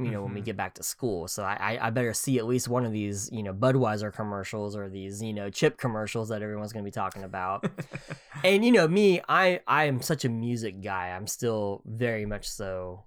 you 0.00 0.10
know 0.12 0.22
when 0.22 0.32
we 0.32 0.40
Mhm. 0.40 0.44
get 0.44 0.56
back 0.56 0.74
to 0.74 0.82
school 0.82 1.26
so 1.26 1.42
I, 1.42 1.78
I 1.80 1.90
better 1.90 2.14
see 2.14 2.38
at 2.38 2.46
least 2.46 2.68
one 2.68 2.84
of 2.84 2.92
these 2.92 3.28
you 3.32 3.42
know 3.42 3.52
budweiser 3.52 4.12
commercials 4.12 4.76
or 4.76 4.88
these 4.88 5.20
you 5.22 5.32
know 5.32 5.50
chip 5.50 5.76
commercials 5.76 6.28
that 6.28 6.40
everyone's 6.42 6.72
going 6.72 6.84
to 6.84 6.88
be 6.88 6.92
talking 6.92 7.24
about 7.24 7.68
and 8.44 8.64
you 8.64 8.70
know 8.70 8.86
me 8.86 9.20
i 9.28 9.60
i 9.66 9.84
am 9.84 10.00
such 10.00 10.24
a 10.24 10.28
music 10.28 10.80
guy 10.82 11.08
i'm 11.08 11.26
still 11.26 11.82
very 11.84 12.24
much 12.26 12.48
so 12.48 13.04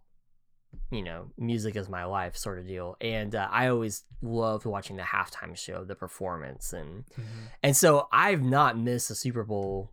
you 0.89 1.01
know 1.01 1.27
music 1.37 1.75
is 1.77 1.87
my 1.87 2.03
life 2.03 2.35
sort 2.35 2.59
of 2.59 2.67
deal 2.67 2.97
and 2.99 3.35
uh, 3.35 3.47
i 3.51 3.67
always 3.67 4.03
loved 4.21 4.65
watching 4.65 4.97
the 4.97 5.03
halftime 5.03 5.55
show 5.55 5.85
the 5.85 5.95
performance 5.95 6.73
and 6.73 7.05
Mhm. 7.17 7.23
and 7.63 7.77
so 7.77 8.07
I've 8.11 8.41
not 8.43 8.77
missed 8.77 9.09
a 9.11 9.15
Super 9.15 9.43
Bowl 9.45 9.91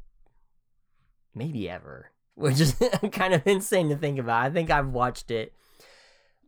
maybe 1.34 1.68
ever, 1.70 2.10
which 2.34 2.60
is 2.60 2.74
kind 3.12 3.34
of 3.34 3.46
insane 3.46 3.88
to 3.90 3.96
think 3.96 4.18
about. 4.18 4.44
I 4.44 4.50
think 4.50 4.70
I've 4.70 4.88
watched 4.88 5.30
it 5.30 5.52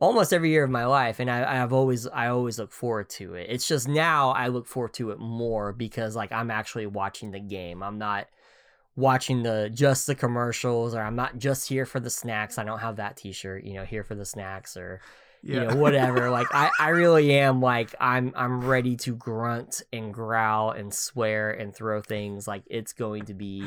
almost 0.01 0.33
every 0.33 0.51
year 0.51 0.65
of 0.65 0.71
my 0.71 0.87
life 0.87 1.21
and 1.21 1.31
I, 1.31 1.63
I've 1.63 1.73
always 1.73 2.07
I 2.07 2.29
always 2.29 2.59
look 2.59 2.73
forward 2.73 3.09
to 3.11 3.35
it. 3.35 3.47
It's 3.51 3.69
just 3.69 3.87
now 3.87 4.31
I 4.31 4.49
look 4.49 4.67
forward 4.67 4.95
to 4.95 5.11
it 5.11 5.19
more 5.19 5.73
because 5.73 6.17
like 6.17 6.33
I'm 6.33 6.51
actually 6.51 6.87
watching 6.87 7.31
the 7.31 7.41
game. 7.41 7.83
I'm 7.83 7.99
not 7.99 8.27
watching 8.97 9.43
the 9.43 9.71
just 9.73 10.07
the 10.07 10.15
commercials 10.15 10.95
or 10.95 11.03
I'm 11.03 11.17
not 11.17 11.39
just 11.39 11.69
here 11.69 11.87
for 11.87 12.01
the 12.01 12.11
snacks. 12.11 12.59
I 12.59 12.65
don't 12.65 12.81
have 12.81 12.97
that 12.97 13.17
t-shirt, 13.17 13.65
you 13.65 13.75
know, 13.75 13.85
here 13.85 14.03
for 14.03 14.15
the 14.15 14.25
snacks 14.25 14.77
or 14.77 15.01
you 15.43 15.59
know 15.59 15.75
whatever 15.85 16.31
like 16.31 16.49
I, 16.53 16.71
I 16.79 16.89
really 16.91 17.33
am 17.33 17.63
like 17.63 17.95
i'm 17.99 18.31
i'm 18.37 18.61
ready 18.63 18.97
to 18.97 19.15
grunt 19.17 19.81
and 19.91 20.13
growl 20.13 20.71
and 20.73 20.93
swear 20.93 21.51
and 21.51 21.75
throw 21.75 22.03
things 22.03 22.47
like 22.47 22.63
it's 22.67 22.93
going 22.93 23.25
to 23.25 23.33
be 23.33 23.65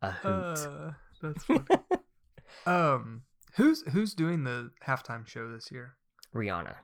a 0.00 0.12
hoot 0.12 0.32
Uh, 0.32 0.92
that's 1.20 1.44
funny. 1.44 1.64
um 2.66 3.20
who's 3.56 3.82
who's 3.92 4.14
doing 4.14 4.44
the 4.44 4.70
halftime 4.86 5.26
show 5.26 5.50
this 5.50 5.70
year? 5.72 5.94
rihanna 6.34 6.74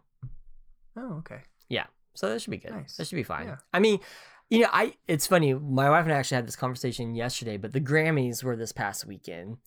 Oh, 0.99 1.17
okay. 1.19 1.43
Yeah. 1.69 1.85
So 2.15 2.31
that 2.31 2.41
should 2.41 2.51
be 2.51 2.57
good 2.57 2.73
Nice. 2.73 2.97
that 2.97 3.07
should 3.07 3.17
be 3.17 3.23
fine 3.23 3.47
Yeah. 3.49 3.57
i 3.75 3.79
mean 3.79 4.01
you 4.49 4.61
know 4.61 4.69
i 4.73 4.95
it's 5.07 5.27
funny 5.27 5.53
my 5.53 5.91
wife 5.91 6.05
and 6.05 6.13
i 6.15 6.17
actually 6.17 6.37
had 6.37 6.47
this 6.49 6.57
conversation 6.57 7.15
yesterday 7.15 7.57
but 7.59 7.73
the 7.73 7.81
grammys 7.81 8.43
were 8.43 8.57
this 8.57 8.73
past 8.73 9.05
weekend 9.07 9.59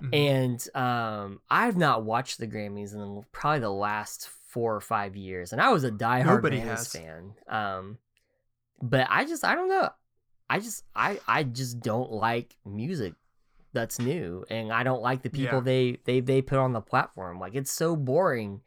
Mhm. 0.00 0.14
and 0.14 0.76
um 0.76 1.40
i've 1.50 1.76
not 1.76 2.04
watched 2.04 2.38
the 2.38 2.46
grammys 2.46 2.94
in 2.94 3.22
probably 3.32 3.60
the 3.60 3.70
last 3.72 4.28
four 4.48 4.76
or 4.76 4.80
five 4.80 5.16
years 5.16 5.52
and 5.52 5.60
i 5.60 5.70
was 5.72 5.84
a 5.84 5.90
diehard 5.90 6.26
Nobody 6.26 6.60
grammys 6.60 6.64
has. 6.68 6.88
fan 6.92 7.32
um 7.48 7.98
but 8.80 9.06
i 9.10 9.24
just 9.24 9.42
i 9.44 9.54
don't 9.54 9.68
know 9.70 9.88
i 10.50 10.60
just 10.60 10.84
i 10.94 11.18
i 11.26 11.42
just 11.42 11.80
don't 11.80 12.12
like 12.12 12.54
music 12.64 13.14
that's 13.76 13.98
new 13.98 14.44
and 14.50 14.72
I 14.72 14.82
don't 14.82 15.02
like 15.02 15.20
the 15.22 15.30
people 15.30 15.58
Yeah. 15.58 15.70
they 15.72 15.98
they 16.04 16.20
they 16.20 16.40
put 16.42 16.58
on 16.58 16.72
the 16.72 16.80
platform. 16.80 17.38
Like 17.38 17.54
it's 17.54 17.70
so 17.70 17.94
boring 17.94 18.62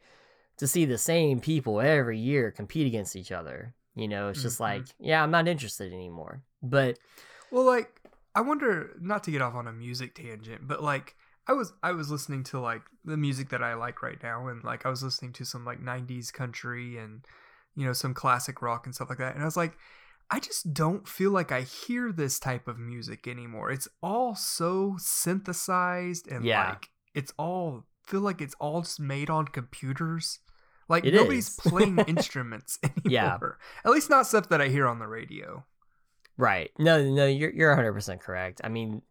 to 0.56 0.66
see 0.66 0.84
the 0.84 0.98
same 0.98 1.40
people 1.40 1.80
every 1.80 2.18
year 2.18 2.50
compete 2.50 2.86
against 2.86 3.16
each 3.16 3.32
other. 3.32 3.74
You 3.94 4.08
know, 4.08 4.28
it's 4.28 4.42
just 4.42 4.58
Mhm. 4.58 4.68
like, 4.68 4.84
yeah, 4.98 5.22
I'm 5.22 5.30
not 5.30 5.48
interested 5.48 5.92
anymore. 5.92 6.42
But 6.62 6.98
Well, 7.50 7.64
like 7.64 8.00
I 8.34 8.40
wonder 8.40 8.96
not 9.00 9.24
to 9.24 9.30
get 9.30 9.42
off 9.42 9.54
on 9.54 9.66
a 9.66 9.72
music 9.72 10.14
tangent, 10.14 10.66
but 10.68 10.82
like 10.82 11.16
I 11.46 11.52
was 11.52 11.72
I 11.82 11.90
was 11.92 12.10
listening 12.10 12.44
to 12.44 12.60
like 12.60 12.82
the 13.04 13.16
music 13.16 13.48
that 13.48 13.62
I 13.62 13.74
like 13.74 14.02
right 14.02 14.22
now 14.22 14.46
and 14.46 14.62
like 14.62 14.86
I 14.86 14.90
was 14.90 15.02
listening 15.02 15.32
to 15.34 15.44
some 15.44 15.64
like 15.64 15.80
90s 15.80 16.30
country 16.30 16.96
and 16.98 17.24
you 17.74 17.84
know 17.86 17.92
some 17.92 18.14
classic 18.14 18.62
rock 18.62 18.86
and 18.86 18.94
stuff 18.94 19.08
like 19.10 19.18
that 19.18 19.34
and 19.34 19.42
I 19.42 19.46
was 19.46 19.56
like 19.56 19.76
I 20.30 20.38
just 20.40 20.72
don't 20.72 21.08
feel 21.08 21.30
like 21.32 21.50
I 21.50 21.62
hear 21.62 22.12
this 22.12 22.38
type 22.38 22.68
of 22.68 22.78
music 22.78 23.26
anymore. 23.26 23.70
It's 23.70 23.88
all 24.02 24.34
so 24.36 24.94
synthesized 24.98 26.28
and 26.28 26.44
Yeah. 26.44 26.70
like 26.70 26.90
it's 27.14 27.32
all 27.38 27.86
feel 28.06 28.20
like 28.20 28.40
it's 28.40 28.54
all 28.60 28.82
just 28.82 29.00
made 29.00 29.30
on 29.30 29.46
computers. 29.48 30.38
Like 30.88 31.04
It 31.04 31.14
nobody's 31.14 31.48
is. 31.48 31.56
playing 31.60 31.98
instruments 32.00 32.78
anymore. 32.84 33.02
Yeah. 33.08 33.38
At 33.84 33.90
least 33.92 34.10
not 34.10 34.26
stuff 34.26 34.48
that 34.50 34.60
I 34.60 34.68
hear 34.68 34.86
on 34.86 34.98
the 34.98 35.06
radio. 35.08 35.64
Right. 36.36 36.70
No, 36.78 37.02
no, 37.02 37.26
you're 37.26 37.50
you're 37.50 37.70
100 37.70 37.92
percent 37.92 38.20
correct. 38.20 38.60
I 38.64 38.68
mean, 38.68 39.02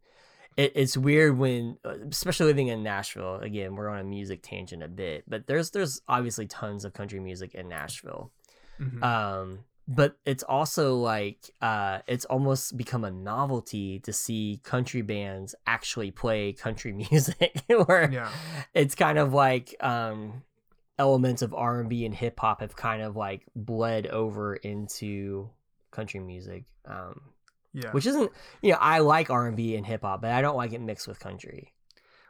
it, 0.57 0.71
it's 0.75 0.97
weird 0.97 1.37
when, 1.37 1.77
uh, 1.85 1.95
especially 2.09 2.47
living 2.47 2.67
in 2.67 2.81
Nashville. 2.83 3.35
Again, 3.35 3.75
we're 3.75 3.87
on 3.89 3.99
a 3.99 4.03
music 4.03 4.39
tangent 4.41 4.81
a 4.83 4.87
bit, 4.87 5.23
but 5.27 5.45
there's 5.47 5.69
there's 5.71 6.01
obviously 6.07 6.47
tons 6.47 6.85
of 6.85 6.93
country 6.93 7.19
music 7.19 7.53
in 7.55 7.69
Nashville. 7.69 8.31
Mhm. 8.79 9.03
Um, 9.03 9.59
but 9.91 10.15
it's 10.23 10.43
also 10.43 10.95
like 10.97 11.49
uh, 11.63 11.99
it's 12.07 12.23
almost 12.25 12.77
become 12.77 13.03
a 13.03 13.09
novelty 13.09 13.99
to 14.01 14.13
see 14.13 14.61
country 14.63 15.01
bands 15.01 15.55
actually 15.65 16.11
play 16.11 16.53
country 16.53 16.91
music, 17.11 17.63
where 17.87 18.09
Yeah. 18.11 18.29
it's 18.75 18.93
kind 18.93 19.17
of 19.17 19.33
like 19.33 19.75
um, 19.83 20.43
elements 20.99 21.41
of 21.41 21.53
R 21.55 21.79
and 21.79 21.89
B 21.89 22.05
and 22.05 22.13
hip 22.13 22.39
hop 22.39 22.61
have 22.61 22.75
kind 22.75 23.01
of 23.01 23.15
like 23.15 23.47
bled 23.55 24.05
over 24.07 24.55
into 24.55 25.49
country 25.91 26.19
music. 26.19 26.65
Um, 26.85 27.21
yeah. 27.73 27.91
which 27.91 28.05
isn't 28.05 28.31
you 28.61 28.71
know 28.71 28.77
I 28.79 28.99
like 28.99 29.29
R 29.31 29.47
and 29.47 29.57
B 29.57 29.75
and 29.75 29.85
hip 29.85 30.01
hop, 30.03 30.21
but 30.21 30.31
I 30.31 30.41
don't 30.43 30.55
like 30.55 30.71
it 30.73 30.81
mixed 30.81 31.07
with 31.07 31.19
country. 31.19 31.73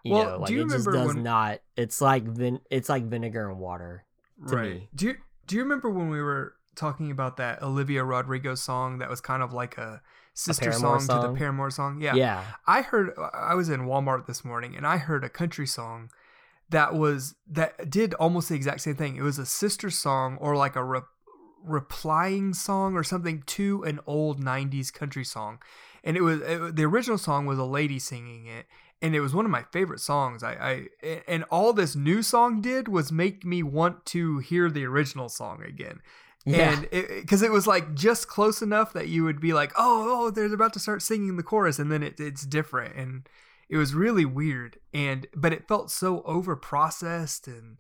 You 0.06 0.14
Well, 0.14 0.40
know, 0.40 0.46
do 0.46 0.54
you 0.54 0.62
it 0.62 0.70
just 0.70 0.88
remember 0.88 1.08
does 1.08 1.16
when- 1.16 1.24
not. 1.24 1.60
It's 1.76 2.00
like 2.00 2.24
vin- 2.24 2.62
it's 2.72 2.88
like 2.88 3.04
vinegar 3.04 3.50
and 3.50 3.60
water. 3.60 4.06
to 4.48 4.56
right. 4.56 4.70
me. 4.76 4.90
Do 4.96 5.08
you 5.08 5.16
do 5.46 5.56
you 5.58 5.64
remember 5.64 5.90
when 5.90 6.10
we 6.10 6.22
were 6.22 6.54
talking 6.76 7.12
about 7.12 7.38
that 7.38 7.62
Olivia 7.62 8.04
Rodrigo 8.04 8.56
song 8.56 9.00
that 9.00 9.10
was 9.10 9.22
kind 9.22 9.44
of 9.44 9.54
like 9.54 9.78
a 9.78 10.02
sister 10.34 10.72
Paramore 10.72 11.00
song, 11.00 11.22
to 11.22 11.28
the? 11.28 11.34
Paramore 11.34 11.72
song? 11.72 12.02
Yeah. 12.02 12.16
Yeah, 12.16 12.44
I 12.68 12.82
heard 12.82 13.14
I 13.34 13.56
was 13.56 13.70
in 13.70 13.82
Walmart 13.82 14.26
this 14.28 14.46
morning 14.46 14.76
and 14.76 14.86
I 14.86 14.98
heard 14.98 15.24
a 15.24 15.30
country 15.30 15.68
song 15.68 16.10
that 16.70 16.94
was 16.94 17.36
that 17.50 17.90
did 17.90 18.14
almost 18.16 18.50
the 18.50 18.56
exact 18.56 18.82
same 18.82 18.96
thing. 18.96 19.16
It 19.16 19.24
was 19.24 19.40
a 19.40 19.46
sister 19.46 19.90
song 19.90 20.38
or 20.40 20.56
like 20.56 20.76
a 20.76 20.84
re- 20.84 21.02
replying 21.64 22.54
song 22.54 22.96
or 22.96 23.04
something 23.04 23.44
to 23.46 23.84
an 23.84 24.00
old 24.06 24.42
90s 24.42 24.94
country 24.94 25.26
song. 25.26 25.60
And 26.04 26.16
it 26.16 26.22
was 26.22 26.42
it, 26.42 26.76
the 26.76 26.86
original 26.86 27.18
song 27.18 27.46
was 27.46 27.60
a 27.60 27.66
lady 27.66 28.00
singing 28.00 28.46
it 28.46 28.66
and 29.02 29.16
it 29.16 29.22
was 29.22 29.34
one 29.34 29.46
of 29.46 29.52
my 29.52 29.64
favorite 29.72 30.00
songs. 30.00 30.44
I, 30.44 30.88
I 31.04 31.22
and 31.28 31.44
all 31.46 31.74
this 31.74 31.96
new 31.96 32.22
song 32.22 32.62
did 32.62 32.88
was 32.88 33.12
make 33.12 33.46
me 33.46 33.64
want 33.64 34.06
to 34.08 34.40
hear 34.40 34.70
the 34.70 34.86
original 34.86 35.30
song 35.30 35.64
again. 35.64 36.02
Yeah, 36.46 36.72
And 36.72 36.90
because 37.22 37.42
it, 37.42 37.52
was 37.52 37.68
like 37.68 37.94
just 37.94 38.28
close 38.28 38.62
enough 38.62 38.94
that 38.94 39.08
you 39.08 39.24
would 39.24 39.40
be 39.40 39.54
like, 39.54 39.72
oh, 39.78 40.28
oh, 40.28 40.32
they're 40.32 40.52
about 40.54 40.74
to 40.74 40.80
start 40.80 41.02
singing 41.02 41.36
the 41.38 41.44
chorus, 41.44 41.80
and 41.80 41.92
then 41.92 42.02
it, 42.02 42.20
it's 42.20 42.46
different, 42.46 42.96
and 42.96 43.28
it 43.70 43.78
was 43.78 43.94
really 43.94 44.26
weird. 44.26 44.80
And 44.94 45.28
but 45.36 45.54
it 45.54 45.68
felt 45.68 45.92
so 45.92 46.22
over 46.24 46.56
processed, 46.56 47.48
and 47.48 47.78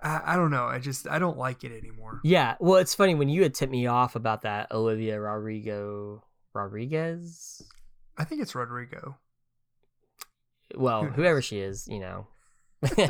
I, 0.00 0.20
I 0.24 0.36
don't 0.36 0.50
know. 0.50 0.66
I 0.66 0.78
just 0.78 1.08
I 1.08 1.18
don't 1.18 1.38
like 1.38 1.64
it 1.64 1.76
anymore. 1.76 2.20
yeah. 2.24 2.56
Well, 2.60 2.76
it's 2.76 2.94
funny 2.94 3.14
when 3.14 3.28
you 3.28 3.42
had 3.42 3.54
tipped 3.54 3.72
me 3.72 3.86
off 3.86 4.14
about 4.14 4.42
that 4.42 4.70
Olivia 4.72 5.20
Rodrigo 5.20 6.22
Rodriguez. 6.54 7.62
I 8.16 8.24
think 8.24 8.42
it's 8.42 8.54
Rodrigo. 8.54 9.16
Well, 10.74 11.04
Who 11.04 11.10
whoever 11.10 11.42
she 11.42 11.58
is, 11.60 11.86
you 11.88 12.00
know. 12.00 12.26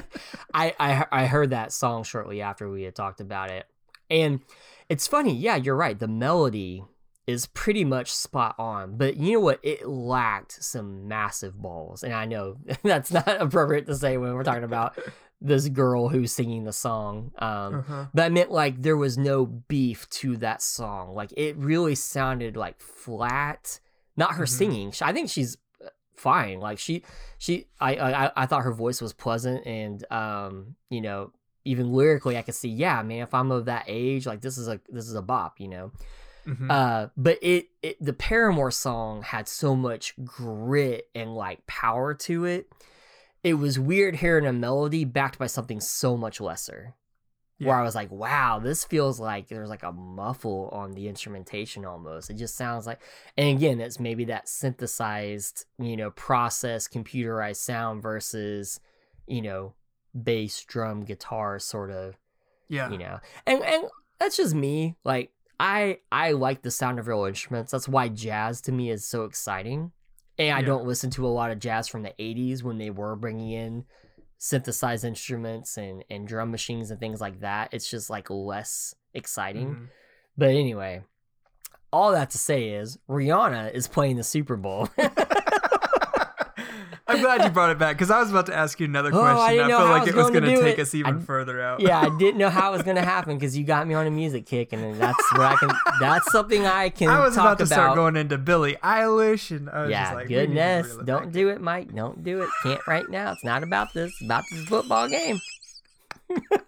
I, 0.55 0.75
I 0.79 1.07
I 1.13 1.27
heard 1.27 1.51
that 1.51 1.73
song 1.73 2.05
shortly 2.05 2.41
after 2.41 2.71
we 2.71 2.85
had 2.85 2.95
talked 2.95 3.21
about 3.21 3.51
it, 3.51 3.67
and 4.09 4.41
it's 4.89 5.07
funny. 5.07 5.35
Yeah, 5.35 5.57
you're 5.57 5.77
right. 5.77 5.99
The 5.99 6.09
melody 6.09 6.85
is 7.27 7.47
pretty 7.47 7.85
much 7.85 8.11
spot 8.13 8.55
on, 8.59 8.97
but 8.97 9.17
you 9.19 9.35
know 9.35 9.41
what? 9.41 9.61
It 9.63 9.87
lacked 9.87 10.63
some 10.65 11.07
massive 11.09 11.61
balls, 11.61 12.03
and 12.03 12.15
I 12.15 12.25
know 12.25 12.57
that's 12.83 13.11
not 13.13 13.29
appropriate 13.29 13.87
to 13.87 13.95
say 13.95 14.17
when 14.17 14.33
we're 14.35 14.45
talking 14.45 14.65
about 14.65 14.99
this 15.41 15.69
girl 15.69 16.09
who's 16.09 16.33
singing 16.33 16.65
the 16.65 16.73
song. 16.73 17.31
Um, 17.39 17.75
Uh-huh. 17.81 18.07
but 18.15 18.23
I 18.25 18.29
meant 18.31 18.51
like 18.51 18.83
there 18.83 18.97
was 18.97 19.17
no 19.19 19.47
beef 19.47 20.09
to 20.11 20.37
that 20.39 20.63
song. 20.63 21.15
Like 21.15 21.33
it 21.37 21.57
really 21.59 21.95
sounded 21.95 22.57
like 22.57 22.81
flat. 22.81 23.79
Not 24.17 24.35
her 24.35 24.45
Mhm. 24.45 24.49
singing. 24.49 24.93
I 25.03 25.13
think 25.13 25.29
she's 25.31 25.57
uh, 25.85 25.91
fine. 26.17 26.59
Like 26.61 26.79
she, 26.81 27.05
she, 27.39 27.67
I, 27.79 27.95
I, 27.97 28.33
I 28.43 28.47
thought 28.47 28.65
her 28.65 28.73
voice 28.73 29.01
was 29.01 29.13
pleasant, 29.13 29.65
and 29.67 30.05
um, 30.11 30.75
you 30.91 31.01
know, 31.03 31.31
even 31.69 31.93
lyrically, 31.93 32.39
I 32.39 32.43
could 32.43 32.55
see, 32.55 32.71
yeah, 32.71 33.03
man, 33.03 33.23
if 33.23 33.35
I'm 33.35 33.51
of 33.51 33.67
that 33.67 33.85
age, 33.87 34.27
like 34.27 34.41
this 34.41 34.57
is 34.57 34.69
a 34.69 34.81
this 34.89 35.07
is 35.07 35.15
a 35.15 35.23
bop, 35.23 35.61
you 35.61 35.69
know. 35.69 35.93
Mhm. 36.47 36.71
Uh, 36.71 37.09
but 37.15 37.39
it, 37.43 37.69
it 37.83 38.03
the 38.03 38.15
Paramore 38.15 38.71
song 38.71 39.23
had 39.23 39.47
so 39.49 39.77
much 39.77 40.15
grit 40.25 41.09
and 41.15 41.35
like 41.35 41.67
power 41.67 42.15
to 42.15 42.47
it. 42.47 42.73
It 43.45 43.55
was 43.55 43.79
weird 43.79 44.17
hearing 44.17 44.47
a 44.47 44.53
melody 44.53 45.05
backed 45.05 45.39
by 45.39 45.47
something 45.47 45.81
so 45.81 46.17
much 46.17 46.41
lesser. 46.41 46.95
Where 47.61 47.75
I 47.75 47.83
was 47.83 47.97
like, 47.97 48.13
wow, 48.13 48.61
this 48.61 48.85
feels 48.85 49.19
like 49.19 49.49
there's 49.49 49.69
like 49.69 49.83
a 49.83 49.91
muffle 49.91 50.69
on 50.73 50.93
the 50.93 51.09
instrumentation 51.09 51.85
almost. 51.85 52.31
It 52.31 52.35
just 52.35 52.55
sounds 52.55 52.87
like, 52.87 53.01
and 53.37 53.57
again, 53.57 53.81
it's 53.81 53.99
maybe 53.99 54.27
that 54.27 54.49
synthesized, 54.49 55.65
you 55.77 55.97
know, 55.97 56.13
process, 56.13 56.87
computerized 56.87 57.57
sound 57.57 58.01
versus, 58.01 58.79
you 59.27 59.43
know, 59.43 59.75
bass, 60.15 60.65
drum, 60.65 61.05
guitar 61.05 61.59
sort 61.59 61.91
of 61.91 62.17
yeah. 62.69 62.91
you 62.91 62.99
know 62.99 63.19
and 63.47 63.63
and 63.65 63.85
that's 64.19 64.37
just 64.37 64.55
me 64.55 64.97
like 65.05 65.33
i 65.61 65.99
i 66.13 66.33
like 66.33 66.63
the 66.63 66.71
sound 66.71 66.99
of 66.99 67.07
real 67.09 67.25
instruments 67.25 67.73
that's 67.73 67.89
why 67.89 68.09
jazz 68.09 68.61
to 68.61 68.73
me 68.73 68.91
is 68.91 69.05
so 69.07 69.25
exciting 69.25 69.91
and 70.39 70.55
i 70.55 70.61
Yeah. 70.61 70.67
don't 70.67 70.87
listen 70.87 71.09
to 71.11 71.27
a 71.27 71.29
lot 71.29 71.51
of 71.51 71.59
jazz 71.59 71.89
from 71.89 72.03
the 72.03 72.13
80s 72.19 72.63
when 72.63 72.79
they 72.79 72.91
were 72.91 73.17
bringing 73.17 73.51
in 73.53 73.85
synthesized 74.37 75.05
instruments 75.05 75.77
and 75.79 76.05
and 76.11 76.29
drum 76.29 76.51
machines 76.51 76.91
and 76.91 77.01
things 77.01 77.21
like 77.21 77.41
that 77.41 77.71
it's 77.73 77.91
just 77.91 78.09
like 78.11 78.29
less 78.31 78.95
exciting 79.15 79.69
Mhm. 79.75 79.89
but 80.37 80.51
anyway 80.51 81.03
all 81.93 82.13
that 82.13 82.31
to 82.31 82.39
say 82.39 82.69
is 82.69 82.99
rihanna 83.09 83.73
is 83.73 83.89
playing 83.89 84.17
the 84.17 84.25
super 84.25 84.57
bowl 84.57 84.89
I'm 87.09 87.21
glad 87.23 87.43
you 87.43 87.51
brought 87.51 87.71
it 87.71 87.79
back 87.79 87.97
because 87.97 88.11
I 88.11 88.21
was 88.21 88.31
about 88.31 88.47
to 88.47 88.55
ask 88.55 88.79
you 88.79 88.85
another 88.87 89.11
Oh, 89.13 89.21
I 89.23 89.53
didn't 89.55 89.69
know 89.69 89.79
felt 89.79 89.89
how 89.89 89.95
I 89.95 89.99
like 89.99 90.01
was 90.03 90.09
it 90.11 90.17
was 90.17 90.31
going 90.31 90.35
to 90.35 90.41
going 90.41 90.51
to 90.57 90.57
do 90.57 90.63
take 90.63 90.79
it. 90.79 90.83
us 90.83 90.95
even 90.95 91.17
I- 91.17 91.21
further 91.21 91.63
out. 91.63 91.81
yeah 91.81 92.01
i 92.01 92.11
didn't 92.19 92.37
know 92.39 92.51
how 92.51 92.71
it 92.73 92.77
was 92.77 92.83
going 92.83 92.97
to 93.03 93.03
happen 93.03 93.37
because 93.39 93.57
you 93.57 93.65
got 93.65 93.87
me 93.89 93.95
on 93.95 94.07
a 94.07 94.11
music 94.11 94.45
kick 94.47 94.73
and 94.73 94.83
then 94.83 94.99
that's 94.99 95.33
where 95.33 95.47
i 95.47 95.57
can 95.57 95.71
that's 96.01 96.31
something 96.31 96.67
i 96.67 96.91
can 96.91 97.09
I 97.09 97.25
was 97.25 97.35
talk 97.35 97.45
about 97.45 97.59
to 97.61 97.67
start 97.67 97.95
going 97.95 98.17
into 98.17 98.37
Billie 98.37 98.77
Eilish, 98.83 99.57
and 99.57 99.71
I 99.71 99.83
was 99.83 99.91
yeah, 99.91 100.03
just 100.05 100.15
like, 100.15 100.29
we 100.29 100.35
need 100.35 100.41
to 100.41 100.47
goodness. 100.47 100.97
Don't 101.05 101.33
do 101.33 101.49
it, 101.49 101.61
Mike. 101.61 101.95
Don't 101.95 102.23
do 102.23 102.43
it. 102.43 102.51
Can't 102.63 102.87
right 102.87 103.09
now. 103.09 103.33
It's 103.33 103.45
not 103.45 103.63
about 103.63 103.93
this. 103.95 104.11
It's 104.13 104.23
about 104.25 104.45
this 104.51 104.65
football 104.67 105.09
game. 105.09 105.39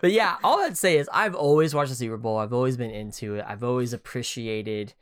but 0.00 0.12
yeah, 0.12 0.36
all 0.44 0.60
I'd 0.60 0.76
say 0.76 0.98
is 0.98 1.08
I've 1.12 1.34
always 1.34 1.74
watched 1.74 1.90
the 1.90 1.96
Super 1.96 2.16
Bowl. 2.16 2.38
I've 2.38 2.52
always 2.52 2.76
been 2.76 2.90
into 2.90 3.36
it. 3.36 3.44
I've 3.46 3.64
always 3.64 3.92
appreciated. 3.92 4.94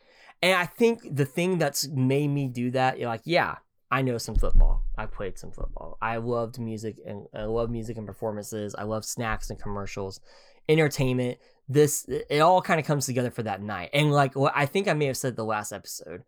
And 0.43 0.55
I 0.57 0.67
think 0.67 1.01
the 1.17 1.25
thing 1.25 1.59
that's 1.59 1.89
made 1.89 2.29
me 2.29 2.49
do 2.49 2.71
that, 2.73 2.99
you're 2.99 3.09
like, 3.09 3.23
yeah, 3.25 3.57
I 3.95 4.03
know 4.03 4.19
some 4.19 4.35
football. 4.35 4.83
I 4.99 5.07
played 5.07 5.39
some 5.39 5.53
football. 5.53 5.99
I 6.03 6.17
loved 6.17 6.59
music 6.59 6.97
and 7.07 7.27
I 7.33 7.45
love 7.45 7.71
music 7.71 7.97
and 7.97 8.07
performances. 8.07 8.75
I 8.75 8.83
love 8.83 9.05
snacks 9.05 9.51
and 9.51 9.59
commercials, 9.59 10.21
entertainment. 10.69 11.39
This 11.69 12.05
it 12.09 12.41
all 12.41 12.61
kind 12.61 12.81
of 12.81 12.87
comes 12.87 13.07
together 13.07 13.31
for 13.31 13.45
that 13.45 13.63
night. 13.63 13.91
And 13.93 14.11
like 14.11 14.35
what 14.35 14.53
I 14.57 14.67
think 14.67 14.89
I 14.89 14.95
may 14.95 15.07
have 15.07 15.17
said 15.17 15.37
the 15.37 15.45
last 15.45 15.73
episode, 15.73 16.25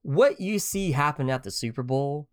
what 0.00 0.40
you 0.40 0.58
see 0.58 0.92
happen 0.92 1.28
at 1.28 1.42
the 1.42 1.50
Super 1.50 1.82
Bowl 1.82 2.28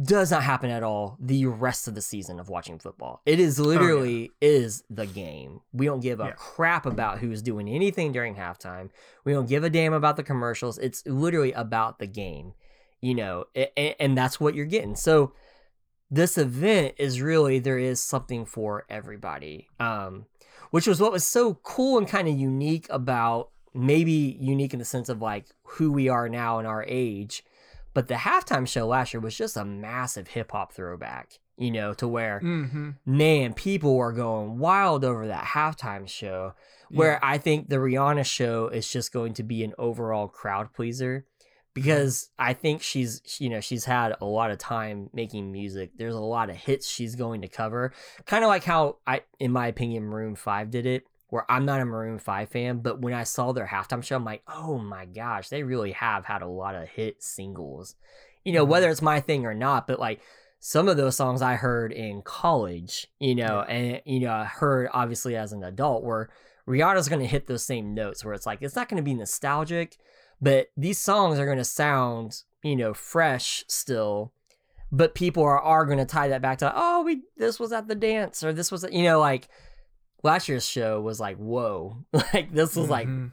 does 0.00 0.30
not 0.30 0.42
happen 0.42 0.70
at 0.70 0.82
all 0.82 1.16
the 1.20 1.44
rest 1.46 1.86
of 1.88 1.94
the 1.94 2.00
season 2.00 2.40
of 2.40 2.48
watching 2.48 2.78
football. 2.78 3.20
It 3.26 3.38
is 3.40 3.60
oh, 3.60 3.64
literally 3.64 4.30
is 4.40 4.84
the 4.88 5.06
game. 5.06 5.60
We 5.72 5.86
don't 5.86 6.00
give 6.00 6.20
a 6.20 6.26
Yeah. 6.28 6.32
crap 6.32 6.86
about 6.86 7.18
who's 7.18 7.42
doing 7.42 7.68
anything 7.68 8.12
during 8.12 8.36
halftime. 8.36 8.88
We 9.24 9.32
don't 9.32 9.48
give 9.48 9.64
a 9.64 9.70
damn 9.70 9.92
about 9.92 10.16
the 10.16 10.22
commercials. 10.22 10.78
It's 10.78 11.04
literally 11.06 11.52
about 11.52 11.98
the 11.98 12.06
game, 12.06 12.54
you 13.02 13.14
know, 13.14 13.44
and, 13.54 13.94
and 14.00 14.16
that's 14.16 14.40
what 14.40 14.54
you're 14.54 14.64
getting. 14.64 14.94
So 14.96 15.34
this 16.10 16.38
event 16.38 16.94
is 16.98 17.20
really 17.20 17.58
there 17.58 17.78
is 17.78 18.02
something 18.02 18.46
for 18.46 18.84
everybody. 18.88 19.68
Um 19.78 20.26
which 20.70 20.86
was 20.86 21.00
what 21.02 21.12
was 21.12 21.26
so 21.26 21.54
cool 21.62 21.98
and 21.98 22.08
kind 22.08 22.28
of 22.28 22.34
unique 22.38 22.86
about 22.88 23.50
maybe 23.74 24.38
unique 24.40 24.72
in 24.72 24.78
the 24.78 24.86
sense 24.86 25.10
of 25.10 25.20
like 25.20 25.44
who 25.64 25.92
we 25.92 26.08
are 26.08 26.28
now 26.30 26.58
in 26.58 26.64
our 26.66 26.84
age 26.88 27.42
But 27.94 28.08
the 28.08 28.14
halftime 28.14 28.66
show 28.66 28.86
last 28.86 29.12
year 29.12 29.20
was 29.20 29.36
just 29.36 29.56
a 29.56 29.64
massive 29.66 30.28
hip 30.28 30.52
hop 30.52 30.72
throwback, 30.72 31.38
you 31.58 31.70
know, 31.70 31.92
to 31.94 32.08
where 32.08 32.40
Mm-hmm. 32.42 32.90
man, 33.04 33.52
people 33.52 33.96
were 33.96 34.12
going 34.12 34.58
wild 34.58 35.04
over 35.04 35.26
that 35.26 35.44
halftime 35.44 36.08
show. 36.08 36.54
Where 36.90 37.18
I 37.24 37.38
think 37.38 37.68
the 37.68 37.76
Rihanna 37.76 38.24
show 38.26 38.68
is 38.68 38.90
just 38.90 39.12
going 39.12 39.32
to 39.34 39.42
be 39.42 39.64
an 39.64 39.72
overall 39.78 40.28
crowd 40.28 40.72
pleaser 40.74 41.24
because 41.74 42.30
I 42.38 42.52
think 42.52 42.82
she's, 42.82 43.22
you 43.38 43.48
know, 43.48 43.60
she's 43.60 43.84
had 43.84 44.14
a 44.20 44.24
lot 44.26 44.50
of 44.50 44.58
time 44.58 45.08
making 45.12 45.50
music. 45.52 45.92
There's 45.96 46.14
a 46.14 46.20
lot 46.20 46.50
of 46.50 46.56
hits 46.56 46.88
she's 46.88 47.14
going 47.14 47.42
to 47.42 47.48
cover. 47.48 47.92
Kind 48.26 48.44
of 48.44 48.48
like 48.48 48.64
how 48.64 48.96
I, 49.06 49.22
in 49.38 49.52
my 49.52 49.68
opinion, 49.68 50.04
Maroon 50.04 50.36
5 50.36 50.70
did 50.70 50.86
it, 50.86 51.04
where 51.28 51.50
I'm 51.50 51.64
not 51.64 51.80
a 51.80 51.84
Maroon 51.84 52.18
5 52.18 52.48
fan, 52.50 52.78
but 52.78 53.00
when 53.00 53.14
I 53.14 53.24
saw 53.24 53.52
their 53.52 53.66
halftime 53.66 54.02
show, 54.04 54.16
I'm 54.16 54.24
like, 54.24 54.42
oh 54.46 54.78
my 54.78 55.06
gosh, 55.06 55.48
they 55.48 55.62
really 55.62 55.92
have 55.92 56.26
had 56.26 56.42
a 56.42 56.46
lot 56.46 56.74
of 56.74 56.88
hit 56.88 57.22
singles. 57.22 57.94
You 58.44 58.52
know, 58.52 58.66
Mhm. 58.66 58.68
whether 58.68 58.90
it's 58.90 59.02
my 59.02 59.20
thing 59.20 59.46
or 59.46 59.54
not, 59.54 59.86
but 59.86 59.98
like, 59.98 60.20
some 60.64 60.86
of 60.88 60.96
those 60.96 61.16
songs 61.16 61.42
I 61.42 61.54
heard 61.54 61.90
in 61.92 62.22
college, 62.22 63.08
you 63.18 63.34
know, 63.34 63.62
and 63.62 64.00
you 64.04 64.20
know, 64.20 64.30
I 64.32 64.44
heard 64.44 64.88
obviously 64.92 65.34
as 65.36 65.52
an 65.52 65.64
adult 65.64 66.04
where 66.04 66.28
Rihanna's 66.68 67.08
going 67.08 67.20
to 67.20 67.26
hit 67.26 67.48
those 67.48 67.64
same 67.64 67.94
notes 67.94 68.24
where 68.24 68.32
it's 68.32 68.46
like 68.46 68.62
it's 68.62 68.76
not 68.76 68.88
going 68.88 68.98
to 68.98 69.02
be 69.02 69.14
nostalgic, 69.14 69.96
but 70.42 70.66
these 70.76 70.98
songs 70.98 71.38
are 71.38 71.46
going 71.46 71.56
to 71.58 71.64
sound, 71.64 72.42
you 72.62 72.76
know, 72.76 72.92
fresh 72.92 73.64
still. 73.68 74.32
But 74.94 75.14
people 75.14 75.42
are, 75.42 75.58
are 75.58 75.86
going 75.86 75.96
to 75.98 76.04
tie 76.04 76.28
that 76.28 76.42
back 76.42 76.58
to 76.58 76.70
oh, 76.76 77.02
we 77.02 77.22
this 77.38 77.58
was 77.58 77.72
at 77.72 77.88
the 77.88 77.94
dance 77.94 78.44
or 78.44 78.52
this 78.52 78.70
was 78.70 78.84
you 78.92 79.04
know 79.04 79.18
like 79.20 79.48
last 80.22 80.48
year's 80.50 80.68
show 80.68 81.00
was 81.00 81.18
like 81.18 81.38
whoa, 81.38 82.04
like 82.12 82.52
this 82.52 82.76
was 82.76 82.90
like 82.90 83.08
Mhm. 83.08 83.30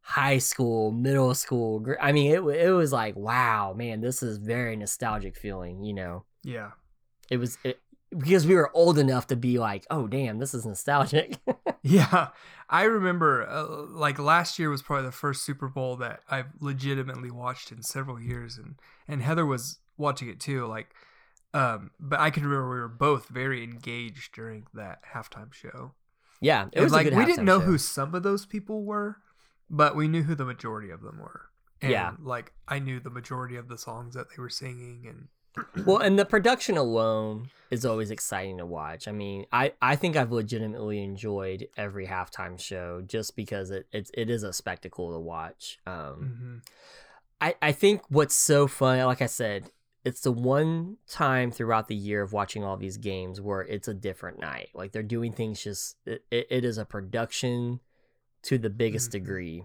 high 0.00 0.38
school, 0.38 0.90
middle 0.90 1.32
school. 1.34 1.78
gr- 1.78 1.94
I 2.00 2.10
mean, 2.10 2.32
it 2.32 2.40
it 2.40 2.70
was 2.72 2.92
like 2.92 3.14
wow, 3.14 3.72
man, 3.76 4.00
this 4.00 4.20
is 4.22 4.38
very 4.38 4.74
nostalgic 4.74 5.36
feeling, 5.36 5.84
you 5.84 5.94
know 5.94 6.24
yeah. 6.42 6.70
it 7.30 7.36
was 7.38 7.56
it, 7.62 7.78
because 8.16 8.46
we 8.46 8.54
were 8.54 8.70
old 8.74 8.98
enough 8.98 9.26
to 9.28 9.36
be 9.36 9.58
like, 9.58 9.86
oh 9.90 10.06
damn, 10.06 10.38
this 10.38 10.54
is 10.54 10.64
nostalgic. 10.66 11.38
Yeah, 11.82 12.30
I 12.68 12.82
remember 12.82 13.48
uh, 13.48 13.64
like 13.90 14.18
last 14.18 14.58
year 14.58 14.68
was 14.70 14.82
probably 14.82 15.06
the 15.06 15.12
first 15.12 15.44
Super 15.44 15.68
Bowl 15.68 15.94
that 15.98 16.20
I've 16.28 16.46
legitimately 16.60 17.30
watched 17.30 17.70
in 17.70 17.80
several 17.84 18.20
years, 18.20 18.58
and 18.58 18.74
and 19.06 19.22
Heather 19.22 19.46
was 19.46 19.78
watching 19.96 20.28
it 20.28 20.40
too. 20.40 20.66
Like, 20.66 20.88
um, 21.54 21.92
but 22.00 22.18
I 22.18 22.30
can 22.30 22.42
remember 22.42 22.68
we 22.68 22.80
were 22.80 22.88
both 22.88 23.28
very 23.28 23.62
engaged 23.62 24.34
during 24.34 24.66
that 24.74 24.98
halftime 25.14 25.52
show. 25.52 25.92
yeah, 26.40 26.64
it 26.66 26.70
And, 26.74 26.82
was 26.84 26.92
like 26.92 27.12
we 27.12 27.24
didn't 27.24 27.44
know 27.44 27.60
show. 27.60 27.66
who 27.66 27.78
some 27.78 28.16
of 28.16 28.24
those 28.24 28.44
people 28.46 28.82
were, 28.82 29.18
but 29.70 29.94
we 29.94 30.08
knew 30.08 30.24
who 30.24 30.34
the 30.34 30.44
majority 30.44 30.90
of 30.90 31.02
them 31.02 31.18
were. 31.20 31.42
And, 31.80 31.92
Yeah. 31.92 32.12
like 32.20 32.52
I 32.66 32.80
knew 32.80 32.98
the 32.98 33.10
majority 33.10 33.54
of 33.54 33.68
the 33.68 33.78
songs 33.78 34.14
that 34.16 34.30
they 34.30 34.42
were 34.42 34.48
singing, 34.50 35.06
and 35.08 35.28
Well, 35.84 35.98
and 35.98 36.18
the 36.18 36.24
production 36.24 36.76
alone 36.76 37.50
is 37.70 37.84
always 37.84 38.10
exciting 38.10 38.58
to 38.58 38.66
watch. 38.66 39.08
I 39.08 39.12
mean, 39.12 39.46
I, 39.52 39.72
I 39.82 39.96
think 39.96 40.16
I've 40.16 40.32
legitimately 40.32 41.02
enjoyed 41.02 41.68
every 41.76 42.06
halftime 42.06 42.58
show 42.60 43.02
just 43.06 43.36
because 43.36 43.70
it 43.70 43.86
it's, 43.92 44.10
it 44.14 44.30
is 44.30 44.42
a 44.42 44.52
spectacle 44.52 45.12
to 45.12 45.18
watch. 45.18 45.78
Um, 45.86 46.62
Mhm. 46.64 46.68
I, 47.40 47.54
I 47.60 47.72
think 47.72 48.02
what's 48.08 48.34
so 48.34 48.66
fun, 48.66 49.04
like 49.04 49.20
I 49.20 49.26
said, 49.26 49.70
it's 50.04 50.20
the 50.22 50.32
one 50.32 50.96
time 51.08 51.50
throughout 51.50 51.88
the 51.88 51.94
year 51.94 52.22
of 52.22 52.32
watching 52.32 52.64
all 52.64 52.76
these 52.76 52.96
games 52.96 53.40
where 53.40 53.60
it's 53.62 53.88
a 53.88 53.94
different 53.94 54.38
night. 54.40 54.68
Like 54.72 54.92
they're 54.92 55.02
doing 55.02 55.32
things 55.32 55.62
just, 55.62 55.96
it, 56.06 56.24
it, 56.30 56.46
it 56.48 56.64
is 56.64 56.78
a 56.78 56.84
production 56.84 57.80
to 58.44 58.56
the 58.56 58.70
biggest 58.70 59.08
Mhm. 59.08 59.12
degree. 59.12 59.64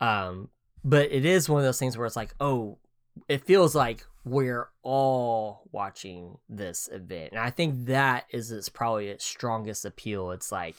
Um, 0.00 0.50
but 0.84 1.10
it 1.12 1.24
is 1.24 1.48
one 1.48 1.60
of 1.60 1.64
those 1.64 1.78
things 1.78 1.96
where 1.96 2.06
it's 2.06 2.16
like, 2.16 2.34
oh, 2.40 2.78
it 3.28 3.44
feels 3.44 3.74
like 3.74 4.06
we're 4.24 4.68
all 4.82 5.62
watching 5.72 6.38
this 6.48 6.88
event. 6.92 7.32
And 7.32 7.40
I 7.40 7.50
think 7.50 7.86
that 7.86 8.24
is 8.30 8.50
its 8.50 8.68
probably 8.68 9.08
its 9.08 9.24
strongest 9.24 9.84
appeal. 9.84 10.30
It's 10.30 10.52
like, 10.52 10.76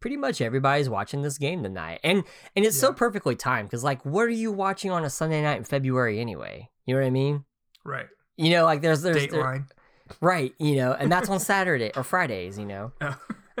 pretty 0.00 0.16
much 0.18 0.42
everybody's 0.42 0.90
watching 0.90 1.22
this 1.22 1.38
game 1.38 1.62
tonight. 1.62 1.98
And 2.04 2.24
and 2.54 2.64
it's 2.66 2.78
so 2.78 2.92
perfectly 2.92 3.34
timed 3.36 3.68
because 3.70 3.82
like 3.82 4.04
what 4.04 4.26
are 4.26 4.28
you 4.28 4.52
watching 4.52 4.90
on 4.90 5.02
a 5.02 5.08
sunday 5.08 5.40
night 5.40 5.56
in 5.56 5.64
february 5.64 6.20
anyway? 6.20 6.68
You 6.84 6.94
know 6.94 7.00
what 7.00 7.06
i 7.06 7.10
mean? 7.10 7.46
Right. 7.84 8.06
You 8.36 8.50
know 8.50 8.64
like 8.64 8.82
there's 8.82 9.00
there's 9.00 9.28
there- 9.28 9.66
right 10.20 10.52
you 10.58 10.76
know 10.76 10.92
and 10.92 11.10
that's 11.10 11.30
on 11.30 11.40
saturday 11.52 11.90
or 11.96 12.04
fridays 12.04 12.58
you 12.58 12.66
know? 12.66 12.92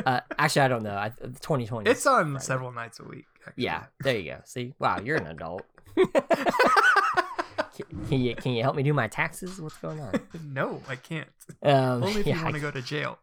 Uh, 0.04 0.20
actually 0.38 0.60
i 0.60 0.68
don't 0.68 0.82
know. 0.82 0.94
I, 0.94 1.08
2020 1.08 1.88
it's 1.88 2.04
on 2.04 2.32
Friday. 2.32 2.44
several 2.44 2.72
nights 2.72 3.00
a 3.00 3.04
week. 3.04 3.24
Actually. 3.46 3.64
yeah 3.64 3.84
there 4.00 4.18
you 4.18 4.32
go. 4.32 4.40
See? 4.44 4.74
Wow 4.78 5.00
you're 5.02 5.16
an 5.16 5.28
adult 5.28 5.62
can, 7.74 8.06
can 8.08 8.20
you 8.20 8.34
can 8.36 8.52
you 8.52 8.62
help 8.62 8.76
me 8.76 8.82
do 8.82 8.92
my 8.92 9.08
taxes 9.08 9.60
what's 9.60 9.76
going 9.78 10.00
on 10.00 10.20
no, 10.52 10.80
I 10.88 10.96
can't. 10.96 11.28
um 11.62 12.02
Only 12.02 12.20
if 12.20 12.26
yeah, 12.26 12.38
you 12.38 12.44
want 12.44 12.54
to 12.54 12.60
go 12.60 12.70
to 12.70 12.82
jail. 12.82 13.18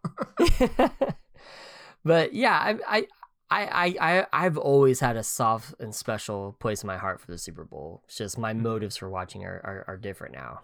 but 2.03 2.33
yeah, 2.33 2.57
I, 2.57 2.77
I, 2.87 3.07
I, 3.49 3.65
I, 3.65 3.95
I, 3.99 4.27
I've 4.31 4.57
always 4.57 4.99
had 4.99 5.17
a 5.17 5.23
soft 5.23 5.75
and 5.79 5.93
special 5.93 6.55
place 6.59 6.83
in 6.83 6.87
my 6.87 6.97
heart 6.97 7.19
for 7.19 7.31
the 7.31 7.37
Super 7.37 7.65
Bowl. 7.65 8.03
It's 8.05 8.17
just 8.17 8.37
my 8.37 8.53
motives 8.53 8.97
for 8.97 9.09
watching 9.09 9.43
are, 9.43 9.61
are, 9.63 9.85
are 9.87 9.97
different 9.97 10.33
now. 10.33 10.61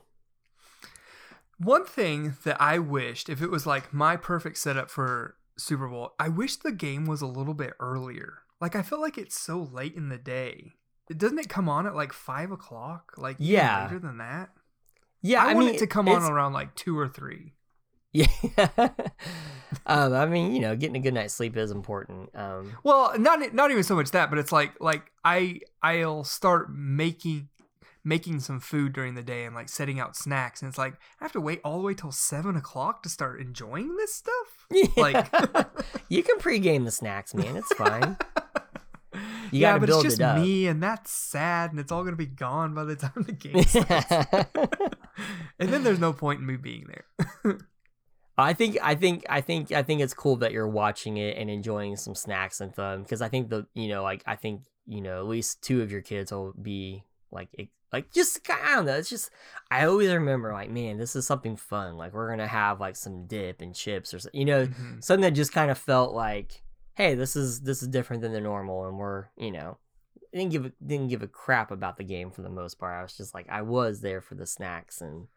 One 1.60 1.86
thing 1.86 2.36
that 2.44 2.62
I 2.62 2.80
wished, 2.80 3.30
if 3.30 3.42
it 3.42 3.50
was 3.50 3.66
like 3.66 3.94
my 3.94 4.16
perfect 4.16 4.58
setup 4.58 4.90
for 4.90 5.36
Super 5.58 5.88
Bowl, 5.88 6.14
I 6.20 6.30
wish 6.30 6.56
the 6.58 6.72
game 6.72 7.06
was 7.06 7.22
a 7.22 7.28
little 7.28 7.56
bit 7.56 7.74
earlier. 7.80 8.40
Like 8.62 8.76
I 8.76 8.84
feel 8.84 9.02
like 9.02 9.18
it's 9.18 9.40
so 9.40 9.62
late 9.62 9.96
in 9.96 10.10
the 10.10 10.18
day. 10.18 10.74
Doesn't 11.16 11.40
it 11.40 11.50
come 11.50 11.70
on 11.70 11.88
at 11.88 11.96
like 11.96 12.12
five 12.14 12.52
o'clock? 12.52 13.14
Like 13.18 13.38
Yeah. 13.40 13.84
later 13.84 14.00
than 14.00 14.18
that. 14.18 14.50
Yeah, 15.22 15.44
I, 15.44 15.52
I, 15.52 15.54
want 15.54 15.68
mean, 15.68 15.76
it 15.76 15.80
to 15.80 15.88
come 15.88 16.08
on 16.08 16.22
around 16.24 16.54
like 16.54 16.76
two 16.76 16.98
or 16.98 17.08
three. 17.08 17.54
Yeah, 18.14 18.28
um, 19.86 20.14
I 20.14 20.26
mean, 20.26 20.54
you 20.54 20.60
know, 20.62 20.76
getting 20.76 20.96
a 20.96 21.00
good 21.00 21.14
night's 21.14 21.34
sleep 21.34 21.58
is 21.58 21.72
important. 21.72 22.30
Um, 22.36 22.74
Well, 22.84 23.18
not 23.20 23.54
not 23.54 23.70
even 23.72 23.84
so 23.84 23.96
much 23.96 24.12
that, 24.12 24.30
but 24.30 24.40
it's 24.40 24.52
like 24.52 24.74
like 24.80 25.12
I 25.26 25.60
I'll 25.84 26.24
start 26.24 26.74
making 26.74 27.50
making 28.04 28.40
some 28.40 28.60
food 28.62 28.94
during 28.94 29.16
the 29.16 29.22
day 29.22 29.44
and 29.44 29.54
like 29.54 29.68
setting 29.70 30.00
out 30.00 30.16
snacks, 30.16 30.62
and 30.62 30.70
it's 30.70 30.78
like 30.78 30.94
I 31.20 31.26
have 31.26 31.34
to 31.34 31.42
wait 31.42 31.60
all 31.66 31.78
the 31.80 31.84
way 31.86 31.94
till 31.94 32.12
seven 32.12 32.56
o'clock 32.56 33.04
to 33.04 33.10
start 33.10 33.42
enjoying 33.42 33.98
this 33.98 34.16
stuff. 34.16 34.68
Like- 34.98 35.28
you 36.10 36.24
can 36.24 36.38
pregame 36.40 36.86
the 36.86 36.92
snacks, 36.92 37.34
man. 37.34 37.56
It's 37.58 37.74
fine. 37.74 38.18
You 39.52 39.62
yeah, 39.62 39.70
gotta 39.72 39.80
but 39.82 39.86
build 39.88 40.06
it's 40.06 40.18
just 40.18 40.22
it 40.38 40.42
me, 40.42 40.68
and 40.68 40.82
that's 40.84 41.12
sad, 41.12 41.72
and 41.72 41.80
it's 41.80 41.92
all 41.92 42.04
gonna 42.04 42.16
be 42.16 42.26
gone 42.26 42.74
by 42.74 42.84
the 42.84 42.96
time 42.96 43.12
the 43.26 43.32
game 43.32 43.64
starts. 43.64 44.12
and 45.60 45.70
then 45.70 45.84
there's 45.84 46.00
no 46.00 46.14
point 46.14 46.40
in 46.40 46.46
me 46.46 46.58
being 46.58 46.86
there. 46.88 47.58
I 48.38 48.54
think 48.54 48.78
I 48.84 48.94
think 48.96 49.26
I 49.30 49.42
think 49.42 49.72
I 49.72 49.82
think 49.82 50.02
it's 50.02 50.14
cool 50.14 50.36
that 50.38 50.52
you're 50.52 50.68
watching 50.68 51.18
it 51.18 51.38
and 51.38 51.50
enjoying 51.50 51.96
some 51.98 52.14
snacks 52.14 52.62
and 52.62 52.74
fun 52.76 53.02
because 53.02 53.22
I 53.22 53.30
think 53.30 53.50
the 53.50 53.66
you 53.74 53.88
know 53.88 54.04
like 54.04 54.22
I 54.28 54.36
think 54.36 54.62
you 54.86 55.02
know 55.02 55.18
at 55.20 55.26
least 55.28 55.64
two 55.64 55.82
of 55.82 55.92
your 55.92 56.02
kids 56.02 56.32
will 56.32 56.54
be 56.62 57.04
like 57.32 57.50
ex- 57.58 57.72
like 57.92 58.12
just 58.14 58.48
I 58.50 58.76
don't 58.76 58.86
know 58.86 58.94
it's 58.94 59.10
just 59.10 59.32
I 59.72 59.86
always 59.86 60.12
remember 60.12 60.54
like 60.54 60.70
man 60.70 60.98
this 61.00 61.16
is 61.16 61.26
something 61.26 61.56
fun 61.56 61.98
like 61.98 62.14
we're 62.14 62.30
gonna 62.30 62.46
have 62.48 62.80
like 62.80 62.96
some 62.96 63.26
dip 63.26 63.60
and 63.62 63.74
chips 63.74 64.14
or 64.14 64.20
you 64.34 64.46
know 64.46 64.68
Mhm. 64.68 65.04
something 65.04 65.22
that 65.24 65.32
just 65.32 65.52
kind 65.52 65.72
of 65.72 65.78
felt 65.80 66.14
like 66.14 66.62
hey 66.98 67.16
this 67.16 67.36
is 67.36 67.62
this 67.62 67.82
is 67.82 67.88
different 67.88 68.22
than 68.22 68.34
the 68.34 68.42
normal 68.42 68.88
and 68.88 68.98
we're 68.98 69.28
you 69.38 69.52
know 69.52 69.78
didn't 70.34 70.52
give 70.52 70.66
a, 70.66 70.72
didn't 70.86 71.08
give 71.10 71.24
a 71.24 71.28
crap 71.28 71.72
about 71.72 71.98
the 71.98 72.04
game 72.04 72.32
for 72.32 72.42
the 72.42 72.50
most 72.50 72.76
part 72.80 72.94
I 73.00 73.02
was 73.04 73.16
just 73.18 73.34
like 73.34 73.48
I 73.50 73.62
was 73.62 74.02
there 74.02 74.22
for 74.22 74.36
the 74.36 74.46
snacks 74.46 75.02
and 75.02 75.28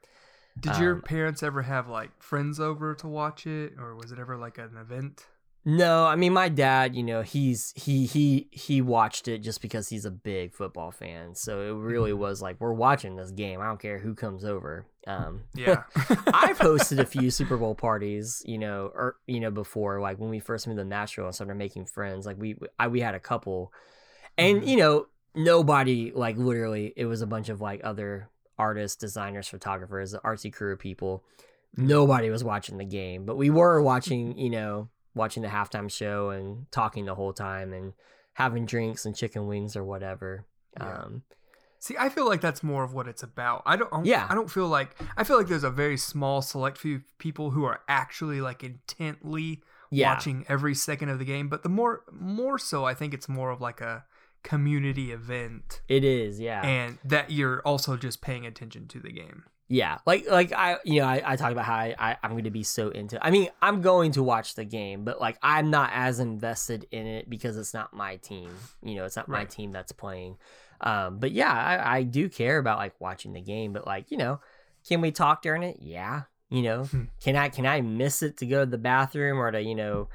Did 0.59 0.77
your 0.79 0.97
Um, 0.97 1.03
parents 1.03 1.43
ever 1.43 1.63
have 1.63 1.89
like 1.89 2.23
friends 2.23 2.61
over 2.61 2.95
to 2.97 3.09
watch 3.09 3.47
it, 3.47 3.75
or 3.79 3.95
was 3.97 4.13
it 4.13 4.19
ever 4.19 4.37
like 4.37 4.59
an 4.59 4.77
event? 4.77 5.27
No, 5.65 6.07
I 6.07 6.17
mean 6.17 6.33
my 6.33 6.49
dad, 6.49 6.95
you 6.97 7.03
know, 7.03 7.21
he's 7.23 7.73
he 7.77 8.07
he 8.07 8.49
he 8.51 8.81
watched 8.81 9.29
it 9.29 9.41
just 9.41 9.61
because 9.61 9.89
he's 9.89 10.07
a 10.07 10.11
big 10.11 10.55
football 10.55 10.91
fan. 10.91 11.35
So 11.35 11.61
it 11.61 11.73
really 11.79 12.13
Mhm. 12.13 12.19
was 12.19 12.41
like 12.41 12.57
we're 12.61 12.73
watching 12.73 13.17
this 13.17 13.31
game. 13.31 13.61
I 13.61 13.67
don't 13.67 13.81
care 13.81 13.99
who 13.99 14.15
comes 14.15 14.45
over. 14.45 14.87
Um 15.07 15.43
Yeah, 15.55 15.83
I've 16.33 16.59
hosted 16.59 16.99
a 16.99 17.05
few 17.05 17.31
Super 17.31 17.59
Bowl 17.59 17.75
parties, 17.75 18.43
you 18.47 18.57
know, 18.57 18.91
or 18.95 19.17
you 19.27 19.39
know 19.41 19.51
before 19.51 20.01
like 20.01 20.19
when 20.19 20.31
we 20.31 20.41
first 20.41 20.67
moved 20.67 20.79
to 20.79 20.85
Nashville 20.85 21.27
and 21.27 21.35
started 21.35 21.57
making 21.57 21.85
friends, 21.87 22.25
like 22.25 22.39
we 22.39 22.57
I, 22.79 22.89
we 22.89 23.01
had 23.01 23.15
a 23.15 23.21
couple. 23.21 23.73
And 24.39 24.63
Mhm. 24.63 24.67
you 24.67 24.77
know, 24.79 25.07
nobody 25.35 26.11
like 26.15 26.39
literally 26.39 26.95
it 26.97 27.05
was 27.05 27.21
a 27.21 27.27
bunch 27.27 27.51
of 27.51 27.61
like 27.61 27.83
other 27.85 28.31
artists, 28.59 28.97
designers, 28.97 29.47
photographers, 29.49 30.13
the 30.13 30.19
artsy 30.21 30.51
crew 30.53 30.73
of 30.73 30.79
people. 30.79 31.23
Nobody 31.77 32.31
was 32.31 32.43
watching 32.43 32.79
the 32.79 32.85
game, 32.87 33.27
but 33.27 33.37
we 33.37 33.51
were 33.51 33.81
watching, 33.83 34.37
you 34.39 34.51
know, 34.51 34.89
watching 35.15 35.43
the 35.43 35.49
halftime 35.49 35.91
show 35.91 36.31
and 36.31 36.71
talking 36.71 37.05
the 37.05 37.15
whole 37.15 37.33
time 37.33 37.73
and 37.73 37.93
having 38.35 38.67
drinks 38.67 39.05
and 39.05 39.17
chicken 39.17 39.47
wings 39.47 39.77
or 39.77 39.85
whatever. 39.85 40.47
Yeah. 40.77 41.03
Um 41.03 41.23
See, 41.83 41.97
I 41.99 42.11
feel 42.11 42.29
like 42.29 42.43
that's 42.43 42.63
more 42.63 42.85
of 42.85 42.93
what 42.93 43.09
it's 43.09 43.23
about. 43.23 43.63
I 43.65 43.77
don't. 43.77 44.05
Yeah. 44.05 44.27
I 44.29 44.35
don't 44.35 44.51
feel 44.51 44.69
like. 44.69 44.95
I 45.17 45.25
feel 45.25 45.39
like 45.39 45.49
there's 45.49 45.65
a 45.65 45.71
very 45.71 45.97
small 45.97 46.43
select 46.43 46.77
few 46.77 47.01
people 47.17 47.53
who 47.53 47.65
are 47.65 47.81
actually 47.89 48.43
like 48.43 48.63
intently 48.63 49.63
yeah. 49.91 50.13
watching 50.13 50.45
every 50.47 50.75
second 50.75 51.09
of 51.09 51.19
the 51.19 51.25
game. 51.25 51.49
But 51.49 51.63
the 51.63 51.71
more, 51.71 52.03
more 52.13 52.59
so, 52.59 52.85
I 52.85 52.93
think 52.93 53.15
it's 53.15 53.31
more 53.31 53.51
of 53.51 53.63
like 53.63 53.81
a 53.81 54.05
community 54.43 55.11
event 55.11 55.81
It 55.89 56.05
is, 56.05 56.41
yeah. 56.41 56.63
and 56.63 56.99
that 57.05 57.31
you're 57.31 57.61
also 57.63 57.97
just 57.97 58.21
paying 58.21 58.47
attention 58.47 58.87
to 58.89 59.01
the 59.01 59.13
game. 59.13 59.45
Yeah, 59.73 59.99
like 60.05 60.29
like 60.29 60.53
I 60.53 60.79
you 60.85 61.01
know 61.01 61.07
I, 61.07 61.23
I 61.25 61.37
talk 61.37 61.53
about 61.53 61.65
how 61.65 61.77
I, 61.77 61.95
I 61.97 62.17
I'm 62.25 62.33
going 62.33 62.45
to 62.45 62.51
be 62.51 62.65
so 62.65 62.89
into. 62.89 63.25
I 63.25 63.31
mean 63.31 63.51
I'm 63.63 63.83
going 63.83 64.11
to 64.13 64.23
watch 64.23 64.57
the 64.57 64.65
game, 64.65 65.05
but 65.05 65.21
like 65.21 65.39
I'm 65.45 65.71
not 65.71 65.91
as 65.95 66.19
invested 66.19 66.89
in 66.91 67.07
it 67.07 67.31
because 67.31 67.57
it's 67.57 67.73
not 67.73 67.95
my 67.95 68.17
team. 68.17 68.51
You 68.83 68.97
know, 68.97 69.05
it's 69.05 69.15
not 69.15 69.29
my 69.29 69.45
team 69.45 69.71
that's 69.71 69.93
playing. 69.93 70.39
Um, 70.81 71.19
but 71.19 71.31
yeah, 71.31 71.53
I, 71.53 71.99
I 71.99 72.03
do 72.03 72.29
care 72.29 72.59
about 72.59 72.79
like 72.79 73.01
watching 73.01 73.33
the 73.33 73.41
game. 73.41 73.73
But 73.73 73.87
like 73.87 74.11
you 74.11 74.17
know, 74.17 74.41
can 74.89 75.01
we 75.01 75.13
talk 75.13 75.41
during 75.41 75.63
it? 75.63 75.77
Yeah. 75.81 76.23
You 76.49 76.63
know, 76.63 76.85
Hmm. 76.87 77.05
can 77.23 77.37
I 77.37 77.49
can 77.49 77.65
I 77.65 77.81
miss 77.81 78.25
it 78.25 78.39
to 78.39 78.47
go 78.47 78.65
to 78.65 78.71
the 78.71 78.77
bathroom 78.77 79.39
or 79.39 79.53
to 79.53 79.63
you 79.63 79.77
know 79.77 80.09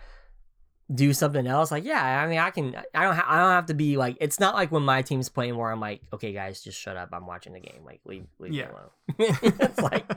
do 0.94 1.14
something 1.14 1.48
else? 1.48 1.72
Like 1.72 1.84
yeah, 1.84 2.22
I 2.24 2.28
mean 2.28 2.38
I 2.40 2.52
can. 2.52 2.76
I 2.94 3.04
don't 3.04 3.16
ha- 3.16 3.26
I 3.28 3.38
don't 3.40 3.52
have 3.52 3.66
to 3.68 3.74
be 3.74 3.98
like. 3.98 4.18
It's 4.22 4.40
not 4.40 4.54
like 4.56 4.72
when 4.72 4.84
my 4.84 5.02
team's 5.02 5.30
playing 5.30 5.56
where 5.58 5.72
I'm 5.72 5.80
like, 5.80 6.02
okay 6.14 6.32
guys, 6.34 6.62
just 6.62 6.80
shut 6.80 6.96
up. 6.98 7.10
I'm 7.12 7.26
watching 7.26 7.54
the 7.54 7.60
game. 7.60 7.82
Like 7.86 8.02
leave 8.06 8.26
leave 8.40 8.54
Yeah. 8.54 8.68
me 8.68 8.72
alone. 8.72 9.38
it's 9.44 9.80
like 9.80 10.08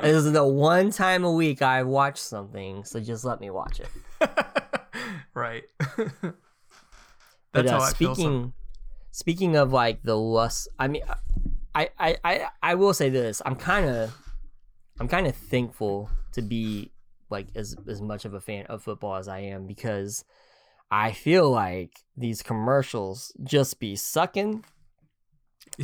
this 0.00 0.24
is 0.24 0.32
the 0.32 0.44
one 0.44 0.90
time 0.90 1.24
a 1.24 1.30
week 1.32 1.62
I 1.62 1.82
watch 1.84 2.18
something, 2.18 2.84
so 2.84 2.98
just 3.00 3.24
let 3.24 3.40
me 3.40 3.50
watch 3.50 3.80
it. 3.80 3.88
right. 5.34 5.64
But 7.52 7.66
That's 7.66 7.70
uh, 7.72 7.78
how 7.80 7.84
I 7.84 7.92
feel. 7.92 8.14
some- 8.14 8.22
speaking 8.24 8.52
speaking 9.10 9.56
of 9.56 9.72
like 9.72 10.02
the 10.02 10.16
lust, 10.16 10.68
I 10.78 10.88
mean, 10.88 11.02
I 11.74 11.90
I 11.98 12.16
I 12.24 12.46
I 12.62 12.74
will 12.76 12.94
say 12.94 13.10
this: 13.10 13.42
I'm 13.44 13.56
kind 13.56 13.86
of 13.88 14.16
I'm 14.98 15.06
kind 15.06 15.26
of 15.26 15.36
thankful 15.36 16.08
to 16.32 16.40
be 16.40 16.91
like 17.32 17.48
as 17.56 17.74
as 17.88 18.00
much 18.00 18.24
of 18.24 18.34
a 18.34 18.40
fan 18.40 18.66
of 18.66 18.82
football 18.84 19.16
as 19.16 19.26
I 19.26 19.40
am 19.40 19.66
because 19.66 20.24
I 20.90 21.10
feel 21.12 21.50
like 21.50 21.98
these 22.16 22.42
commercials 22.42 23.32
just 23.42 23.80
be 23.80 23.96
sucking. 23.96 24.64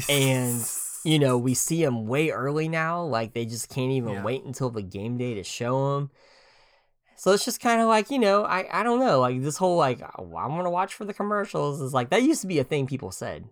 and, 0.08 0.62
You 1.04 1.18
know, 1.18 1.38
we 1.38 1.54
see 1.66 1.82
them 1.82 2.06
way 2.06 2.30
early 2.30 2.68
now. 2.68 3.02
Like 3.02 3.32
they 3.32 3.46
just 3.46 3.68
can't 3.70 3.92
even 3.92 4.12
Yeah. 4.14 4.22
wait 4.22 4.44
until 4.44 4.70
the 4.70 4.82
game 4.82 5.16
day 5.16 5.34
to 5.34 5.42
show 5.42 5.94
them. 5.96 6.10
So 7.16 7.32
it's 7.32 7.44
just 7.44 7.60
kind 7.60 7.80
of 7.80 7.88
like 7.88 8.10
you 8.10 8.18
know, 8.18 8.44
I 8.44 8.68
I 8.70 8.82
don't 8.84 9.00
know, 9.00 9.18
like 9.18 9.42
this 9.42 9.56
whole 9.56 9.76
like 9.76 10.00
oh, 10.02 10.36
I'm 10.36 10.50
gonna 10.56 10.70
watch 10.70 10.94
for 10.94 11.04
the 11.04 11.14
commercials 11.14 11.80
is 11.80 11.92
like 11.92 12.10
that 12.10 12.22
used 12.22 12.42
to 12.42 12.46
be 12.46 12.60
a 12.60 12.64
thing 12.64 12.86
people 12.86 13.10
said. 13.10 13.48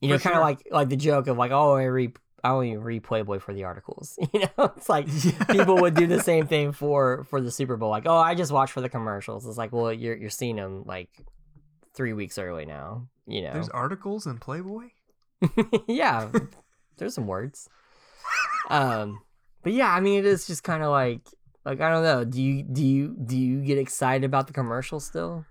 You 0.00 0.08
know, 0.08 0.18
kind 0.18 0.34
of 0.34 0.38
sure. 0.38 0.42
like 0.42 0.66
like 0.70 0.88
the 0.88 0.96
joke 0.96 1.28
of 1.28 1.36
like 1.36 1.52
oh 1.52 1.76
I 2.44 2.48
I 2.48 2.50
only 2.52 2.76
read 2.76 3.02
Playboy 3.02 3.38
for 3.38 3.54
the 3.54 3.64
articles. 3.64 4.18
You 4.32 4.40
know, 4.58 4.72
it's 4.76 4.88
like 4.88 5.06
people 5.48 5.76
would 5.76 5.94
do 5.94 6.06
the 6.06 6.20
same 6.20 6.46
thing 6.46 6.72
for 6.72 7.24
for 7.24 7.40
the 7.40 7.50
Super 7.50 7.76
Bowl. 7.76 7.90
Like, 7.90 8.06
oh, 8.06 8.16
I 8.16 8.34
just 8.34 8.52
watch 8.52 8.70
for 8.70 8.80
the 8.80 8.88
commercials. 8.88 9.46
It's 9.46 9.56
like, 9.56 9.72
well, 9.72 9.92
you're 9.92 10.16
you're 10.16 10.30
seeing 10.30 10.56
them 10.56 10.84
like 10.84 11.08
three 11.94 12.12
weeks 12.12 12.38
early 12.38 12.66
now. 12.66 13.08
You 13.26 13.42
know, 13.42 13.52
There's 13.54 13.68
articles 13.70 14.26
in 14.26 14.38
Playboy. 14.38 14.88
yeah, 15.88 16.30
there's 16.96 17.14
some 17.14 17.26
words. 17.26 17.68
Um, 18.68 19.22
but 19.62 19.72
yeah, 19.72 19.92
I 19.92 20.00
mean, 20.00 20.18
it 20.18 20.26
is 20.26 20.46
just 20.46 20.62
kind 20.62 20.82
of 20.82 20.90
like 20.90 21.22
like 21.64 21.80
I 21.80 21.90
don't 21.90 22.02
know. 22.04 22.24
Do 22.24 22.42
you 22.42 22.62
do 22.62 22.84
you 22.84 23.16
do 23.24 23.36
you 23.36 23.62
get 23.62 23.78
excited 23.78 24.24
about 24.24 24.46
the 24.46 24.52
commercial 24.52 25.00
still? 25.00 25.46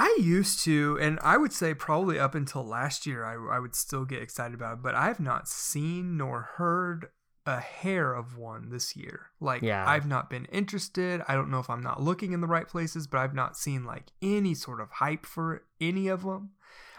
I 0.00 0.16
used 0.20 0.60
to, 0.64 0.96
and 1.00 1.18
I 1.22 1.36
would 1.36 1.52
say 1.52 1.74
probably 1.74 2.18
up 2.18 2.34
until 2.34 2.64
last 2.64 3.06
year, 3.06 3.24
I, 3.24 3.56
I 3.56 3.58
would 3.58 3.74
still 3.74 4.04
get 4.04 4.22
excited 4.22 4.54
about 4.54 4.74
it, 4.74 4.82
but 4.82 4.94
I 4.94 5.06
have 5.06 5.18
not 5.20 5.48
seen 5.48 6.16
nor 6.16 6.42
heard 6.56 7.08
a 7.46 7.58
hair 7.60 8.12
of 8.14 8.36
one 8.36 8.68
this 8.70 8.94
year. 8.94 9.30
Like, 9.40 9.62
Yeah. 9.62 9.84
I've 9.88 10.06
not 10.06 10.28
been 10.30 10.44
interested. 10.46 11.22
I 11.26 11.34
don't 11.34 11.50
know 11.50 11.58
if 11.60 11.68
I'm 11.70 11.82
not 11.82 12.02
looking 12.02 12.32
in 12.32 12.40
the 12.40 12.46
right 12.46 12.68
places, 12.68 13.06
but 13.06 13.18
I've 13.18 13.34
not 13.34 13.56
seen 13.56 13.84
like 13.84 14.04
any 14.22 14.54
sort 14.54 14.80
of 14.80 14.90
hype 14.90 15.24
for 15.26 15.64
any 15.80 16.08
of 16.08 16.22
them. 16.24 16.50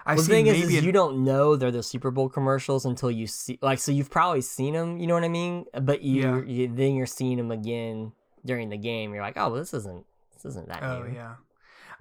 I've 0.05 0.17
well, 0.17 0.26
the 0.26 0.31
thing 0.34 0.47
is, 0.47 0.63
is 0.69 0.77
an- 0.80 0.84
you 0.84 0.91
don't 0.91 1.23
know 1.23 1.55
they're 1.55 1.71
the 1.71 1.84
Super 1.84 2.09
Bowl 2.09 2.30
commercials 2.30 2.85
until 2.85 3.11
you 3.11 3.27
see 3.27 3.59
like 3.61 3.77
so 3.80 3.91
you've 3.91 4.09
probably 4.09 4.41
seen 4.41 4.73
them. 4.73 4.97
You 4.97 5.05
know 5.07 5.13
what 5.13 5.23
I 5.23 5.30
mean? 5.30 5.65
But 5.80 6.01
you, 6.01 6.21
Yeah. 6.21 6.41
you 6.45 6.67
then 6.73 6.95
you're 6.95 7.05
seeing 7.05 7.38
them 7.38 7.51
again 7.51 8.13
during 8.43 8.69
the 8.69 8.77
game. 8.77 9.13
You're 9.13 9.21
like, 9.21 9.38
oh, 9.38 9.49
well, 9.49 9.59
this 9.59 9.73
isn't 9.73 10.05
this 10.34 10.45
isn't 10.45 10.67
that 10.69 10.81
Oh 10.81 11.03
new. 11.03 11.13
yeah. 11.13 11.35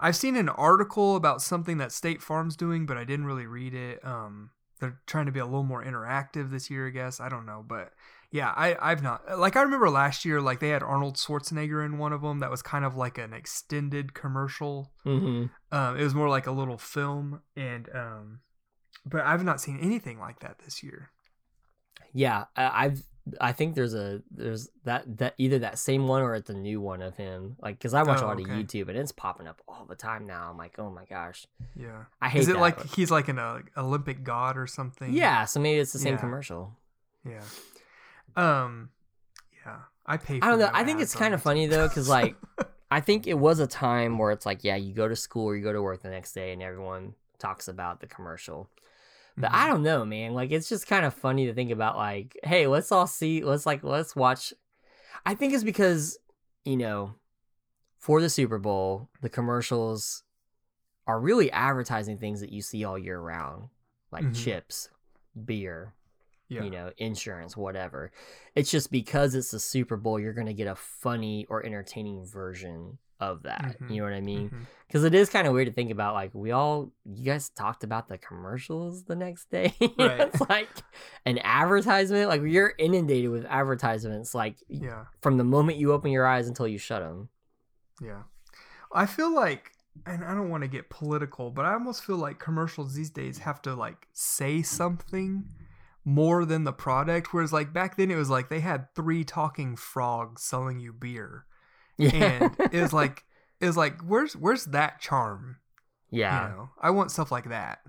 I've 0.00 0.16
seen 0.16 0.36
an 0.36 0.48
article 0.48 1.16
about 1.16 1.42
something 1.42 1.78
that 1.78 1.92
State 1.92 2.22
Farm's 2.22 2.56
doing, 2.56 2.86
but 2.86 2.96
I 2.96 3.04
didn't 3.04 3.26
really 3.26 3.46
read 3.46 3.74
it. 3.74 4.04
Um, 4.04 4.50
they're 4.80 5.00
trying 5.06 5.26
to 5.26 5.32
be 5.32 5.40
a 5.40 5.44
little 5.44 5.64
more 5.64 5.84
interactive 5.84 6.50
this 6.50 6.70
year, 6.70 6.86
I 6.86 6.90
guess. 6.90 7.20
I 7.20 7.28
don't 7.28 7.46
know, 7.46 7.64
but 7.66 7.92
yeah, 8.30 8.52
I 8.56 8.76
I've 8.80 9.02
not 9.02 9.38
like 9.38 9.56
I 9.56 9.62
remember 9.62 9.90
last 9.90 10.24
year, 10.24 10.40
like 10.40 10.60
they 10.60 10.68
had 10.68 10.82
Arnold 10.82 11.16
Schwarzenegger 11.16 11.84
in 11.84 11.98
one 11.98 12.12
of 12.12 12.22
them 12.22 12.38
that 12.40 12.50
was 12.50 12.62
kind 12.62 12.84
of 12.84 12.96
like 12.96 13.18
an 13.18 13.32
extended 13.32 14.14
commercial. 14.14 14.92
hmm 15.02 15.46
Um, 15.72 15.96
it 15.96 16.02
was 16.02 16.14
more 16.14 16.28
like 16.28 16.46
a 16.46 16.52
little 16.52 16.78
film, 16.78 17.42
and 17.56 17.88
um, 17.94 18.40
but 19.04 19.22
I've 19.22 19.44
not 19.44 19.60
seen 19.60 19.78
anything 19.80 20.18
like 20.18 20.40
that 20.40 20.60
this 20.60 20.82
year. 20.82 21.10
Yeah, 22.12 22.44
I've 22.56 23.02
I 23.40 23.52
think 23.52 23.74
there's 23.74 23.94
a 23.94 24.22
there's 24.30 24.68
that 24.84 25.18
that 25.18 25.34
either 25.38 25.58
that 25.60 25.78
same 25.78 26.06
one 26.08 26.22
or 26.22 26.34
it's 26.34 26.50
a 26.50 26.54
new 26.54 26.80
one 26.80 27.02
of 27.02 27.16
him. 27.16 27.56
Like, 27.60 27.78
because 27.78 27.94
I 27.94 28.02
watch 28.02 28.20
a 28.20 28.24
Oh, 28.24 28.28
lot 28.28 28.40
of. 28.40 28.46
YouTube 28.46 28.88
and 28.88 28.96
it's 28.96 29.12
popping 29.12 29.46
up 29.46 29.60
all 29.68 29.84
the 29.88 29.94
time 29.94 30.26
now. 30.26 30.48
I'm 30.50 30.56
like, 30.58 30.78
oh 30.78 30.90
my 30.90 31.04
gosh, 31.04 31.46
Yeah, 31.74 32.04
I 32.20 32.28
hate 32.28 32.40
is 32.42 32.48
it 32.48 32.52
that. 32.54 32.60
like 32.60 32.94
he's 32.94 33.10
like 33.10 33.28
an 33.28 33.38
uh, 33.38 33.60
Olympic 33.76 34.22
god 34.24 34.56
or 34.56 34.66
something? 34.66 35.12
yeah, 35.12 35.44
so 35.44 35.60
maybe 35.60 35.80
it's 35.80 35.92
the 35.92 35.98
same 35.98 36.14
Yeah. 36.14 36.20
commercial. 36.20 36.76
yeah. 37.24 37.42
Um, 38.36 38.90
yeah, 39.64 39.76
I 40.06 40.16
pay. 40.16 40.38
For 40.40 40.46
I 40.46 40.50
don't 40.50 40.58
know. 40.58 40.70
I 40.72 40.84
think 40.84 41.00
it's 41.00 41.14
kind 41.14 41.34
of 41.34 41.42
funny 41.42 41.66
though, 41.66 41.88
because 41.88 42.08
like 42.08 42.36
I 42.90 43.00
think 43.00 43.26
it 43.26 43.34
was 43.38 43.58
a 43.58 43.66
time 43.66 44.18
where 44.18 44.30
it's 44.30 44.46
like, 44.46 44.64
yeah, 44.64 44.76
you 44.76 44.94
go 44.94 45.08
to 45.08 45.16
school 45.16 45.46
or 45.46 45.56
you 45.56 45.62
go 45.62 45.72
to 45.72 45.82
work 45.82 46.02
the 46.02 46.10
next 46.10 46.32
day 46.32 46.52
and 46.52 46.62
everyone 46.62 47.14
talks 47.38 47.68
about 47.68 48.00
the 48.00 48.06
commercial. 48.06 48.68
But 49.40 49.52
I 49.52 49.66
Mhm. 49.66 49.70
don't 49.70 49.82
know, 49.82 50.04
man. 50.04 50.34
Like 50.34 50.50
it's 50.50 50.68
just 50.68 50.86
kind 50.86 51.04
of 51.06 51.14
funny 51.14 51.46
to 51.46 51.54
think 51.54 51.70
about 51.70 51.96
like, 51.96 52.36
hey, 52.42 52.66
let's 52.66 52.90
all 52.92 53.06
see, 53.06 53.42
let's 53.44 53.66
like 53.66 53.82
let's 53.84 54.14
watch 54.16 54.52
I 55.26 55.34
think 55.34 55.52
it's 55.52 55.64
because, 55.64 56.18
you 56.64 56.76
know, 56.76 57.14
for 57.98 58.20
the 58.20 58.30
Super 58.30 58.58
Bowl, 58.58 59.08
the 59.20 59.28
commercials 59.28 60.22
are 61.06 61.20
really 61.20 61.50
advertising 61.50 62.18
things 62.18 62.40
that 62.40 62.52
you 62.52 62.62
see 62.62 62.84
all 62.84 62.98
year 62.98 63.18
round, 63.20 63.68
like 64.12 64.24
Mhm. 64.24 64.34
chips, 64.44 64.88
beer, 65.44 65.94
yeah. 66.48 66.62
you 66.62 66.70
know, 66.70 66.92
insurance, 66.98 67.56
whatever. 67.56 68.12
It's 68.54 68.70
just 68.70 68.90
because 68.90 69.34
it's 69.34 69.50
the 69.50 69.60
Super 69.60 69.96
Bowl, 69.96 70.18
you're 70.20 70.32
going 70.34 70.46
to 70.46 70.54
get 70.54 70.66
a 70.68 70.74
funny 70.76 71.46
or 71.48 71.64
entertaining 71.64 72.24
version 72.24 72.98
of 73.20 73.42
that. 73.44 73.76
Mhm. 73.80 73.90
You 73.90 73.96
know 73.98 74.04
what 74.04 74.12
I 74.12 74.20
mean? 74.20 74.66
Because 74.86 75.04
it 75.04 75.14
is 75.14 75.28
kind 75.28 75.46
of 75.46 75.52
weird 75.52 75.66
to 75.68 75.72
think 75.72 75.90
about. 75.90 76.14
Like, 76.14 76.30
we 76.34 76.50
all, 76.52 76.92
you 77.04 77.24
guys 77.24 77.50
talked 77.50 77.84
about 77.84 78.08
the 78.08 78.16
commercials 78.18 79.04
the 79.04 79.16
next 79.16 79.50
day. 79.50 79.74
Right. 79.98 80.20
it's 80.20 80.40
like 80.48 80.68
an 81.26 81.38
advertisement. 81.38 82.28
Like, 82.28 82.42
you're 82.42 82.72
inundated 82.78 83.30
with 83.30 83.44
advertisements, 83.46 84.34
like, 84.34 84.56
Yeah, 84.68 85.04
from 85.20 85.36
the 85.36 85.44
moment 85.44 85.78
you 85.78 85.92
open 85.92 86.10
your 86.10 86.26
eyes 86.26 86.48
until 86.48 86.66
you 86.68 86.78
shut 86.78 87.02
them. 87.02 87.28
yeah. 88.00 88.22
I 88.92 89.04
feel 89.04 89.34
like, 89.34 89.72
and 90.06 90.24
I 90.24 90.32
don't 90.34 90.48
want 90.48 90.62
to 90.62 90.68
get 90.68 90.88
political, 90.88 91.50
but 91.50 91.66
I 91.66 91.74
almost 91.74 92.02
feel 92.04 92.16
like 92.16 92.38
commercials 92.38 92.94
these 92.94 93.10
days 93.10 93.38
have 93.38 93.60
to 93.62 93.74
like 93.74 94.06
say 94.14 94.62
something 94.62 95.44
more 96.06 96.46
than 96.46 96.64
the 96.64 96.72
product. 96.72 97.34
Whereas 97.34 97.52
like 97.52 97.74
back 97.74 97.96
then, 97.98 98.10
it 98.10 98.14
was 98.16 98.30
like 98.30 98.48
they 98.48 98.60
had 98.60 98.94
three 98.94 99.24
talking 99.24 99.76
frogs 99.76 100.42
selling 100.42 100.78
you 100.80 100.94
beer, 100.94 101.44
Yeah. 101.98 102.10
and 102.14 102.56
it 102.72 102.80
was 102.80 102.92
like 102.92 103.24
it 103.60 103.66
was 103.66 103.76
like 103.76 104.00
where's 104.02 104.34
where's 104.36 104.66
that 104.66 105.00
charm? 105.00 105.56
yeah. 106.10 106.48
You 106.48 106.54
know, 106.56 106.68
I 106.80 106.90
want 106.90 107.10
stuff 107.10 107.30
like 107.32 107.48
that. 107.50 107.80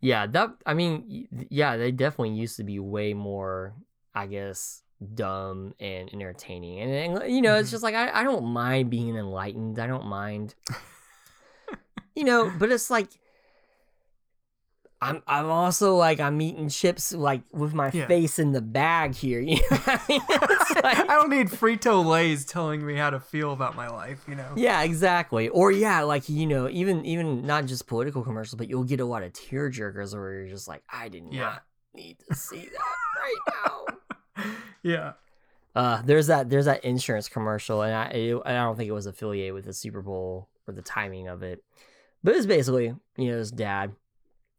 Yeah, 0.00 0.26
that 0.26 0.50
I 0.66 0.74
mean, 0.74 1.28
yeah, 1.50 1.76
they 1.76 1.92
definitely 1.92 2.34
used 2.34 2.56
to 2.56 2.64
be 2.64 2.78
way 2.80 3.14
more, 3.14 3.74
I 4.14 4.26
guess, 4.26 4.82
dumb 5.14 5.74
and 5.78 6.12
entertaining. 6.12 6.80
And, 6.80 7.22
and, 7.22 7.32
you 7.32 7.40
know, 7.40 7.54
it's 7.56 7.68
Mhm. 7.68 7.72
just 7.72 7.82
like 7.84 7.94
I, 7.94 8.10
I 8.20 8.24
don't 8.24 8.46
mind 8.46 8.90
being 8.90 9.14
enlightened. 9.16 9.78
I 9.78 9.86
don't 9.86 10.06
mind, 10.06 10.54
you 12.16 12.24
know, 12.24 12.50
but 12.58 12.72
it's 12.72 12.90
like 12.90 13.08
I'm 15.00 15.22
I'm 15.26 15.46
also 15.50 15.96
like 15.96 16.20
I'm 16.20 16.40
eating 16.40 16.68
chips 16.68 17.12
like 17.12 17.42
with 17.52 17.74
my 17.74 17.90
Yeah. 17.92 18.06
face 18.06 18.38
in 18.38 18.52
the 18.52 18.60
bag 18.62 19.14
here. 19.14 19.40
You 19.46 19.56
know 19.70 19.78
I 19.86 20.00
mean? 20.08 20.20
Like- 20.82 20.98
I 20.98 21.14
don't 21.14 21.30
need 21.30 21.48
Frito 21.48 22.04
Lay's 22.04 22.44
telling 22.44 22.84
me 22.84 22.96
how 22.96 23.10
to 23.10 23.20
feel 23.20 23.52
about 23.52 23.76
my 23.76 23.88
life. 23.88 24.24
You 24.28 24.34
know. 24.34 24.52
Yeah, 24.56 24.82
exactly. 24.82 25.48
Or 25.48 25.70
yeah, 25.70 26.02
like 26.02 26.28
you 26.28 26.46
know, 26.46 26.68
even 26.68 27.04
even 27.04 27.46
not 27.46 27.66
just 27.66 27.86
political 27.86 28.22
commercials, 28.22 28.56
but 28.56 28.68
you'll 28.68 28.84
get 28.84 29.00
a 29.00 29.04
lot 29.04 29.22
of 29.22 29.32
tear 29.32 29.70
jerkers 29.70 30.14
where 30.14 30.34
you're 30.34 30.48
just 30.48 30.68
like, 30.68 30.82
I 30.90 31.08
did 31.08 31.24
not 31.32 31.62
need 31.94 32.18
to 32.28 32.34
see 32.34 32.68
that 32.68 33.22
right 33.22 33.96
now. 34.36 34.44
yeah. 34.82 35.12
Uh, 35.74 36.02
there's 36.04 36.26
that 36.26 36.50
there's 36.50 36.66
that 36.66 36.84
insurance 36.84 37.28
commercial, 37.28 37.82
and 37.82 37.94
I 37.94 38.04
it, 38.08 38.42
I 38.44 38.52
don't 38.54 38.76
think 38.76 38.88
it 38.88 38.92
was 38.92 39.06
affiliated 39.06 39.54
with 39.54 39.64
the 39.64 39.72
Super 39.72 40.02
Bowl 40.02 40.48
or 40.68 40.74
the 40.74 40.82
timing 40.82 41.28
of 41.28 41.42
it, 41.42 41.64
but 42.22 42.34
it's 42.34 42.44
basically 42.46 42.94
you 43.16 43.30
know 43.30 43.38
his 43.38 43.50
dad 43.50 43.92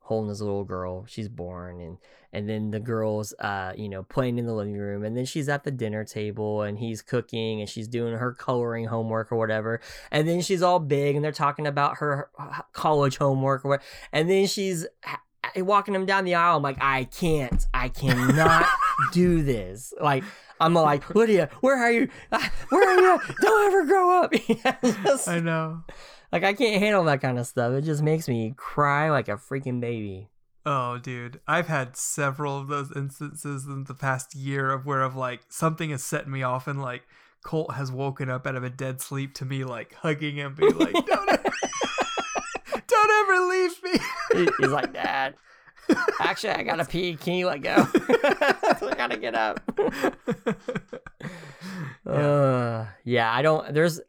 holding 0.03 0.29
his 0.29 0.41
little 0.41 0.63
girl. 0.63 1.05
She's 1.07 1.29
born 1.29 1.81
and 1.81 1.97
and 2.31 2.49
then 2.49 2.71
the 2.71 2.79
girl's 2.79 3.33
uh 3.39 3.73
you 3.75 3.87
know 3.87 4.03
playing 4.03 4.39
in 4.39 4.45
the 4.45 4.53
living 4.53 4.75
room 4.75 5.03
and 5.03 5.15
then 5.15 5.23
she's 5.25 5.47
at 5.47 5.63
the 5.63 5.71
dinner 5.71 6.03
table 6.03 6.63
and 6.63 6.79
he's 6.79 7.01
cooking 7.01 7.61
and 7.61 7.69
she's 7.69 7.87
doing 7.87 8.15
her 8.15 8.33
coloring 8.33 8.85
homework 8.85 9.31
or 9.31 9.37
whatever 9.37 9.79
and 10.11 10.27
then 10.27 10.41
she's 10.41 10.63
all 10.63 10.79
big 10.79 11.15
and 11.15 11.23
they're 11.23 11.31
talking 11.31 11.67
about 11.67 11.97
her 11.97 12.29
her 12.39 12.63
college 12.73 13.17
homework 13.17 13.63
or 13.63 13.69
what 13.69 13.81
and 14.11 14.29
then 14.31 14.47
she's 14.47 14.87
walking 15.57 15.93
him 15.93 16.07
down 16.07 16.25
the 16.25 16.33
aisle 16.33 16.57
i'm 16.57 16.63
like 16.63 16.77
i 16.81 17.03
can't 17.03 17.67
i 17.73 17.87
cannot 17.87 18.65
do 19.11 19.43
this 19.43 19.93
like 20.01 20.23
i'm 20.59 20.73
like 20.73 21.13
lydia 21.13 21.49
where 21.61 21.77
are 21.77 21.91
you 21.91 22.09
where 22.69 22.89
are 22.89 22.95
you 22.99 23.19
don't 23.41 23.67
ever 23.67 23.85
grow 23.85 24.23
up 24.23 24.33
Just- 25.03 25.27
I 25.27 25.39
know. 25.39 25.83
Like 26.33 26.43
i 26.43 26.53
can't 26.53 26.81
handle 26.81 27.05
that 27.05 27.21
kind 27.21 27.39
of 27.39 27.47
stuff 27.47 27.71
it 27.71 27.83
just 27.83 28.01
makes 28.03 28.27
me 28.27 28.53
cry 28.57 29.09
like 29.09 29.29
a 29.29 29.37
freaking 29.37 29.79
baby 29.79 30.27
Oh, 30.65 30.97
dude, 30.97 31.41
I've 31.45 31.67
had 31.67 31.97
several 31.97 32.57
of 32.57 32.69
those 32.69 32.89
instances 32.95 33.65
in 33.65 33.83
the 33.83 33.93
past 33.93 34.33
year 34.33 34.71
of 34.71 34.85
where 34.85 35.01
of 35.01 35.13
like 35.13 35.41
something 35.49 35.89
has 35.89 36.05
set 36.05 36.25
me 36.25 36.41
off, 36.41 36.67
and 36.67 36.81
like 36.81 37.03
Colt 37.43 37.73
has 37.73 37.91
woken 37.91 38.29
up 38.29 38.47
out 38.47 38.55
of 38.55 38.63
a 38.63 38.69
dead 38.69 39.01
sleep 39.01 39.33
to 39.35 39.45
me, 39.45 39.65
like 39.65 39.93
hugging 39.95 40.37
him, 40.37 40.55
being 40.55 40.77
like, 40.77 40.93
"Don't, 41.05 41.29
ever, 41.29 41.43
don't 42.87 43.11
ever 43.11 43.39
leave 43.47 43.83
me." 43.83 44.53
He's 44.57 44.69
like, 44.69 44.93
Dad, 44.93 45.35
actually, 46.21 46.53
I 46.53 46.63
gotta 46.63 46.85
pee. 46.85 47.17
Can 47.17 47.33
you 47.33 47.47
let 47.47 47.61
go? 47.61 47.75
I 48.23 48.93
gotta 48.95 49.17
get 49.17 49.35
up. 49.35 49.59
Uh, 52.05 52.85
yeah, 53.03 53.33
I 53.33 53.41
don't. 53.41 53.73
There's, 53.73 53.99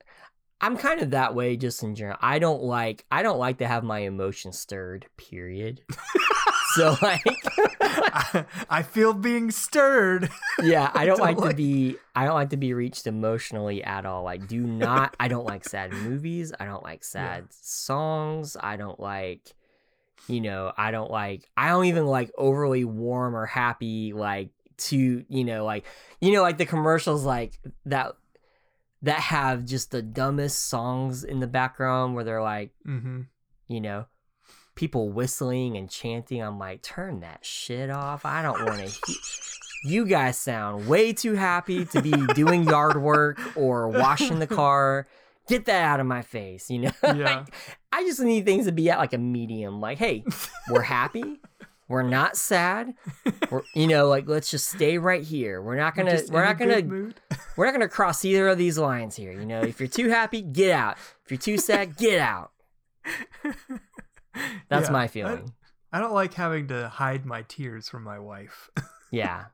I'm 0.65 0.79
kind 0.79 1.03
of 1.03 1.11
that 1.11 1.35
way 1.35 1.59
just 1.59 1.83
in 1.83 1.95
general. 1.95 2.17
I 2.23 2.39
don't 2.39 2.63
like. 2.63 3.05
I 3.13 3.23
don't 3.23 3.39
like 3.39 3.59
to 3.59 3.67
have 3.67 3.85
my 3.85 3.99
emotions 3.99 4.59
stirred. 4.59 5.05
Period. 5.19 5.83
so 6.75 6.97
like, 7.03 7.21
I, 7.83 8.47
I 8.71 8.83
feel 8.83 9.13
being 9.13 9.51
stirred. 9.51 10.31
yeah, 10.63 10.91
I 10.95 11.05
don't 11.07 11.19
Don't 11.19 11.39
like 11.39 11.51
to 11.51 11.55
be. 11.55 11.97
I 12.17 12.25
don't 12.25 12.33
like 12.33 12.49
to 12.49 12.57
be 12.57 12.73
reached 12.73 13.07
emotionally 13.07 13.85
at 13.85 14.07
all. 14.07 14.23
Like, 14.23 14.49
do 14.49 14.63
not. 14.63 15.15
I 15.21 15.29
don't 15.29 15.45
like 15.45 15.69
sad 15.69 15.93
movies. 15.93 16.55
I 16.59 16.65
don't 16.65 16.83
like 16.83 17.05
sad 17.05 17.49
songs. 17.51 18.57
I 18.59 18.77
don't 18.77 18.99
like. 18.99 19.43
You 20.29 20.41
know, 20.41 20.73
I 20.79 20.93
don't 20.93 21.11
like. 21.11 21.47
I 21.59 21.69
don't 21.69 21.85
even 21.85 22.07
like 22.07 22.31
overly 22.39 22.87
warm 22.87 23.37
or 23.37 23.45
happy. 23.45 24.15
Like 24.15 24.49
to 24.77 25.27
you 25.29 25.45
know, 25.45 25.67
like 25.67 25.85
you 26.23 26.33
know, 26.33 26.41
like 26.41 26.57
the 26.57 26.65
commercials 26.65 27.23
like 27.23 27.61
that 27.85 28.15
that 29.05 29.21
have 29.21 29.65
just 29.65 29.91
the 29.91 30.03
dumbest 30.03 30.69
songs 30.69 31.25
in 31.25 31.41
the 31.41 31.47
background 31.47 32.15
where 32.15 32.25
they're 32.25 32.43
like, 32.43 32.73
Mm-hmm. 32.87 33.23
you 33.69 33.81
know, 33.81 34.07
people 34.75 35.11
whistling 35.11 35.77
and 35.77 35.89
chanting. 35.89 36.43
I'm 36.43 36.59
like, 36.59 36.83
turn 36.83 37.21
that 37.21 37.45
shit 37.45 37.91
off. 37.91 38.25
I 38.27 38.43
don't 38.43 38.65
want 38.65 38.89
to. 38.89 39.15
You 39.85 40.07
guys 40.07 40.39
sound 40.39 40.89
way 40.89 41.13
too 41.13 41.35
happy 41.35 41.85
to 41.87 42.03
be 42.03 42.11
doing 42.35 42.65
yard 42.65 43.01
work 43.01 43.39
or 43.57 43.89
washing 43.89 44.39
the 44.39 44.47
car. 44.47 45.07
Get 45.47 45.67
that 45.67 45.83
out 45.85 46.01
of 46.01 46.07
my 46.07 46.23
face, 46.23 46.71
you 46.71 46.79
know? 46.81 46.91
Yeah. 47.05 47.13
Like, 47.13 47.55
I 47.93 48.03
just 48.05 48.19
need 48.21 48.47
things 48.47 48.65
to 48.67 48.73
be 48.73 48.91
at 48.91 48.99
like 48.99 49.13
a 49.13 49.19
medium. 49.19 49.81
Like, 49.81 49.99
hey, 49.99 50.25
we're 50.71 50.81
happy. 50.83 51.39
We're 51.89 52.03
not 52.03 52.37
sad. 52.37 52.95
We're, 53.51 53.63
you 53.75 53.87
know, 53.87 54.09
like 54.09 54.27
let's 54.27 54.51
just 54.51 54.69
stay 54.69 54.97
right 54.99 55.23
here. 55.23 55.61
We're 55.61 55.77
not 55.77 55.95
gonna. 55.95 56.21
We're 56.31 56.43
a 56.43 56.47
not 56.47 56.59
gonna. 56.59 56.83
We're 57.57 57.67
not 57.67 57.73
gonna 57.73 57.89
cross 57.89 58.25
either 58.25 58.49
of 58.49 58.59
these 58.59 58.79
lines 58.79 59.15
here. 59.17 59.33
You 59.33 59.45
know, 59.47 59.61
if 59.61 59.79
you're 59.81 59.89
too 59.89 60.09
happy, 60.09 60.43
get 60.43 60.71
out. 60.73 60.97
If 61.25 61.31
you're 61.31 61.39
too 61.39 61.59
sad, 61.59 61.97
get 61.97 62.21
out. 62.21 62.51
That's 64.69 64.89
Yeah, 64.89 64.93
my 64.93 65.05
I- 65.05 65.09
feeling. 65.09 65.53
I 65.93 66.01
don't 66.01 66.13
like 66.13 66.35
having 66.35 66.67
to 66.69 66.89
hide 66.89 67.25
my 67.25 67.43
tears 67.43 67.89
from 67.89 68.03
my 68.03 68.19
wife. 68.19 68.69
Yeah. 69.13 69.45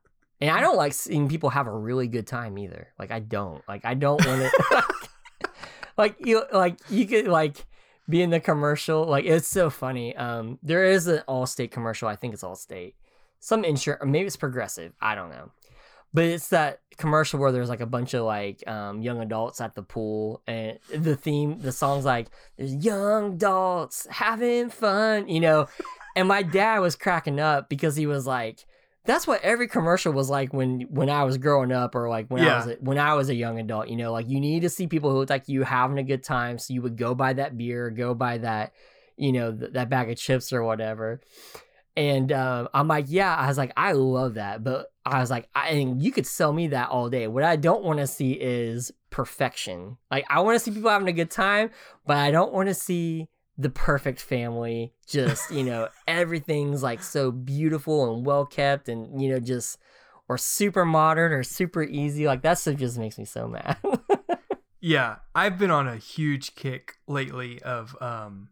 And 0.40 0.50
I 0.50 0.60
don't 0.60 0.76
like 0.78 0.94
seeing 0.94 1.28
people 1.28 1.50
have 1.50 1.66
a 1.66 1.76
really 1.76 2.08
good 2.08 2.26
time 2.26 2.56
either. 2.56 2.88
Like 2.98 3.10
I 3.10 3.18
don't. 3.20 3.62
Like 3.68 3.84
I 3.84 3.92
don't 3.92 4.24
want 4.24 4.40
to 4.40 4.84
like 5.98 6.16
you 6.24 6.42
like 6.50 6.78
you 6.88 7.06
could 7.06 7.26
like 7.28 7.66
be 8.10 8.22
in 8.22 8.30
the 8.30 8.40
commercial. 8.40 9.04
Like 9.04 9.24
it's 9.24 9.48
so 9.48 9.70
funny. 9.70 10.14
Um 10.16 10.58
there 10.62 10.84
is 10.84 11.06
an 11.06 11.22
Allstate 11.28 11.70
commercial. 11.70 12.08
I 12.08 12.16
think 12.16 12.34
it's 12.34 12.42
Allstate. 12.42 12.94
Some 13.38 13.64
insurance 13.64 14.02
maybe 14.04 14.26
it's 14.26 14.36
progressive. 14.36 14.92
I 15.00 15.14
don't 15.14 15.30
know. 15.30 15.52
But 16.12 16.24
it's 16.24 16.48
that 16.48 16.80
commercial 16.96 17.38
where 17.38 17.52
there's 17.52 17.68
like 17.68 17.80
a 17.80 17.86
bunch 17.86 18.14
of 18.14 18.24
like 18.24 18.66
um, 18.68 19.00
young 19.00 19.20
adults 19.20 19.60
at 19.60 19.74
the 19.74 19.82
pool, 19.82 20.42
and 20.46 20.78
the 20.92 21.14
theme, 21.14 21.60
the 21.60 21.70
song's 21.70 22.04
like, 22.04 22.30
"There's 22.56 22.74
young 22.74 23.34
adults 23.34 24.08
having 24.10 24.70
fun," 24.70 25.28
you 25.28 25.38
know. 25.38 25.68
And 26.16 26.26
my 26.26 26.42
dad 26.42 26.80
was 26.80 26.96
cracking 26.96 27.38
up 27.38 27.68
because 27.68 27.94
he 27.94 28.06
was 28.06 28.26
like, 28.26 28.66
"That's 29.04 29.26
what 29.26 29.42
every 29.42 29.68
commercial 29.68 30.12
was 30.12 30.30
like 30.30 30.52
when 30.52 30.82
when 30.90 31.10
I 31.10 31.24
was 31.24 31.38
growing 31.38 31.72
up, 31.72 31.94
or 31.94 32.08
like 32.08 32.26
when 32.28 32.42
I 32.46 32.56
was 32.56 32.66
a, 32.66 32.74
when 32.80 32.98
I 32.98 33.14
was 33.14 33.28
a 33.28 33.34
young 33.34 33.58
adult." 33.58 33.88
You 33.88 33.96
know, 33.96 34.12
like 34.12 34.28
you 34.28 34.40
need 34.40 34.60
to 34.62 34.68
see 34.68 34.86
people 34.86 35.10
who 35.10 35.18
look 35.18 35.30
like 35.30 35.48
you 35.48 35.62
having 35.62 35.98
a 35.98 36.02
good 36.02 36.22
time, 36.22 36.58
so 36.58 36.74
you 36.74 36.82
would 36.82 36.96
go 36.96 37.14
buy 37.14 37.32
that 37.34 37.56
beer, 37.56 37.90
go 37.90 38.14
buy 38.14 38.38
that, 38.38 38.72
you 39.16 39.32
know, 39.32 39.52
th- 39.52 39.72
that 39.72 39.88
bag 39.88 40.10
of 40.10 40.16
chips 40.16 40.52
or 40.52 40.62
whatever. 40.62 41.20
And 41.96 42.32
um, 42.32 42.68
I'm 42.72 42.88
like, 42.88 43.06
yeah, 43.08 43.34
I 43.34 43.48
was 43.48 43.58
like, 43.58 43.72
I 43.76 43.92
love 43.92 44.34
that, 44.34 44.62
but 44.62 44.86
I 45.04 45.20
was 45.20 45.30
like, 45.30 45.48
I 45.54 45.70
and 45.70 46.00
you 46.02 46.12
could 46.12 46.26
sell 46.26 46.52
me 46.52 46.68
that 46.68 46.90
all 46.90 47.10
day. 47.10 47.26
What 47.26 47.42
I 47.42 47.56
don't 47.56 47.82
want 47.82 47.98
to 47.98 48.06
see 48.06 48.32
is 48.32 48.92
perfection. 49.10 49.96
Like, 50.10 50.24
I 50.30 50.40
want 50.40 50.56
to 50.56 50.64
see 50.64 50.70
people 50.70 50.90
having 50.90 51.08
a 51.08 51.12
good 51.12 51.30
time, 51.30 51.70
but 52.06 52.16
I 52.16 52.30
don't 52.30 52.52
want 52.52 52.68
to 52.68 52.74
see 52.74 53.28
the 53.60 53.70
perfect 53.70 54.20
family. 54.20 54.92
Just 55.06 55.50
you 55.50 55.62
know, 55.64 55.88
everything's 56.08 56.82
like 56.82 57.02
so 57.02 57.30
beautiful 57.30 58.14
and 58.14 58.24
well 58.24 58.46
kept, 58.46 58.88
and 58.88 59.20
you 59.20 59.30
know, 59.30 59.40
just 59.40 59.78
or 60.28 60.38
super 60.38 60.84
modern 60.84 61.32
or 61.32 61.42
super 61.42 61.82
easy. 61.82 62.26
Like 62.26 62.42
that 62.42 62.58
stuff 62.58 62.76
just 62.76 62.98
makes 62.98 63.18
me 63.18 63.24
so 63.24 63.48
mad. 63.48 63.76
Yeah, 64.82 65.16
I've 65.34 65.58
been 65.58 65.70
on 65.70 65.86
a 65.86 65.96
huge 65.96 66.54
kick 66.54 66.94
lately 67.06 67.60
of 67.62 67.94
um 68.00 68.48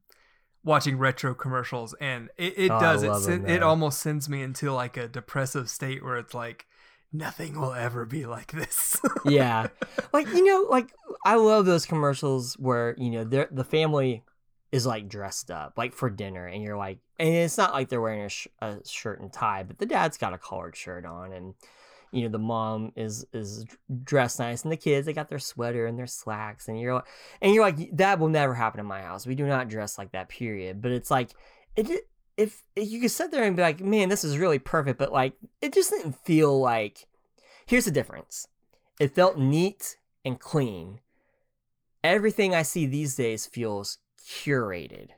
watching 0.63 0.99
retro 0.99 1.35
commercials 1.35 1.95
and 2.01 2.29
it, 2.37 2.53
it 2.59 2.69
Oh, 2.69 2.79
does 2.79 3.03
it 3.03 3.07
love 3.09 3.25
'em, 3.25 3.41
sen- 3.41 3.49
it 3.49 3.63
almost 3.63 4.01
sends 4.01 4.29
me 4.29 4.43
into 4.43 4.71
like 4.71 4.99
a 4.99 5.09
depressive 5.09 5.71
state 5.71 6.05
where 6.05 6.19
it's 6.19 6.35
like 6.35 6.67
nothing 7.13 7.59
will 7.59 7.73
ever 7.73 8.05
be 8.05 8.27
like 8.27 8.53
this. 8.53 9.01
yeah 9.25 9.69
like 10.13 10.27
you 10.27 10.45
know 10.45 10.67
like 10.69 10.93
i 11.25 11.35
love 11.37 11.65
those 11.65 11.87
commercials 11.87 12.55
where 12.59 12.95
you 12.99 13.09
know 13.11 13.25
they're 13.25 13.49
the 13.51 13.65
family 13.65 14.23
is 14.71 14.87
like 14.87 15.09
dressed 15.09 15.51
up 15.51 15.75
like 15.77 15.95
for 15.95 16.11
dinner 16.11 16.47
and 16.47 16.63
you're 16.63 16.77
like 16.77 16.99
and 17.19 17.29
it's 17.29 17.57
not 17.57 17.73
like 17.73 17.89
they're 17.89 18.01
wearing 18.01 18.23
a, 18.23 18.29
sh- 18.29 18.49
a 18.61 18.77
shirt 18.87 19.21
and 19.21 19.33
tie 19.33 19.63
but 19.63 19.79
the 19.79 19.87
dad's 19.87 20.19
got 20.19 20.35
a 20.35 20.39
collared 20.39 20.77
shirt 20.77 21.07
on 21.07 21.33
and 21.33 21.55
you 22.13 22.23
know 22.23 22.29
the 22.29 22.39
mom 22.39 22.93
is 22.97 23.27
is 23.33 23.65
dressed 24.05 24.39
nice 24.39 24.63
and 24.63 24.73
the 24.73 24.77
kids 24.77 25.07
they 25.07 25.13
got 25.13 25.29
their 25.29 25.39
sweater 25.39 25.87
and 25.87 25.99
their 25.99 26.07
slacks 26.07 26.69
and 26.69 26.81
you're 26.81 27.03
and 27.43 27.55
you're 27.55 27.65
like 27.65 27.97
that 27.97 28.19
will 28.19 28.29
never 28.29 28.55
happen 28.55 28.81
in 28.81 28.87
my 28.87 29.03
house. 29.03 29.27
We 29.27 29.35
do 29.35 29.47
not 29.47 29.69
dress 29.69 29.99
like 29.99 30.13
that 30.13 30.29
period. 30.29 30.81
But 30.81 30.93
it's 30.93 31.11
like 31.11 31.31
it 31.77 32.07
if, 32.37 32.63
if 32.77 32.89
you 32.89 33.01
could 33.01 33.11
sit 33.11 33.31
there 33.31 33.45
and 33.45 33.57
be 33.57 33.63
like 33.63 33.81
man 33.81 34.09
this 34.09 34.25
is 34.25 34.39
really 34.39 34.59
perfect 34.59 34.99
but 34.99 35.13
like 35.13 35.35
it 35.61 35.75
just 35.75 35.91
didn't 35.91 36.25
feel 36.25 36.59
like 36.59 37.07
here's 37.67 37.85
the 37.85 37.91
difference. 37.91 38.49
It 38.99 39.15
felt 39.15 39.39
neat 39.39 39.97
and 40.25 40.41
clean. 40.41 41.01
Everything 42.03 42.55
I 42.55 42.63
see 42.63 42.87
these 42.87 43.17
days 43.17 43.47
feels 43.47 43.99
curated. 44.29 45.09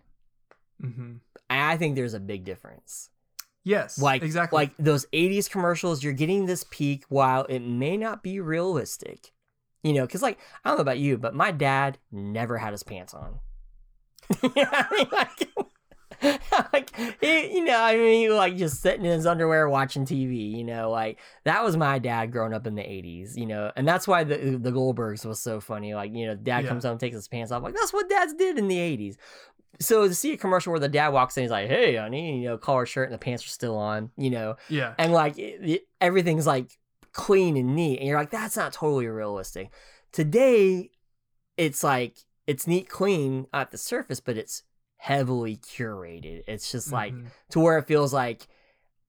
hmm 0.80 1.14
I 1.48 1.76
think 1.76 1.96
there's 1.96 2.14
a 2.14 2.20
big 2.20 2.44
difference. 2.44 3.10
Yes, 3.64 3.98
Like 3.98 4.22
exactly. 4.22 4.56
like 4.56 4.70
those 4.78 5.04
80s 5.12 5.48
commercials, 5.48 6.02
you're 6.02 6.12
getting 6.12 6.46
this 6.46 6.64
peak 6.70 7.04
while 7.08 7.44
it 7.44 7.58
may 7.60 7.96
not 7.96 8.22
be 8.22 8.40
realistic. 8.40 9.32
You 9.82 9.92
know, 9.94 10.06
because 10.06 10.22
like 10.22 10.38
I 10.64 10.68
don't 10.70 10.78
know 10.78 10.82
about 10.82 10.98
you, 10.98 11.18
but 11.18 11.34
my 11.34 11.50
dad 11.50 11.98
never 12.12 12.58
had 12.58 12.72
his 12.72 12.82
pants 12.82 13.12
on. 13.14 13.40
you 14.42 14.48
know 14.54 14.62
what 14.70 14.86
I 14.90 14.96
mean? 14.96 15.08
Like, 15.10 15.48
like 16.72 16.94
he- 17.20 17.54
you 17.56 17.64
know, 17.64 17.78
I 17.80 17.96
mean, 17.96 18.34
like 18.34 18.56
just 18.56 18.80
sitting 18.82 19.04
in 19.04 19.12
his 19.12 19.26
underwear 19.26 19.68
watching 19.68 20.04
TV. 20.04 20.52
You 20.56 20.64
know, 20.64 20.90
like 20.90 21.18
that 21.44 21.62
was 21.64 21.76
my 21.76 21.98
dad 21.98 22.32
growing 22.32 22.52
up 22.54 22.66
in 22.66 22.74
the 22.74 22.82
'80s. 22.82 23.36
You 23.36 23.46
know, 23.46 23.72
and 23.76 23.86
that's 23.86 24.06
why 24.08 24.24
the 24.24 24.36
the 24.60 24.70
Goldbergs 24.72 25.24
was 25.24 25.40
so 25.40 25.60
funny. 25.60 25.94
Like, 25.94 26.14
you 26.14 26.26
know, 26.26 26.34
dad 26.34 26.64
Yeah. 26.64 26.68
comes 26.70 26.84
home, 26.84 26.98
takes 26.98 27.16
his 27.16 27.28
pants 27.28 27.52
off. 27.52 27.62
Like 27.62 27.74
that's 27.74 27.92
what 27.92 28.08
dads 28.08 28.34
did 28.34 28.58
in 28.58 28.68
the 28.68 28.76
'80s. 28.76 29.16
So 29.80 30.06
to 30.06 30.14
see 30.14 30.32
a 30.32 30.36
commercial 30.36 30.72
where 30.72 30.80
the 30.80 30.88
dad 30.88 31.08
walks 31.08 31.36
in, 31.38 31.44
he's 31.44 31.50
like, 31.50 31.68
"Hey, 31.68 31.96
honey," 31.96 32.42
you 32.42 32.48
know, 32.48 32.58
collar 32.58 32.84
shirt 32.86 33.06
and 33.08 33.14
the 33.14 33.18
pants 33.18 33.44
are 33.46 33.48
still 33.50 33.76
on. 33.76 34.10
You 34.16 34.30
know, 34.30 34.56
yeah, 34.68 34.94
and 34.98 35.12
like 35.12 35.38
it, 35.38 35.60
it- 35.62 35.88
everything's 36.00 36.46
like 36.46 36.70
clean 37.12 37.56
and 37.56 37.74
neat 37.74 37.98
and 37.98 38.06
you're 38.06 38.16
like 38.16 38.30
that's 38.30 38.56
not 38.56 38.72
totally 38.72 39.08
realistic 39.08 39.68
today 40.12 40.90
it's 41.56 41.82
like 41.82 42.18
it's 42.46 42.68
neat 42.68 42.88
clean 42.88 43.46
at 43.52 43.72
the 43.72 43.76
surface 43.78 44.20
but 44.20 44.36
it's 44.36 44.62
heavily 45.00 45.56
curated 45.56 46.42
it's 46.46 46.70
just 46.70 46.92
like 46.92 47.14
Mhm. 47.14 47.26
to 47.50 47.60
where 47.60 47.78
it 47.78 47.86
feels 47.86 48.12
like 48.12 48.46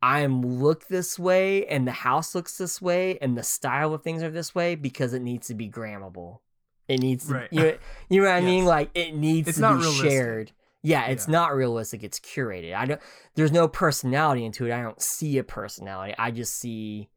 i'm 0.01 0.41
look 0.41 0.87
this 0.87 1.19
way 1.19 1.65
and 1.67 1.85
the 1.85 1.91
house 1.91 2.33
looks 2.33 2.57
this 2.57 2.81
way 2.81 3.17
and 3.19 3.37
the 3.37 3.43
style 3.43 3.93
of 3.93 4.01
things 4.01 4.23
are 4.23 4.31
this 4.31 4.55
way 4.55 4.75
because 4.75 5.13
it 5.13 5.21
needs 5.21 5.47
to 5.47 5.53
be 5.53 5.69
grammable 5.69 6.39
it 6.87 6.99
needs 7.01 7.27
to 7.27 7.33
Right. 7.33 7.49
you, 7.51 7.59
know, 7.61 7.77
you 8.09 8.21
know 8.21 8.27
what 8.29 8.35
i 8.35 8.41
mean 8.41 8.63
like 8.65 8.89
it 8.95 9.13
needs 9.15 9.49
It's 9.49 9.57
to 9.59 9.67
be 9.67 9.73
realistic. 9.75 10.09
shared 10.11 10.51
Yeah, 10.83 11.05
it's 11.07 11.27
Yeah. 11.27 11.33
not 11.33 11.55
realistic. 11.55 12.03
It's 12.03 12.19
curated. 12.19 12.73
I 12.73 12.85
don't. 12.87 12.99
There's 13.35 13.51
no 13.51 13.67
personality 13.67 14.43
into 14.43 14.65
it. 14.65 14.71
I 14.73 14.81
don't 14.81 14.99
see 14.99 15.37
a 15.37 15.43
personality. 15.43 16.15
I 16.17 16.31
just 16.31 16.55
see 16.57 17.11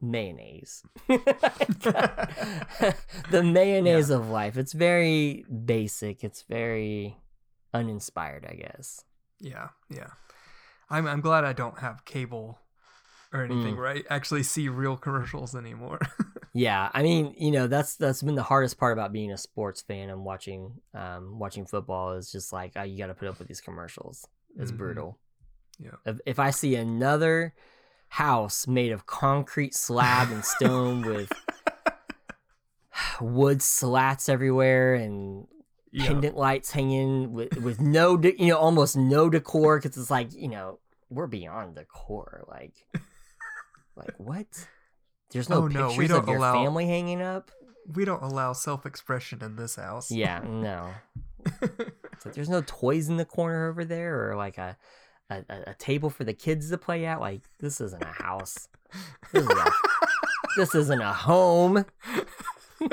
mayonnaise. 0.00 0.82
the 1.08 2.94
mayonnaise 3.44 4.10
of 4.10 4.28
life. 4.30 4.56
It's 4.56 4.72
very 4.72 5.44
basic. 5.64 6.24
It's 6.24 6.42
very 6.42 7.16
uninspired, 7.74 8.46
I 8.48 8.54
guess. 8.54 9.04
Yeah, 9.40 9.68
yeah. 9.90 10.10
I'm 10.90 11.06
I'm 11.06 11.20
glad 11.20 11.44
I 11.44 11.52
don't 11.52 11.78
have 11.80 12.04
cable 12.04 12.58
or 13.32 13.42
anything 13.42 13.76
Mm. 13.76 13.86
I 13.86 14.14
actually 14.14 14.42
see 14.42 14.68
real 14.68 14.96
commercials 14.96 15.54
anymore. 15.54 16.00
Yeah, 16.54 16.90
I 16.92 17.02
mean, 17.02 17.34
you 17.38 17.50
know, 17.52 17.66
that's 17.68 17.94
that's 17.96 18.22
been 18.22 18.34
the 18.34 18.42
hardest 18.42 18.78
part 18.78 18.94
about 18.94 19.12
being 19.12 19.30
a 19.30 19.36
sports 19.36 19.82
fan 19.82 20.08
and 20.08 20.24
watching 20.24 20.80
um 20.94 21.38
watching 21.38 21.66
football 21.66 22.14
is 22.14 22.32
just 22.32 22.52
like 22.52 22.72
oh, 22.74 22.82
you 22.82 22.98
got 22.98 23.08
to 23.08 23.14
put 23.14 23.28
up 23.28 23.38
with 23.38 23.46
these 23.46 23.60
commercials. 23.60 24.26
It's 24.58 24.72
Mhm. 24.72 24.76
brutal. 24.78 25.18
Yeah. 25.78 25.90
If, 26.06 26.20
if 26.26 26.38
I 26.40 26.50
see 26.50 26.74
another 26.74 27.54
house 28.08 28.66
made 28.66 28.90
of 28.92 29.06
concrete 29.06 29.74
slab 29.74 30.32
and 30.32 30.42
stone 30.44 31.02
with 31.02 31.30
wood 33.20 33.62
slats 33.62 34.28
everywhere 34.28 34.94
and 34.94 35.46
Yeah. 35.90 36.06
pendant 36.08 36.36
lights 36.36 36.70
hanging 36.70 37.32
with 37.32 37.56
with 37.56 37.80
no 37.80 38.16
de- 38.16 38.38
you 38.40 38.48
know 38.48 38.58
almost 38.58 38.96
no 38.96 39.30
decor 39.30 39.78
because 39.80 39.96
it's 39.96 40.10
like 40.10 40.32
you 40.34 40.48
know 40.48 40.78
we're 41.10 41.26
beyond 41.26 41.76
decor 41.76 42.44
like 42.48 42.74
like 43.96 44.14
what? 44.18 44.46
There's 45.30 45.48
no 45.48 45.64
Oh, 45.64 45.68
no, 45.68 45.94
we 45.96 46.06
don't 46.06 46.20
of 46.20 46.28
your 46.28 46.36
allow- 46.38 46.52
family 46.64 46.86
hanging 46.86 47.20
up? 47.22 47.50
We 47.94 48.04
don't 48.04 48.22
allow 48.22 48.52
self-expression 48.52 49.42
in 49.42 49.56
this 49.56 49.76
house. 49.76 50.10
yeah 50.10 50.40
no. 50.46 50.90
Like 52.24 52.34
there's 52.34 52.48
no 52.50 52.62
toys 52.66 53.08
in 53.08 53.16
the 53.16 53.24
corner 53.24 53.68
over 53.68 53.84
there 53.84 54.28
or 54.30 54.36
like 54.36 54.58
a 54.58 54.76
a, 55.30 55.44
a 55.48 55.62
a 55.68 55.74
table 55.74 56.10
for 56.10 56.24
the 56.24 56.32
kids 56.34 56.68
to 56.70 56.76
play 56.78 57.06
at? 57.06 57.20
Like 57.20 57.42
this 57.60 57.80
isn't 57.80 58.02
a 58.02 58.22
house. 58.22 58.68
This, 59.32 59.44
is 59.44 59.48
a, 59.50 59.70
this 60.56 60.74
isn't 60.74 61.00
a 61.00 61.12
home 61.12 61.84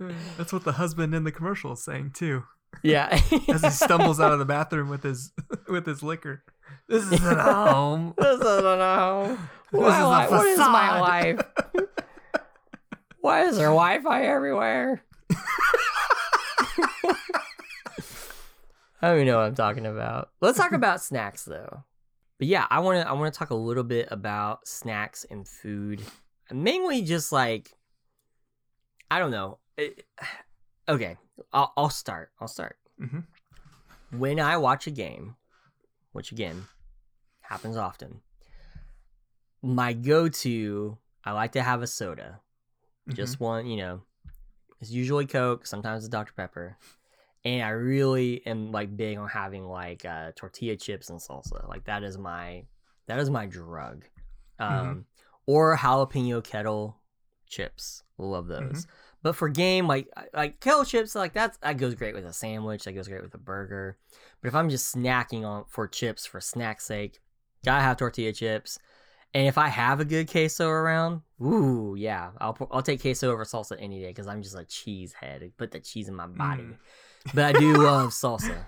Mm. 0.00 0.14
That's 0.38 0.52
what 0.52 0.64
the 0.64 0.72
husband 0.72 1.14
in 1.14 1.24
the 1.24 1.32
commercial 1.32 1.72
is 1.72 1.84
saying 1.84 2.12
too. 2.14 2.44
yeah 2.82 3.08
As 3.48 3.62
he 3.62 3.70
stumbles 3.70 4.18
out 4.20 4.32
of 4.32 4.38
the 4.38 4.44
bathroom 4.46 4.88
with 4.88 5.02
his 5.02 5.32
with 5.68 5.84
his 5.86 6.02
liquor. 6.02 6.42
This 6.88 7.04
isn't 7.12 7.38
home. 7.38 8.14
This 8.16 8.40
isn't 8.40 8.64
a 8.80 8.96
home. 8.96 9.48
This 9.72 9.80
is 9.82 10.02
why- 10.02 10.26
what 10.28 10.46
is 10.46 10.58
my 10.58 11.00
life? 11.00 11.40
Why 13.20 13.42
is 13.44 13.56
there 13.56 13.66
Wi-Fi 13.68 14.22
everywhere? 14.24 15.04
I 19.02 19.08
don't 19.08 19.14
even 19.16 19.26
know 19.28 19.36
what 19.38 19.46
I'm 19.46 19.54
talking 19.54 19.86
about. 19.86 20.30
Let's 20.40 20.58
talk 20.58 20.72
about 20.72 21.00
snacks 21.00 21.44
though. 21.44 21.84
But 22.38 22.48
yeah, 22.48 22.66
I 22.68 22.80
want 22.80 23.00
to 23.02 23.08
I 23.08 23.12
want 23.12 23.32
to 23.32 23.38
talk 23.38 23.50
a 23.50 23.54
little 23.54 23.84
bit 23.84 24.08
about 24.10 24.66
snacks 24.66 25.24
and 25.30 25.46
food. 25.46 26.02
Mainly 26.52 27.02
just 27.02 27.30
like 27.30 27.70
I 29.08 29.18
don't 29.20 29.30
know. 29.30 29.58
Okay, 30.88 31.16
I'll, 31.52 31.72
I'll 31.76 31.90
start. 31.90 32.32
I'll 32.40 32.48
start. 32.48 32.76
Mhm. 33.00 33.24
When 34.10 34.40
I 34.40 34.56
watch 34.56 34.88
a 34.88 34.90
game, 34.90 35.36
which 36.10 36.32
again 36.32 36.64
happens 37.42 37.76
often, 37.76 38.22
my 39.62 39.92
go-to 39.92 40.98
I 41.24 41.32
like 41.32 41.52
to 41.52 41.62
have 41.62 41.82
a 41.82 41.86
soda 41.86 42.40
just 43.14 43.38
one, 43.40 43.66
you 43.66 43.76
know, 43.76 44.02
it's 44.80 44.90
usually 44.90 45.26
Coke, 45.26 45.66
sometimes 45.66 46.04
it's 46.04 46.10
Dr. 46.10 46.32
Pepper. 46.32 46.76
And 47.44 47.62
I 47.62 47.70
really 47.70 48.44
am 48.46 48.72
like 48.72 48.96
big 48.96 49.16
on 49.18 49.28
having 49.28 49.64
like 49.66 50.04
uh, 50.04 50.32
tortilla 50.36 50.76
chips 50.76 51.08
and 51.10 51.20
salsa. 51.20 51.68
Like 51.68 51.84
that 51.84 52.02
is 52.02 52.18
my 52.18 52.64
that 53.06 53.18
is 53.20 53.30
my 53.30 53.46
drug. 53.46 54.04
Um 54.58 55.04
or 55.46 55.76
jalapeno 55.76 56.42
kettle 56.42 56.96
chips. 57.46 58.02
Love 58.18 58.46
those. 58.48 58.86
But 59.22 59.36
for 59.36 59.48
game 59.48 59.86
like 59.86 60.08
like 60.32 60.60
kettle 60.60 60.84
chips 60.84 61.14
like 61.14 61.34
that's 61.34 61.58
that 61.58 61.76
goes 61.76 61.94
great 61.94 62.14
with 62.14 62.24
a 62.24 62.32
sandwich, 62.32 62.84
that 62.84 62.92
goes 62.92 63.08
great 63.08 63.22
with 63.22 63.34
a 63.34 63.38
burger. 63.38 63.98
But 64.40 64.48
if 64.48 64.54
I'm 64.54 64.70
just 64.70 64.94
snacking 64.94 65.44
on 65.44 65.64
for 65.68 65.86
chips 65.86 66.26
for 66.26 66.40
snack's 66.40 66.86
sake, 66.86 67.20
gotta 67.64 67.82
have 67.82 67.96
tortilla 67.96 68.32
chips. 68.32 68.78
And 69.32 69.46
if 69.46 69.58
I 69.58 69.68
have 69.68 70.00
a 70.00 70.04
good 70.04 70.28
queso 70.28 70.68
around, 70.68 71.20
ooh, 71.40 71.94
yeah, 71.96 72.30
I'll 72.38 72.56
I'll 72.70 72.82
take 72.82 73.00
queso 73.02 73.30
over 73.30 73.44
salsa 73.44 73.76
any 73.78 74.00
day 74.00 74.08
because 74.08 74.26
I'm 74.26 74.42
just 74.42 74.56
a 74.56 74.64
cheese 74.64 75.12
head. 75.12 75.42
I 75.44 75.50
Put 75.56 75.70
the 75.70 75.80
cheese 75.80 76.08
in 76.08 76.14
my 76.14 76.26
body. 76.26 76.62
Mm. 76.62 76.76
But 77.34 77.56
I 77.56 77.58
do 77.58 77.74
love 77.84 78.10
salsa. 78.10 78.64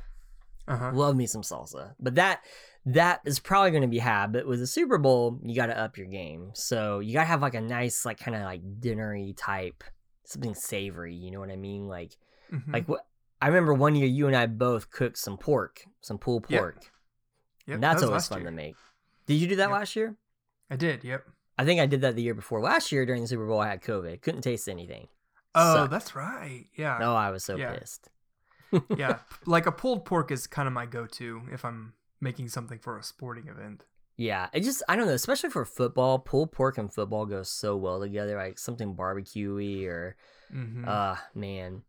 Uh-huh. 0.69 0.93
Love 0.93 1.17
me 1.17 1.27
some 1.27 1.43
salsa. 1.43 1.95
But 1.99 2.15
that 2.15 2.45
that 2.87 3.21
is 3.25 3.39
probably 3.39 3.71
going 3.71 3.83
to 3.83 3.89
be 3.89 3.99
had. 3.99 4.33
But 4.33 4.47
with 4.47 4.61
the 4.61 4.67
Super 4.67 4.99
Bowl, 4.99 5.39
you 5.43 5.55
got 5.55 5.67
to 5.67 5.79
up 5.79 5.97
your 5.97 6.07
game. 6.07 6.51
So 6.55 7.01
you 7.01 7.13
got 7.13 7.23
to 7.23 7.27
have 7.27 7.43
like 7.43 7.55
a 7.55 7.61
nice, 7.61 8.05
like 8.05 8.19
kind 8.19 8.37
of 8.37 8.43
like 8.43 8.63
dinnery 8.81 9.35
type, 9.37 9.85
something 10.25 10.55
savory. 10.55 11.15
You 11.15 11.31
know 11.31 11.41
what 11.41 11.51
I 11.51 11.57
mean? 11.57 11.87
Like 11.89 12.17
Mhm. 12.53 12.73
like 12.73 12.89
what 12.89 13.07
I 13.41 13.49
remember 13.49 13.75
one 13.75 13.95
year 13.97 14.07
you 14.07 14.27
and 14.27 14.37
I 14.37 14.47
both 14.47 14.91
cooked 14.91 15.19
some 15.19 15.37
pork, 15.37 15.85
some 16.01 16.19
pulled 16.19 16.45
pork. 16.49 16.77
Yep, 17.67 17.75
and 17.75 17.83
that 17.83 17.91
that's 17.93 18.03
was 18.03 18.09
always 18.11 18.29
fun 18.29 18.41
year. 18.43 18.51
to 18.51 18.57
make. 18.57 18.77
Did 19.27 19.35
you 19.35 19.49
do 19.49 19.57
that 19.57 19.69
Yep. 19.69 19.73
last 19.79 19.97
year? 19.97 20.17
I 20.71 20.77
did, 20.77 21.05
yep. 21.05 21.25
I 21.59 21.65
think 21.65 21.81
I 21.81 21.87
did 21.87 22.01
that 22.01 22.17
the 22.17 22.23
year 22.23 22.35
before. 22.35 22.61
Last 22.61 22.93
year 22.93 23.05
during 23.07 23.23
the 23.23 23.29
Super 23.29 23.47
Bowl, 23.47 23.61
I 23.61 23.69
had 23.69 23.83
COVID. 23.83 24.23
Couldn't 24.23 24.43
taste 24.43 24.69
anything. 24.69 25.09
Oh, 25.55 25.75
Sucked. 25.75 25.91
that's 25.91 26.15
right. 26.17 26.67
Yeah. 26.75 26.99
No, 26.99 27.15
I 27.15 27.31
was 27.31 27.45
so 27.45 27.57
Yeah. 27.57 27.77
pissed. 27.77 28.09
yeah. 28.97 29.19
Like 29.47 29.67
a 29.67 29.73
pulled 29.73 30.05
pork 30.05 30.31
is 30.31 30.47
kind 30.47 30.67
of 30.67 30.73
my 30.73 30.87
go-to 30.87 31.43
if 31.53 31.65
I'm 31.65 31.93
making 32.21 32.49
something 32.49 32.79
for 32.79 32.97
a 32.99 33.03
sporting 33.03 33.49
event. 33.49 33.85
Yeah, 34.17 34.49
it 34.53 34.61
just 34.63 34.83
I 34.89 34.97
don't 34.97 35.07
know, 35.07 35.13
especially 35.15 35.51
for 35.51 35.65
football, 35.65 36.19
pulled 36.19 36.53
pork 36.53 36.79
and 36.79 36.93
football 36.93 37.27
goes 37.27 37.51
so 37.51 37.77
well 37.77 38.01
together. 38.01 38.37
Like 38.37 38.59
something 38.59 38.95
barbecuey 38.95 39.87
or 39.87 40.17
Mhm. 40.53 40.87
uh 40.87 41.17
man, 41.35 41.83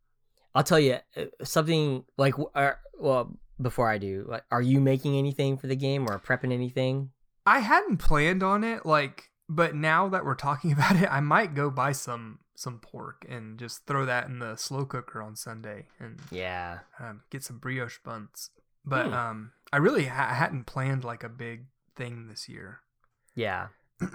I'll 0.55 0.63
tell 0.63 0.79
you 0.79 0.97
uh, 1.17 1.25
something 1.43 2.05
like 2.17 2.35
are, 2.55 2.79
well 2.97 3.37
before 3.61 3.89
I 3.89 3.97
do, 3.97 4.25
like, 4.27 4.43
are 4.51 4.61
you 4.61 4.79
making 4.81 5.15
anything 5.17 5.57
for 5.57 5.67
the 5.67 5.75
game 5.75 6.07
or 6.09 6.19
prepping 6.19 6.51
anything? 6.51 7.11
I 7.45 7.59
hadn't 7.59 7.97
planned 7.97 8.41
on 8.41 8.63
it, 8.63 8.85
like, 8.85 9.29
but 9.49 9.75
now 9.75 10.09
that 10.09 10.25
we're 10.25 10.35
talking 10.35 10.71
about 10.77 10.95
it, 10.95 11.07
I 11.11 11.19
might 11.19 11.53
go 11.53 11.69
buy 11.69 11.91
some 11.91 12.39
some 12.55 12.79
pork 12.79 13.25
and 13.27 13.57
just 13.59 13.85
throw 13.87 14.05
that 14.05 14.27
in 14.27 14.39
the 14.39 14.55
slow 14.55 14.85
cooker 14.85 15.21
on 15.21 15.35
Sunday 15.35 15.87
and 15.99 16.19
Yeah, 16.31 16.79
um, 16.99 17.21
get 17.31 17.43
some 17.43 17.57
brioche 17.57 17.97
buns. 18.03 18.49
But 18.85 19.07
Hmm. 19.07 19.13
um, 19.13 19.51
I 19.71 19.77
really 19.77 20.05
ha- 20.05 20.33
hadn't 20.33 20.65
planned 20.65 21.03
like 21.03 21.23
a 21.23 21.29
big 21.29 21.65
thing 21.95 22.28
this 22.28 22.48
year. 22.49 22.80
yeah. 23.36 23.68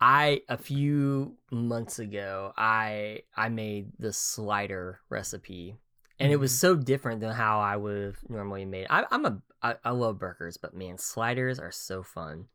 I 0.00 0.40
a 0.48 0.56
few 0.56 1.36
months 1.52 1.98
ago, 2.00 2.52
I 2.56 3.20
I 3.36 3.48
made 3.50 3.92
the 4.00 4.12
slider 4.12 4.98
recipe, 5.08 5.76
and 6.18 6.32
it 6.32 6.36
was 6.36 6.52
Mhm. 6.52 6.56
so 6.58 6.74
different 6.76 7.20
than 7.20 7.30
how 7.32 7.60
I 7.60 7.76
would 7.76 8.02
have 8.02 8.18
normally 8.28 8.64
made. 8.64 8.88
I, 8.90 9.04
I'm 9.12 9.24
a 9.26 9.40
I, 9.62 9.76
I 9.84 9.90
love 9.90 10.18
burgers, 10.18 10.56
but 10.56 10.74
man, 10.74 10.98
sliders 10.98 11.60
are 11.60 11.70
so 11.70 12.02
fun 12.02 12.46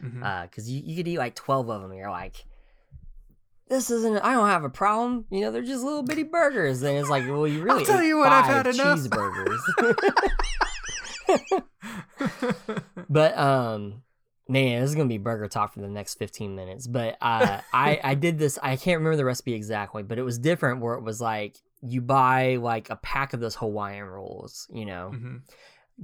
because 0.00 0.68
you 0.68 0.82
you 0.84 0.96
could 0.96 1.06
eat 1.06 1.18
like 1.18 1.36
twelve 1.36 1.68
of 1.68 1.80
them. 1.80 1.92
And 1.92 2.00
you're 2.00 2.10
like, 2.10 2.44
this 3.68 3.88
isn't. 3.88 4.18
I 4.18 4.32
don't 4.32 4.48
have 4.48 4.64
a 4.64 4.68
problem. 4.68 5.26
You 5.30 5.42
know, 5.42 5.52
they're 5.52 5.62
just 5.62 5.84
little 5.84 6.02
bitty 6.02 6.24
burgers, 6.24 6.82
and 6.82 6.98
it's 6.98 7.08
like, 7.08 7.24
well, 7.28 7.46
you 7.46 7.62
really 7.62 7.80
I'll 7.82 7.86
tell 7.86 8.02
you 8.02 8.18
what, 8.18 8.32
I've 8.32 8.46
had 8.46 8.66
enough. 8.66 8.98
cheeseburgers. 8.98 9.60
But 13.08 13.38
um 13.38 14.02
man, 14.48 14.80
this 14.80 14.90
is 14.90 14.96
gonna 14.96 15.08
be 15.08 15.18
burger 15.18 15.48
talk 15.48 15.74
for 15.74 15.80
the 15.80 15.88
next 15.88 16.14
15 16.14 16.54
minutes. 16.54 16.86
But 16.86 17.16
uh 17.20 17.60
I 17.72 18.00
I 18.02 18.14
did 18.14 18.38
this, 18.38 18.58
I 18.62 18.76
can't 18.76 18.98
remember 18.98 19.16
the 19.16 19.24
recipe 19.24 19.54
exactly, 19.54 20.02
but 20.02 20.18
it 20.18 20.22
was 20.22 20.38
different 20.38 20.80
where 20.80 20.94
it 20.94 21.02
was 21.02 21.20
like 21.20 21.56
you 21.82 22.00
buy 22.00 22.56
like 22.56 22.90
a 22.90 22.96
pack 22.96 23.32
of 23.32 23.40
those 23.40 23.54
Hawaiian 23.56 24.04
rolls, 24.04 24.66
you 24.72 24.84
know. 24.86 25.12
Mhm. 25.14 25.40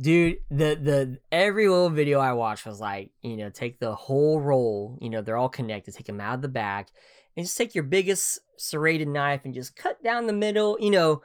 Dude, 0.00 0.38
the 0.50 0.74
the 0.74 1.18
every 1.30 1.68
little 1.68 1.90
video 1.90 2.18
I 2.18 2.32
watched 2.32 2.64
was 2.64 2.80
like, 2.80 3.10
you 3.20 3.36
know, 3.36 3.50
take 3.50 3.78
the 3.78 3.94
whole 3.94 4.40
roll, 4.40 4.98
you 5.02 5.10
know, 5.10 5.20
they're 5.20 5.36
all 5.36 5.50
connected, 5.50 5.94
take 5.94 6.06
them 6.06 6.20
out 6.20 6.36
of 6.36 6.42
the 6.42 6.48
back, 6.48 6.88
and 7.36 7.44
just 7.44 7.58
take 7.58 7.74
your 7.74 7.84
biggest 7.84 8.40
serrated 8.56 9.08
knife 9.08 9.44
and 9.44 9.52
just 9.52 9.76
cut 9.76 10.02
down 10.02 10.26
the 10.26 10.32
middle, 10.32 10.78
you 10.80 10.90
know. 10.90 11.22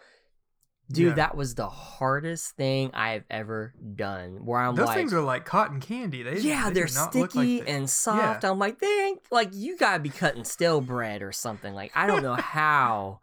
Dude, 0.90 1.08
Yeah. 1.10 1.14
that 1.16 1.36
was 1.36 1.56
the 1.56 1.68
hardest 1.68 2.56
thing 2.56 2.92
I've 2.94 3.26
ever 3.30 3.74
done. 3.96 4.46
Where 4.46 4.60
I'm 4.60 4.76
Those 4.76 4.88
like, 4.88 4.96
things 4.98 5.14
are 5.14 5.22
like 5.22 5.44
cotton 5.44 5.82
candy. 5.82 6.24
They 6.24 6.40
yeah, 6.40 6.70
they 6.70 6.76
they're 6.76 6.86
do 6.86 6.94
not 6.94 7.14
look 7.16 7.32
sticky 7.32 7.60
like 7.60 7.70
and 7.70 7.90
soft. 7.90 8.46
I'm 8.46 8.58
like, 8.58 8.80
they 8.80 8.88
ain't 9.08 9.20
like 9.30 9.50
you 9.52 9.76
gotta 9.78 10.00
be 10.00 10.10
cutting 10.10 10.46
stale 10.46 10.80
bread 10.80 11.22
or 11.22 11.32
something. 11.34 11.74
Like 11.74 11.92
I 11.94 12.08
don't 12.08 12.24
know 12.24 12.36
how, 12.40 13.20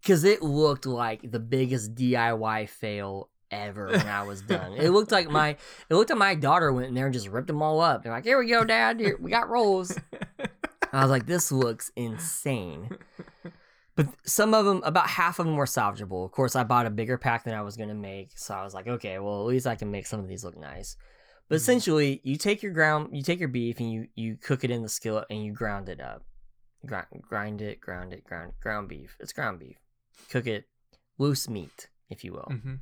because 0.00 0.24
it 0.24 0.42
looked 0.42 0.86
like 0.86 1.30
the 1.30 1.40
biggest 1.40 1.94
DIY 1.94 2.70
fail 2.70 3.28
ever 3.50 3.88
when 3.88 4.08
I 4.08 4.22
was 4.22 4.40
done. 4.40 4.72
It 4.72 4.88
looked 4.88 5.12
like 5.12 5.28
my 5.30 5.50
it 5.50 5.94
looked 5.94 6.08
like 6.08 6.18
my 6.18 6.34
daughter 6.34 6.72
went 6.72 6.88
in 6.88 6.94
there 6.94 7.04
and 7.04 7.12
just 7.12 7.28
ripped 7.28 7.48
them 7.48 7.60
all 7.62 7.80
up. 7.80 8.02
They're 8.02 8.12
like, 8.12 8.24
here 8.24 8.38
we 8.38 8.48
go, 8.48 8.64
Dad. 8.64 8.98
Here 8.98 9.18
we 9.20 9.30
got 9.30 9.50
rolls. 9.50 9.94
I 10.92 11.02
was 11.02 11.10
like, 11.10 11.26
this 11.26 11.52
looks 11.52 11.92
insane. 11.96 12.96
But 13.96 14.08
some 14.24 14.54
of 14.54 14.64
them, 14.64 14.82
about 14.84 15.08
half 15.08 15.38
of 15.38 15.46
them 15.46 15.54
were 15.56 15.66
salvageable. 15.66 16.24
Of 16.24 16.32
course, 16.32 16.56
I 16.56 16.64
bought 16.64 16.86
a 16.86 16.90
bigger 16.90 17.16
pack 17.16 17.44
than 17.44 17.54
I 17.54 17.62
was 17.62 17.76
gonna 17.76 17.94
make, 17.94 18.36
so 18.36 18.54
I 18.54 18.64
was 18.64 18.74
like, 18.74 18.88
okay, 18.88 19.18
well 19.20 19.40
at 19.42 19.46
least 19.46 19.66
I 19.66 19.76
can 19.76 19.90
make 19.90 20.06
some 20.06 20.20
of 20.20 20.26
these 20.28 20.44
look 20.44 20.56
nice. 20.56 20.96
But 21.48 21.54
Mhm. 21.56 21.58
essentially, 21.58 22.20
you 22.24 22.36
take 22.36 22.62
your 22.62 22.72
ground, 22.72 23.16
you 23.16 23.22
take 23.22 23.38
your 23.38 23.48
beef, 23.48 23.78
and 23.78 23.92
you 23.92 24.08
you 24.14 24.36
cook 24.36 24.64
it 24.64 24.70
in 24.70 24.82
the 24.82 24.88
skillet 24.88 25.26
and 25.30 25.44
you 25.44 25.52
ground 25.52 25.88
it 25.88 26.00
up, 26.00 26.24
grind, 26.84 27.22
grind 27.22 27.62
it, 27.62 27.80
ground 27.80 28.12
it, 28.12 28.24
ground 28.24 28.54
ground 28.60 28.88
beef. 28.88 29.16
It's 29.20 29.32
ground 29.32 29.58
beef. 29.60 29.76
Cook 30.30 30.46
it 30.46 30.64
loose 31.18 31.48
meat, 31.48 31.88
if 32.10 32.24
you 32.24 32.32
will, 32.32 32.48
Mm-hmm. 32.50 32.74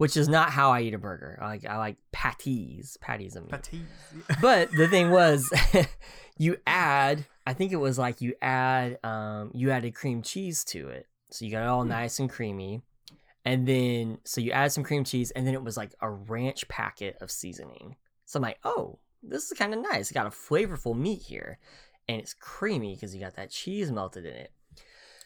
Which 0.00 0.16
is 0.16 0.30
not 0.30 0.48
how 0.48 0.70
I 0.70 0.80
eat 0.80 0.94
a 0.94 0.98
burger. 0.98 1.38
I 1.42 1.46
like 1.46 1.66
I 1.66 1.76
like 1.76 1.98
patties, 2.10 2.96
patties 3.02 3.36
of 3.36 3.42
meat. 3.42 3.50
Patties. 3.50 3.82
But 4.40 4.70
the 4.72 4.88
thing 4.88 5.10
was, 5.10 5.46
you 6.38 6.56
add. 6.66 7.26
I 7.46 7.52
think 7.52 7.70
it 7.72 7.76
was 7.76 7.98
like 7.98 8.22
you 8.22 8.32
add. 8.40 8.98
Um, 9.04 9.50
you 9.52 9.70
added 9.70 9.94
cream 9.94 10.22
cheese 10.22 10.64
to 10.72 10.88
it, 10.88 11.06
so 11.30 11.44
you 11.44 11.50
got 11.50 11.64
it 11.64 11.68
all 11.68 11.82
Hmm. 11.82 11.90
nice 11.90 12.18
and 12.18 12.30
creamy. 12.30 12.80
And 13.44 13.68
then, 13.68 14.20
so 14.24 14.40
you 14.40 14.52
add 14.52 14.72
some 14.72 14.84
cream 14.84 15.04
cheese, 15.04 15.32
and 15.32 15.46
then 15.46 15.52
it 15.52 15.62
was 15.62 15.76
like 15.76 15.94
a 16.00 16.08
ranch 16.08 16.66
packet 16.68 17.18
of 17.20 17.30
seasoning. 17.30 17.96
So 18.24 18.38
I'm 18.38 18.42
like, 18.42 18.58
oh, 18.64 19.00
this 19.22 19.50
is 19.52 19.58
kind 19.58 19.74
of 19.74 19.80
nice. 19.82 20.10
It 20.10 20.14
got 20.14 20.26
a 20.26 20.30
flavorful 20.30 20.96
meat 20.96 21.20
here, 21.20 21.58
and 22.08 22.18
it's 22.18 22.32
creamy 22.32 22.94
because 22.94 23.14
you 23.14 23.20
got 23.20 23.36
that 23.36 23.50
cheese 23.50 23.92
melted 23.92 24.24
in 24.24 24.32
it. 24.34 24.52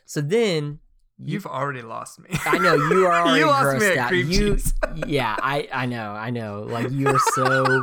So 0.05 0.21
then 0.21 0.81
You've 1.19 1.47
already 1.47 1.83
lost 1.83 2.19
me. 2.19 2.31
I 2.45 2.59
know 2.59 2.75
you 2.75 3.07
are 3.07 3.13
already 3.23 3.41
You 3.41 3.47
lost 3.47 3.79
me 3.79 3.85
grossed 3.85 3.91
at 3.93 3.99
out. 3.99 4.09
cream 4.09 4.31
you, 4.31 4.57
cheese. 4.57 4.75
yeah, 5.07 5.37
I 5.39 5.69
I 5.73 5.87
know, 5.87 6.11
I 6.11 6.31
know. 6.31 6.63
Like 6.63 6.91
you 6.91 7.09
are 7.09 7.21
so, 7.35 7.83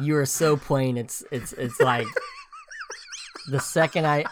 you 0.00 0.16
are 0.16 0.26
so 0.26 0.56
plain. 0.56 0.96
It's 0.98 1.24
it's 1.30 1.52
it's 1.54 1.80
like 1.80 2.06
the 3.48 3.60
second 3.60 4.06
I, 4.06 4.24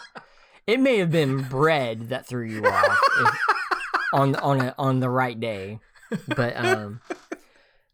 it 0.67 0.79
may 0.79 0.97
have 0.99 1.11
been 1.11 1.41
bread 1.41 2.09
that 2.09 2.27
threw 2.27 2.45
you 2.45 2.65
off 2.65 2.99
if, 3.19 3.39
on 4.13 4.35
on 4.35 4.61
a, 4.61 4.75
on 4.77 4.99
the 4.99 5.09
right 5.09 5.39
day, 5.39 5.79
but 6.35 6.55
um. 6.57 7.01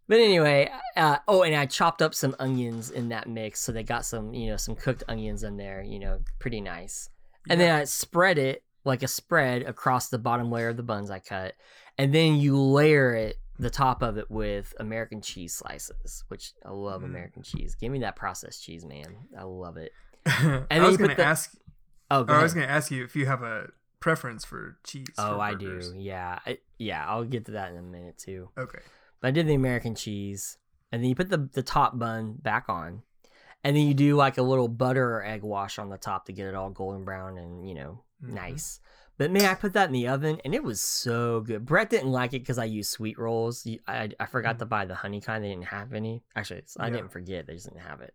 But 0.09 0.19
anyway, 0.19 0.71
uh, 0.95 1.17
oh, 1.27 1.43
and 1.43 1.53
I 1.53 1.65
chopped 1.65 2.01
up 2.01 2.15
some 2.15 2.33
onions 2.39 2.91
in 2.91 3.09
that 3.09 3.27
mix, 3.27 3.59
so 3.59 3.73
they 3.73 3.83
got 3.83 4.05
some, 4.05 4.33
you 4.33 4.49
know, 4.49 4.55
some 4.55 4.73
cooked 4.73 5.03
onions 5.09 5.43
in 5.43 5.57
there, 5.57 5.83
you 5.83 5.99
know, 5.99 6.19
pretty 6.39 6.61
nice. 6.61 7.09
And 7.49 7.59
then 7.59 7.75
I 7.75 7.83
spread 7.83 8.37
it 8.37 8.63
like 8.87 9.03
a 9.03 9.07
spread 9.07 9.61
across 9.63 10.09
the 10.09 10.17
bottom 10.17 10.51
layer 10.51 10.69
of 10.69 10.77
the 10.77 10.83
buns 10.83 11.11
I 11.11 11.19
cut, 11.19 11.53
and 11.97 12.13
then 12.13 12.35
you 12.37 12.57
layer 12.59 13.13
it 13.13 13.35
the 13.59 13.69
top 13.69 14.01
of 14.01 14.17
it 14.17 14.29
with 14.31 14.73
American 14.79 15.19
cheese 15.21 15.53
slices, 15.53 16.23
which 16.27 16.53
I 16.65 16.69
love 16.71 17.01
Mm. 17.01 17.05
American 17.05 17.43
cheese. 17.43 17.75
Give 17.75 17.91
me 17.91 17.99
that 17.99 18.15
processed 18.15 18.63
cheese, 18.63 18.85
man. 18.85 19.15
I 19.37 19.43
love 19.43 19.77
it. 19.77 19.91
I 20.25 20.65
then 20.69 20.83
was 20.83 20.97
gonna 20.97 21.15
the- 21.15 21.23
ask. 21.23 21.53
Oh, 22.09 22.23
go 22.23 22.33
I 22.33 22.41
was 22.43 22.53
gonna 22.53 22.67
ask 22.67 22.89
you 22.91 23.03
if 23.03 23.15
you 23.15 23.25
have 23.25 23.43
a 23.43 23.69
preference 23.99 24.45
for 24.45 24.77
cheese. 24.85 25.07
Oh, 25.17 25.35
for 25.35 25.41
I 25.41 25.53
do. 25.55 25.93
Yeah, 25.97 26.39
I, 26.45 26.59
yeah. 26.77 27.05
I'll 27.07 27.23
get 27.25 27.45
to 27.47 27.51
that 27.53 27.71
in 27.71 27.77
a 27.77 27.81
minute 27.81 28.17
too. 28.17 28.49
Okay. 28.57 28.79
But 29.21 29.27
I 29.29 29.31
did 29.31 29.47
the 29.47 29.55
American 29.55 29.95
cheese, 29.95 30.57
and 30.91 31.01
then 31.01 31.09
you 31.09 31.15
put 31.15 31.29
the 31.29 31.49
the 31.51 31.63
top 31.63 31.97
bun 31.97 32.33
back 32.41 32.65
on, 32.69 33.01
and 33.63 33.75
then 33.75 33.87
you 33.87 33.93
do 33.95 34.15
like 34.15 34.37
a 34.37 34.43
little 34.43 34.67
butter 34.67 35.15
or 35.15 35.23
egg 35.25 35.41
wash 35.43 35.79
on 35.79 35.89
the 35.89 35.97
top 35.97 36.25
to 36.27 36.31
get 36.33 36.45
it 36.47 36.55
all 36.55 36.69
golden 36.69 37.03
brown 37.03 37.37
and 37.37 37.67
you 37.67 37.73
know. 37.75 38.03
Nice. 38.21 38.79
But 39.17 39.31
man, 39.31 39.45
I 39.45 39.55
put 39.55 39.73
that 39.73 39.87
in 39.87 39.93
the 39.93 40.07
oven, 40.09 40.39
and 40.45 40.53
it 40.53 40.63
was 40.63 40.79
so 40.79 41.41
good. 41.41 41.65
Brett 41.65 41.89
didn't 41.89 42.11
like 42.11 42.33
it 42.33 42.39
because 42.39 42.59
I 42.59 42.65
used 42.65 42.91
sweet 42.91 43.17
rolls. 43.17 43.67
I 43.87 44.09
I 44.19 44.25
forgot 44.27 44.59
to 44.59 44.65
buy 44.65 44.85
the 44.85 44.93
honey 44.93 45.21
kind. 45.21 45.43
They 45.43 45.49
didn't 45.49 45.65
have 45.65 45.93
any. 45.93 46.21
Actually, 46.35 46.63
I 46.79 46.87
Yeah. 46.87 46.97
didn't 46.97 47.11
forget. 47.11 47.47
They 47.47 47.53
just 47.53 47.67
didn't 47.67 47.81
have 47.81 48.01
it. 48.01 48.13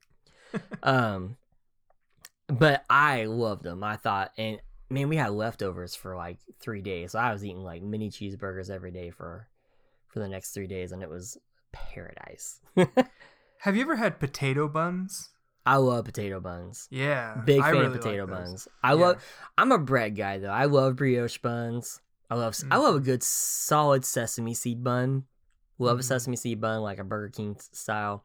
um, 0.85 1.37
but 2.47 2.85
I 2.89 3.24
loved 3.24 3.65
them. 3.65 3.83
I 3.83 3.97
thought, 3.97 4.31
and 4.39 4.61
man, 4.91 5.09
we 5.09 5.16
had 5.16 5.31
leftovers 5.33 5.95
for 5.97 6.15
like 6.15 6.39
three 6.61 6.83
days. 6.83 7.12
So 7.12 7.19
I 7.19 7.33
was 7.33 7.45
eating 7.45 7.65
like 7.65 7.83
mini 7.83 8.09
cheeseburgers 8.11 8.70
every 8.70 8.93
day 8.93 9.11
for 9.11 9.49
for 10.07 10.20
the 10.20 10.29
next 10.29 10.53
three 10.53 10.66
days, 10.69 10.93
and 10.93 11.03
it 11.03 11.09
was 11.09 11.37
paradise. 11.73 12.61
Have 13.59 13.74
you 13.77 13.83
ever 13.83 13.97
had 13.97 14.20
potato 14.20 14.69
buns? 14.69 15.31
I 15.64 15.76
love 15.76 16.05
potato 16.06 16.40
buns. 16.40 16.89
Yeah. 16.90 17.40
Big 17.44 17.60
I 17.60 17.70
fan 17.70 17.72
really 17.72 17.86
of 17.86 17.93
potato 17.93 18.26
those. 18.26 18.34
buns. 18.36 18.68
I 18.82 18.94
Yeah. 18.94 19.01
love. 19.01 19.24
I'm 19.56 19.72
a 19.72 19.78
bread 19.78 20.16
guy 20.16 20.39
though. 20.39 20.48
I 20.51 20.64
love 20.64 20.97
brioche 20.97 21.39
buns. 21.39 22.01
I 22.30 22.34
love. 22.34 22.56
I 22.70 22.76
Mm. 22.76 22.82
love 22.82 22.94
a 22.97 23.01
good 23.01 23.22
solid 23.22 24.05
sesame 24.05 24.55
seed 24.55 24.82
bun. 24.82 25.24
Love 25.78 25.98
a 25.98 26.02
Mhm. 26.02 26.06
sesame 26.06 26.36
seed 26.36 26.60
bun 26.60 26.80
like 26.80 26.98
a 26.98 27.05
Burger 27.05 27.28
King 27.30 27.56
style. 27.72 28.24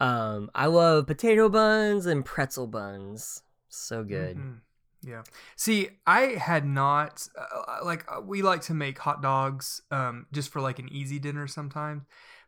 Um, 0.00 0.50
I 0.54 0.66
love 0.66 1.06
potato 1.06 1.48
buns 1.48 2.06
and 2.06 2.24
pretzel 2.24 2.66
buns. 2.66 3.42
So 3.68 4.04
good. 4.04 4.36
Mhm. 4.36 4.60
Yeah. 5.02 5.22
See, 5.56 5.98
I 6.06 6.20
had 6.38 6.64
not 6.64 7.26
uh, 7.36 7.84
like 7.84 8.04
uh, 8.10 8.20
we 8.20 8.42
like 8.42 8.60
to 8.62 8.74
make 8.74 8.98
hot 8.98 9.20
dogs 9.22 9.82
um 9.90 10.26
just 10.32 10.50
for 10.52 10.60
like 10.60 10.78
an 10.78 10.88
easy 10.92 11.18
dinner 11.18 11.46
sometimes. 11.48 12.04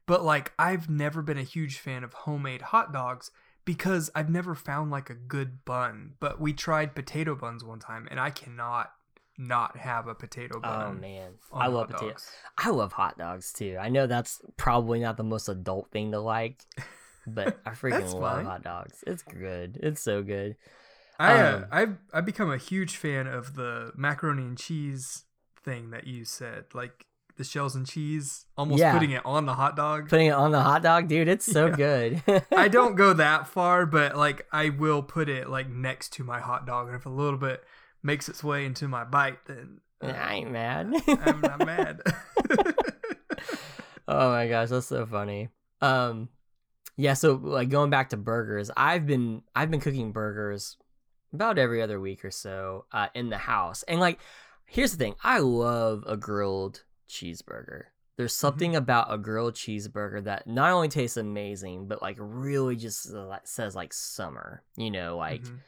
But 0.07 0.23
like 0.23 0.53
I've 0.59 0.89
never 0.89 1.23
been 1.23 1.39
a 1.39 1.43
huge 1.43 1.79
fan 1.79 2.05
of 2.05 2.13
homemade 2.13 2.63
hot 2.63 2.93
dogs 2.93 3.31
because 3.65 4.11
I've 4.15 4.31
never 4.31 4.55
found 4.55 4.91
like 4.91 5.11
a 5.11 5.15
good 5.15 5.65
bun. 5.65 6.15
But 6.21 6.41
we 6.41 6.53
tried 6.53 6.95
potato 6.95 7.35
buns 7.35 7.65
one 7.65 7.79
time 7.79 8.09
and 8.11 8.21
I 8.21 8.31
cannot 8.31 8.93
not 9.37 9.77
have 9.79 10.07
a 10.07 10.15
potato 10.15 10.61
bun. 10.61 10.97
Oh 10.97 11.01
man, 11.01 11.33
I 11.53 11.67
love 11.67 11.91
hot 11.91 11.99
potato. 12.01 12.19
I 12.59 12.71
love 12.71 12.93
hot 12.93 13.19
dogs 13.19 13.53
too. 13.53 13.77
I 13.81 13.89
know 13.89 14.07
that's 14.07 14.41
probably 14.57 15.01
not 15.01 15.17
the 15.17 15.25
most 15.25 15.49
adult 15.49 15.91
thing 15.91 16.13
to 16.13 16.21
like, 16.21 16.65
but 17.27 17.59
I 17.67 17.71
freaking 17.71 18.13
love 18.15 18.37
fine. 18.37 18.45
hot 18.45 18.63
dogs. 18.63 19.03
It's 19.07 19.23
good. 19.23 19.79
It's 19.83 20.01
so 20.03 20.23
good. 20.23 20.57
I 21.19 21.33
uh, 21.33 21.57
Um, 21.57 21.67
I've 21.71 21.97
I've 22.13 22.27
become 22.27 22.51
a 22.51 22.59
huge 22.59 22.97
fan 22.97 23.27
of 23.27 23.55
the 23.55 23.93
macaroni 23.97 24.43
and 24.43 24.59
cheese 24.59 25.25
thing 25.65 25.91
that 25.91 26.07
you 26.07 26.25
said, 26.25 26.67
like 26.75 27.07
the 27.37 27.45
shells 27.45 27.75
and 27.75 27.87
cheese, 27.87 28.47
almost 28.57 28.81
Yeah. 28.81 28.93
putting 28.93 29.11
it 29.11 29.25
on 29.27 29.47
the 29.47 29.55
hot 29.55 29.77
dog. 29.77 30.09
Putting 30.09 30.29
it 30.29 30.33
on 30.35 30.53
the 30.53 30.63
hot 30.63 30.83
dog, 30.83 31.09
dude, 31.09 31.29
it's 31.29 31.45
so 31.45 31.67
Yeah. 31.77 31.77
good. 31.77 32.23
I 32.57 32.69
don't 32.69 32.95
go 32.95 33.13
that 33.15 33.47
far, 33.49 33.87
but 33.87 34.17
like 34.17 34.47
I 34.53 34.69
will 34.71 35.03
put 35.03 35.29
it 35.29 35.49
like 35.49 35.69
next 35.69 36.13
to 36.15 36.25
my 36.25 36.41
hot 36.41 36.67
dog, 36.67 36.87
and 36.89 36.97
if 36.97 37.07
a 37.07 37.11
little 37.11 37.39
bit 37.39 37.63
makes 38.03 38.29
its 38.29 38.45
way 38.45 38.65
into 38.65 38.87
my 38.89 39.05
bite, 39.05 39.45
then 39.47 39.81
uh, 40.03 40.07
I 40.09 40.35
ain't 40.35 40.51
mad. 40.53 40.93
I'm 41.09 41.41
not 41.41 41.59
mad. 41.65 42.01
oh 44.09 44.31
my 44.31 44.49
gosh, 44.49 44.69
that's 44.69 44.87
so 44.87 45.07
funny. 45.07 45.49
Um, 45.81 46.29
yeah. 46.97 47.15
So 47.15 47.35
like 47.43 47.69
going 47.69 47.91
back 47.91 48.11
to 48.11 48.17
burgers, 48.17 48.71
I've 48.77 49.07
been 49.07 49.43
I've 49.55 49.71
been 49.71 49.81
cooking 49.81 50.13
burgers 50.13 50.77
about 51.33 51.59
every 51.59 51.83
other 51.83 51.99
week 52.01 52.25
or 52.25 52.31
so 52.31 52.85
uh, 52.93 53.09
in 53.15 53.29
the 53.31 53.39
house, 53.39 53.83
and 53.85 53.99
like 54.01 54.21
here's 54.67 54.93
the 54.93 54.99
thing, 54.99 55.15
I 55.23 55.39
love 55.39 56.05
a 56.07 56.17
grilled 56.17 56.84
cheeseburger. 57.09 57.85
There's 58.17 58.35
something 58.35 58.77
about 58.77 59.13
a 59.13 59.19
grilled 59.19 59.55
cheeseburger 59.55 60.23
that 60.25 60.47
not 60.47 60.71
only 60.71 60.89
tastes 60.89 61.17
amazing, 61.17 61.89
but 61.89 62.01
like 62.01 62.17
really 62.21 62.77
just 62.77 63.13
uh, 63.13 63.39
says 63.45 63.75
like 63.75 63.93
summer. 63.93 64.63
You 64.77 64.91
know, 64.91 65.17
like 65.17 65.43
Mhm. 65.43 65.59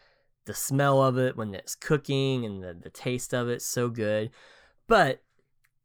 the 0.45 0.55
smell 0.55 1.03
of 1.03 1.19
it 1.19 1.37
when 1.37 1.55
it's 1.55 1.75
cooking 1.75 2.45
and 2.45 2.63
the, 2.63 2.73
the 2.75 2.91
taste 2.91 3.35
of 3.35 3.49
it 3.49 3.61
so 3.61 3.89
good 3.89 4.31
but 4.87 5.21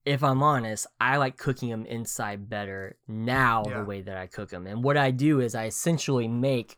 if 0.05 0.23
i'm 0.23 0.43
honest 0.43 0.85
i 0.99 1.17
like 1.17 1.35
cooking 1.35 1.69
them 1.69 1.83
inside 1.87 2.47
better 2.47 2.95
now 3.07 3.63
Yeah. 3.65 3.79
the 3.79 3.85
way 3.85 4.01
that 4.01 4.17
i 4.17 4.27
cook 4.27 4.51
them 4.51 4.67
and 4.67 4.83
what 4.83 4.97
i 4.97 5.09
do 5.09 5.39
is 5.39 5.55
i 5.55 5.65
essentially 5.65 6.27
make 6.27 6.77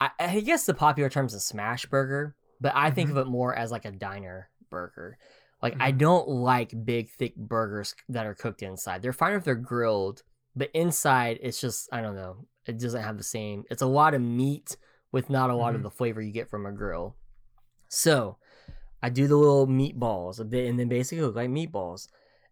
i, 0.00 0.08
I 0.18 0.40
guess 0.40 0.64
the 0.64 0.72
popular 0.72 1.10
term 1.10 1.26
is 1.26 1.34
a 1.34 1.40
smash 1.40 1.84
burger 1.84 2.34
but 2.62 2.72
i 2.74 2.90
think 2.90 3.10
of 3.10 3.18
it 3.18 3.26
more 3.26 3.54
as 3.54 3.70
like 3.70 3.84
a 3.84 3.90
diner 3.92 4.48
burger 4.70 5.18
like 5.66 5.76
i 5.80 5.90
Mhm. 5.92 5.98
don't 5.98 6.28
like 6.28 6.84
big 6.84 7.04
thick 7.18 7.34
burgers 7.36 7.94
that 8.14 8.26
are 8.26 8.34
cooked 8.34 8.62
inside 8.62 9.02
they're 9.02 9.12
fine 9.22 9.34
if 9.34 9.44
they're 9.44 9.54
grilled 9.72 10.22
but 10.54 10.70
inside 10.74 11.38
it's 11.42 11.60
just 11.60 11.88
i 11.92 12.00
don't 12.00 12.16
know 12.16 12.34
it 12.66 12.78
doesn't 12.78 13.02
have 13.08 13.18
the 13.18 13.22
same 13.36 13.64
it's 13.70 13.82
a 13.82 13.86
lot 14.00 14.14
of 14.14 14.20
meat 14.22 14.76
with 15.12 15.30
not 15.30 15.50
a 15.50 15.54
lot 15.62 15.74
of 15.74 15.80
Mhm. 15.80 15.84
the 15.84 15.90
flavor 15.98 16.20
you 16.20 16.32
get 16.32 16.50
from 16.50 16.66
a 16.66 16.72
grill. 16.72 17.16
So 17.88 18.38
I 19.02 19.08
do 19.08 19.26
the 19.28 19.36
little 19.36 19.66
meatballs 19.66 20.40
a 20.40 20.44
bit, 20.44 20.68
and 20.68 20.78
then 20.78 20.88
basically 20.88 21.22
look 21.24 21.36
like 21.36 21.48
meatballs. 21.48 22.08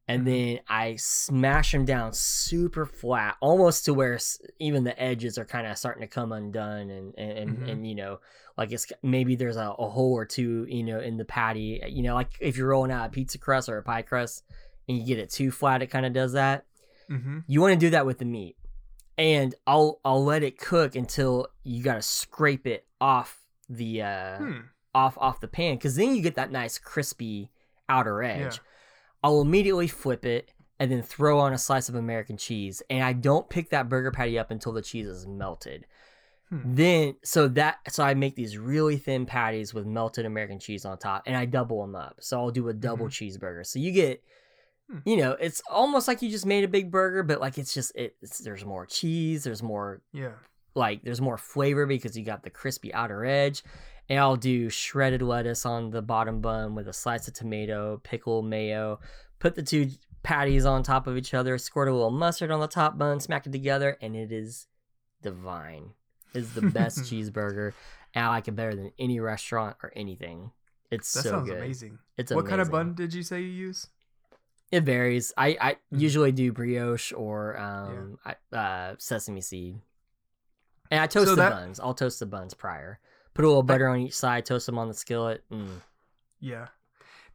And 0.06 0.22
Mhm. 0.22 0.24
then 0.26 0.60
I 0.68 0.96
smash 0.96 1.72
them 1.72 1.84
down 1.86 2.12
super 2.12 2.84
flat, 2.84 3.36
almost 3.40 3.86
to 3.86 3.94
where 3.94 4.18
even 4.58 4.84
the 4.84 5.00
edges 5.02 5.38
are 5.38 5.46
kind 5.46 5.66
of 5.66 5.78
starting 5.78 6.02
to 6.02 6.06
come 6.08 6.32
undone, 6.32 6.90
and 6.90 7.14
and, 7.16 7.38
and, 7.38 7.58
Mhm. 7.58 7.70
and 7.70 7.88
you 7.88 7.94
know, 7.94 8.20
like 8.58 8.70
it's 8.70 8.86
maybe 9.02 9.34
there's 9.34 9.56
a, 9.56 9.70
a 9.78 9.88
hole 9.88 10.12
or 10.12 10.26
two, 10.26 10.66
you 10.68 10.82
know, 10.82 11.00
in 11.00 11.16
the 11.16 11.24
patty. 11.24 11.82
You 11.88 12.02
know, 12.02 12.14
like 12.14 12.32
if 12.40 12.56
you're 12.56 12.68
rolling 12.68 12.90
out 12.90 13.06
a 13.06 13.10
pizza 13.10 13.38
crust 13.38 13.68
or 13.68 13.78
a 13.78 13.82
pie 13.82 14.02
crust, 14.02 14.44
and 14.88 14.98
you 14.98 15.06
get 15.06 15.18
it 15.18 15.30
too 15.30 15.50
flat, 15.50 15.80
it 15.82 15.86
kind 15.86 16.04
of 16.04 16.12
does 16.12 16.32
that 16.32 16.66
Mhm. 17.10 17.44
you 17.46 17.60
want 17.60 17.72
to 17.72 17.78
do 17.78 17.90
that 17.90 18.06
with 18.06 18.18
the 18.18 18.24
meat 18.24 18.56
and 19.18 19.54
i'll 19.66 20.00
i'll 20.06 20.24
let 20.24 20.42
it 20.42 20.56
cook 20.58 20.96
until 20.96 21.46
you 21.62 21.82
gotta 21.82 22.00
scrape 22.00 22.66
it 22.66 22.86
off 22.98 23.42
the 23.68 24.00
uh 24.00 24.38
Hmm. 24.38 24.60
off 24.94 25.18
off 25.18 25.38
the 25.40 25.46
pan 25.48 25.76
because 25.76 25.96
then 25.96 26.14
you 26.14 26.22
get 26.22 26.34
that 26.36 26.50
nice 26.50 26.78
crispy 26.78 27.50
outer 27.90 28.22
edge 28.22 28.40
Yeah. 28.40 28.56
I'll 29.24 29.40
immediately 29.40 29.88
flip 29.88 30.24
it 30.24 30.52
and 30.78 30.92
then 30.92 31.02
throw 31.02 31.40
on 31.40 31.52
a 31.52 31.58
slice 31.58 31.88
of 31.88 31.96
american 31.96 32.36
cheese 32.36 32.80
and 32.88 33.02
i 33.02 33.12
don't 33.12 33.48
pick 33.50 33.70
that 33.70 33.88
burger 33.88 34.12
patty 34.12 34.38
up 34.38 34.52
until 34.52 34.70
the 34.72 34.82
cheese 34.82 35.08
is 35.08 35.26
melted 35.26 35.84
Hmm. 36.50 36.74
Then 36.74 37.16
so 37.24 37.48
that 37.48 37.78
so 37.90 38.04
I 38.04 38.12
make 38.12 38.36
these 38.36 38.58
really 38.58 38.98
thin 38.98 39.24
patties 39.24 39.72
with 39.72 39.86
melted 39.86 40.26
American 40.26 40.58
cheese 40.58 40.84
on 40.84 40.98
top, 40.98 41.22
and 41.24 41.34
I 41.34 41.46
double 41.46 41.80
them 41.80 41.94
up. 41.96 42.16
So 42.20 42.38
I'll 42.38 42.50
do 42.50 42.68
a 42.68 42.74
double 42.74 43.06
cheeseburger. 43.08 43.64
So 43.64 43.78
you 43.78 43.92
get, 43.92 44.22
Hmm. 44.90 44.98
you 45.06 45.16
know, 45.16 45.32
it's 45.40 45.62
almost 45.70 46.06
like 46.06 46.20
you 46.20 46.28
just 46.30 46.44
made 46.44 46.62
a 46.62 46.68
big 46.68 46.90
burger, 46.90 47.22
but 47.22 47.40
like 47.40 47.56
it's 47.56 47.72
just 47.72 47.96
it, 47.96 48.16
it's 48.20 48.40
there's 48.40 48.62
more 48.62 48.84
cheese, 48.84 49.42
there's 49.44 49.62
more 49.62 50.02
Yeah. 50.12 50.32
like 50.74 51.02
there's 51.02 51.22
more 51.22 51.38
flavor 51.38 51.86
because 51.86 52.14
you 52.16 52.26
got 52.26 52.42
the 52.42 52.50
crispy 52.50 52.92
outer 52.92 53.24
edge. 53.24 53.62
And 54.08 54.18
I'll 54.18 54.36
do 54.36 54.68
shredded 54.68 55.22
lettuce 55.22 55.64
on 55.64 55.90
the 55.90 56.02
bottom 56.02 56.40
bun 56.40 56.74
with 56.74 56.88
a 56.88 56.92
slice 56.92 57.26
of 57.26 57.34
tomato, 57.34 58.00
pickle, 58.02 58.42
mayo. 58.42 59.00
Put 59.38 59.54
the 59.54 59.62
two 59.62 59.90
patties 60.22 60.64
on 60.66 60.82
top 60.82 61.06
of 61.06 61.16
each 61.16 61.32
other, 61.34 61.56
squirt 61.58 61.88
a 61.88 61.92
little 61.92 62.10
mustard 62.10 62.50
on 62.50 62.60
the 62.60 62.66
top 62.68 62.98
bun, 62.98 63.20
smack 63.20 63.46
it 63.46 63.52
together, 63.52 63.96
and 64.02 64.14
it 64.14 64.30
is 64.32 64.66
divine. 65.22 65.90
It's 66.34 66.50
the 66.52 66.62
best 66.62 66.98
cheeseburger, 67.10 67.72
and 68.14 68.24
I 68.26 68.28
like 68.28 68.48
it 68.48 68.52
better 68.56 68.74
than 68.74 68.92
any 68.98 69.20
restaurant 69.20 69.76
or 69.82 69.92
anything. 69.96 70.50
It's 70.90 71.10
That 71.14 71.22
so 71.22 71.30
sounds 71.30 71.48
good. 71.48 71.58
amazing. 71.58 71.98
It's 72.18 72.32
What 72.32 72.46
kind 72.46 72.60
of 72.60 72.70
bun 72.70 72.94
did 72.94 73.14
you 73.14 73.22
say 73.22 73.40
you 73.40 73.48
use? 73.48 73.86
It 74.70 74.82
varies. 74.82 75.32
I, 75.36 75.56
I 75.60 75.72
Mhm. 75.92 76.00
usually 76.00 76.32
do 76.32 76.52
brioche 76.52 77.12
or 77.12 77.56
um 77.58 78.18
I, 78.24 78.56
uh, 78.56 78.94
sesame 78.98 79.40
seed, 79.40 79.80
and 80.90 81.00
I 81.00 81.06
toast 81.06 81.26
So 81.28 81.34
the 81.36 81.42
that- 81.42 81.52
buns. 81.52 81.80
I'll 81.80 81.94
toast 81.94 82.18
the 82.20 82.26
buns 82.26 82.52
prior. 82.54 82.98
Put 83.34 83.44
a 83.44 83.48
little 83.48 83.62
butter 83.62 83.88
on 83.88 83.98
each 84.00 84.14
side. 84.14 84.46
Toast 84.46 84.66
them 84.66 84.78
on 84.78 84.88
the 84.88 84.94
skillet. 84.94 85.42
Mm. 85.52 85.80
Yeah. 86.40 86.68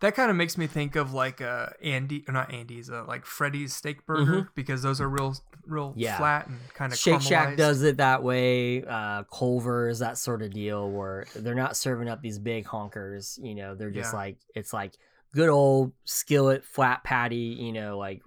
That 0.01 0.15
kind 0.15 0.29
of 0.31 0.37
makes 0.37 0.57
me 0.57 0.65
think 0.65 0.95
of 0.95 1.13
like 1.13 1.41
uh 1.41 1.67
Andy 1.83 2.23
or 2.25 2.33
not 2.33 2.53
Andy's, 2.53 2.89
uh, 2.89 3.03
like 3.05 3.25
Freddy's 3.25 3.75
steak 3.75 4.05
burger 4.05 4.49
because 4.55 4.81
those 4.81 5.01
are 5.01 5.09
real 5.09 5.35
real 5.65 5.89
Mm-hmm. 5.89 5.99
Yeah. 5.99 6.17
flat 6.17 6.47
and 6.47 6.57
kind 6.73 6.93
of 6.93 6.97
Shake 6.97 7.19
Shack 7.21 7.57
does 7.57 7.83
it 7.83 7.97
that 7.97 8.23
way. 8.23 8.81
Uh, 8.85 9.23
Culver's 9.23 9.99
that 9.99 10.17
sort 10.17 10.41
of 10.41 10.51
deal 10.53 10.89
where 10.89 11.25
they're 11.35 11.53
not 11.53 11.75
serving 11.75 12.07
up 12.07 12.21
these 12.21 12.39
big 12.39 12.65
honkers. 12.65 13.37
You 13.43 13.55
know, 13.55 13.75
they're 13.75 13.91
just 13.91 14.13
Yeah. 14.13 14.19
like 14.19 14.37
it's 14.55 14.71
like 14.71 14.93
good 15.35 15.49
old 15.49 15.91
skillet 16.05 16.63
flat 16.63 17.03
patty. 17.03 17.57
You 17.59 17.73
know, 17.73 17.97
like 17.97 18.21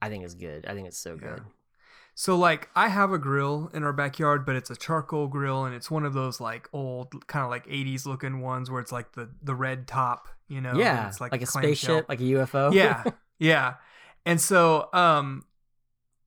I 0.00 0.08
think 0.08 0.24
it's 0.24 0.34
good. 0.34 0.64
I 0.64 0.72
think 0.72 0.86
it's 0.88 0.96
so 0.98 1.18
Yeah. 1.20 1.28
good. 1.28 1.42
So 2.14 2.36
like 2.36 2.68
I 2.76 2.88
have 2.88 3.12
a 3.12 3.18
grill 3.18 3.70
in 3.74 3.82
our 3.82 3.92
backyard, 3.92 4.46
but 4.46 4.56
it's 4.56 4.70
a 4.70 4.76
charcoal 4.76 5.26
grill 5.26 5.64
and 5.64 5.74
it's 5.74 5.90
one 5.90 6.04
of 6.04 6.14
those 6.14 6.40
like 6.40 6.68
old 6.72 7.26
kind 7.26 7.44
of 7.44 7.50
like 7.50 7.66
80s 7.66 8.06
looking 8.06 8.40
ones 8.40 8.70
where 8.70 8.80
it's 8.80 8.92
like 8.92 9.12
the 9.12 9.30
the 9.42 9.54
red 9.54 9.88
top, 9.88 10.28
you 10.48 10.60
know, 10.60 10.74
yeah, 10.74 11.08
it's 11.08 11.20
like, 11.20 11.32
like, 11.32 11.42
a 11.42 11.46
clamshell. 11.46 11.72
spaceship, 11.72 12.08
like 12.08 12.20
a 12.20 12.24
UFO. 12.24 12.72
yeah 12.72 13.04
yeah 13.38 13.74
and 14.24 14.40
so 14.40 14.88
um 14.92 15.44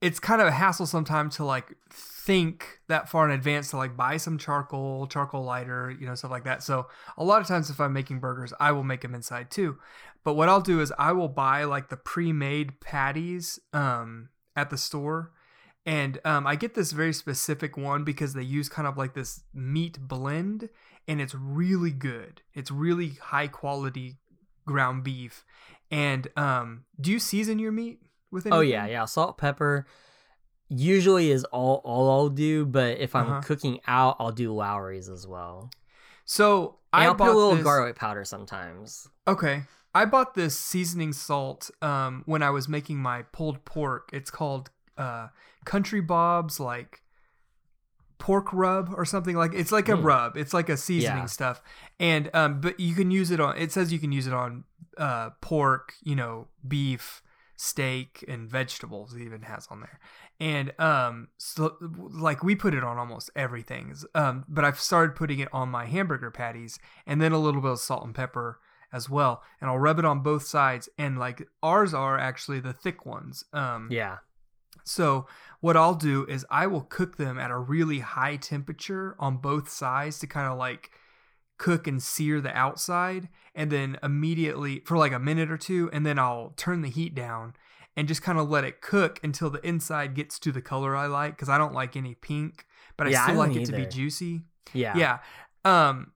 it's 0.02 0.20
kind 0.20 0.42
of 0.42 0.48
a 0.48 0.52
hassle 0.52 0.86
sometimes 0.86 1.38
to 1.38 1.46
like 1.46 1.76
think 1.92 2.82
that 2.88 3.10
far 3.10 3.26
in 3.26 3.32
advance 3.32 3.70
to 3.70 3.78
like 3.78 3.96
buy 3.96 4.18
some 4.18 4.38
charcoal 4.38 5.08
charcoal 5.08 5.44
lighter 5.44 5.96
you 5.98 6.06
know 6.06 6.14
stuff 6.14 6.32
like 6.32 6.44
that 6.44 6.62
so 6.62 6.88
a 7.18 7.24
lot 7.24 7.42
of 7.42 7.48
times 7.48 7.70
if 7.70 7.80
i'm 7.80 7.94
making 7.94 8.20
burgers 8.20 8.54
i 8.60 8.72
will 8.72 8.84
make 8.84 9.02
them 9.02 9.16
inside 9.16 9.50
too 9.50 9.78
but 10.24 10.34
what 10.34 10.50
i'll 10.50 10.62
do 10.62 10.82
is 10.82 10.92
i 11.00 11.12
will 11.12 11.30
buy 11.30 11.64
like 11.64 11.90
the 11.90 11.98
pre-made 11.98 12.80
patties 12.82 13.60
um 13.74 14.30
at 14.56 14.70
the 14.70 14.78
store 14.78 15.32
and 15.88 16.20
um, 16.26 16.46
I 16.46 16.56
get 16.56 16.76
this 16.76 16.92
very 16.92 17.14
specific 17.14 17.78
one 17.78 18.04
because 18.04 18.34
they 18.36 18.44
use 18.44 18.70
kind 18.70 18.88
of 18.88 18.96
like 18.98 19.14
this 19.16 19.42
meat 19.54 19.98
blend, 20.00 20.70
and 21.08 21.20
it's 21.20 21.34
really 21.34 21.92
good. 21.92 22.42
It's 22.54 22.70
really 22.70 23.14
high 23.22 23.48
quality 23.48 24.18
ground 24.68 25.04
beef. 25.04 25.44
And 25.90 26.28
um, 26.36 26.84
do 27.00 27.10
you 27.12 27.20
season 27.20 27.58
your 27.58 27.72
meat 27.72 28.02
with 28.30 28.46
anything? 28.46 28.58
Oh 28.58 28.62
yeah, 28.62 28.86
yeah. 28.86 29.06
Salt, 29.06 29.38
pepper. 29.38 29.88
Usually 30.70 31.32
is 31.32 31.46
all 31.46 31.80
all 31.86 32.12
I'll 32.12 32.30
do, 32.30 32.66
but 32.66 32.98
if 32.98 33.16
I'm 33.16 33.28
Uh-huh. 33.32 33.42
cooking 33.42 33.80
out, 33.88 34.18
I'll 34.20 34.34
do 34.34 34.52
Lawry's 34.54 35.08
as 35.08 35.26
well. 35.26 35.72
So 36.26 36.80
And 36.92 37.04
I 37.04 37.06
I'll 37.06 37.16
put 37.16 37.30
a 37.30 37.32
little 37.34 37.56
this, 37.56 37.64
garlic 37.64 37.96
powder 37.96 38.26
sometimes. 38.26 39.08
Okay. 39.26 39.64
I 39.96 40.04
bought 40.04 40.36
this 40.36 40.60
seasoning 40.60 41.14
salt 41.14 41.72
um, 41.82 42.24
when 42.26 42.44
I 42.44 42.50
was 42.50 42.68
making 42.68 42.98
my 42.98 43.22
pulled 43.32 43.64
pork. 43.64 44.10
It's 44.12 44.30
called 44.30 44.70
uh, 44.98 45.28
Country 45.66 46.02
Bob's 46.02 46.60
like 46.60 47.02
pork 48.20 48.52
rub 48.52 48.90
or 48.96 49.06
something 49.06 49.36
like 49.36 49.54
it's 49.54 49.72
like 49.72 49.88
a 49.90 49.94
Mm. 49.94 50.04
rub. 50.04 50.38
It's 50.38 50.54
like 50.54 50.70
a 50.70 50.78
seasoning 50.78 51.24
Yeah. 51.24 51.26
stuff. 51.28 51.62
And 52.00 52.30
um 52.34 52.62
but 52.62 52.80
you 52.80 52.96
can 52.96 53.12
use 53.12 53.30
it 53.32 53.40
on 53.40 53.56
it 53.58 53.72
says 53.72 53.94
you 53.94 54.00
can 54.00 54.12
use 54.12 54.26
it 54.28 54.34
on 54.34 54.64
uh 54.98 55.30
pork, 55.42 55.94
you 56.04 56.16
know, 56.16 56.48
beef, 56.68 57.22
steak 57.56 58.26
and 58.28 58.50
vegetables 58.50 59.14
it 59.14 59.22
even 59.22 59.44
has 59.44 59.68
on 59.70 59.82
there. 59.82 60.00
And 60.40 60.74
um 60.80 61.28
so 61.38 61.76
like 61.80 62.44
we 62.44 62.56
put 62.56 62.74
it 62.74 62.84
on 62.84 62.98
almost 62.98 63.30
everything. 63.36 63.94
Um 64.16 64.46
but 64.48 64.66
I've 64.66 64.80
started 64.80 65.16
putting 65.16 65.38
it 65.40 65.50
on 65.54 65.70
my 65.70 65.86
hamburger 65.86 66.32
patties 66.32 66.80
and 67.06 67.22
then 67.22 67.32
a 67.34 67.40
little 67.40 67.62
bit 67.62 67.72
of 67.72 67.80
salt 67.80 68.04
and 68.04 68.16
pepper 68.16 68.60
as 68.92 69.10
well. 69.12 69.44
And 69.62 69.70
I'll 69.70 69.78
rub 69.78 70.00
it 70.00 70.06
on 70.06 70.22
both 70.24 70.44
sides 70.48 70.90
and 70.98 71.20
like 71.20 71.48
ours 71.62 71.94
are 71.94 72.18
actually 72.18 72.62
the 72.62 72.74
thick 72.74 73.06
ones. 73.06 73.44
Um 73.54 73.90
Yeah. 73.92 74.18
So 74.88 75.28
what 75.60 75.76
I'll 75.76 75.96
do 75.96 76.26
is 76.28 76.46
I 76.50 76.68
will 76.68 76.82
cook 76.82 77.18
them 77.18 77.38
at 77.38 77.52
a 77.52 77.58
really 77.58 78.00
high 78.00 78.38
temperature 78.38 79.16
on 79.20 79.38
both 79.38 79.70
sides 79.70 80.20
to 80.20 80.28
kind 80.28 80.48
of 80.52 80.58
like 80.58 80.92
cook 81.58 81.88
and 81.88 82.02
sear 82.02 82.40
the 82.40 82.56
outside 82.56 83.30
and 83.56 83.72
then 83.72 83.98
immediately 84.04 84.82
for 84.86 84.98
like 84.98 85.12
a 85.12 85.20
minute 85.20 85.50
or 85.50 85.58
two 85.58 85.90
and 85.92 86.06
then 86.06 86.20
I'll 86.20 86.54
turn 86.56 86.82
the 86.82 86.90
heat 86.90 87.16
down 87.16 87.56
and 87.96 88.08
just 88.08 88.22
kind 88.22 88.38
of 88.38 88.48
let 88.50 88.64
it 88.64 88.80
cook 88.80 89.20
until 89.24 89.50
the 89.50 89.66
inside 89.68 90.14
gets 90.14 90.38
to 90.40 90.52
the 90.52 90.62
color 90.62 90.96
I 90.96 91.08
like 91.08 91.38
cuz 91.38 91.50
I 91.50 91.58
don't 91.58 91.74
like 91.74 91.96
any 91.96 92.14
pink 92.14 92.68
but 92.96 93.08
I 93.08 93.12
Yeah, 93.12 93.22
I 93.22 93.26
still 93.26 93.36
like 93.38 93.54
don't 93.54 93.64
it 93.64 93.66
to 93.66 93.74
be 93.74 93.86
juicy. 93.88 94.44
Yeah. 94.74 94.96
Yeah. 94.96 95.20
Um 95.66 96.12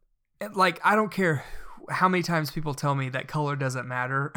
like 0.54 0.80
I 0.84 0.96
don't 0.96 1.12
care 1.12 1.44
how 1.90 2.08
many 2.08 2.22
times 2.22 2.52
people 2.52 2.76
tell 2.76 2.94
me 2.94 3.10
that 3.10 3.28
color 3.28 3.56
doesn't 3.56 3.88
matter 3.88 4.32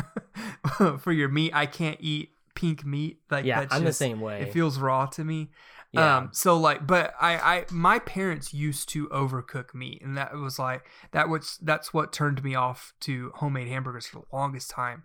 for 0.99 1.13
your 1.13 1.29
meat. 1.29 1.53
I 1.55 1.67
can't 1.67 1.99
eat 2.01 2.31
pink 2.55 2.85
meat. 2.85 3.21
Like 3.31 3.45
Yeah, 3.45 3.61
that's 3.61 3.75
I'm 3.75 3.83
just, 3.83 3.99
the 3.99 4.05
same 4.05 4.21
way. 4.21 4.43
It 4.43 4.53
feels 4.53 4.79
raw 4.79 5.07
to 5.07 5.25
me. 5.25 5.51
yeah. 5.93 6.17
Um 6.19 6.31
so 6.33 6.57
like 6.57 6.87
but 6.87 7.15
I 7.21 7.37
I 7.37 7.65
my 7.71 7.99
parents 7.99 8.53
used 8.55 8.89
to 8.91 9.09
overcook 9.09 9.75
meat 9.75 10.03
and 10.03 10.17
that 10.17 10.35
was 10.35 10.59
like 10.59 10.87
that 11.13 11.29
was 11.29 11.59
that's 11.63 11.93
what 11.95 12.13
turned 12.13 12.43
me 12.43 12.55
off 12.55 12.93
to 13.01 13.33
homemade 13.37 13.69
hamburgers 13.69 14.07
for 14.07 14.21
the 14.21 14.37
longest 14.37 14.71
time. 14.71 15.05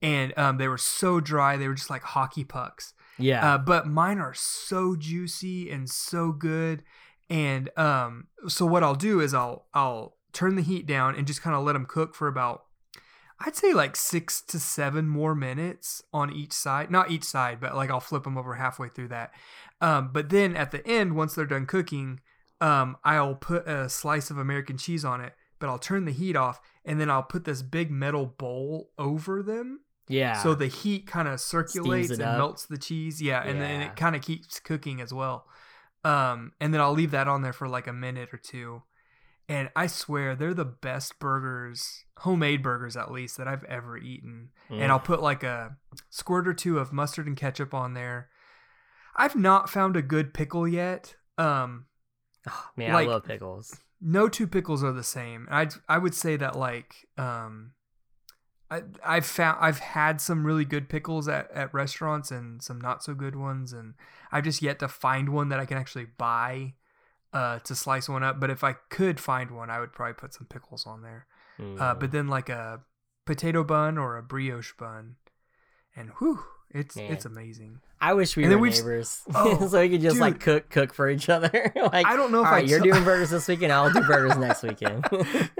And 0.00 0.36
um 0.38 0.58
they 0.58 0.68
were 0.68 0.78
so 0.78 1.20
dry, 1.20 1.56
they 1.56 1.68
were 1.68 1.74
just 1.74 1.90
like 1.90 2.02
hockey 2.02 2.44
pucks. 2.44 2.94
yeah. 3.18 3.54
Uh, 3.54 3.58
but 3.58 3.86
mine 3.88 4.18
are 4.18 4.34
so 4.34 4.94
juicy 4.96 5.70
and 5.70 5.88
so 5.90 6.30
good. 6.32 6.82
And 7.30 7.68
um, 7.76 8.28
so 8.46 8.64
what 8.64 8.82
I'll 8.82 8.94
do 8.94 9.20
is 9.20 9.34
I'll 9.34 9.66
I'll 9.74 10.16
turn 10.32 10.54
the 10.54 10.62
heat 10.62 10.86
down 10.86 11.14
and 11.16 11.26
just 11.26 11.42
kind 11.42 11.54
of 11.56 11.64
let 11.64 11.72
them 11.74 11.84
cook 11.84 12.14
for 12.14 12.26
about 12.28 12.64
I'd 13.40 13.56
say 13.56 13.72
like 13.72 13.94
six 13.96 14.40
to 14.42 14.58
seven 14.58 15.08
more 15.08 15.34
minutes 15.34 16.02
on 16.12 16.32
each 16.32 16.52
side. 16.52 16.90
Not 16.90 17.10
each 17.10 17.24
side, 17.24 17.60
but 17.60 17.76
like 17.76 17.90
I'll 17.90 18.00
flip 18.00 18.24
them 18.24 18.36
over 18.36 18.54
halfway 18.54 18.88
through 18.88 19.08
that. 19.08 19.32
Um, 19.80 20.10
but 20.12 20.28
then 20.30 20.56
at 20.56 20.70
the 20.72 20.86
end, 20.86 21.14
once 21.14 21.34
they're 21.34 21.46
done 21.46 21.66
cooking, 21.66 22.20
um, 22.60 22.96
I'll 23.04 23.36
put 23.36 23.68
a 23.68 23.88
slice 23.88 24.30
of 24.30 24.38
American 24.38 24.76
cheese 24.76 25.04
on 25.04 25.20
it. 25.20 25.34
But 25.60 25.68
I'll 25.68 25.78
turn 25.78 26.04
the 26.04 26.12
heat 26.12 26.36
off 26.36 26.60
and 26.84 27.00
then 27.00 27.10
I'll 27.10 27.22
put 27.22 27.44
this 27.44 27.62
big 27.62 27.90
metal 27.90 28.26
bowl 28.26 28.90
over 28.96 29.42
them 29.42 29.80
yeah. 30.08 30.34
so 30.42 30.54
the 30.54 30.66
heat 30.66 31.06
kind 31.06 31.28
of 31.28 31.40
circulates 31.40 32.10
and 32.10 32.22
up. 32.22 32.38
melts 32.38 32.66
the 32.66 32.78
cheese. 32.78 33.20
Yeah, 33.20 33.42
and 33.42 33.60
then 33.60 33.82
it 33.82 33.96
kind 33.96 34.16
of 34.16 34.22
keeps 34.22 34.58
cooking 34.60 35.00
as 35.00 35.12
well. 35.12 35.46
Um, 36.04 36.52
and 36.60 36.72
then 36.72 36.80
I'll 36.80 36.92
leave 36.92 37.10
that 37.10 37.28
on 37.28 37.42
there 37.42 37.52
for 37.52 37.68
like 37.68 37.86
a 37.86 37.92
minute 37.92 38.30
or 38.32 38.38
two. 38.38 38.82
And 39.48 39.70
I 39.74 39.86
swear 39.86 40.34
they're 40.36 40.52
the 40.52 40.64
best 40.66 41.18
burgers, 41.18 42.04
homemade 42.18 42.62
burgers 42.62 42.96
at 42.96 43.10
least, 43.10 43.38
that 43.38 43.48
I've 43.48 43.64
ever 43.64 43.96
eaten. 43.96 44.50
Mm. 44.70 44.80
And 44.82 44.92
I'll 44.92 45.00
put 45.00 45.22
like 45.22 45.42
a 45.42 45.76
squirt 46.10 46.46
or 46.46 46.52
two 46.52 46.78
of 46.78 46.92
mustard 46.92 47.26
and 47.26 47.36
ketchup 47.36 47.72
on 47.72 47.94
there. 47.94 48.28
I've 49.16 49.36
not 49.36 49.70
found 49.70 49.96
a 49.96 50.02
good 50.02 50.34
pickle 50.34 50.68
yet. 50.68 51.16
Um, 51.38 51.86
Oh, 52.48 52.64
man, 52.76 52.92
like- 52.92 53.08
I 53.08 53.10
love 53.10 53.24
pickles. 53.24 53.76
no 54.00 54.28
two 54.28 54.46
pickles 54.46 54.84
are 54.84 54.92
the 54.92 55.02
same. 55.02 55.48
I 55.50 55.68
I 55.88 55.98
would 55.98 56.14
say 56.14 56.36
that 56.36 56.54
like 56.56 56.94
um 57.18 57.72
I 58.70 58.82
I've 59.04 59.26
found 59.26 59.58
I've 59.60 59.80
had 59.80 60.20
some 60.20 60.46
really 60.46 60.64
good 60.64 60.88
pickles 60.88 61.26
at, 61.26 61.50
at 61.52 61.74
restaurants 61.74 62.30
and 62.30 62.62
some 62.62 62.80
not 62.80 63.02
so 63.02 63.12
good 63.14 63.34
ones 63.34 63.72
and 63.72 63.94
I've 64.30 64.44
just 64.44 64.62
yet 64.62 64.78
to 64.80 64.88
find 64.88 65.30
one 65.30 65.48
that 65.48 65.58
I 65.58 65.66
can 65.66 65.78
actually 65.78 66.04
buy 66.16 66.74
uh 67.32 67.58
to 67.60 67.74
slice 67.74 68.08
one 68.08 68.22
up. 68.22 68.40
But 68.40 68.50
if 68.50 68.62
I 68.64 68.74
could 68.90 69.20
find 69.20 69.50
one, 69.50 69.70
I 69.70 69.80
would 69.80 69.92
probably 69.92 70.14
put 70.14 70.34
some 70.34 70.46
pickles 70.46 70.86
on 70.86 71.02
there. 71.02 71.26
Uh 71.58 71.62
Mm. 71.62 72.00
but 72.00 72.12
then 72.12 72.28
like 72.28 72.48
a 72.48 72.80
potato 73.26 73.64
bun 73.64 73.98
or 73.98 74.16
a 74.16 74.22
brioche 74.22 74.72
bun. 74.78 75.16
And 75.96 76.10
whew, 76.18 76.40
it's 76.70 76.96
Man. 76.96 77.12
it's 77.12 77.24
amazing. 77.24 77.80
I 78.00 78.14
wish 78.14 78.36
we 78.36 78.44
and 78.44 78.52
then 78.52 78.58
were 78.60 78.62
we've- 78.68 78.76
neighbors, 78.76 79.22
Oh, 79.34 79.66
so 79.66 79.80
we 79.80 79.88
could 79.88 80.00
just 80.00 80.20
like 80.20 80.38
cook 80.38 80.70
cook 80.70 80.94
for 80.94 81.10
each 81.10 81.28
other. 81.28 81.50
like 81.74 82.06
I 82.06 82.14
don't 82.14 82.30
know 82.30 82.40
if 82.42 82.46
all 82.46 82.52
I 82.52 82.56
right, 82.58 82.68
you're 82.68 82.78
doing 82.80 83.02
burgers 83.02 83.30
this 83.30 83.48
weekend. 83.52 83.72
I'll 83.72 83.92
do 83.92 84.02
burgers 84.02 84.36
next 84.38 84.62
weekend. 84.62 85.04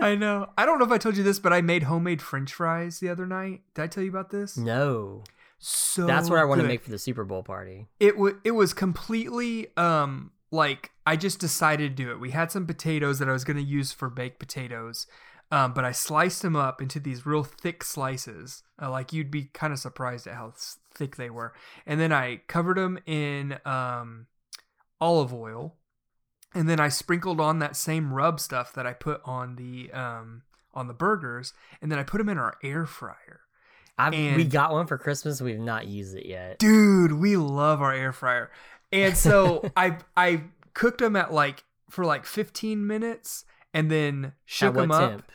I 0.00 0.14
know. 0.14 0.48
I 0.56 0.64
don't 0.64 0.78
know 0.78 0.84
if 0.84 0.92
I 0.92 0.98
told 0.98 1.16
you 1.16 1.24
this, 1.24 1.40
but 1.40 1.52
I 1.52 1.60
made 1.62 1.82
homemade 1.82 2.22
french 2.22 2.52
fries 2.54 3.00
the 3.00 3.08
other 3.08 3.26
night. 3.26 3.62
Did 3.74 3.82
I 3.82 3.86
tell 3.88 4.04
you 4.04 4.10
about 4.10 4.30
this? 4.30 4.56
no, 4.56 5.24
So 5.58 6.06
that's 6.06 6.30
what 6.30 6.38
I 6.38 6.44
want 6.44 6.60
to 6.60 6.66
make 6.68 6.84
for 6.84 6.90
the 6.92 6.98
Super 6.98 7.24
Bowl 7.24 7.42
party. 7.42 7.88
it 7.98 8.16
was 8.16 8.34
it 8.44 8.52
was 8.52 8.72
completely 8.72 9.66
um 9.76 10.30
like 10.52 10.92
I 11.08 11.16
just 11.16 11.40
decided 11.40 11.96
to 11.96 12.02
do 12.04 12.10
it. 12.10 12.20
We 12.20 12.32
had 12.32 12.52
some 12.52 12.66
potatoes 12.66 13.18
that 13.18 13.30
I 13.30 13.32
was 13.32 13.42
going 13.42 13.56
to 13.56 13.62
use 13.62 13.92
for 13.92 14.10
baked 14.10 14.38
potatoes, 14.38 15.06
um, 15.50 15.72
but 15.72 15.82
I 15.82 15.90
sliced 15.90 16.42
them 16.42 16.54
up 16.54 16.82
into 16.82 17.00
these 17.00 17.24
real 17.24 17.44
thick 17.44 17.82
slices. 17.82 18.62
Uh, 18.80 18.90
like 18.90 19.10
you'd 19.10 19.30
be 19.30 19.44
kind 19.44 19.72
of 19.72 19.78
surprised 19.78 20.26
at 20.26 20.34
how 20.34 20.52
thick 20.94 21.16
they 21.16 21.30
were. 21.30 21.54
And 21.86 21.98
then 21.98 22.12
I 22.12 22.42
covered 22.46 22.76
them 22.76 22.98
in 23.06 23.56
um, 23.64 24.26
olive 25.00 25.32
oil, 25.32 25.76
and 26.54 26.68
then 26.68 26.78
I 26.78 26.90
sprinkled 26.90 27.40
on 27.40 27.58
that 27.60 27.74
same 27.74 28.12
rub 28.12 28.38
stuff 28.38 28.74
that 28.74 28.86
I 28.86 28.92
put 28.92 29.22
on 29.24 29.56
the 29.56 29.90
um, 29.92 30.42
on 30.74 30.88
the 30.88 30.94
burgers, 30.94 31.54
and 31.80 31.90
then 31.90 31.98
I 31.98 32.02
put 32.02 32.18
them 32.18 32.28
in 32.28 32.36
our 32.36 32.58
air 32.62 32.84
fryer. 32.84 33.40
I've, 33.96 34.12
we 34.12 34.44
got 34.44 34.72
one 34.72 34.86
for 34.86 34.98
Christmas. 34.98 35.40
We've 35.40 35.58
not 35.58 35.86
used 35.86 36.14
it 36.14 36.26
yet. 36.26 36.58
dude 36.58 37.12
we 37.12 37.38
love 37.38 37.80
our 37.80 37.94
air 37.94 38.12
fryer 38.12 38.50
and 38.92 39.16
so 39.16 39.68
i 39.76 39.96
i 40.16 40.42
cooked 40.74 40.98
them 40.98 41.16
at 41.16 41.32
like 41.32 41.64
for 41.90 42.04
like 42.04 42.24
15 42.24 42.86
minutes 42.86 43.44
and 43.72 43.90
then 43.90 44.32
shook 44.44 44.74
them 44.74 44.90
up. 44.90 45.10
temp? 45.10 45.32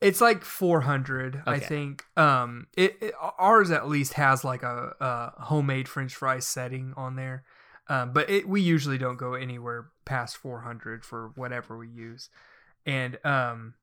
it's 0.00 0.20
like 0.20 0.44
400 0.44 1.42
i 1.46 1.58
think. 1.58 2.04
Um 2.16 2.68
it, 2.76 2.96
it 3.00 3.14
ours 3.20 3.70
at 3.70 3.88
least 3.88 4.14
has 4.14 4.44
like 4.44 4.62
a, 4.62 4.94
a 5.00 5.42
homemade 5.44 5.88
french 5.88 6.14
fry 6.14 6.38
setting 6.38 6.94
on 6.96 7.16
there. 7.16 7.44
Um 7.88 8.12
but 8.12 8.30
it 8.30 8.48
we 8.48 8.60
usually 8.60 8.98
don't 8.98 9.16
go 9.16 9.34
anywhere 9.34 9.88
past 10.04 10.36
400 10.36 11.04
for 11.04 11.32
whatever 11.34 11.76
we 11.76 11.88
use. 11.88 12.30
And 12.86 13.18
um 13.24 13.74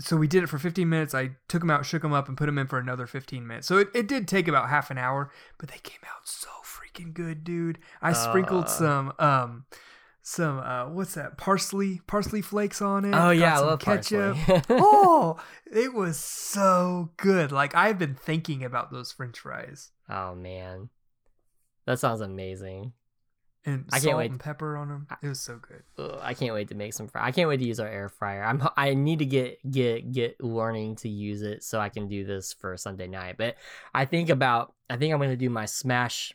so 0.00 0.16
we 0.16 0.26
did 0.26 0.42
it 0.42 0.48
for 0.48 0.58
15 0.58 0.88
minutes. 0.88 1.14
I 1.14 1.30
took 1.48 1.60
them 1.60 1.70
out 1.70 1.86
shook 1.86 2.02
them 2.02 2.12
up 2.12 2.28
and 2.28 2.36
put 2.36 2.46
them 2.46 2.58
in 2.58 2.66
for 2.66 2.78
another 2.78 3.06
15 3.06 3.46
minutes. 3.46 3.66
So 3.66 3.78
it, 3.78 3.88
it 3.94 4.08
did 4.08 4.26
take 4.26 4.48
about 4.48 4.68
half 4.68 4.90
an 4.90 4.98
hour 4.98 5.30
but 5.58 5.68
they 5.68 5.78
came 5.82 6.00
out 6.04 6.26
so 6.26 6.48
freaking 6.64 7.12
good 7.14 7.44
dude. 7.44 7.78
I 8.02 8.12
sprinkled 8.12 8.64
Uh. 8.64 8.68
some 8.68 9.12
um 9.18 9.64
some 10.22 10.58
uh 10.58 10.88
what's 10.88 11.14
that 11.14 11.38
parsley 11.38 12.00
parsley 12.06 12.42
flakes 12.42 12.82
on 12.82 13.04
it. 13.04 13.14
Oh 13.14 13.30
yeah, 13.30 13.56
I 13.56 13.60
love 13.60 13.80
ketchup. 13.80 14.36
oh 14.68 15.40
it 15.70 15.94
was 15.94 16.18
so 16.18 17.10
good. 17.16 17.52
Like 17.52 17.74
i've 17.74 17.98
been 17.98 18.14
thinking 18.14 18.64
about 18.64 18.90
those 18.90 19.12
french 19.12 19.38
fries. 19.38 19.90
Oh 20.08 20.34
man, 20.34 20.90
that 21.86 21.98
sounds 21.98 22.20
amazing. 22.20 22.92
And 23.66 23.84
I 23.92 23.96
can't 23.96 24.02
salt 24.04 24.16
wait. 24.16 24.30
and 24.30 24.40
pepper 24.40 24.76
on 24.76 24.88
them 24.88 25.06
it 25.22 25.28
was 25.28 25.40
so 25.40 25.58
good 25.60 25.82
Ugh, 25.98 26.18
I 26.22 26.32
can't 26.34 26.54
wait 26.54 26.68
to 26.68 26.74
make 26.74 26.94
some. 26.94 27.08
Fry. 27.08 27.26
I 27.26 27.30
can't 27.32 27.48
wait 27.48 27.58
to 27.58 27.64
use 27.64 27.78
our 27.78 27.86
air 27.88 28.08
fryer. 28.08 28.42
I'm. 28.42 28.62
I 28.76 28.94
need 28.94 29.18
to 29.18 29.26
get 29.26 29.58
get 29.70 30.12
get 30.12 30.42
learning 30.42 30.96
to 30.96 31.08
use 31.10 31.42
it 31.42 31.62
so 31.62 31.78
I 31.78 31.90
can 31.90 32.08
do 32.08 32.24
this 32.24 32.52
for 32.54 32.76
Sunday 32.78 33.06
night. 33.06 33.36
But 33.36 33.56
I 33.94 34.06
think 34.06 34.30
about. 34.30 34.72
I 34.88 34.96
think 34.96 35.12
I'm 35.12 35.20
gonna 35.20 35.36
do 35.36 35.50
my 35.50 35.66
smash 35.66 36.32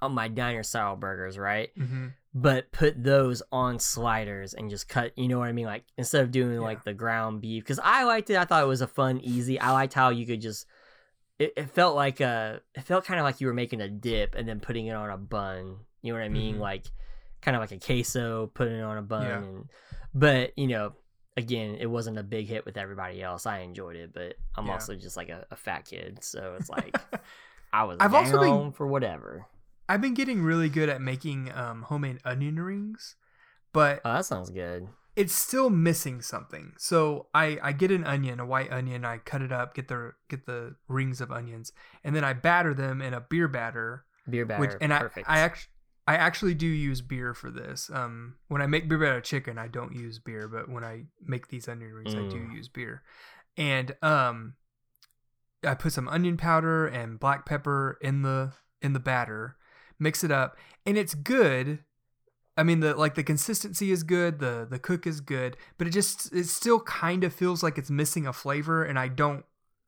on 0.00 0.12
my 0.12 0.28
diner 0.28 0.62
style 0.62 0.96
burgers, 0.96 1.36
right? 1.38 1.70
mm-hmm. 1.78 2.08
But 2.32 2.70
put 2.72 3.02
those 3.02 3.42
on 3.52 3.78
sliders 3.80 4.54
and 4.54 4.70
just 4.70 4.88
cut. 4.88 5.12
You 5.18 5.28
know 5.28 5.38
what 5.40 5.48
I 5.48 5.52
mean? 5.52 5.66
Like 5.66 5.84
instead 5.98 6.22
of 6.22 6.30
doing 6.30 6.54
Yeah. 6.54 6.60
like 6.60 6.84
the 6.84 6.94
ground 6.94 7.42
beef, 7.42 7.64
because 7.64 7.80
I 7.82 8.04
liked 8.04 8.30
it. 8.30 8.36
I 8.38 8.44
thought 8.46 8.62
it 8.62 8.68
was 8.68 8.80
a 8.80 8.86
fun, 8.86 9.20
easy. 9.20 9.60
I 9.60 9.72
liked 9.72 9.92
how 9.92 10.08
you 10.08 10.24
could 10.26 10.40
just. 10.40 10.64
It, 11.38 11.52
it 11.56 11.70
felt 11.70 11.96
like 11.96 12.20
a. 12.20 12.60
It 12.74 12.82
felt 12.84 13.04
kind 13.04 13.18
of 13.20 13.24
like 13.24 13.40
you 13.42 13.46
were 13.46 13.52
making 13.54 13.80
a 13.82 13.88
dip 13.88 14.34
and 14.36 14.48
then 14.48 14.60
putting 14.60 14.86
it 14.86 14.94
on 14.94 15.10
a 15.10 15.18
bun. 15.18 15.76
You 16.02 16.12
know 16.12 16.18
what 16.18 16.24
I 16.24 16.28
mean? 16.28 16.56
Mhm. 16.56 16.60
Like 16.60 16.84
kind 17.42 17.56
of 17.56 17.60
like 17.60 17.72
a 17.72 17.78
queso, 17.78 18.48
putting 18.54 18.76
it 18.78 18.82
on 18.82 18.98
a 18.98 19.02
bun. 19.02 19.22
Yeah. 19.26 19.36
And 19.38 19.68
but 20.14 20.58
you 20.58 20.66
know, 20.66 20.92
again, 21.36 21.76
it 21.80 21.86
wasn't 21.86 22.18
a 22.18 22.22
big 22.22 22.46
hit 22.48 22.64
with 22.66 22.76
everybody 22.76 23.22
else. 23.22 23.46
I 23.46 23.60
enjoyed 23.60 23.96
it, 23.96 24.12
but 24.12 24.34
I'm 24.56 24.66
Yeah. 24.66 24.72
also 24.74 24.94
just 24.94 25.16
like 25.16 25.28
a, 25.28 25.46
a 25.50 25.56
fat 25.56 25.84
kid, 25.86 26.22
so 26.22 26.56
it's 26.58 26.68
like 26.70 26.96
I 27.72 27.84
was 27.84 27.98
I've 28.00 28.14
also 28.14 28.40
been- 28.40 28.72
for 28.72 28.86
whatever. 28.86 29.46
i've 29.88 30.00
been 30.00 30.14
getting 30.14 30.40
really 30.42 30.68
good 30.68 30.88
at 30.88 31.00
making 31.00 31.50
um 31.52 31.82
homemade 31.82 32.18
onion 32.24 32.56
rings 32.60 33.16
but 33.72 34.00
Oh, 34.04 34.12
that 34.14 34.24
sounds 34.24 34.50
good. 34.50 34.88
it's 35.16 35.32
still 35.34 35.70
missing 35.70 36.20
something. 36.22 36.72
So 36.78 37.26
I 37.34 37.58
I 37.62 37.72
get 37.72 37.90
an 37.92 38.04
onion, 38.04 38.40
a 38.40 38.46
white 38.46 38.72
onion, 38.72 39.04
I 39.04 39.18
cut 39.18 39.42
it 39.42 39.52
up, 39.52 39.74
get 39.74 39.86
the 39.88 40.12
get 40.28 40.46
the 40.46 40.74
rings 40.88 41.20
of 41.20 41.30
onions, 41.30 41.72
and 42.04 42.14
then 42.16 42.24
I 42.24 42.32
batter 42.32 42.74
them 42.74 43.00
in 43.00 43.14
a 43.14 43.20
beer 43.20 43.46
batter. 43.48 44.04
Beer 44.28 44.44
batter, 44.46 44.60
Which 44.60 44.72
and 44.80 44.90
perfect. 44.92 45.28
I 45.28 45.36
I 45.36 45.38
actually 45.40 45.70
I 46.10 46.16
actually 46.16 46.54
do 46.54 46.66
use 46.66 47.00
beer 47.02 47.34
for 47.34 47.50
this. 47.50 47.90
Um, 47.92 48.34
when 48.48 48.60
I 48.62 48.66
make 48.66 48.88
beer 48.88 48.98
batter 48.98 49.20
chicken, 49.20 49.58
I 49.58 49.68
don't 49.68 49.94
use 49.94 50.18
beer, 50.18 50.48
but 50.48 50.68
when 50.68 50.82
I 50.84 51.04
make 51.24 51.48
these 51.48 51.68
onion 51.68 51.92
rings, 51.92 52.14
I 52.14 52.26
do 52.28 52.36
Mm. 52.38 52.52
use 52.54 52.68
beer. 52.68 53.02
And 53.56 53.94
um, 54.02 54.54
I 55.64 55.74
put 55.74 55.92
some 55.92 56.08
onion 56.08 56.36
powder 56.36 56.86
and 56.86 57.20
black 57.20 57.46
pepper 57.46 57.98
in 58.00 58.22
the 58.22 58.52
in 58.82 58.92
the 58.94 59.00
batter, 59.00 59.56
mix 59.98 60.24
it 60.24 60.30
up, 60.30 60.56
and 60.86 60.96
it's 60.96 61.14
good. 61.14 61.80
I 62.56 62.62
mean, 62.62 62.80
the 62.80 62.94
like 62.94 63.14
the 63.14 63.22
consistency 63.22 63.90
is 63.90 64.02
good, 64.02 64.38
the 64.38 64.66
the 64.68 64.78
cook 64.78 65.06
is 65.06 65.20
good, 65.20 65.56
but 65.78 65.86
it 65.86 65.90
just 65.90 66.32
it 66.32 66.46
still 66.46 66.80
kind 66.80 67.24
of 67.24 67.32
feels 67.32 67.62
like 67.62 67.78
it's 67.78 67.90
missing 67.90 68.26
a 68.26 68.32
flavor, 68.32 68.82
and 68.82 68.98
I 68.98 69.08
don't, 69.08 69.44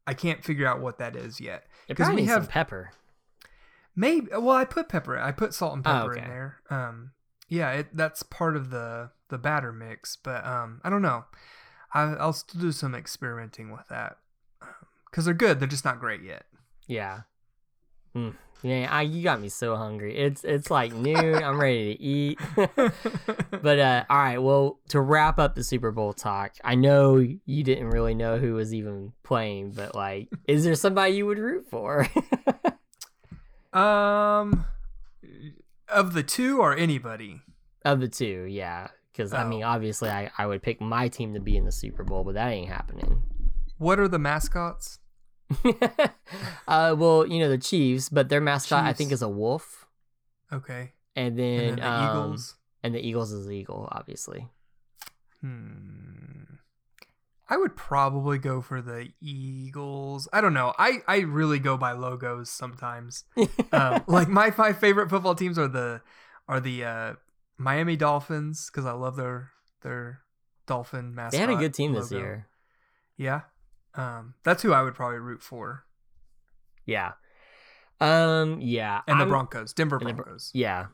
I 0.07 0.15
can't 0.15 0.45
figure 0.45 0.67
out 0.67 0.81
what 0.81 0.99
that 0.99 1.17
is 1.17 1.41
yet. 1.41 1.67
it 1.89 1.97
'cause 1.97 2.05
probably 2.07 2.17
we 2.17 2.23
needs 2.23 2.33
some 2.35 2.43
have- 2.43 2.51
pepper. 2.51 2.91
Maybe. 3.95 4.29
Well, 4.33 4.57
I 4.57 4.65
put 4.65 4.89
pepper. 4.89 5.19
I 5.19 5.33
put 5.33 5.55
salt 5.55 5.75
and 5.75 5.87
Oh, 5.87 5.91
pepper 5.91 6.13
okay. 6.13 6.23
in 6.23 6.29
there. 6.29 6.57
Um, 6.71 7.11
yeah, 7.49 7.71
it, 7.73 7.89
that's 7.97 8.23
part 8.23 8.57
of 8.57 8.71
the 8.71 9.11
the 9.29 9.39
batter 9.39 9.73
mix. 9.73 10.17
But 10.17 10.45
um, 10.47 10.81
I 10.85 10.91
don't 10.91 11.03
know. 11.03 11.25
I, 11.95 12.03
I'll 12.15 12.33
still 12.33 12.61
do 12.61 12.73
some 12.73 12.95
experimenting 12.95 13.71
with 13.71 13.89
that 13.89 14.17
because 15.11 15.27
they're 15.27 15.35
good. 15.35 15.61
They're 15.61 15.69
just 15.69 15.85
not 15.85 16.01
great 16.01 16.23
yet. 16.23 16.45
Yeah. 16.87 17.23
Mm. 18.17 18.35
Yeah, 18.63 18.87
I, 18.91 19.03
you 19.03 19.25
got 19.25 19.41
me 19.41 19.49
so 19.49 19.75
hungry. 19.75 20.17
It's 20.17 20.45
it's 20.45 20.71
like 20.71 20.93
noon. 20.93 21.43
I'm 21.43 21.61
ready 21.61 21.95
to 21.97 22.03
eat. 22.03 22.39
but 22.57 23.79
uh, 23.79 24.05
all 24.09 24.17
right. 24.19 24.39
Well, 24.39 24.79
to 24.91 25.01
wrap 25.01 25.39
up 25.41 25.55
the 25.57 25.65
Super 25.65 25.91
Bowl 25.91 26.13
talk, 26.13 26.55
I 26.63 26.77
know 26.77 27.17
you 27.17 27.65
didn't 27.65 27.91
really 27.91 28.15
know 28.15 28.39
who 28.39 28.55
was 28.55 28.73
even 28.73 29.13
playing, 29.25 29.73
but 29.73 29.95
like, 29.97 30.29
is 30.47 30.63
there 30.65 30.77
somebody 30.77 31.15
you 31.15 31.27
would 31.27 31.39
root 31.39 31.67
for? 31.71 32.07
um, 33.73 34.65
of 35.89 36.13
the 36.15 36.23
two 36.23 36.61
or 36.61 36.77
anybody. 36.77 37.43
of 37.85 38.01
the 38.01 38.09
two, 38.09 38.45
yeah. 38.49 38.89
Because 39.13 39.33
I 39.35 39.45
Oh. 39.45 39.49
mean, 39.49 39.63
obviously, 39.63 40.09
I 40.11 40.31
I 40.39 40.47
would 40.47 40.63
pick 40.63 40.81
my 40.81 41.09
team 41.09 41.35
to 41.35 41.41
be 41.41 41.57
in 41.57 41.65
the 41.65 41.73
Super 41.73 42.03
Bowl, 42.05 42.25
but 42.25 42.35
that 42.35 42.49
ain't 42.49 42.69
happening. 42.71 43.23
What 43.79 43.99
are 43.99 44.09
the 44.09 44.19
mascots? 44.19 45.01
uh, 46.67 46.95
well, 46.97 47.27
you 47.27 47.39
know 47.41 47.49
the 47.51 47.59
Chiefs, 47.59 48.09
but 48.09 48.29
their 48.31 48.41
mascot 48.41 48.85
I 48.85 48.93
think 48.95 49.13
is 49.13 49.21
a 49.23 49.29
wolf, 49.29 49.87
Okay, 50.53 50.93
and 51.15 51.39
then, 51.39 51.59
and 51.59 51.69
then 51.69 51.77
the 51.77 51.87
um, 51.87 52.09
Eagles. 52.09 52.55
and 52.83 52.95
the 52.95 53.07
Eagles 53.07 53.33
is 53.33 53.47
the 53.47 53.53
eagle, 53.55 53.87
obviously. 53.93 54.49
Hmm. 55.43 56.32
I 57.53 57.59
would 57.59 57.77
probably 57.77 58.39
go 58.39 58.63
for 58.63 58.81
the 58.81 59.11
Eagles. 59.21 60.27
I 60.33 60.41
don't 60.41 60.55
know. 60.55 60.73
I, 60.79 61.01
I 61.07 61.19
really 61.19 61.59
go 61.59 61.77
by 61.77 61.93
logos 61.93 62.49
sometimes. 62.49 63.25
um, 63.73 64.03
like 64.07 64.27
my 64.29 64.51
five 64.51 64.79
favorite 64.79 65.11
football 65.11 65.35
teams 65.35 65.59
are 65.59 65.69
the 65.69 66.01
are 66.49 66.61
the 66.61 66.83
uh, 66.83 67.13
Miami 67.59 67.95
Dolphins 67.95 68.71
because 68.73 68.87
I 68.87 68.93
love 68.93 69.17
their 69.17 69.51
their 69.83 70.21
dolphin 70.67 71.15
mascot. 71.15 71.33
they 71.33 71.39
had 71.41 71.51
a 71.51 71.57
good 71.57 71.75
team 71.75 71.93
this 71.93 72.11
year. 72.11 72.47
Yeah, 73.19 73.43
um, 73.97 74.33
that's 74.45 74.63
who 74.63 74.73
I 74.73 74.81
would 74.81 74.95
probably 74.95 75.19
root 75.19 75.43
for. 75.43 75.85
Yeah. 76.87 77.13
Um. 78.01 78.63
Yeah. 78.63 79.03
And 79.07 79.21
the 79.21 79.25
I'm- 79.25 79.29
Broncos, 79.29 79.75
Denver 79.75 79.99
and 79.99 80.09
the 80.09 80.15
Broncos. 80.15 80.51
Yeah. 80.55 80.87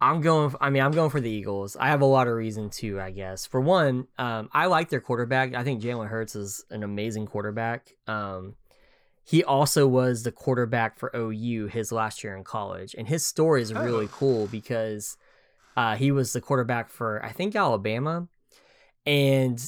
I'm 0.00 0.20
going. 0.20 0.54
I 0.60 0.70
mean, 0.70 0.82
I'm 0.82 0.92
going 0.92 1.10
for 1.10 1.20
the 1.20 1.30
Eagles. 1.30 1.76
I 1.76 1.88
have 1.88 2.00
a 2.02 2.06
lot 2.06 2.28
of 2.28 2.34
reason 2.34 2.70
too. 2.70 3.00
I 3.00 3.10
guess 3.10 3.46
for 3.46 3.60
one, 3.60 4.06
um, 4.18 4.48
I 4.52 4.66
like 4.66 4.88
their 4.90 5.00
quarterback. 5.00 5.54
I 5.54 5.64
think 5.64 5.82
Jalen 5.82 6.08
Hurts 6.08 6.36
is 6.36 6.64
an 6.70 6.82
amazing 6.82 7.26
quarterback. 7.26 7.94
Um, 8.06 8.54
he 9.24 9.42
also 9.42 9.86
was 9.88 10.22
the 10.22 10.32
quarterback 10.32 10.98
for 10.98 11.10
OU 11.16 11.68
his 11.68 11.90
last 11.92 12.22
year 12.22 12.36
in 12.36 12.44
college, 12.44 12.94
and 12.96 13.08
his 13.08 13.26
story 13.26 13.62
is 13.62 13.72
really 13.74 14.04
Oh. 14.06 14.10
cool 14.12 14.46
because 14.46 15.16
uh, 15.76 15.96
he 15.96 16.10
was 16.12 16.32
the 16.32 16.40
quarterback 16.40 16.90
for 16.90 17.24
I 17.24 17.32
think 17.32 17.56
Alabama, 17.56 18.28
and 19.04 19.60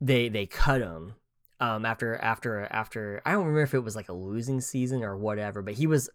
they 0.00 0.28
they 0.28 0.46
cut 0.46 0.80
him 0.80 1.14
um, 1.60 1.84
after 1.84 2.16
after 2.16 2.66
after 2.70 3.20
I 3.26 3.32
don't 3.32 3.40
remember 3.44 3.62
if 3.62 3.74
it 3.74 3.80
was 3.84 3.94
like 3.96 4.08
a 4.08 4.12
losing 4.14 4.60
season 4.60 5.02
or 5.02 5.16
whatever, 5.16 5.62
but 5.62 5.74
he 5.74 5.86
was 5.86 6.08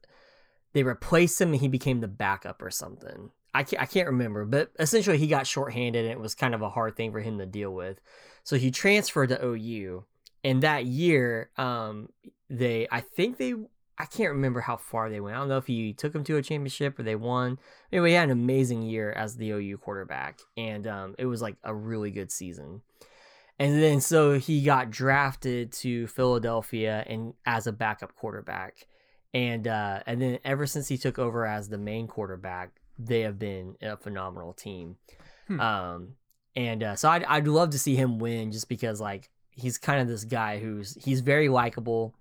they 0.76 0.84
replaced 0.84 1.40
him 1.40 1.54
and 1.54 1.62
he 1.62 1.70
became 1.70 2.02
the 2.02 2.08
backup 2.08 2.62
or 2.62 2.70
something. 2.70 3.32
I 3.54 3.64
can't, 3.64 3.82
I 3.82 3.86
can't 3.86 4.08
remember, 4.08 4.44
but 4.44 4.72
essentially 4.78 5.18
he 5.18 5.28
got 5.28 5.48
shorthanded 5.48 6.04
and 6.04 6.12
it 6.12 6.20
was 6.20 6.36
kind 6.36 6.54
of 6.54 6.62
a 6.62 6.70
hard 6.70 6.98
thing 6.98 7.14
for 7.14 7.22
him 7.22 7.38
to 7.38 7.46
deal 7.46 7.72
with. 7.72 8.02
So 8.44 8.58
he 8.58 8.72
transferred 8.72 9.30
to 9.30 9.42
OU, 9.42 10.04
and 10.44 10.62
that 10.64 10.86
year, 10.86 11.50
um, 11.58 12.10
they 12.50 12.90
I 12.92 13.00
think 13.00 13.38
they 13.38 13.54
I 13.98 14.04
can't 14.04 14.34
remember 14.34 14.60
how 14.60 14.76
far 14.76 15.10
they 15.10 15.22
went. 15.22 15.38
I 15.38 15.40
don't 15.40 15.48
know 15.48 15.58
if 15.58 15.68
he 15.68 15.94
took 15.94 16.12
them 16.12 16.26
to 16.26 16.36
a 16.36 16.42
championship 16.42 17.00
or 17.00 17.04
they 17.04 17.16
won. 17.16 17.58
Anyway, 17.94 18.10
he 18.10 18.16
had 18.16 18.26
an 18.26 18.32
amazing 18.32 18.82
year 18.82 19.14
as 19.14 19.38
the 19.38 19.52
OU 19.52 19.78
quarterback, 19.78 20.40
and 20.58 20.86
um, 20.86 21.16
it 21.18 21.26
was 21.26 21.42
like 21.42 21.56
a 21.64 21.74
really 21.74 22.12
good 22.12 22.34
season. 22.34 22.82
And 23.58 23.82
then 23.82 24.02
so 24.02 24.38
he 24.38 24.62
got 24.62 24.92
drafted 24.92 25.72
to 25.72 26.08
Philadelphia 26.08 27.06
and 27.08 27.34
as 27.46 27.66
a 27.66 27.72
backup 27.72 28.14
quarterback. 28.14 28.88
And 29.36 29.68
uh, 29.68 30.00
and 30.08 30.22
then 30.22 30.40
ever 30.46 30.66
since 30.66 30.88
he 30.88 30.98
took 30.98 31.20
over 31.20 31.46
as 31.46 31.68
the 31.68 31.78
main 31.78 32.08
quarterback, 32.08 32.72
they 32.98 33.20
have 33.22 33.38
been 33.38 33.76
a 33.82 33.98
phenomenal 33.98 34.54
team. 34.54 34.96
Hmm. 35.48 35.60
Um, 35.60 36.08
and 36.56 36.82
uh, 36.82 36.96
so 36.96 37.10
I'd 37.10 37.26
I'd 37.26 37.46
love 37.46 37.72
to 37.72 37.80
see 37.80 37.96
him 37.96 38.18
win 38.18 38.54
just 38.54 38.70
because 38.70 39.02
like 39.02 39.30
he's 39.52 39.78
kind 39.78 40.02
of 40.02 40.08
this 40.08 40.24
guy 40.24 40.60
who's 40.60 40.98
he's 41.04 41.20
very 41.20 41.50
likable. 41.50 42.16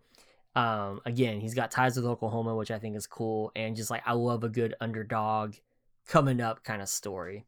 Um, 0.57 1.03
again, 1.07 1.41
he's 1.41 1.55
got 1.55 1.71
ties 1.71 1.95
with 1.95 2.05
Oklahoma, 2.05 2.57
which 2.57 2.73
I 2.73 2.81
think 2.81 2.97
is 2.97 3.07
cool, 3.07 3.53
and 3.55 3.77
just 3.77 3.93
like 3.93 4.03
I 4.05 4.15
love 4.15 4.43
a 4.43 4.49
good 4.49 4.75
underdog 4.81 5.55
coming 6.09 6.41
up 6.41 6.65
kind 6.65 6.83
of 6.83 6.89
story. 6.89 7.45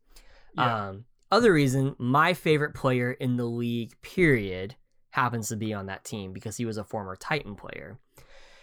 Yeah. 0.54 0.90
Um, 0.90 1.06
other 1.32 1.52
reason, 1.52 1.96
my 1.98 2.34
favorite 2.34 2.74
player 2.74 3.10
in 3.10 3.36
the 3.36 3.46
league, 3.46 4.00
period, 4.00 4.76
happens 5.10 5.48
to 5.48 5.56
be 5.56 5.74
on 5.74 5.86
that 5.86 6.04
team 6.04 6.32
because 6.32 6.56
he 6.56 6.64
was 6.64 6.76
a 6.76 6.84
former 6.84 7.16
Titan 7.16 7.56
player. 7.56 7.98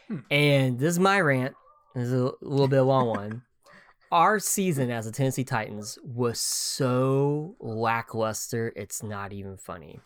Hmm. 0.08 0.18
And 0.32 0.80
this 0.80 0.92
is 0.92 1.00
my 1.00 1.20
rant. 1.22 1.56
This 1.96 2.08
is 2.08 2.14
a 2.14 2.32
little 2.42 2.68
bit 2.68 2.80
of 2.80 2.86
a 2.86 2.90
long 2.90 3.08
one. 3.08 3.42
Our 4.12 4.40
season 4.40 4.92
as 4.92 5.06
the 5.06 5.12
Tennessee 5.12 5.44
Titans 5.44 5.98
was 6.04 6.40
so 6.40 7.56
lackluster, 7.60 8.72
it's 8.76 9.02
not 9.02 9.34
even 9.34 9.58
funny. 9.58 10.00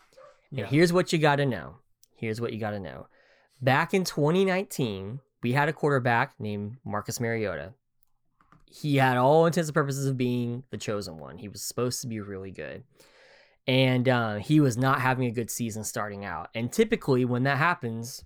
yeah. 0.49 0.63
And 0.63 0.71
here's 0.73 0.93
what 0.93 1.11
you 1.11 1.19
got 1.19 1.37
to 1.37 1.45
know. 1.45 1.75
Here's 2.15 2.39
what 2.39 2.53
you 2.53 2.59
got 2.59 2.71
to 2.71 2.79
know. 2.79 3.07
Back 3.61 3.93
in 3.93 4.03
2019, 4.05 5.19
we 5.43 5.51
had 5.51 5.67
a 5.67 5.73
quarterback 5.73 6.33
named 6.39 6.77
Marcus 6.85 7.19
Mariota. 7.19 7.73
He 8.69 8.97
had 8.97 9.17
all 9.17 9.45
intents 9.45 9.69
and 9.69 9.73
purposes 9.75 10.05
of 10.05 10.17
being 10.17 10.63
the 10.71 10.77
chosen 10.77 11.17
one. 11.17 11.37
He 11.37 11.47
was 11.47 11.61
supposed 11.61 12.01
to 12.01 12.07
be 12.07 12.19
really 12.19 12.51
good. 12.51 12.83
And 13.67 14.07
uh, 14.07 14.35
he 14.35 14.59
was 14.59 14.77
not 14.77 15.01
having 15.01 15.27
a 15.27 15.31
good 15.31 15.51
season 15.51 15.83
starting 15.83 16.23
out. 16.23 16.49
And 16.55 16.71
typically, 16.71 17.25
when 17.25 17.43
that 17.43 17.57
happens, 17.57 18.23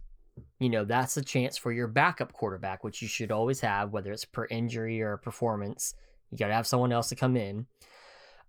you 0.59 0.69
know, 0.69 0.85
that's 0.85 1.17
a 1.17 1.23
chance 1.23 1.57
for 1.57 1.71
your 1.71 1.87
backup 1.87 2.33
quarterback, 2.33 2.83
which 2.83 3.01
you 3.01 3.07
should 3.07 3.31
always 3.31 3.61
have, 3.61 3.91
whether 3.91 4.11
it's 4.11 4.25
per 4.25 4.45
injury 4.45 5.01
or 5.01 5.17
performance. 5.17 5.95
You 6.29 6.37
got 6.37 6.47
to 6.47 6.53
have 6.53 6.67
someone 6.67 6.91
else 6.91 7.09
to 7.09 7.15
come 7.15 7.35
in. 7.35 7.65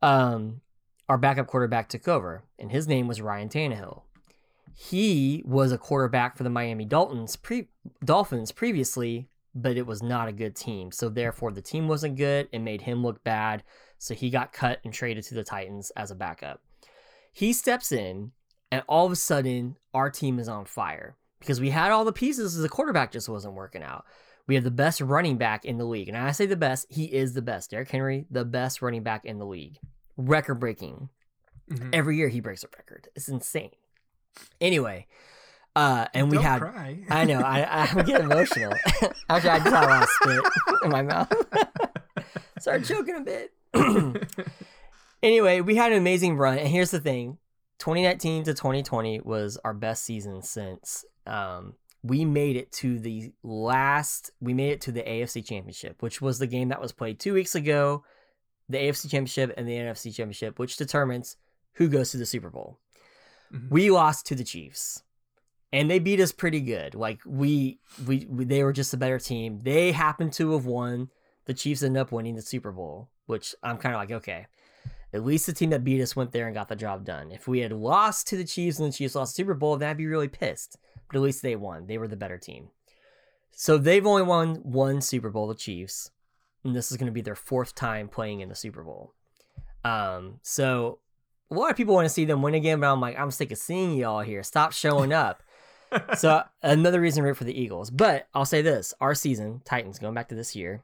Um, 0.01 0.60
our 1.09 1.19
backup 1.19 1.47
quarterback 1.47 1.89
took 1.89 2.09
over, 2.09 2.44
and 2.59 2.70
his 2.70 2.86
name 2.89 3.09
was 3.09 3.20
Ryan 3.20 3.48
Tannehill. 3.48 4.02
He 4.74 5.43
was 5.44 5.73
a 5.73 5.78
quarterback 5.78 6.36
for 6.36 6.44
the 6.44 6.51
Miami 6.51 6.85
Dolphins, 6.85 7.36
pre- 7.36 7.69
Dolphins 8.05 8.52
previously, 8.52 9.28
but 9.55 9.77
it 9.77 9.86
was 9.86 10.02
not 10.02 10.28
a 10.28 10.32
good 10.32 10.56
team. 10.56 10.90
So 10.93 11.09
therefore, 11.09 11.52
the 11.52 11.60
team 11.60 11.89
wasn't 11.89 12.16
good. 12.16 12.48
It 12.52 12.60
made 12.60 12.82
him 12.82 13.02
look 13.02 13.23
bad. 13.23 13.62
So 13.98 14.14
he 14.14 14.31
got 14.31 14.52
cut 14.52 14.81
and 14.85 14.93
traded 14.93 15.24
to 15.24 15.35
the 15.35 15.44
Titans 15.44 15.90
as 15.97 16.10
a 16.10 16.14
backup. 16.16 16.60
He 17.32 17.52
steps 17.52 17.93
in, 17.93 18.32
and 18.70 18.82
all 18.89 19.06
of 19.06 19.12
a 19.12 19.16
sudden, 19.16 19.77
our 19.93 20.10
team 20.10 20.39
is 20.39 20.48
on 20.48 20.64
fire 20.64 21.16
because 21.43 21.60
we 21.60 21.70
had 21.70 21.90
all 21.93 22.05
the 22.05 22.12
pieces. 22.12 22.56
As 22.56 22.62
the 22.62 22.69
quarterback 22.69 23.12
just 23.12 23.28
wasn't 23.28 23.55
working 23.55 23.82
out. 23.82 24.05
We 24.47 24.55
have 24.56 24.64
the 24.64 24.70
best 24.73 25.01
running 25.01 25.36
back 25.36 25.64
in 25.64 25.78
the 25.78 25.85
league. 25.85 26.09
And 26.09 26.16
I 26.16 26.32
say 26.32 26.47
the 26.47 26.56
best, 26.56 26.86
he 26.90 27.05
is 27.05 27.32
the 27.35 27.43
best. 27.43 27.70
Derrick 27.70 27.90
Henry, 27.90 28.27
the 28.31 28.44
best 28.44 28.82
running 28.82 29.02
back 29.05 29.24
in 29.24 29.39
the 29.39 29.47
league. 29.47 29.78
Record 30.16 30.56
breaking. 30.56 31.10
Mhm. 31.70 31.90
Every 31.93 32.16
year 32.16 32.28
he 32.28 32.40
breaks 32.40 32.64
a 32.64 32.69
record. 32.77 33.09
It's 33.14 33.28
insane. 33.28 33.70
Anyway, 34.60 35.06
uh, 35.77 36.06
and 36.12 36.28
we 36.31 36.36
Don't 36.39 36.44
had 36.44 36.60
cry. 36.60 37.05
I 37.09 37.24
know. 37.24 37.40
I 37.40 37.85
I 37.97 38.02
get 38.02 38.20
emotional. 38.31 38.73
Actually, 39.31 39.51
I 39.51 39.59
just 39.59 39.74
had 39.74 39.85
a 39.85 39.86
lot 39.86 40.02
of 40.02 40.09
spit 40.09 40.44
in 40.85 40.90
my 40.90 41.02
mouth. 41.02 41.32
Started 42.59 42.85
choking 42.86 43.16
a 43.16 43.20
bit. 43.20 43.52
anyway, 45.23 45.60
we 45.60 45.74
had 45.77 45.93
an 45.93 45.98
amazing 45.98 46.36
run, 46.36 46.59
and 46.59 46.69
here's 46.69 46.90
the 46.90 47.01
thing: 47.01 47.39
2019 47.83 48.45
to 48.45 48.55
2020 48.55 49.23
was 49.23 49.59
our 49.65 49.75
best 49.75 50.05
season 50.05 50.41
since. 50.41 51.05
Um, 51.27 51.75
we 52.05 52.25
made 52.25 52.55
it 52.55 52.71
to 52.75 53.01
the 53.01 53.33
last. 53.43 54.31
We 54.41 54.55
made 54.55 54.71
it 54.71 54.81
to 54.83 54.93
the 54.93 55.03
AFC 55.03 55.45
Championship, 55.45 56.01
which 56.01 56.21
was 56.21 56.39
the 56.39 56.47
game 56.47 56.69
that 56.69 56.81
was 56.81 56.93
played 56.93 57.19
two 57.19 57.35
weeks 57.35 57.57
ago. 57.57 58.05
The 58.69 58.79
AFC 58.79 59.11
Championship 59.11 59.53
and 59.57 59.67
the 59.67 59.73
NFC 59.73 60.15
Championship, 60.15 60.61
which 60.61 60.77
determines 60.77 61.37
who 61.73 61.89
goes 61.89 62.13
to 62.13 62.19
the 62.19 62.25
Super 62.25 62.51
Bowl. 62.51 62.79
Mhm. 63.53 63.69
We 63.69 63.91
lost 63.91 64.27
to 64.27 64.37
the 64.37 64.45
Chiefs 64.45 65.03
and 65.73 65.91
they 65.91 65.99
beat 65.99 66.21
us 66.21 66.31
pretty 66.31 66.61
good. 66.61 66.95
Like 66.95 67.19
we, 67.27 67.81
we, 68.07 68.29
we, 68.31 68.45
they 68.45 68.63
were 68.63 68.73
just 68.73 68.95
a 68.95 68.97
better 68.97 69.19
team. 69.19 69.59
They 69.65 69.91
happened 69.91 70.35
to 70.35 70.53
have 70.53 70.67
won. 70.67 71.11
The 71.47 71.55
Chiefs 71.55 71.83
ended 71.83 72.01
up 72.01 72.13
winning 72.13 72.37
the 72.37 72.43
Super 72.43 72.71
Bowl, 72.71 73.11
which 73.27 73.57
I'm 73.61 73.79
kind 73.79 73.97
of 73.97 74.01
like, 74.01 74.13
okay, 74.13 74.47
at 75.13 75.25
least 75.25 75.47
the 75.47 75.53
team 75.53 75.71
that 75.71 75.85
beat 75.85 76.01
us 76.01 76.17
went 76.17 76.33
there 76.33 76.47
and 76.47 76.55
got 76.55 76.69
the 76.69 76.77
job 76.77 77.05
done. 77.05 77.33
If 77.33 77.47
we 77.47 77.61
had 77.61 77.73
lost 77.73 78.27
to 78.29 78.37
the 78.37 78.45
Chiefs 78.45 78.79
and 78.79 78.89
the 78.91 78.97
Chiefs 78.97 79.15
lost 79.15 79.35
the 79.37 79.43
Super 79.43 79.55
Bowl, 79.55 79.77
then 79.77 79.91
I'd 79.91 79.97
be 79.97 80.07
really 80.07 80.29
pissed. 80.29 80.79
But 81.09 81.17
at 81.17 81.23
least 81.23 81.43
they 81.43 81.57
won. 81.57 81.87
They 81.87 81.99
were 81.99 82.09
the 82.09 82.17
better 82.17 82.39
team. 82.39 82.69
So 83.51 83.77
they've 83.77 84.07
only 84.07 84.23
won 84.23 84.57
one 84.57 85.03
Super 85.03 85.29
Bowl, 85.29 85.47
the 85.47 85.55
Chiefs, 85.55 86.11
and 86.65 86.75
this 86.75 86.91
is 86.91 86.97
going 86.97 87.07
to 87.07 87.13
be 87.13 87.21
their 87.21 87.35
fourth 87.35 87.75
time 87.75 88.09
playing 88.09 88.41
in 88.41 88.49
the 88.49 88.55
Super 88.55 88.83
Bowl. 88.83 89.13
Um, 89.85 90.41
so 90.43 91.01
a 91.51 91.55
lot 91.55 91.71
of 91.71 91.77
people 91.77 91.95
want 91.95 92.07
to 92.07 92.13
see 92.13 92.25
them 92.25 92.41
win 92.41 92.55
again, 92.55 92.81
but 92.81 92.91
I'm 92.91 93.01
like, 93.01 93.19
I'm 93.19 93.31
sick 93.31 93.53
of 93.53 93.59
seeing 93.59 93.95
y'all 93.95 94.23
here. 94.23 94.43
Stop 94.43 94.73
showing 94.73 95.13
up. 95.13 95.43
so 96.17 96.43
another 96.63 97.01
reason 97.01 97.23
to 97.23 97.29
root 97.29 97.37
for 97.37 97.45
the 97.45 97.61
Eagles. 97.61 97.91
But 97.91 98.29
I'll 98.33 98.47
say 98.47 98.63
this: 98.63 98.95
our 99.01 99.15
season, 99.15 99.61
Titans, 99.67 99.99
going 99.99 100.15
back 100.15 100.31
to 100.31 100.35
this 100.35 100.57
year. 100.57 100.83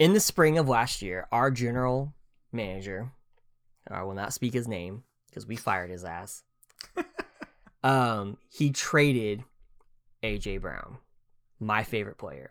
In 0.00 0.12
the 0.12 0.20
spring 0.20 0.58
of 0.58 0.68
last 0.68 1.02
year, 1.02 1.26
our 1.30 1.50
general 1.50 2.14
manager, 2.52 3.12
I 3.90 4.02
will 4.02 4.14
not 4.14 4.32
speak 4.32 4.52
his 4.54 4.68
name 4.68 5.04
because 5.28 5.46
we 5.46 5.56
fired 5.56 5.90
his 5.90 6.04
ass. 6.04 6.42
um, 7.82 8.38
he 8.50 8.70
traded 8.70 9.44
AJ 10.22 10.60
Brown, 10.60 10.98
my 11.60 11.82
favorite 11.84 12.18
player 12.18 12.50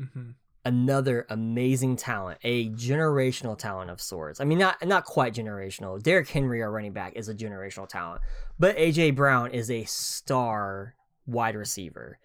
Mhm. 0.00 0.34
another 0.64 1.26
amazing 1.28 1.96
talent, 1.96 2.38
a 2.44 2.68
generational 2.70 3.56
talent 3.58 3.90
of 3.90 4.00
sorts. 4.00 4.40
I 4.40 4.44
mean, 4.44 4.58
not 4.58 4.84
not 4.86 5.04
quite 5.04 5.34
generational. 5.34 6.00
Derrick 6.02 6.28
Henry, 6.28 6.62
our 6.62 6.70
running 6.70 6.92
back, 6.92 7.14
is 7.16 7.28
a 7.28 7.34
generational 7.34 7.88
talent, 7.88 8.22
but 8.58 8.76
AJ 8.76 9.14
Brown 9.16 9.50
is 9.50 9.70
a 9.70 9.84
star 9.84 10.94
wide 11.26 11.56
receiver. 11.56 12.18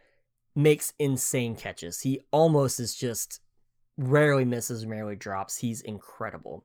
Makes 0.55 0.93
insane 0.99 1.55
catches. 1.55 2.01
He 2.01 2.21
almost 2.31 2.80
is 2.80 2.93
just 2.95 3.41
rarely 3.97 4.45
misses, 4.45 4.85
rarely 4.85 5.15
drops. 5.15 5.57
He's 5.57 5.81
incredible. 5.81 6.63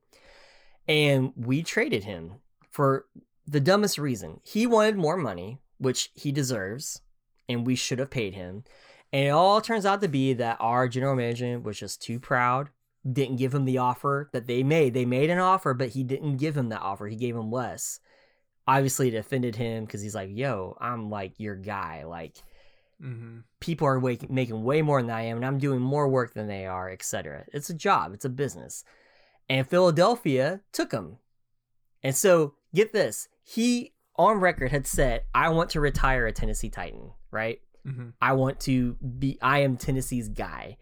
And 0.88 1.32
we 1.36 1.62
traded 1.62 2.04
him 2.04 2.36
for 2.70 3.04
the 3.46 3.60
dumbest 3.60 3.98
reason. 3.98 4.40
He 4.42 4.66
wanted 4.66 4.96
more 4.96 5.16
money, 5.16 5.58
which 5.78 6.10
he 6.14 6.32
deserves, 6.32 7.02
and 7.48 7.66
we 7.66 7.74
should 7.74 7.98
have 7.98 8.10
paid 8.10 8.34
him. 8.34 8.64
And 9.12 9.26
it 9.26 9.30
all 9.30 9.60
turns 9.60 9.86
out 9.86 10.00
to 10.00 10.08
be 10.08 10.32
that 10.34 10.56
our 10.60 10.88
general 10.88 11.14
manager 11.14 11.58
was 11.58 11.78
just 11.78 12.02
too 12.02 12.18
proud, 12.18 12.70
didn't 13.10 13.36
give 13.36 13.54
him 13.54 13.64
the 13.64 13.78
offer 13.78 14.28
that 14.32 14.46
they 14.46 14.62
made. 14.62 14.92
They 14.94 15.04
made 15.04 15.30
an 15.30 15.38
offer, 15.38 15.72
but 15.74 15.90
he 15.90 16.02
didn't 16.04 16.36
give 16.36 16.56
him 16.56 16.68
that 16.70 16.82
offer. 16.82 17.06
He 17.06 17.16
gave 17.16 17.36
him 17.36 17.50
less. 17.50 18.00
Obviously, 18.66 19.08
it 19.08 19.18
offended 19.18 19.56
him 19.56 19.84
because 19.84 20.02
he's 20.02 20.14
like, 20.14 20.30
yo, 20.32 20.76
I'm 20.80 21.08
like 21.08 21.38
your 21.38 21.56
guy. 21.56 22.04
Like, 22.04 22.36
Mhm. 23.02 23.44
people 23.60 23.86
are 23.86 24.00
making 24.00 24.62
way 24.64 24.82
more 24.82 25.00
than 25.00 25.10
I 25.10 25.22
am, 25.22 25.36
and 25.36 25.46
I'm 25.46 25.58
doing 25.58 25.80
more 25.80 26.08
work 26.08 26.34
than 26.34 26.48
they 26.48 26.66
are, 26.66 26.90
etc. 26.90 27.44
It's 27.52 27.70
a 27.70 27.74
job, 27.74 28.12
it's 28.12 28.24
a 28.26 28.30
business. 28.30 28.84
And 29.48 29.66
Philadelphia 29.68 30.60
took 30.72 30.92
him. 30.92 31.18
And 32.02 32.14
so, 32.14 32.54
get 32.74 32.92
this 32.92 33.28
he 33.42 33.94
on 34.16 34.40
record 34.40 34.70
had 34.70 34.86
said, 34.86 35.22
I 35.34 35.48
want 35.48 35.70
to 35.70 35.80
retire 35.80 36.26
a 36.26 36.32
Tennessee 36.32 36.68
Titan, 36.68 37.12
right? 37.30 37.60
Mhm. 37.86 38.12
I 38.20 38.32
want 38.34 38.60
to 38.60 38.94
be, 38.94 39.38
I 39.40 39.60
am 39.60 39.76
Tennessee's 39.76 40.28
guy. 40.28 40.76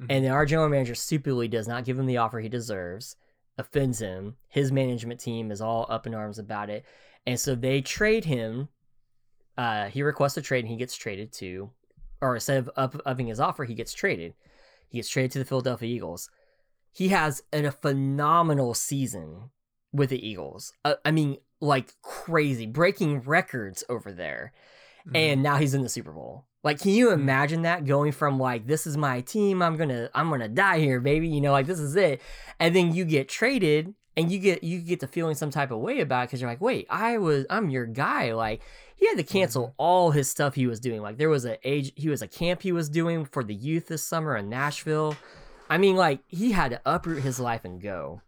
Mhm. 0.00 0.06
And 0.10 0.24
then 0.24 0.32
our 0.32 0.44
general 0.44 0.68
manager 0.68 0.94
stupidly 0.94 1.48
does 1.48 1.66
not 1.68 1.84
give 1.84 1.98
him 1.98 2.06
the 2.06 2.18
offer 2.18 2.40
he 2.40 2.48
deserves, 2.48 3.16
offends 3.56 4.00
him. 4.00 4.36
His 4.48 4.70
management 4.72 5.20
team 5.20 5.50
is 5.50 5.60
all 5.60 5.86
up 5.88 6.06
in 6.06 6.14
arms 6.14 6.38
about 6.38 6.68
it. 6.68 6.84
And 7.26 7.38
so 7.40 7.54
they 7.54 7.80
trade 7.80 8.24
him. 8.26 8.68
Uh, 9.56 9.86
he 9.86 10.02
requests 10.02 10.36
a 10.36 10.42
trade 10.42 10.64
and 10.64 10.68
he 10.68 10.76
gets 10.76 10.96
traded 10.96 11.32
to, 11.34 11.70
or 12.20 12.34
instead 12.34 12.58
of 12.58 12.70
up, 12.76 13.00
upping 13.06 13.28
his 13.28 13.40
offer, 13.40 13.64
he 13.64 13.74
gets 13.74 13.94
traded. 13.94 14.34
He 14.88 14.98
gets 14.98 15.08
traded 15.08 15.30
to 15.32 15.38
the 15.38 15.44
Philadelphia 15.44 15.88
Eagles. 15.88 16.28
He 16.94 17.08
has 17.08 17.42
an, 17.52 17.64
a 17.66 17.72
phenomenal 17.72 18.72
season 18.72 19.50
with 19.92 20.10
the 20.10 20.26
Eagles. 20.26 20.72
Uh, 20.84 20.94
I 21.04 21.10
mean, 21.10 21.38
like 21.60 21.92
crazy, 22.02 22.66
breaking 22.66 23.20
records 23.22 23.84
over 23.88 24.12
there 24.12 24.52
Mhm. 25.06 25.16
and 25.16 25.42
now 25.42 25.56
he's 25.56 25.74
in 25.74 25.82
the 25.82 25.88
Super 25.90 26.12
Bowl. 26.12 26.46
Like, 26.62 26.80
can 26.80 26.92
you 26.92 27.10
imagine 27.10 27.62
that 27.62 27.84
going 27.84 28.12
from 28.12 28.38
like 28.38 28.66
this 28.66 28.86
is 28.86 28.96
my 28.96 29.20
team, 29.20 29.60
I'm 29.60 29.76
gonna 29.76 30.08
I'm 30.14 30.30
gonna 30.30 30.48
die 30.48 30.78
here, 30.78 31.00
baby, 31.00 31.28
you 31.28 31.40
know, 31.42 31.52
like 31.52 31.66
this 31.66 31.78
is 31.80 31.94
it, 31.96 32.22
and 32.58 32.74
then 32.74 32.94
you 32.94 33.04
get 33.04 33.28
traded 33.28 33.94
and 34.16 34.32
you 34.32 34.38
get 34.38 34.64
you 34.64 34.78
get 34.80 35.00
to 35.00 35.06
feeling 35.06 35.34
some 35.34 35.50
type 35.50 35.70
of 35.70 35.80
way 35.80 36.00
about 36.00 36.22
it 36.22 36.26
because 36.28 36.40
you're 36.40 36.48
like, 36.50 36.60
wait, 36.62 36.86
I 36.88 37.18
was 37.18 37.44
I'm 37.50 37.68
your 37.68 37.84
guy. 37.86 38.32
Like 38.32 38.62
he 38.96 39.06
had 39.08 39.18
to 39.18 39.24
cancel 39.24 39.74
all 39.76 40.12
his 40.12 40.30
stuff 40.30 40.54
he 40.54 40.66
was 40.66 40.80
doing. 40.80 41.02
Like 41.02 41.18
there 41.18 41.28
was 41.28 41.44
a 41.44 41.58
age 41.68 41.92
he 41.96 42.08
was 42.08 42.22
a 42.22 42.28
camp 42.28 42.62
he 42.62 42.72
was 42.72 42.88
doing 42.88 43.26
for 43.26 43.44
the 43.44 43.54
youth 43.54 43.88
this 43.88 44.02
summer 44.02 44.34
in 44.36 44.48
Nashville. 44.48 45.16
I 45.70 45.78
mean, 45.78 45.96
like 45.96 46.20
he 46.28 46.52
had 46.52 46.70
to 46.72 46.80
uproot 46.84 47.22
his 47.22 47.40
life 47.40 47.64
and 47.64 47.80
go 47.80 48.22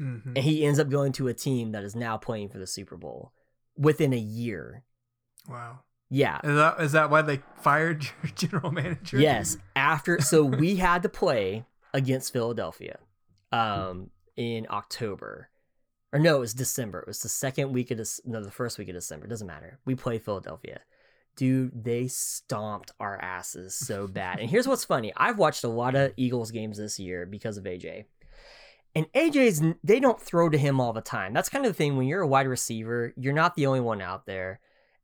Mhm. 0.00 0.26
and 0.26 0.38
he 0.38 0.64
ends 0.64 0.78
up 0.78 0.88
going 0.88 1.12
to 1.12 1.28
a 1.28 1.34
team 1.34 1.72
that 1.72 1.84
is 1.84 1.94
now 1.94 2.16
playing 2.16 2.48
for 2.48 2.58
the 2.58 2.66
Super 2.66 2.96
Bowl 2.96 3.32
within 3.76 4.12
a 4.12 4.18
year. 4.18 4.84
wow. 5.48 5.80
Yeah. 6.14 6.40
Is 6.44 6.54
that 6.56 6.80
is 6.80 6.92
that 6.92 7.08
why 7.10 7.22
they 7.22 7.40
fired 7.56 8.04
your 8.22 8.32
general 8.34 8.70
manager? 8.70 9.18
Yes. 9.18 9.56
After 9.74 10.20
so 10.20 10.44
we 10.62 10.76
had 10.76 11.02
to 11.04 11.08
play 11.08 11.64
against 11.94 12.32
Philadelphia 12.32 12.98
um, 13.50 14.10
in 14.36 14.66
October. 14.70 15.48
Or 16.12 16.18
no, 16.18 16.36
it 16.36 16.40
was 16.40 16.52
December. 16.54 17.00
It 17.00 17.06
was 17.06 17.22
the 17.22 17.28
second 17.30 17.72
week 17.72 17.90
of 17.90 17.96
Dec- 17.98 18.20
no, 18.26 18.42
the 18.42 18.50
first 18.50 18.76
week 18.78 18.88
of 18.90 18.94
December. 18.94 19.24
It 19.24 19.30
Doesn't 19.30 19.46
matter. 19.46 19.78
We 19.86 19.94
play 19.94 20.18
Philadelphia. 20.18 20.80
Dude, 21.36 21.84
they 21.84 22.08
stomped 22.08 22.92
our 23.00 23.16
asses 23.16 23.74
so 23.74 24.06
bad. 24.06 24.38
and 24.38 24.50
here's 24.50 24.68
what's 24.68 24.84
funny. 24.84 25.12
I've 25.16 25.38
watched 25.38 25.64
a 25.64 25.68
lot 25.68 25.94
of 25.94 26.12
Eagles 26.16 26.50
games 26.50 26.76
this 26.78 26.98
year 26.98 27.26
because 27.26 27.56
of 27.56 27.64
AJ. 27.64 28.04
And 28.94 29.10
AJ's 29.14 29.62
they 29.82 30.00
don't 30.00 30.20
throw 30.20 30.50
to 30.50 30.58
him 30.58 30.80
all 30.80 30.92
the 30.92 31.00
time. 31.00 31.32
That's 31.32 31.48
kind 31.48 31.64
of 31.64 31.72
the 31.72 31.76
thing 31.76 31.96
when 31.96 32.06
you're 32.06 32.20
a 32.20 32.26
wide 32.26 32.46
receiver, 32.46 33.14
you're 33.16 33.32
not 33.32 33.54
the 33.54 33.66
only 33.66 33.80
one 33.80 34.02
out 34.02 34.26
there 34.26 34.60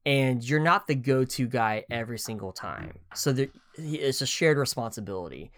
and 0.08 0.42
you're 0.42 0.58
not 0.58 0.86
the 0.86 0.94
go-to 0.94 1.46
guy 1.46 1.84
every 1.90 2.18
single 2.18 2.50
time. 2.50 2.98
So 3.14 3.30
there, 3.32 3.48
it's 3.76 4.22
a 4.22 4.26
shared 4.26 4.56
responsibility. 4.56 5.50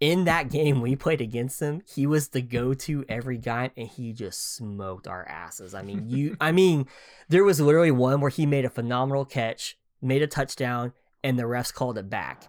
In 0.00 0.24
that 0.24 0.50
game 0.50 0.80
we 0.80 0.96
played 0.96 1.20
against 1.20 1.60
him, 1.60 1.82
he 1.86 2.06
was 2.06 2.28
the 2.28 2.40
go-to 2.40 3.04
every 3.08 3.36
guy, 3.36 3.70
and 3.76 3.86
he 3.86 4.14
just 4.14 4.56
smoked 4.56 5.06
our 5.06 5.28
asses. 5.28 5.74
I 5.74 5.82
mean, 5.82 6.08
you, 6.08 6.36
I 6.40 6.52
mean, 6.52 6.86
there 7.28 7.44
was 7.44 7.60
literally 7.60 7.90
one 7.90 8.20
where 8.20 8.30
he 8.30 8.46
made 8.46 8.64
a 8.64 8.70
phenomenal 8.70 9.26
catch, 9.26 9.76
made 10.02 10.22
a 10.22 10.26
touchdown, 10.26 10.92
and 11.24 11.38
the 11.38 11.44
refs 11.44 11.72
called 11.72 11.98
it 11.98 12.10
back. 12.10 12.48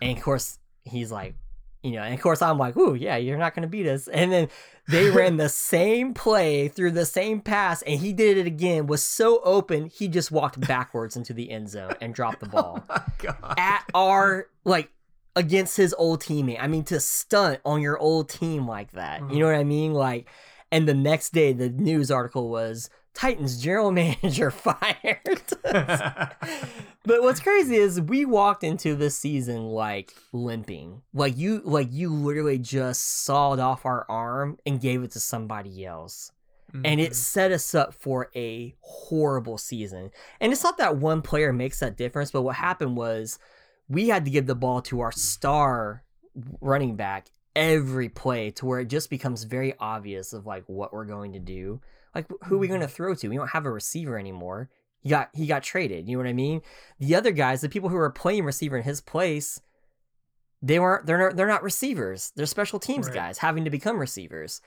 And 0.00 0.16
of 0.16 0.22
course, 0.22 0.58
he's 0.84 1.10
like, 1.10 1.34
you 1.82 1.92
know, 1.92 2.02
and 2.02 2.14
of 2.14 2.20
course 2.20 2.40
I'm 2.40 2.58
like, 2.58 2.76
ooh, 2.76 2.94
yeah, 2.94 3.16
you're 3.16 3.38
not 3.38 3.54
gonna 3.54 3.66
beat 3.66 3.86
us. 3.86 4.06
And 4.06 4.32
then 4.32 4.48
they 4.88 5.10
ran 5.10 5.36
the 5.36 5.48
same 5.48 6.14
play 6.14 6.68
through 6.68 6.92
the 6.92 7.06
same 7.06 7.40
pass, 7.40 7.82
and 7.82 8.00
he 8.00 8.12
did 8.12 8.38
it 8.38 8.46
again. 8.46 8.86
Was 8.86 9.02
so 9.02 9.40
open, 9.42 9.86
he 9.86 10.08
just 10.08 10.30
walked 10.30 10.60
backwards 10.60 11.16
into 11.16 11.32
the 11.32 11.50
end 11.50 11.70
zone 11.70 11.94
and 12.00 12.14
dropped 12.14 12.40
the 12.40 12.46
oh 12.54 12.82
ball 12.82 12.84
Oh 12.88 13.54
at 13.56 13.84
our 13.94 14.46
like 14.64 14.90
against 15.34 15.76
his 15.76 15.94
old 15.94 16.20
teammate. 16.22 16.58
I 16.60 16.66
mean, 16.66 16.84
to 16.84 17.00
stunt 17.00 17.60
on 17.64 17.80
your 17.80 17.98
old 17.98 18.28
team 18.28 18.68
like 18.68 18.92
that. 18.92 19.20
You 19.20 19.26
mm-hmm. 19.26 19.38
know 19.38 19.46
what 19.46 19.56
I 19.56 19.64
mean? 19.64 19.92
Like, 19.92 20.28
and 20.72 20.88
the 20.88 20.94
next 20.94 21.32
day, 21.32 21.52
the 21.52 21.68
news 21.68 22.10
article 22.10 22.48
was 22.50 22.90
Titans 23.14 23.62
general 23.62 23.92
manager 24.02 24.50
fired. 24.50 25.42
but 27.04 27.22
what's 27.22 27.40
crazy 27.40 27.76
is 27.76 28.00
we 28.00 28.24
walked 28.24 28.64
into 28.64 28.94
this 28.94 29.16
season 29.16 29.66
like 29.66 30.12
limping. 30.32 31.02
Like 31.12 31.36
you, 31.36 31.60
like 31.64 31.88
you 31.92 32.12
literally 32.12 32.58
just 32.58 33.22
sawed 33.24 33.58
off 33.60 33.84
our 33.86 34.06
arm 34.08 34.58
and 34.66 34.80
gave 34.80 35.02
it 35.02 35.10
to 35.12 35.20
somebody 35.20 35.84
else 35.84 36.32
and 36.86 36.98
it 37.00 37.10
Mhm. 37.12 37.14
set 37.14 37.52
us 37.52 37.74
up 37.74 37.92
for 37.92 38.30
a 38.34 38.74
horrible 38.80 39.58
season. 39.58 40.10
And 40.40 40.52
it's 40.54 40.64
not 40.64 40.78
that 40.78 40.96
one 40.96 41.20
player 41.20 41.52
makes 41.52 41.80
that 41.80 41.98
difference, 41.98 42.30
but 42.30 42.42
what 42.42 42.56
happened 42.56 42.96
was 42.96 43.38
we 43.90 44.08
had 44.08 44.24
to 44.24 44.30
give 44.30 44.46
the 44.46 44.54
ball 44.54 44.80
to 44.82 45.00
our 45.00 45.12
star 45.12 46.02
running 46.62 46.96
back 46.96 47.26
every 47.54 48.08
play 48.08 48.50
to 48.52 48.66
where 48.66 48.80
it 48.80 48.86
just 48.86 49.10
becomes 49.10 49.44
very 49.44 49.74
obvious 49.78 50.32
of 50.32 50.46
like 50.46 50.64
what 50.66 50.92
we're 50.92 51.04
going 51.04 51.32
to 51.32 51.38
do. 51.38 51.80
Like 52.14 52.26
who 52.44 52.56
are 52.56 52.58
we 52.58 52.68
going 52.68 52.80
to 52.80 52.86
mm-hmm. 52.86 52.94
throw 52.94 53.14
to? 53.14 53.28
We 53.28 53.36
don't 53.36 53.50
have 53.50 53.66
a 53.66 53.70
receiver 53.70 54.18
anymore. 54.18 54.70
He 55.00 55.08
got 55.08 55.30
he 55.32 55.46
got 55.46 55.62
traded. 55.62 56.08
You 56.08 56.16
know 56.16 56.22
what 56.22 56.28
I 56.28 56.32
mean? 56.32 56.62
The 56.98 57.14
other 57.14 57.32
guys, 57.32 57.60
the 57.60 57.68
people 57.68 57.88
who 57.88 57.96
were 57.96 58.10
playing 58.10 58.44
receiver 58.44 58.76
in 58.76 58.84
his 58.84 59.00
place, 59.00 59.60
they 60.62 60.78
weren't 60.78 61.06
they're 61.06 61.18
not, 61.18 61.36
they're 61.36 61.46
not 61.46 61.62
receivers. 61.62 62.32
They're 62.36 62.46
special 62.46 62.78
teams 62.78 63.06
Right. 63.06 63.14
guys 63.14 63.38
having 63.38 63.64
to 63.64 63.70
become 63.70 63.98
receivers. 63.98 64.60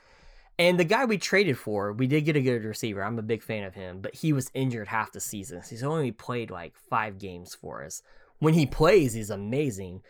And 0.58 0.80
the 0.80 0.84
guy 0.84 1.04
we 1.04 1.18
traded 1.18 1.58
for, 1.58 1.92
we 1.92 2.06
did 2.06 2.24
get 2.24 2.36
a 2.36 2.40
good 2.40 2.64
receiver. 2.64 3.04
I'm 3.04 3.18
a 3.18 3.22
big 3.22 3.42
fan 3.42 3.64
of 3.64 3.74
him, 3.74 4.00
but 4.00 4.14
he 4.14 4.32
was 4.32 4.50
injured 4.54 4.88
half 4.88 5.12
the 5.12 5.20
season. 5.20 5.62
So 5.62 5.70
he's 5.70 5.82
only 5.82 6.12
played 6.12 6.50
like 6.50 6.74
five 6.88 7.18
games 7.18 7.54
for 7.54 7.84
us. 7.84 8.02
When 8.38 8.54
he 8.54 8.64
plays, 8.64 9.12
he's 9.12 9.28
amazing. 9.30 10.02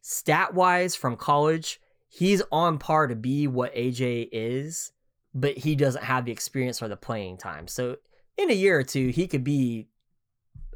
Stat 0.00 0.54
wise, 0.54 0.94
from 0.94 1.16
college, 1.16 1.78
he's 2.14 2.42
on 2.52 2.76
par 2.78 3.06
to 3.06 3.16
be 3.16 3.46
what 3.46 3.74
AJ 3.74 4.28
is, 4.32 4.92
but 5.34 5.56
he 5.56 5.74
doesn't 5.74 6.04
have 6.04 6.26
the 6.26 6.32
experience 6.32 6.82
or 6.82 6.88
the 6.88 6.96
playing 6.96 7.38
time. 7.38 7.66
So 7.66 7.96
in 8.36 8.50
a 8.50 8.54
year 8.54 8.78
or 8.78 8.82
two, 8.82 9.08
he 9.08 9.26
could 9.26 9.42
be 9.42 9.88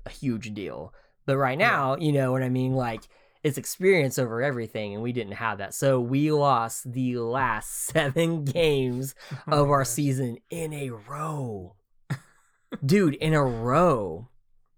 a 0.06 0.10
huge 0.10 0.54
deal. 0.54 0.94
But 1.26 1.36
right 1.36 1.58
now, 1.58 1.96
you 1.96 2.10
know 2.12 2.32
what 2.32 2.42
I 2.42 2.48
mean? 2.48 2.72
Like, 2.72 3.02
it's 3.42 3.58
experience 3.58 4.18
over 4.18 4.42
everything, 4.42 4.94
and 4.94 5.02
we 5.02 5.12
didn't 5.12 5.34
have 5.34 5.58
that. 5.58 5.74
So 5.74 6.00
we 6.00 6.32
lost 6.32 6.90
the 6.90 7.18
last 7.18 7.70
seven 7.92 8.44
games 8.44 9.14
Oh 9.46 9.64
of 9.64 9.70
our 9.70 9.80
gosh. 9.80 9.88
season 9.88 10.38
in 10.50 10.72
a 10.72 10.90
row. 10.90 11.76
Dude, 12.84 13.14
in 13.14 13.34
a 13.34 13.44
row. 13.44 14.28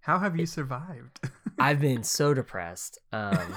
How 0.00 0.18
have 0.18 0.36
you 0.36 0.46
survived? 0.46 1.20
I've 1.58 1.80
been 1.88 2.02
so 2.02 2.34
depressed. 2.34 2.98
Um, 3.12 3.54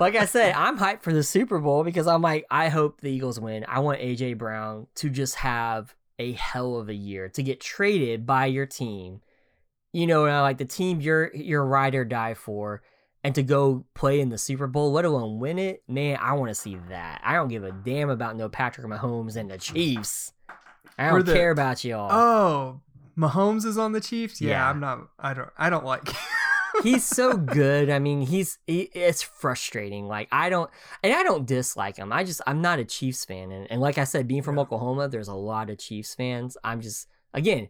like 0.00 0.14
I 0.16 0.24
said, 0.26 0.54
I'm 0.54 0.78
hyped 0.78 1.02
for 1.02 1.12
the 1.12 1.22
Super 1.22 1.58
Bowl 1.58 1.84
because 1.84 2.06
I'm 2.06 2.22
like, 2.22 2.46
I 2.50 2.68
hope 2.68 3.00
the 3.00 3.10
Eagles 3.10 3.40
win. 3.40 3.64
I 3.68 3.80
want 3.80 4.00
AJ 4.00 4.38
Brown 4.38 4.86
to 4.96 5.10
just 5.10 5.36
have 5.36 5.94
a 6.18 6.32
hell 6.32 6.76
of 6.76 6.88
a 6.88 6.94
year 6.94 7.28
to 7.30 7.42
get 7.42 7.60
traded 7.60 8.26
by 8.26 8.46
your 8.46 8.66
team. 8.66 9.20
You 9.92 10.06
know, 10.06 10.24
like 10.24 10.58
the 10.58 10.64
team 10.66 11.00
you're 11.00 11.34
you're 11.34 11.64
ride 11.64 11.94
or 11.94 12.04
die 12.04 12.34
for, 12.34 12.82
and 13.24 13.34
to 13.34 13.42
go 13.42 13.86
play 13.94 14.20
in 14.20 14.28
the 14.28 14.36
Super 14.38 14.66
Bowl, 14.66 14.92
let 14.92 15.04
alone 15.06 15.38
win 15.38 15.58
it. 15.58 15.82
Man, 15.88 16.18
I 16.20 16.34
want 16.34 16.50
to 16.50 16.54
see 16.54 16.76
that. 16.90 17.20
I 17.24 17.32
don't 17.34 17.48
give 17.48 17.64
a 17.64 17.72
damn 17.72 18.10
about 18.10 18.36
no 18.36 18.48
Patrick 18.48 18.86
Mahomes 18.86 19.36
and 19.36 19.50
the 19.50 19.56
Chiefs. 19.58 20.32
I 20.98 21.10
don't 21.10 21.24
the- 21.24 21.32
care 21.32 21.50
about 21.50 21.82
y'all. 21.84 22.10
oh, 22.12 22.80
Mahomes 23.18 23.64
is 23.64 23.78
on 23.78 23.92
the 23.92 24.00
Chiefs. 24.00 24.40
Yeah, 24.42 24.50
Yeah. 24.50 24.68
I'm 24.70 24.80
not. 24.80 25.08
I 25.18 25.32
don't. 25.32 25.50
I 25.56 25.70
don't 25.70 25.84
like. 25.84 26.06
He's 26.82 27.04
so 27.04 27.36
good. 27.36 27.90
I 27.90 27.98
mean, 27.98 28.20
he's 28.22 28.58
he, 28.66 28.82
it's 28.94 29.22
frustrating. 29.22 30.06
Like 30.06 30.28
I 30.32 30.48
don't 30.50 30.70
and 31.02 31.12
I 31.12 31.22
don't 31.22 31.46
dislike 31.46 31.96
him. 31.96 32.12
I 32.12 32.24
just 32.24 32.40
I'm 32.46 32.60
not 32.60 32.78
a 32.78 32.84
Chiefs 32.84 33.24
fan, 33.24 33.50
and, 33.52 33.70
and 33.70 33.80
like 33.80 33.98
I 33.98 34.04
said, 34.04 34.26
being 34.28 34.42
from 34.42 34.56
Yeah. 34.56 34.62
Oklahoma, 34.62 35.08
there's 35.08 35.28
a 35.28 35.34
lot 35.34 35.70
of 35.70 35.78
Chiefs 35.78 36.14
fans. 36.14 36.56
I'm 36.64 36.80
just 36.80 37.08
again, 37.34 37.68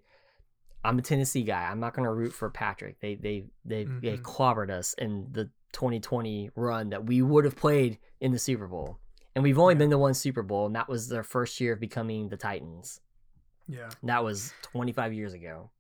I'm 0.85 0.99
a 0.99 1.03
Tennessee 1.03 1.43
guy. 1.43 1.65
I'm 1.65 1.81
not 1.81 1.95
gonna 1.95 2.13
root 2.13 2.33
for 2.33 2.51
Patrick. 2.51 3.01
They 3.01 3.15
they 3.17 3.45
they 3.65 3.85
they 3.85 4.17
Mhm. 4.19 4.23
clobbered 4.23 4.71
us 4.71 4.95
in 4.95 5.29
the 5.33 5.51
2020 5.73 6.51
run 6.55 6.91
that 6.91 7.05
we 7.07 7.23
would 7.23 7.45
have 7.45 7.57
played 7.57 7.99
in 8.21 8.33
the 8.33 8.39
Super 8.39 8.67
Bowl, 8.67 8.99
and 9.35 9.43
we've 9.43 9.59
only 9.59 9.75
Yeah. 9.75 9.79
been 9.79 9.91
to 9.91 9.99
one 9.99 10.15
Super 10.15 10.43
Bowl, 10.43 10.67
and 10.67 10.75
that 10.77 10.89
was 10.89 11.09
their 11.09 11.23
first 11.25 11.61
year 11.61 11.73
of 11.75 11.81
becoming 11.81 12.29
the 12.29 12.37
Titans. 12.37 13.01
yeah, 13.69 13.91
That 14.05 14.23
was 14.23 14.55
25 14.63 15.13
years 15.13 15.33
ago. 15.33 15.71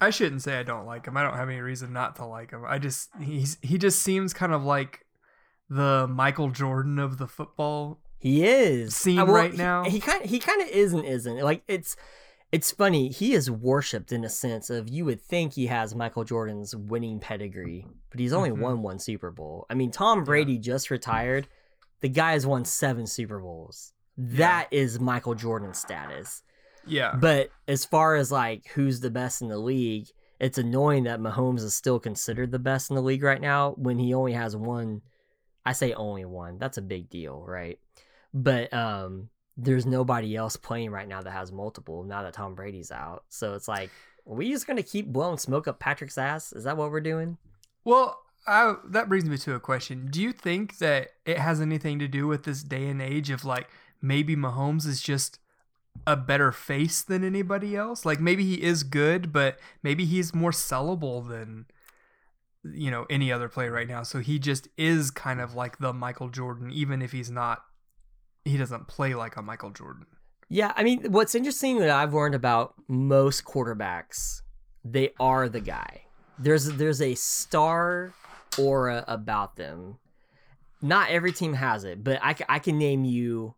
I 0.00 0.10
shouldn't 0.10 0.42
say 0.42 0.58
I 0.58 0.62
don't 0.62 0.86
like 0.86 1.06
him. 1.06 1.16
I 1.16 1.22
don't 1.22 1.34
have 1.36 1.48
any 1.48 1.60
reason 1.60 1.92
not 1.92 2.16
to 2.16 2.24
like 2.24 2.50
him. 2.52 2.64
I 2.66 2.78
just 2.78 3.10
he's 3.20 3.58
he 3.62 3.76
just 3.78 4.00
seems 4.02 4.32
kind 4.32 4.52
of 4.52 4.64
like 4.64 5.04
the 5.68 6.06
Michael 6.08 6.50
Jordan 6.50 6.98
of 6.98 7.18
the 7.18 7.26
football. 7.28 8.00
He 8.18 8.44
is 8.46 8.94
Scene 8.96 9.18
Uh, 9.18 9.26
well, 9.26 9.34
right 9.34 9.52
he- 9.52 9.56
now. 9.58 9.84
He 9.84 10.00
kind 10.00 10.24
he 10.24 10.38
kind 10.38 10.62
of 10.62 10.68
is 10.68 10.92
and 10.92 11.04
isn't. 11.04 11.38
Like 11.40 11.62
it's 11.68 11.96
it's 12.52 12.70
funny. 12.72 13.08
He 13.10 13.32
is 13.34 13.50
worshipped 13.50 14.10
in 14.10 14.24
a 14.24 14.28
sense 14.28 14.70
of 14.70 14.88
you 14.88 15.04
would 15.04 15.20
think 15.20 15.52
he 15.54 15.66
has 15.68 15.94
Michael 15.94 16.24
Jordan's 16.24 16.74
winning 16.74 17.20
pedigree, 17.20 17.86
but 18.10 18.18
he's 18.18 18.32
only 18.32 18.50
Mhm. 18.50 18.58
won 18.58 18.82
one 18.82 18.98
Super 18.98 19.30
Bowl. 19.30 19.66
I 19.70 19.74
mean, 19.74 19.90
Tom 19.92 20.24
Brady 20.24 20.58
just 20.58 20.90
retired. 20.90 21.46
The 22.00 22.08
guy 22.08 22.32
has 22.32 22.46
won 22.46 22.64
seven 22.64 23.06
Super 23.06 23.38
Bowls. 23.38 23.92
That 24.16 24.66
is 24.72 24.98
Michael 24.98 25.34
Jordan 25.34 25.74
status. 25.74 26.42
Yeah, 26.90 27.14
But 27.18 27.50
as 27.68 27.84
far 27.84 28.16
as 28.16 28.30
like 28.32 28.66
who's 28.74 29.00
the 29.00 29.10
best 29.10 29.42
in 29.42 29.48
the 29.48 29.58
league, 29.58 30.08
it's 30.38 30.58
annoying 30.58 31.04
that 31.04 31.20
Mahomes 31.20 31.60
is 31.60 31.74
still 31.74 32.00
considered 32.00 32.50
the 32.50 32.58
best 32.58 32.90
in 32.90 32.96
the 32.96 33.02
league 33.02 33.22
right 33.22 33.40
now 33.40 33.72
when 33.72 33.98
he 33.98 34.14
only 34.14 34.32
has 34.32 34.56
one. 34.56 35.02
I 35.64 35.72
say 35.72 35.92
only 35.92 36.24
one. 36.24 36.58
That's 36.58 36.78
a 36.78 36.82
big 36.82 37.10
deal, 37.10 37.44
right? 37.46 37.78
But 38.32 38.72
um, 38.72 39.28
there's 39.56 39.84
nobody 39.84 40.34
else 40.36 40.56
playing 40.56 40.90
right 40.90 41.06
now 41.06 41.20
that 41.20 41.30
has 41.30 41.52
multiple 41.52 42.04
now 42.04 42.22
that 42.22 42.32
Tom 42.32 42.54
Brady's 42.54 42.90
out. 42.90 43.24
So 43.28 43.54
it's 43.54 43.68
like, 43.68 43.90
are 44.26 44.34
we 44.34 44.50
just 44.50 44.66
gonna 44.66 44.82
keep 44.82 45.06
blowing 45.06 45.38
smoke 45.38 45.68
up 45.68 45.78
Patrick's 45.78 46.18
ass? 46.18 46.52
Is 46.52 46.64
that 46.64 46.76
what 46.76 46.90
we're 46.90 47.00
doing? 47.00 47.36
Well, 47.84 48.18
I, 48.46 48.74
that 48.88 49.08
brings 49.08 49.26
me 49.26 49.36
to 49.38 49.54
a 49.54 49.60
question. 49.60 50.08
Do 50.10 50.22
you 50.22 50.32
think 50.32 50.78
that 50.78 51.10
it 51.26 51.38
has 51.38 51.60
anything 51.60 51.98
to 51.98 52.08
do 52.08 52.26
with 52.26 52.44
this 52.44 52.62
day 52.62 52.86
and 52.86 53.02
age 53.02 53.30
of 53.30 53.44
like 53.44 53.68
maybe 54.00 54.34
Mahomes 54.36 54.86
is 54.86 55.02
just 55.02 55.38
a 56.06 56.16
better 56.16 56.52
face 56.52 57.02
than 57.02 57.24
anybody 57.24 57.76
else? 57.76 58.04
Like 58.04 58.20
maybe 58.20 58.44
he 58.44 58.62
is 58.62 58.82
good, 58.82 59.32
but 59.32 59.58
maybe 59.82 60.04
he's 60.04 60.34
more 60.34 60.50
sellable 60.50 61.26
than 61.26 61.66
you 62.64 62.90
know 62.90 63.06
any 63.08 63.32
other 63.32 63.48
player 63.48 63.72
right 63.72 63.88
now. 63.88 64.02
So 64.02 64.20
he 64.20 64.38
just 64.38 64.68
is 64.76 65.10
kind 65.10 65.40
of 65.40 65.54
like 65.54 65.78
the 65.78 65.92
Michael 65.92 66.28
Jordan, 66.28 66.70
even 66.70 67.02
if 67.02 67.12
he's 67.12 67.30
not. 67.30 67.62
He 68.44 68.56
doesn't 68.56 68.88
play 68.88 69.14
like 69.14 69.36
a 69.36 69.42
Michael 69.42 69.70
Jordan. 69.70 70.06
Yeah, 70.48 70.72
I 70.74 70.82
mean, 70.82 71.12
what's 71.12 71.34
interesting 71.34 71.78
that 71.78 71.90
I've 71.90 72.12
learned 72.12 72.34
about 72.34 72.74
most 72.88 73.44
quarterbacks, 73.44 74.42
they 74.84 75.10
are 75.20 75.48
the 75.48 75.60
guy. 75.60 76.02
There's 76.38 76.64
there's 76.66 77.00
a 77.00 77.14
star 77.14 78.12
aura 78.58 79.04
about 79.06 79.56
them. 79.56 79.98
Not 80.82 81.10
every 81.10 81.32
team 81.32 81.52
has 81.54 81.84
it, 81.84 82.02
but 82.02 82.18
I, 82.22 82.34
I 82.48 82.58
can 82.58 82.78
name 82.78 83.04
you. 83.04 83.54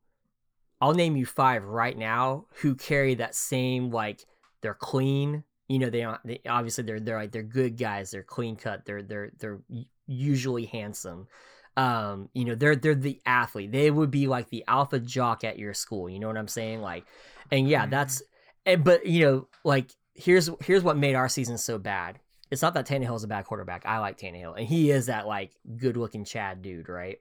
I'll 0.82 0.94
name 0.94 1.16
you 1.16 1.24
five 1.24 1.62
right 1.64 1.96
now 1.96 2.46
who 2.56 2.74
carry 2.74 3.14
that 3.14 3.36
same 3.36 3.90
like 3.92 4.26
they're 4.62 4.74
clean. 4.74 5.44
You 5.68 5.78
know, 5.78 5.90
they. 5.90 6.04
They, 6.24 6.40
obviously, 6.48 6.82
they're 6.82 6.98
they're 6.98 7.18
like 7.18 7.30
they're 7.30 7.44
good 7.44 7.78
guys. 7.78 8.10
They're 8.10 8.24
clean 8.24 8.56
cut. 8.56 8.84
They're 8.84 9.02
they're 9.02 9.30
they're 9.38 9.60
usually 10.08 10.66
handsome. 10.66 11.28
Um, 11.76 12.28
you 12.34 12.44
know, 12.44 12.56
they're 12.56 12.74
they're 12.74 12.96
the 12.96 13.20
athlete. 13.24 13.70
They 13.70 13.92
would 13.92 14.10
be 14.10 14.26
like 14.26 14.50
the 14.50 14.64
alpha 14.66 14.98
jock 14.98 15.44
at 15.44 15.56
your 15.56 15.72
school. 15.72 16.10
You 16.10 16.18
know 16.18 16.26
what 16.26 16.36
I'm 16.36 16.48
saying? 16.48 16.82
Like, 16.82 17.04
and 17.52 17.68
yeah, 17.68 17.86
Mhm. 17.86 17.90
that's. 17.90 18.22
And 18.66 18.82
but 18.82 19.06
you 19.06 19.24
know, 19.24 19.48
like 19.64 19.92
here's 20.14 20.50
here's 20.64 20.82
what 20.82 20.98
made 20.98 21.14
our 21.14 21.28
season 21.28 21.58
so 21.58 21.78
bad. 21.78 22.18
It's 22.50 22.60
not 22.60 22.74
that 22.74 22.86
Tannehill's 22.88 23.24
a 23.24 23.28
bad 23.28 23.44
quarterback. 23.46 23.86
I 23.86 23.98
like 24.00 24.18
Tannehill, 24.18 24.58
and 24.58 24.66
he 24.66 24.90
is 24.90 25.06
that 25.06 25.28
like 25.28 25.52
good 25.76 25.96
looking 25.96 26.24
Chad 26.24 26.60
dude, 26.60 26.88
right? 26.88 27.18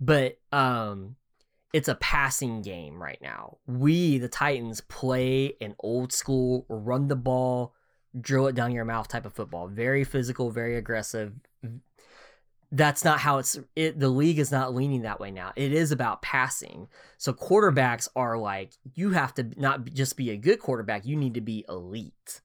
But 0.00 0.38
um, 0.52 1.16
it's 1.74 1.88
a 1.88 1.96
passing 1.96 2.62
game 2.62 3.02
right 3.02 3.18
now. 3.20 3.58
We, 3.66 4.18
the 4.18 4.28
Titans, 4.28 4.80
play 4.82 5.56
an 5.60 5.74
old 5.80 6.12
school 6.12 6.66
run 6.68 7.08
the 7.08 7.16
ball, 7.16 7.74
drill 8.18 8.46
it 8.46 8.54
down 8.54 8.70
your 8.70 8.84
mouth 8.84 9.08
type 9.08 9.26
of 9.26 9.32
football. 9.32 9.66
Very 9.66 10.04
physical, 10.04 10.52
very 10.52 10.76
aggressive. 10.76 11.32
That's 12.70 13.04
not 13.04 13.18
how 13.18 13.38
it's 13.38 13.58
it 13.74 13.98
the 13.98 14.08
league 14.08 14.38
is 14.38 14.52
not 14.52 14.72
leaning 14.72 15.02
that 15.02 15.18
way 15.18 15.32
now. 15.32 15.52
It 15.56 15.72
is 15.72 15.90
about 15.90 16.22
passing. 16.22 16.86
So 17.18 17.32
quarterbacks 17.32 18.06
are 18.14 18.38
like 18.38 18.74
you 18.94 19.10
have 19.10 19.34
to 19.34 19.50
not 19.56 19.84
just 19.86 20.16
be 20.16 20.30
a 20.30 20.36
good 20.36 20.60
quarterback, 20.60 21.04
you 21.04 21.16
need 21.16 21.34
to 21.34 21.40
be 21.40 21.64
elite. 21.68 22.40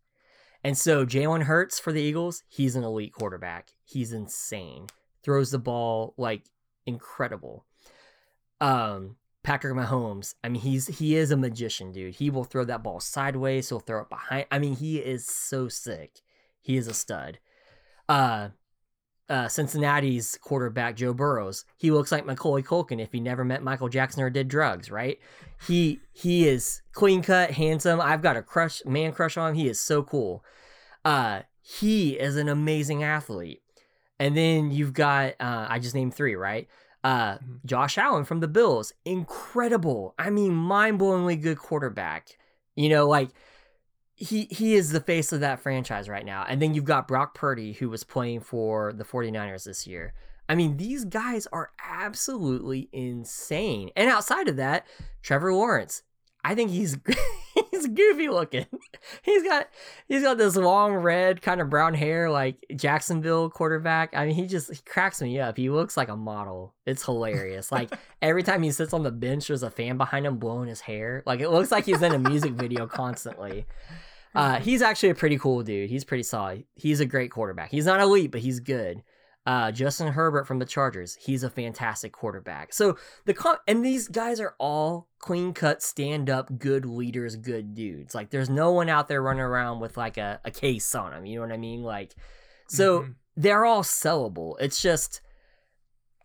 And 0.63 0.75
so 0.75 1.05
Jalen 1.05 1.43
Hurts 1.43 1.79
for 1.79 1.93
the 1.93 2.01
Eagles, 2.01 2.41
he's 2.47 2.75
an 2.75 2.83
elite 2.83 3.13
quarterback. 3.13 3.69
He's 3.85 4.11
insane. 4.11 4.87
Throws 5.21 5.51
the 5.51 5.59
ball 5.59 6.15
like 6.17 6.45
incredible. 6.87 7.67
Um, 8.61 9.15
Patrick 9.43 9.73
Mahomes, 9.73 10.35
I 10.43 10.49
mean, 10.49 10.61
he's 10.61 10.87
he 10.99 11.15
is 11.15 11.31
a 11.31 11.37
magician, 11.37 11.91
dude. 11.91 12.15
He 12.15 12.29
will 12.29 12.43
throw 12.43 12.65
that 12.65 12.83
ball 12.83 12.99
sideways. 12.99 13.69
He'll 13.69 13.79
throw 13.79 14.01
it 14.01 14.09
behind. 14.09 14.45
I 14.51 14.59
mean, 14.59 14.75
he 14.75 14.97
is 14.97 15.25
so 15.25 15.69
sick. 15.69 16.21
He 16.61 16.77
is 16.77 16.87
a 16.87 16.93
stud. 16.93 17.39
Uh, 18.09 18.49
uh, 19.29 19.47
Cincinnati's 19.47 20.37
quarterback 20.41 20.95
Joe 20.95 21.13
Burrows, 21.13 21.63
he 21.77 21.91
looks 21.91 22.11
like 22.11 22.25
Macaulay 22.25 22.63
Culkin 22.63 22.99
if 22.99 23.11
he 23.11 23.19
never 23.19 23.45
met 23.45 23.63
Michael 23.63 23.87
Jackson 23.87 24.23
or 24.23 24.29
did 24.29 24.47
drugs, 24.47 24.89
right? 24.89 25.19
He 25.67 25.99
he 26.11 26.47
is 26.47 26.81
clean 26.93 27.21
cut, 27.21 27.51
handsome. 27.51 28.01
I've 28.01 28.23
got 28.23 28.37
a 28.37 28.41
crush, 28.41 28.83
man 28.85 29.13
crush 29.13 29.37
on 29.37 29.51
him. 29.51 29.55
He 29.55 29.69
is 29.69 29.79
so 29.79 30.03
cool. 30.03 30.43
Uh, 31.05 31.41
he 31.61 32.19
is 32.19 32.35
an 32.35 32.49
amazing 32.49 33.03
athlete. 33.03 33.61
And 34.19 34.35
then 34.35 34.71
you've 34.71 34.93
got 34.93 35.35
uh, 35.39 35.67
I 35.69 35.79
just 35.79 35.95
named 35.95 36.13
three, 36.13 36.35
right? 36.35 36.67
Uh, 37.03 37.37
Mhm. 37.37 37.65
Josh 37.65 37.97
Allen 37.97 38.25
from 38.25 38.39
the 38.41 38.47
Bills, 38.47 38.91
incredible. 39.05 40.13
I 40.19 40.29
mean, 40.29 40.53
mind-blowingly 40.53 41.41
good 41.41 41.57
quarterback. 41.57 42.37
You 42.75 42.89
know, 42.89 43.07
like 43.07 43.29
he 44.15 44.45
he 44.51 44.75
is 44.75 44.91
the 44.91 44.99
face 44.99 45.31
of 45.31 45.39
that 45.39 45.61
franchise 45.61 46.09
right 46.09 46.25
now. 46.25 46.45
And 46.47 46.61
then 46.61 46.73
you've 46.73 46.83
got 46.85 47.07
Brock 47.07 47.33
Purdy 47.33 47.73
who 47.73 47.89
was 47.89 48.03
playing 48.03 48.41
for 48.41 48.91
the 48.93 49.05
49ers 49.05 49.63
this 49.63 49.87
year. 49.87 50.13
I 50.49 50.55
mean, 50.55 50.77
these 50.77 51.05
guys 51.05 51.47
are 51.53 51.71
absolutely 51.87 52.89
insane. 52.91 53.91
And 53.95 54.09
outside 54.09 54.47
of 54.49 54.55
that, 54.57 54.85
Trevor 55.21 55.53
Lawrence, 55.53 56.03
I 56.43 56.55
think 56.55 56.71
he's 56.71 56.97
he's 57.79 57.87
goofy 57.87 58.29
looking. 58.29 58.65
He's 59.23 59.43
got 59.43 59.69
he's 60.07 60.21
got 60.21 60.37
this 60.37 60.55
long 60.55 60.93
red 60.93 61.41
kind 61.41 61.61
of 61.61 61.69
brown 61.69 61.93
hair 61.93 62.29
like 62.29 62.65
Jacksonville 62.75 63.49
quarterback. 63.49 64.11
I 64.13 64.25
mean, 64.25 64.35
he 64.35 64.45
just 64.45 64.71
he 64.71 64.81
cracks 64.85 65.21
me 65.21 65.39
up. 65.39 65.57
He 65.57 65.69
looks 65.69 65.95
like 65.97 66.09
a 66.09 66.15
model. 66.15 66.73
It's 66.85 67.03
hilarious. 67.03 67.71
Like 67.79 67.93
every 68.21 68.43
time 68.43 68.61
he 68.61 68.71
sits 68.71 68.93
on 68.93 69.03
the 69.03 69.11
bench, 69.11 69.47
there's 69.47 69.63
a 69.63 69.69
fan 69.69 69.97
behind 69.97 70.25
him 70.25 70.37
blowing 70.37 70.67
his 70.67 70.81
hair. 70.81 71.23
Like 71.25 71.39
it 71.39 71.49
looks 71.49 71.71
like 71.71 71.85
he's 71.85 72.01
in 72.01 72.13
a 72.13 72.19
music 72.19 72.53
video 72.53 72.87
constantly. 72.87 73.65
Uh, 74.35 74.59
he's 74.59 74.81
actually 74.81 75.09
a 75.09 75.15
pretty 75.15 75.37
cool 75.37 75.63
dude. 75.63 75.89
He's 75.89 76.03
pretty 76.03 76.23
solid. 76.23 76.65
He's 76.75 76.99
a 76.99 77.05
great 77.05 77.31
quarterback. 77.31 77.71
He's 77.71 77.85
not 77.85 78.01
elite, 78.01 78.31
but 78.31 78.41
he's 78.41 78.59
good. 78.59 79.01
Uh, 79.45 79.71
Justin 79.71 80.09
Herbert 80.09 80.45
from 80.45 80.59
the 80.59 80.65
Chargers. 80.65 81.15
He's 81.15 81.43
a 81.43 81.49
fantastic 81.49 82.11
quarterback. 82.11 82.71
So 82.73 82.97
the 83.25 83.33
con- 83.33 83.57
and 83.67 83.83
these 83.83 84.07
guys 84.07 84.39
are 84.39 84.53
all 84.59 85.07
clean 85.17 85.53
cut, 85.53 85.81
stand 85.81 86.29
up, 86.29 86.59
good 86.59 86.85
leaders, 86.85 87.35
good 87.35 87.73
dudes. 87.73 88.13
Like 88.13 88.29
there's 88.29 88.49
no 88.49 88.71
one 88.71 88.89
out 88.89 89.07
there 89.07 89.23
running 89.23 89.41
around 89.41 89.79
with 89.79 89.97
like 89.97 90.17
a, 90.17 90.39
a 90.45 90.51
case 90.51 90.93
on 90.93 91.11
them. 91.11 91.25
You 91.25 91.37
know 91.39 91.45
what 91.47 91.53
I 91.53 91.57
mean? 91.57 91.81
Like 91.81 92.13
so 92.67 93.01
Mhm. 93.01 93.15
they're 93.37 93.65
all 93.65 93.81
sellable. 93.81 94.55
It's 94.59 94.81
just 94.81 95.21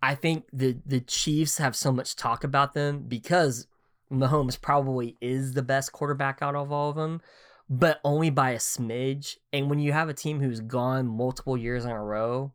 I 0.02 0.14
think 0.14 0.44
the 0.52 0.76
the 0.84 1.00
Chiefs 1.00 1.56
have 1.58 1.74
so 1.74 1.90
much 1.92 2.16
talk 2.16 2.44
about 2.44 2.74
them 2.74 3.04
because 3.08 3.66
Mahomes 4.12 4.60
probably 4.60 5.16
is 5.22 5.54
the 5.54 5.62
best 5.62 5.92
quarterback 5.92 6.40
out 6.42 6.54
of 6.54 6.70
all 6.70 6.90
of 6.90 6.96
them, 6.96 7.22
but 7.70 8.00
only 8.04 8.28
by 8.28 8.50
a 8.50 8.58
smidge. 8.58 9.36
And 9.50 9.70
when 9.70 9.78
you 9.78 9.92
have 9.92 10.10
a 10.10 10.14
team 10.14 10.40
who's 10.40 10.60
gone 10.60 11.06
multiple 11.06 11.56
years 11.56 11.86
in 11.86 11.90
a 11.90 12.02
row, 12.02 12.52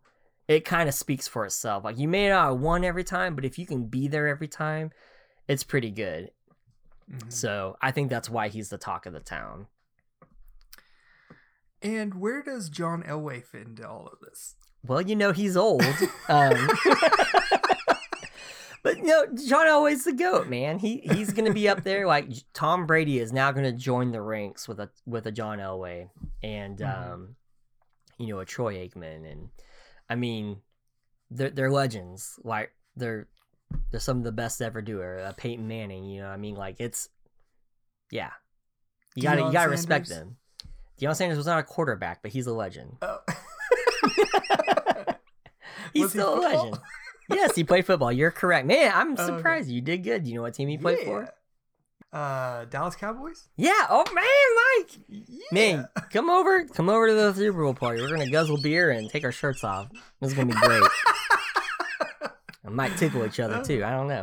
it 0.50 0.66
kind 0.66 0.90
of 0.90 0.96
speaks 0.96 1.28
for 1.28 1.46
itself. 1.46 1.86
Like 1.86 1.98
you 1.98 2.08
may 2.10 2.28
not 2.28 2.50
have 2.50 2.60
won 2.60 2.84
every 2.84 3.04
time, 3.06 3.36
but 3.36 3.46
if 3.46 3.58
you 3.60 3.66
can 3.66 3.86
be 3.86 4.08
there 4.10 4.28
every 4.28 4.48
time, 4.50 4.92
it's 5.48 5.64
pretty 5.64 5.92
good. 5.92 6.32
Mhm. 7.10 7.32
So 7.32 7.78
I 7.82 7.92
think 7.92 8.10
that's 8.10 8.30
why 8.30 8.50
he's 8.50 8.70
the 8.70 8.78
talk 8.80 9.06
of 9.06 9.14
the 9.14 9.20
town. 9.20 9.68
And 11.82 12.16
where 12.16 12.42
does 12.44 12.70
John 12.70 13.04
Elway 13.04 13.44
fit 13.46 13.68
into 13.68 13.88
all 13.88 14.08
of 14.12 14.20
this? 14.22 14.56
Well, 14.86 15.02
you 15.02 15.16
know 15.16 15.32
he's 15.32 15.56
old. 15.56 15.84
Um, 16.30 16.70
but 18.84 18.98
you 18.98 19.04
know, 19.06 19.26
John 19.48 19.68
Elway's 19.68 20.04
the 20.06 20.14
goat, 20.14 20.48
man. 20.48 20.80
He 20.80 20.98
he's 21.00 21.34
gonna 21.34 21.54
be 21.54 21.68
up 21.68 21.84
there. 21.84 22.08
Like 22.08 22.30
Tom 22.54 22.86
Brady 22.86 23.20
is 23.20 23.34
now 23.34 23.52
gonna 23.52 23.72
join 23.72 24.12
the 24.12 24.22
ranks 24.22 24.68
with 24.68 24.80
a 24.80 24.90
with 25.06 25.26
a 25.26 25.32
John 25.32 25.60
Elway 25.60 26.10
and 26.44 26.78
Mhm. 26.80 27.12
um, 27.14 27.36
you 28.18 28.28
know 28.28 28.40
a 28.40 28.46
Troy 28.46 28.76
Aikman, 28.76 29.30
and 29.30 29.50
I 30.10 30.15
mean, 30.15 30.57
they're 31.31 31.49
they're 31.52 31.72
legends. 31.72 32.40
Like 32.44 32.72
they're 32.95 33.27
they're 33.91 33.99
some 33.99 34.18
of 34.18 34.23
the 34.23 34.31
best 34.31 34.57
to 34.60 34.65
ever 34.65 34.81
do 34.81 35.02
it. 35.02 35.22
Uh, 35.22 35.34
Peyton 35.34 35.68
Manning, 35.68 36.06
you 36.06 36.22
know, 36.22 36.27
I 36.27 36.38
mean, 36.38 36.56
like 36.56 36.77
it's 36.80 37.10
yeah, 38.11 38.31
you 39.15 39.23
gotta 39.23 39.41
you 39.41 39.48
Deion 39.48 39.53
gotta 39.53 39.69
respect 39.69 40.10
them. 40.10 40.38
Deion 40.99 41.15
Sanders 41.15 41.38
was 41.38 41.45
not 41.45 41.60
a 41.60 41.64
quarterback, 41.64 42.22
but 42.22 42.31
he's 42.31 42.48
a 42.48 42.53
legend. 42.53 42.98
Oh. 43.02 43.19
He's 45.94 46.03
Was 46.03 46.14
he 46.14 46.19
still 46.19 46.40
a 46.40 46.41
legend. 46.41 46.80
yes, 47.31 47.56
he 47.56 47.64
played 47.64 47.86
football. 47.86 48.11
You're 48.11 48.31
correct, 48.31 48.68
man. 48.68 48.91
I'm 48.94 49.15
Oh, 49.18 49.23
okay. 49.23 49.38
surprised 49.38 49.69
you 49.69 49.81
did 49.81 50.03
good. 50.03 50.23
Do 50.23 50.30
you 50.30 50.36
know 50.36 50.44
what 50.44 50.53
team 50.53 50.68
he 50.69 50.77
played 50.77 50.99
for? 50.99 51.30
Uh, 52.11 52.65
Dallas 52.65 52.95
Cowboys. 52.95 53.49
Yeah. 53.56 53.86
Oh 53.90 54.03
man, 54.14 54.26
Mike. 54.57 55.26
Yeah. 55.27 55.45
Man, 55.52 55.88
come 56.11 56.30
over, 56.30 56.65
come 56.65 56.90
over 56.90 57.07
to 57.07 57.14
the 57.14 57.34
Super 57.34 57.64
Bowl 57.64 57.76
party. 57.76 58.02
We're 58.02 58.10
gonna 58.10 58.30
guzzle 58.30 58.57
beer 58.61 58.90
and 58.90 59.10
take 59.10 59.23
our 59.23 59.31
shirts 59.31 59.64
off. 59.64 59.90
This 60.19 60.31
is 60.31 60.34
gonna 60.36 60.48
be 60.48 60.60
great. 60.60 60.84
I 62.65 62.69
might 62.69 62.98
tickle 62.98 63.26
each 63.26 63.40
other 63.40 63.64
too. 63.64 63.84
I 63.84 63.91
don't 63.91 64.07
know. 64.07 64.22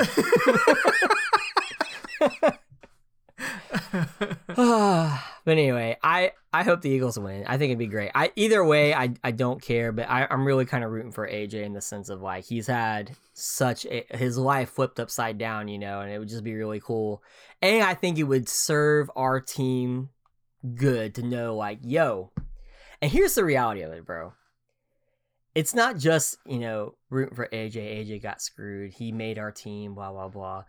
but 5.47 5.53
anyway, 5.53 5.97
I 6.03 6.33
I 6.53 6.65
hope 6.65 6.81
the 6.81 6.91
Eagles 6.91 7.17
win. 7.17 7.45
I 7.47 7.57
think 7.57 7.71
it'd 7.71 7.79
be 7.79 7.87
great. 7.87 8.11
I 8.17 8.33
either 8.35 8.65
way, 8.65 8.93
I 8.93 9.15
I 9.23 9.31
don't 9.31 9.63
care, 9.63 9.93
but 9.93 10.11
I, 10.11 10.27
I'm 10.29 10.45
really 10.45 10.65
kind 10.65 10.83
of 10.83 10.91
rooting 10.91 11.13
for 11.13 11.27
AJ 11.27 11.63
in 11.63 11.73
the 11.73 11.81
sense 11.81 12.09
of 12.09 12.21
like 12.21 12.45
he's 12.45 12.67
had 12.67 13.13
such 13.33 13.87
a, 13.87 14.05
his 14.11 14.37
life 14.37 14.71
flipped 14.71 14.99
upside 14.99 15.39
down, 15.39 15.69
you 15.69 15.79
know, 15.79 16.01
and 16.01 16.11
it 16.11 16.19
would 16.19 16.29
just 16.29 16.43
be 16.43 16.57
really 16.57 16.81
cool. 16.81 17.23
And 17.63 17.85
I 17.85 17.95
think 17.95 18.19
it 18.19 18.25
would 18.25 18.49
serve 18.49 19.09
our 19.15 19.41
team 19.41 20.09
good 20.75 21.15
to 21.15 21.23
know 21.23 21.55
like, 21.55 21.79
yo. 21.81 22.33
And 23.01 23.13
here's 23.13 23.37
the 23.37 23.45
reality 23.45 23.83
of 23.83 23.93
it, 23.93 24.05
bro. 24.05 24.33
It's 25.55 25.75
not 25.75 25.97
just, 25.97 26.39
you 26.45 26.59
know, 26.59 26.97
rooting 27.09 27.37
for 27.37 27.47
AJ. 27.53 27.77
AJ 27.77 28.21
got 28.21 28.43
screwed. 28.43 28.95
He 28.95 29.13
made 29.13 29.39
our 29.39 29.53
team, 29.53 29.95
blah, 29.95 30.11
blah, 30.11 30.29
blah. 30.29 30.65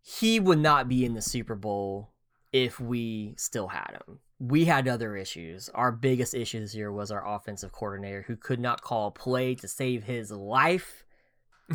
He 0.00 0.38
would 0.38 0.60
not 0.60 0.88
be 0.88 1.04
in 1.04 1.14
the 1.14 1.20
Super 1.20 1.56
Bowl 1.56 2.12
if 2.52 2.78
we 2.78 3.34
still 3.36 3.68
had 3.68 3.98
him. 4.06 4.18
We 4.38 4.64
had 4.64 4.88
other 4.88 5.16
issues. 5.16 5.68
Our 5.70 5.92
biggest 5.92 6.34
issue 6.34 6.60
this 6.60 6.74
year 6.74 6.92
was 6.92 7.10
our 7.10 7.26
offensive 7.26 7.72
coordinator 7.72 8.22
who 8.22 8.36
could 8.36 8.60
not 8.60 8.82
call 8.82 9.08
a 9.08 9.12
play 9.12 9.54
to 9.56 9.68
save 9.68 10.04
his 10.04 10.30
life. 10.30 11.04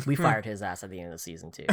We 0.06 0.16
fired 0.16 0.44
his 0.44 0.62
ass 0.62 0.84
at 0.84 0.90
the 0.90 1.00
end 1.00 1.08
of 1.08 1.14
the 1.14 1.18
season, 1.18 1.50
too. 1.50 1.66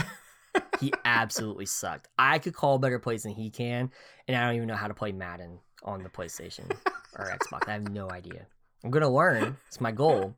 He 0.80 0.94
absolutely 1.03 1.65
sucked. 1.65 2.07
I 2.18 2.40
could 2.40 2.53
call 2.53 2.80
better 2.80 2.99
plays 2.99 3.23
than 3.23 3.34
he 3.34 3.49
can, 3.49 3.91
and 4.27 4.38
I 4.38 4.45
don't 4.45 4.56
even 4.56 4.68
know 4.68 4.76
how 4.76 4.88
to 4.88 4.94
play 4.94 5.11
Madden 5.11 5.60
on 5.84 6.03
the 6.03 6.10
PlayStation 6.10 6.72
or 7.18 7.26
Xbox. 7.26 7.68
I 7.68 7.73
have 7.73 7.90
no 7.90 8.10
idea. 8.10 8.48
I'm 8.84 8.91
going 8.91 9.02
to 9.02 9.10
learn. 9.10 9.57
It's 9.68 9.82
my 9.82 9.91
goal. 9.91 10.36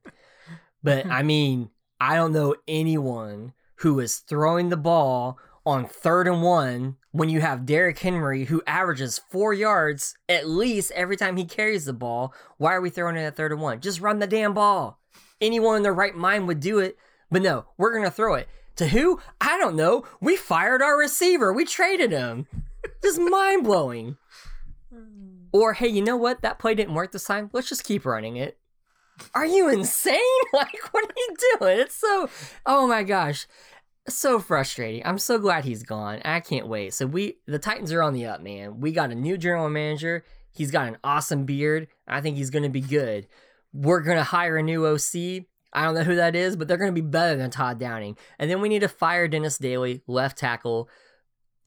But 0.84 1.06
I 1.08 1.24
mean, 1.24 1.70
I 2.00 2.16
don't 2.16 2.34
know 2.34 2.56
anyone 2.68 3.54
who 3.78 4.00
is 4.00 4.18
throwing 4.18 4.70
the 4.70 4.78
ball 4.78 5.38
on 5.66 5.86
third 5.86 6.28
and 6.28 6.42
one 6.42 6.96
when 7.18 7.30
you 7.30 7.42
have 7.42 7.66
Derrick 7.66 7.98
Henry 7.98 8.46
who 8.46 8.62
averages 8.68 9.20
four 9.30 9.52
yards 9.52 10.16
at 10.30 10.48
least 10.48 10.92
every 10.92 11.18
time 11.18 11.36
he 11.36 11.46
carries 11.46 11.86
the 11.86 11.94
ball. 11.94 12.32
Why 12.58 12.76
are 12.76 12.82
we 12.82 12.92
throwing 12.92 13.16
it 13.16 13.24
at 13.24 13.36
third 13.36 13.52
and 13.52 13.60
one? 13.60 13.82
Just 13.82 14.02
run 14.02 14.20
the 14.20 14.28
damn 14.28 14.54
ball. 14.54 15.00
Anyone 15.42 15.78
in 15.78 15.84
their 15.84 15.94
right 15.94 16.16
mind 16.16 16.48
would 16.48 16.60
do 16.60 16.78
it, 16.78 16.96
but 17.32 17.42
no, 17.42 17.66
we're 17.76 17.94
gonna 17.94 18.12
throw 18.12 18.36
it. 18.36 18.48
To 18.76 18.88
who? 18.88 19.20
I 19.42 19.58
don't 19.58 19.76
know. 19.76 20.06
We 20.22 20.36
fired 20.36 20.84
our 20.84 20.96
receiver. 20.96 21.52
We 21.52 21.66
traded 21.66 22.12
him. 22.12 22.46
Just 23.02 23.20
mind 23.20 23.64
blowing. 23.64 24.18
Or 25.52 25.74
hey, 25.74 25.88
you 25.88 26.04
know 26.04 26.18
what? 26.18 26.44
That 26.44 26.60
play 26.60 26.76
didn't 26.76 26.94
work 26.94 27.12
this 27.12 27.24
time. 27.24 27.50
Let's 27.52 27.70
just 27.70 27.84
keep 27.84 28.06
running 28.06 28.38
it. 28.38 28.60
Are 29.34 29.46
you 29.46 29.70
insane? 29.70 30.22
Like, 30.54 30.80
what 30.92 31.04
are 31.04 31.14
you 31.16 31.36
doing? 31.60 31.80
It's 31.80 31.96
so, 31.96 32.30
oh 32.66 32.88
my 32.88 33.04
gosh, 33.04 33.48
so 34.10 34.40
frustrating. 34.40 35.02
I'm 35.06 35.18
so 35.18 35.38
glad 35.38 35.66
he's 35.66 35.84
gone. 35.84 36.22
I 36.24 36.40
can't 36.40 36.68
wait. 36.68 36.94
So 36.94 37.06
we, 37.06 37.38
the 37.46 37.60
Titans 37.60 37.92
are 37.92 38.02
on 38.02 38.14
the 38.14 38.26
up, 38.26 38.42
man. 38.42 38.80
We 38.80 38.92
got 38.92 39.12
a 39.12 39.16
new 39.16 39.38
general 39.38 39.70
manager. 39.70 40.24
He's 40.52 40.72
got 40.72 40.88
an 40.88 40.98
awesome 41.04 41.46
beard. 41.46 41.88
I 42.08 42.22
think 42.22 42.38
he's 42.38 42.50
going 42.50 42.64
to 42.64 42.70
be 42.70 42.82
good. 42.82 43.28
We're 43.74 44.02
going 44.02 44.18
to 44.18 44.24
hire 44.24 44.58
a 44.58 44.64
new 44.64 44.86
OC. 44.86 45.46
I 45.74 45.84
don't 45.84 45.96
know 45.96 46.04
who 46.04 46.16
that 46.16 46.36
is, 46.36 46.56
but 46.56 46.68
they're 46.68 46.78
going 46.78 46.94
to 46.94 47.02
be 47.02 47.08
better 47.08 47.38
than 47.38 47.52
Todd 47.52 47.80
Downing. 47.80 48.18
And 48.40 48.50
then 48.50 48.62
we 48.62 48.70
need 48.70 48.80
to 48.80 48.88
fire 48.88 49.28
Dennis 49.28 49.58
Daley, 49.58 50.02
left 50.08 50.38
tackle, 50.38 50.90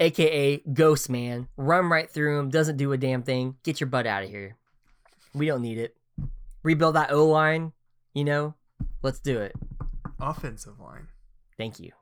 aka 0.00 0.62
Ghost 0.72 1.10
Man. 1.10 1.46
Run 1.56 1.86
right 1.86 2.10
through 2.10 2.40
him, 2.40 2.48
doesn't 2.48 2.78
do 2.78 2.92
a 2.92 2.98
damn 2.98 3.22
thing. 3.22 3.56
Get 3.62 3.80
your 3.80 3.88
butt 3.88 4.06
out 4.06 4.24
of 4.24 4.30
here. 4.30 4.56
We 5.34 5.46
don't 5.46 5.62
need 5.62 5.78
it. 5.78 5.96
Rebuild 6.62 6.96
that 6.96 7.12
O 7.12 7.26
line, 7.26 7.72
you 8.14 8.24
know? 8.24 8.54
Let's 9.02 9.20
do 9.20 9.40
it. 9.40 9.54
Offensive 10.18 10.80
line. 10.80 11.08
Thank 11.56 11.78
you. 11.78 11.92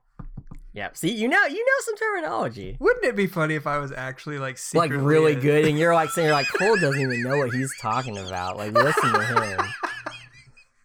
Yeah. 0.79 0.91
See, 0.93 1.11
you 1.13 1.27
know, 1.27 1.45
you 1.47 1.59
know 1.59 1.73
some 1.81 1.97
terminology. 1.97 2.77
Wouldn't 2.79 3.05
it 3.05 3.17
be 3.17 3.27
funny 3.27 3.57
if 3.57 3.67
I 3.67 3.79
was 3.79 3.91
actually 3.91 4.39
like 4.39 4.59
Like 4.75 4.93
really 4.93 5.33
a- 5.33 5.41
good, 5.41 5.65
and 5.65 5.77
you're 5.77 5.93
like 5.93 6.11
saying, 6.11 6.27
you're 6.29 6.37
like 6.37 6.47
Cole 6.57 6.77
doesn't 6.81 7.01
even 7.01 7.21
know 7.25 7.37
what 7.37 7.53
he's 7.53 7.75
talking 7.81 8.17
about. 8.17 8.57
Like, 8.57 8.71
listen 8.75 9.13
to 9.13 9.25
him. 9.25 9.61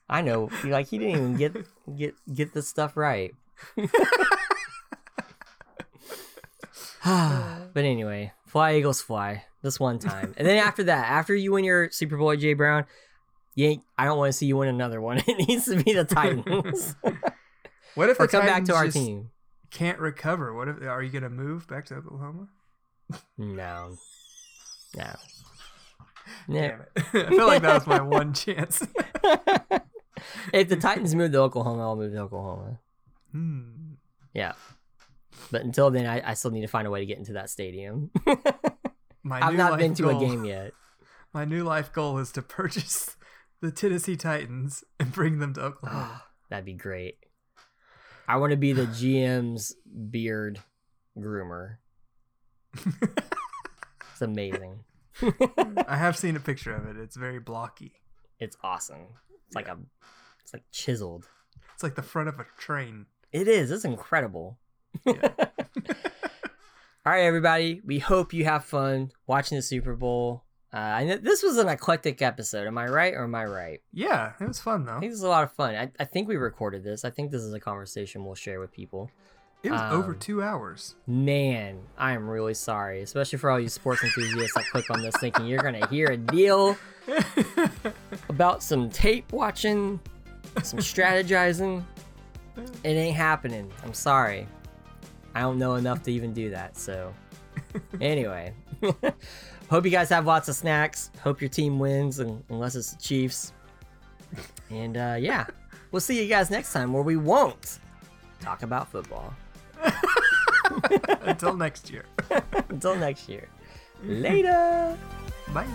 I 0.10 0.22
know, 0.22 0.50
like 0.64 0.88
he 0.88 0.98
didn't 0.98 1.16
even 1.16 1.36
get 1.36 1.68
get 1.96 2.16
get 2.34 2.54
this 2.56 2.68
stuff 2.68 2.98
right. 2.98 3.36
but 7.06 7.84
anyway, 7.84 8.32
fly 8.48 8.74
Eagles 8.76 9.00
fly 9.00 9.46
this 9.62 9.80
one 9.80 10.00
time, 10.00 10.34
and 10.38 10.48
then 10.48 10.58
after 10.58 10.84
that, 10.86 11.08
after 11.08 11.36
you 11.36 11.52
win 11.52 11.64
your 11.64 11.92
Super 11.92 12.18
Bowl, 12.18 12.30
AJ 12.36 12.58
Brown, 12.58 12.86
you 13.54 13.80
I 13.96 14.06
don't 14.06 14.18
want 14.18 14.30
to 14.30 14.34
see 14.38 14.48
you 14.48 14.58
win 14.58 14.70
another 14.70 15.00
one. 15.02 15.18
It 15.28 15.48
needs 15.48 15.66
to 15.66 15.82
be 15.84 15.94
the 15.94 16.04
Titans 16.04 16.96
What 17.96 18.10
if 18.10 18.20
or 18.20 18.26
the 18.26 18.32
come 18.32 18.46
back 18.48 18.64
to 18.66 18.74
our 18.74 18.86
just 18.86 18.98
team. 18.98 19.30
Can't 19.74 20.00
recover. 20.00 20.54
What 20.54 20.68
if 20.68 20.82
are 20.84 21.02
you 21.02 21.12
gonna 21.12 21.30
move 21.30 21.68
back 21.68 21.86
to 21.88 21.96
Oklahoma? 21.96 22.48
No, 23.38 23.98
no. 24.96 25.16
Damn 26.52 26.82
it! 26.82 26.92
I 26.96 27.30
feel 27.30 27.48
like 27.48 27.64
that 27.64 27.74
was 27.74 27.88
my 27.88 28.02
one 28.02 28.34
chance. 28.34 28.86
if 30.54 30.70
the 30.70 30.78
Titans 30.78 31.16
move 31.16 31.32
to 31.32 31.40
Oklahoma, 31.40 31.82
I'll 31.82 31.96
move 31.96 32.14
to 32.14 32.20
Oklahoma. 32.20 32.80
Hmm. 33.32 33.94
Yeah. 34.34 34.54
But 35.52 35.64
until 35.64 35.90
then, 35.92 36.06
I, 36.06 36.32
I 36.32 36.34
still 36.36 36.52
need 36.52 36.62
to 36.62 36.68
find 36.68 36.88
a 36.88 36.92
way 36.92 37.00
to 37.00 37.06
get 37.06 37.18
into 37.18 37.34
that 37.34 37.50
stadium. 37.50 38.12
My 39.24 39.42
I've 39.42 39.56
not 39.56 39.80
been 39.80 39.96
to 39.96 40.10
a 40.10 40.20
game 40.20 40.46
yet. 40.46 40.74
My 41.34 41.46
new 41.46 41.64
life 41.64 41.92
goal 41.92 42.20
is 42.20 42.32
to 42.34 42.42
purchase 42.42 43.16
the 43.62 43.72
Tennessee 43.72 44.16
Titans 44.16 44.84
and 45.00 45.12
bring 45.12 45.40
them 45.40 45.54
to 45.56 45.62
Oklahoma. 45.62 46.24
That'd 46.50 46.66
be 46.66 46.74
great. 46.74 47.18
I 48.28 48.38
want 48.38 48.52
to 48.52 48.58
be 48.58 48.74
the 48.74 48.86
GM's 48.86 49.76
beard 50.10 50.60
groomer. 51.18 51.78
It's 54.14 54.22
amazing. 54.22 54.84
I 55.88 55.98
have 55.98 56.18
seen 56.18 56.36
a 56.36 56.40
picture 56.40 56.76
of 56.76 56.86
it. 56.88 56.98
It's 56.98 57.16
very 57.16 57.40
blocky. 57.40 57.94
It's 58.40 58.58
awesome. 58.64 59.08
It's 59.48 59.56
like 59.56 59.68
a, 59.68 59.78
it's 60.42 60.54
like 60.54 60.64
chiseled. 60.72 61.28
It's 61.74 61.84
like 61.84 61.96
the 61.96 62.04
front 62.04 62.30
of 62.30 62.40
a 62.40 62.46
train. 62.58 63.08
It 63.32 63.48
is. 63.48 63.72
It's 63.72 63.86
incredible. 63.86 64.60
Yeah. 65.06 65.30
All 67.06 67.12
right, 67.12 67.24
everybody. 67.24 67.82
We 67.86 68.00
hope 68.00 68.34
you 68.34 68.46
have 68.46 68.64
fun 68.66 69.12
watching 69.28 69.58
the 69.58 69.62
Super 69.62 69.96
Bowl. 69.96 70.43
Uh, 70.74 70.78
I 70.78 71.04
know 71.04 71.18
this 71.18 71.44
was 71.44 71.58
an 71.58 71.68
eclectic 71.68 72.22
episode. 72.24 72.66
Am 72.66 72.78
I 72.80 72.88
right 72.88 73.14
or 73.14 73.26
am 73.26 73.36
I 73.36 73.46
right? 73.46 73.82
yeah, 73.94 74.34
it 74.40 74.48
was 74.48 74.60
fun 74.60 74.86
though. 74.86 74.98
I 74.98 75.00
think 75.02 75.12
this 75.12 75.20
is 75.20 75.24
a 75.24 75.30
lot 75.30 75.44
of 75.44 75.52
fun. 75.52 75.76
I, 75.76 75.92
I 76.00 76.06
think 76.06 76.28
we 76.28 76.36
recorded 76.36 76.84
this. 76.84 77.06
I 77.06 77.12
think 77.12 77.30
this 77.30 77.44
is 77.44 77.54
a 77.54 77.60
conversation 77.60 78.26
we'll 78.26 78.34
share 78.34 78.60
with 78.60 78.72
people. 78.72 79.12
It 79.62 79.72
was 79.72 79.94
over 79.94 80.12
um, 80.12 80.20
two 80.20 80.44
hours. 80.44 80.96
Man, 81.08 81.80
I 81.98 82.12
am 82.14 82.28
really 82.30 82.54
sorry, 82.54 83.02
especially 83.02 83.40
for 83.40 83.50
all 83.50 83.60
you 83.60 83.70
sports 83.70 84.04
enthusiasts 84.04 84.56
that 84.56 84.66
click 84.66 84.90
on 84.90 85.02
this 85.02 85.16
thinking 85.22 85.46
you're 85.46 85.62
gonna 85.62 85.88
hear 85.88 86.08
a 86.08 86.18
deal 86.18 86.76
about 88.30 88.62
some 88.62 88.90
tape 88.90 89.32
watching, 89.32 90.02
some 90.64 90.80
strategizing. 90.80 91.84
It 92.84 92.90
ain't 92.90 93.16
happening. 93.16 93.72
I'm 93.86 93.94
sorry. 93.94 94.48
I 95.34 95.42
don't 95.42 95.58
know 95.60 95.76
enough 95.76 96.04
to 96.04 96.12
even 96.12 96.34
do 96.34 96.50
that. 96.50 96.78
So, 96.78 97.14
anyway, 98.02 98.54
hope 99.74 99.86
you 99.86 99.90
guys 99.90 100.10
have 100.10 100.28
lots 100.28 100.48
of 100.48 100.54
snacks. 100.54 101.10
Hope 101.24 101.42
your 101.42 101.50
team 101.50 101.80
wins, 101.80 102.20
and 102.20 102.44
unless 102.50 102.76
it's 102.76 102.92
the 102.92 103.02
Chiefs. 103.02 103.54
And 104.70 104.96
uh, 104.96 105.16
yeah, 105.18 105.48
we'll 105.92 106.00
see 106.00 106.22
you 106.22 106.30
guys 106.30 106.52
next 106.52 106.74
time 106.74 106.94
where 106.94 107.02
we 107.02 107.18
won't 107.18 107.80
talk 108.40 108.62
about 108.62 108.92
football. 108.92 109.34
Until 111.22 111.58
next 111.58 111.90
year. 111.90 112.06
Until 112.70 112.96
next 112.96 113.28
year. 113.28 113.50
Later. 114.04 114.96
Bye. 115.52 115.66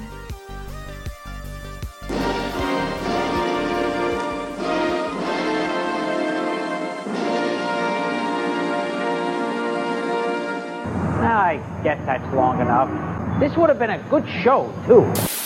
I 11.21 11.81
guess 11.83 11.99
that's 12.07 12.33
long 12.33 12.61
enough. 12.61 13.18
This 13.39 13.57
would 13.57 13.69
have 13.69 13.79
been 13.79 13.91
a 13.91 14.03
good 14.11 14.29
show, 14.43 14.73
too. 14.85 15.38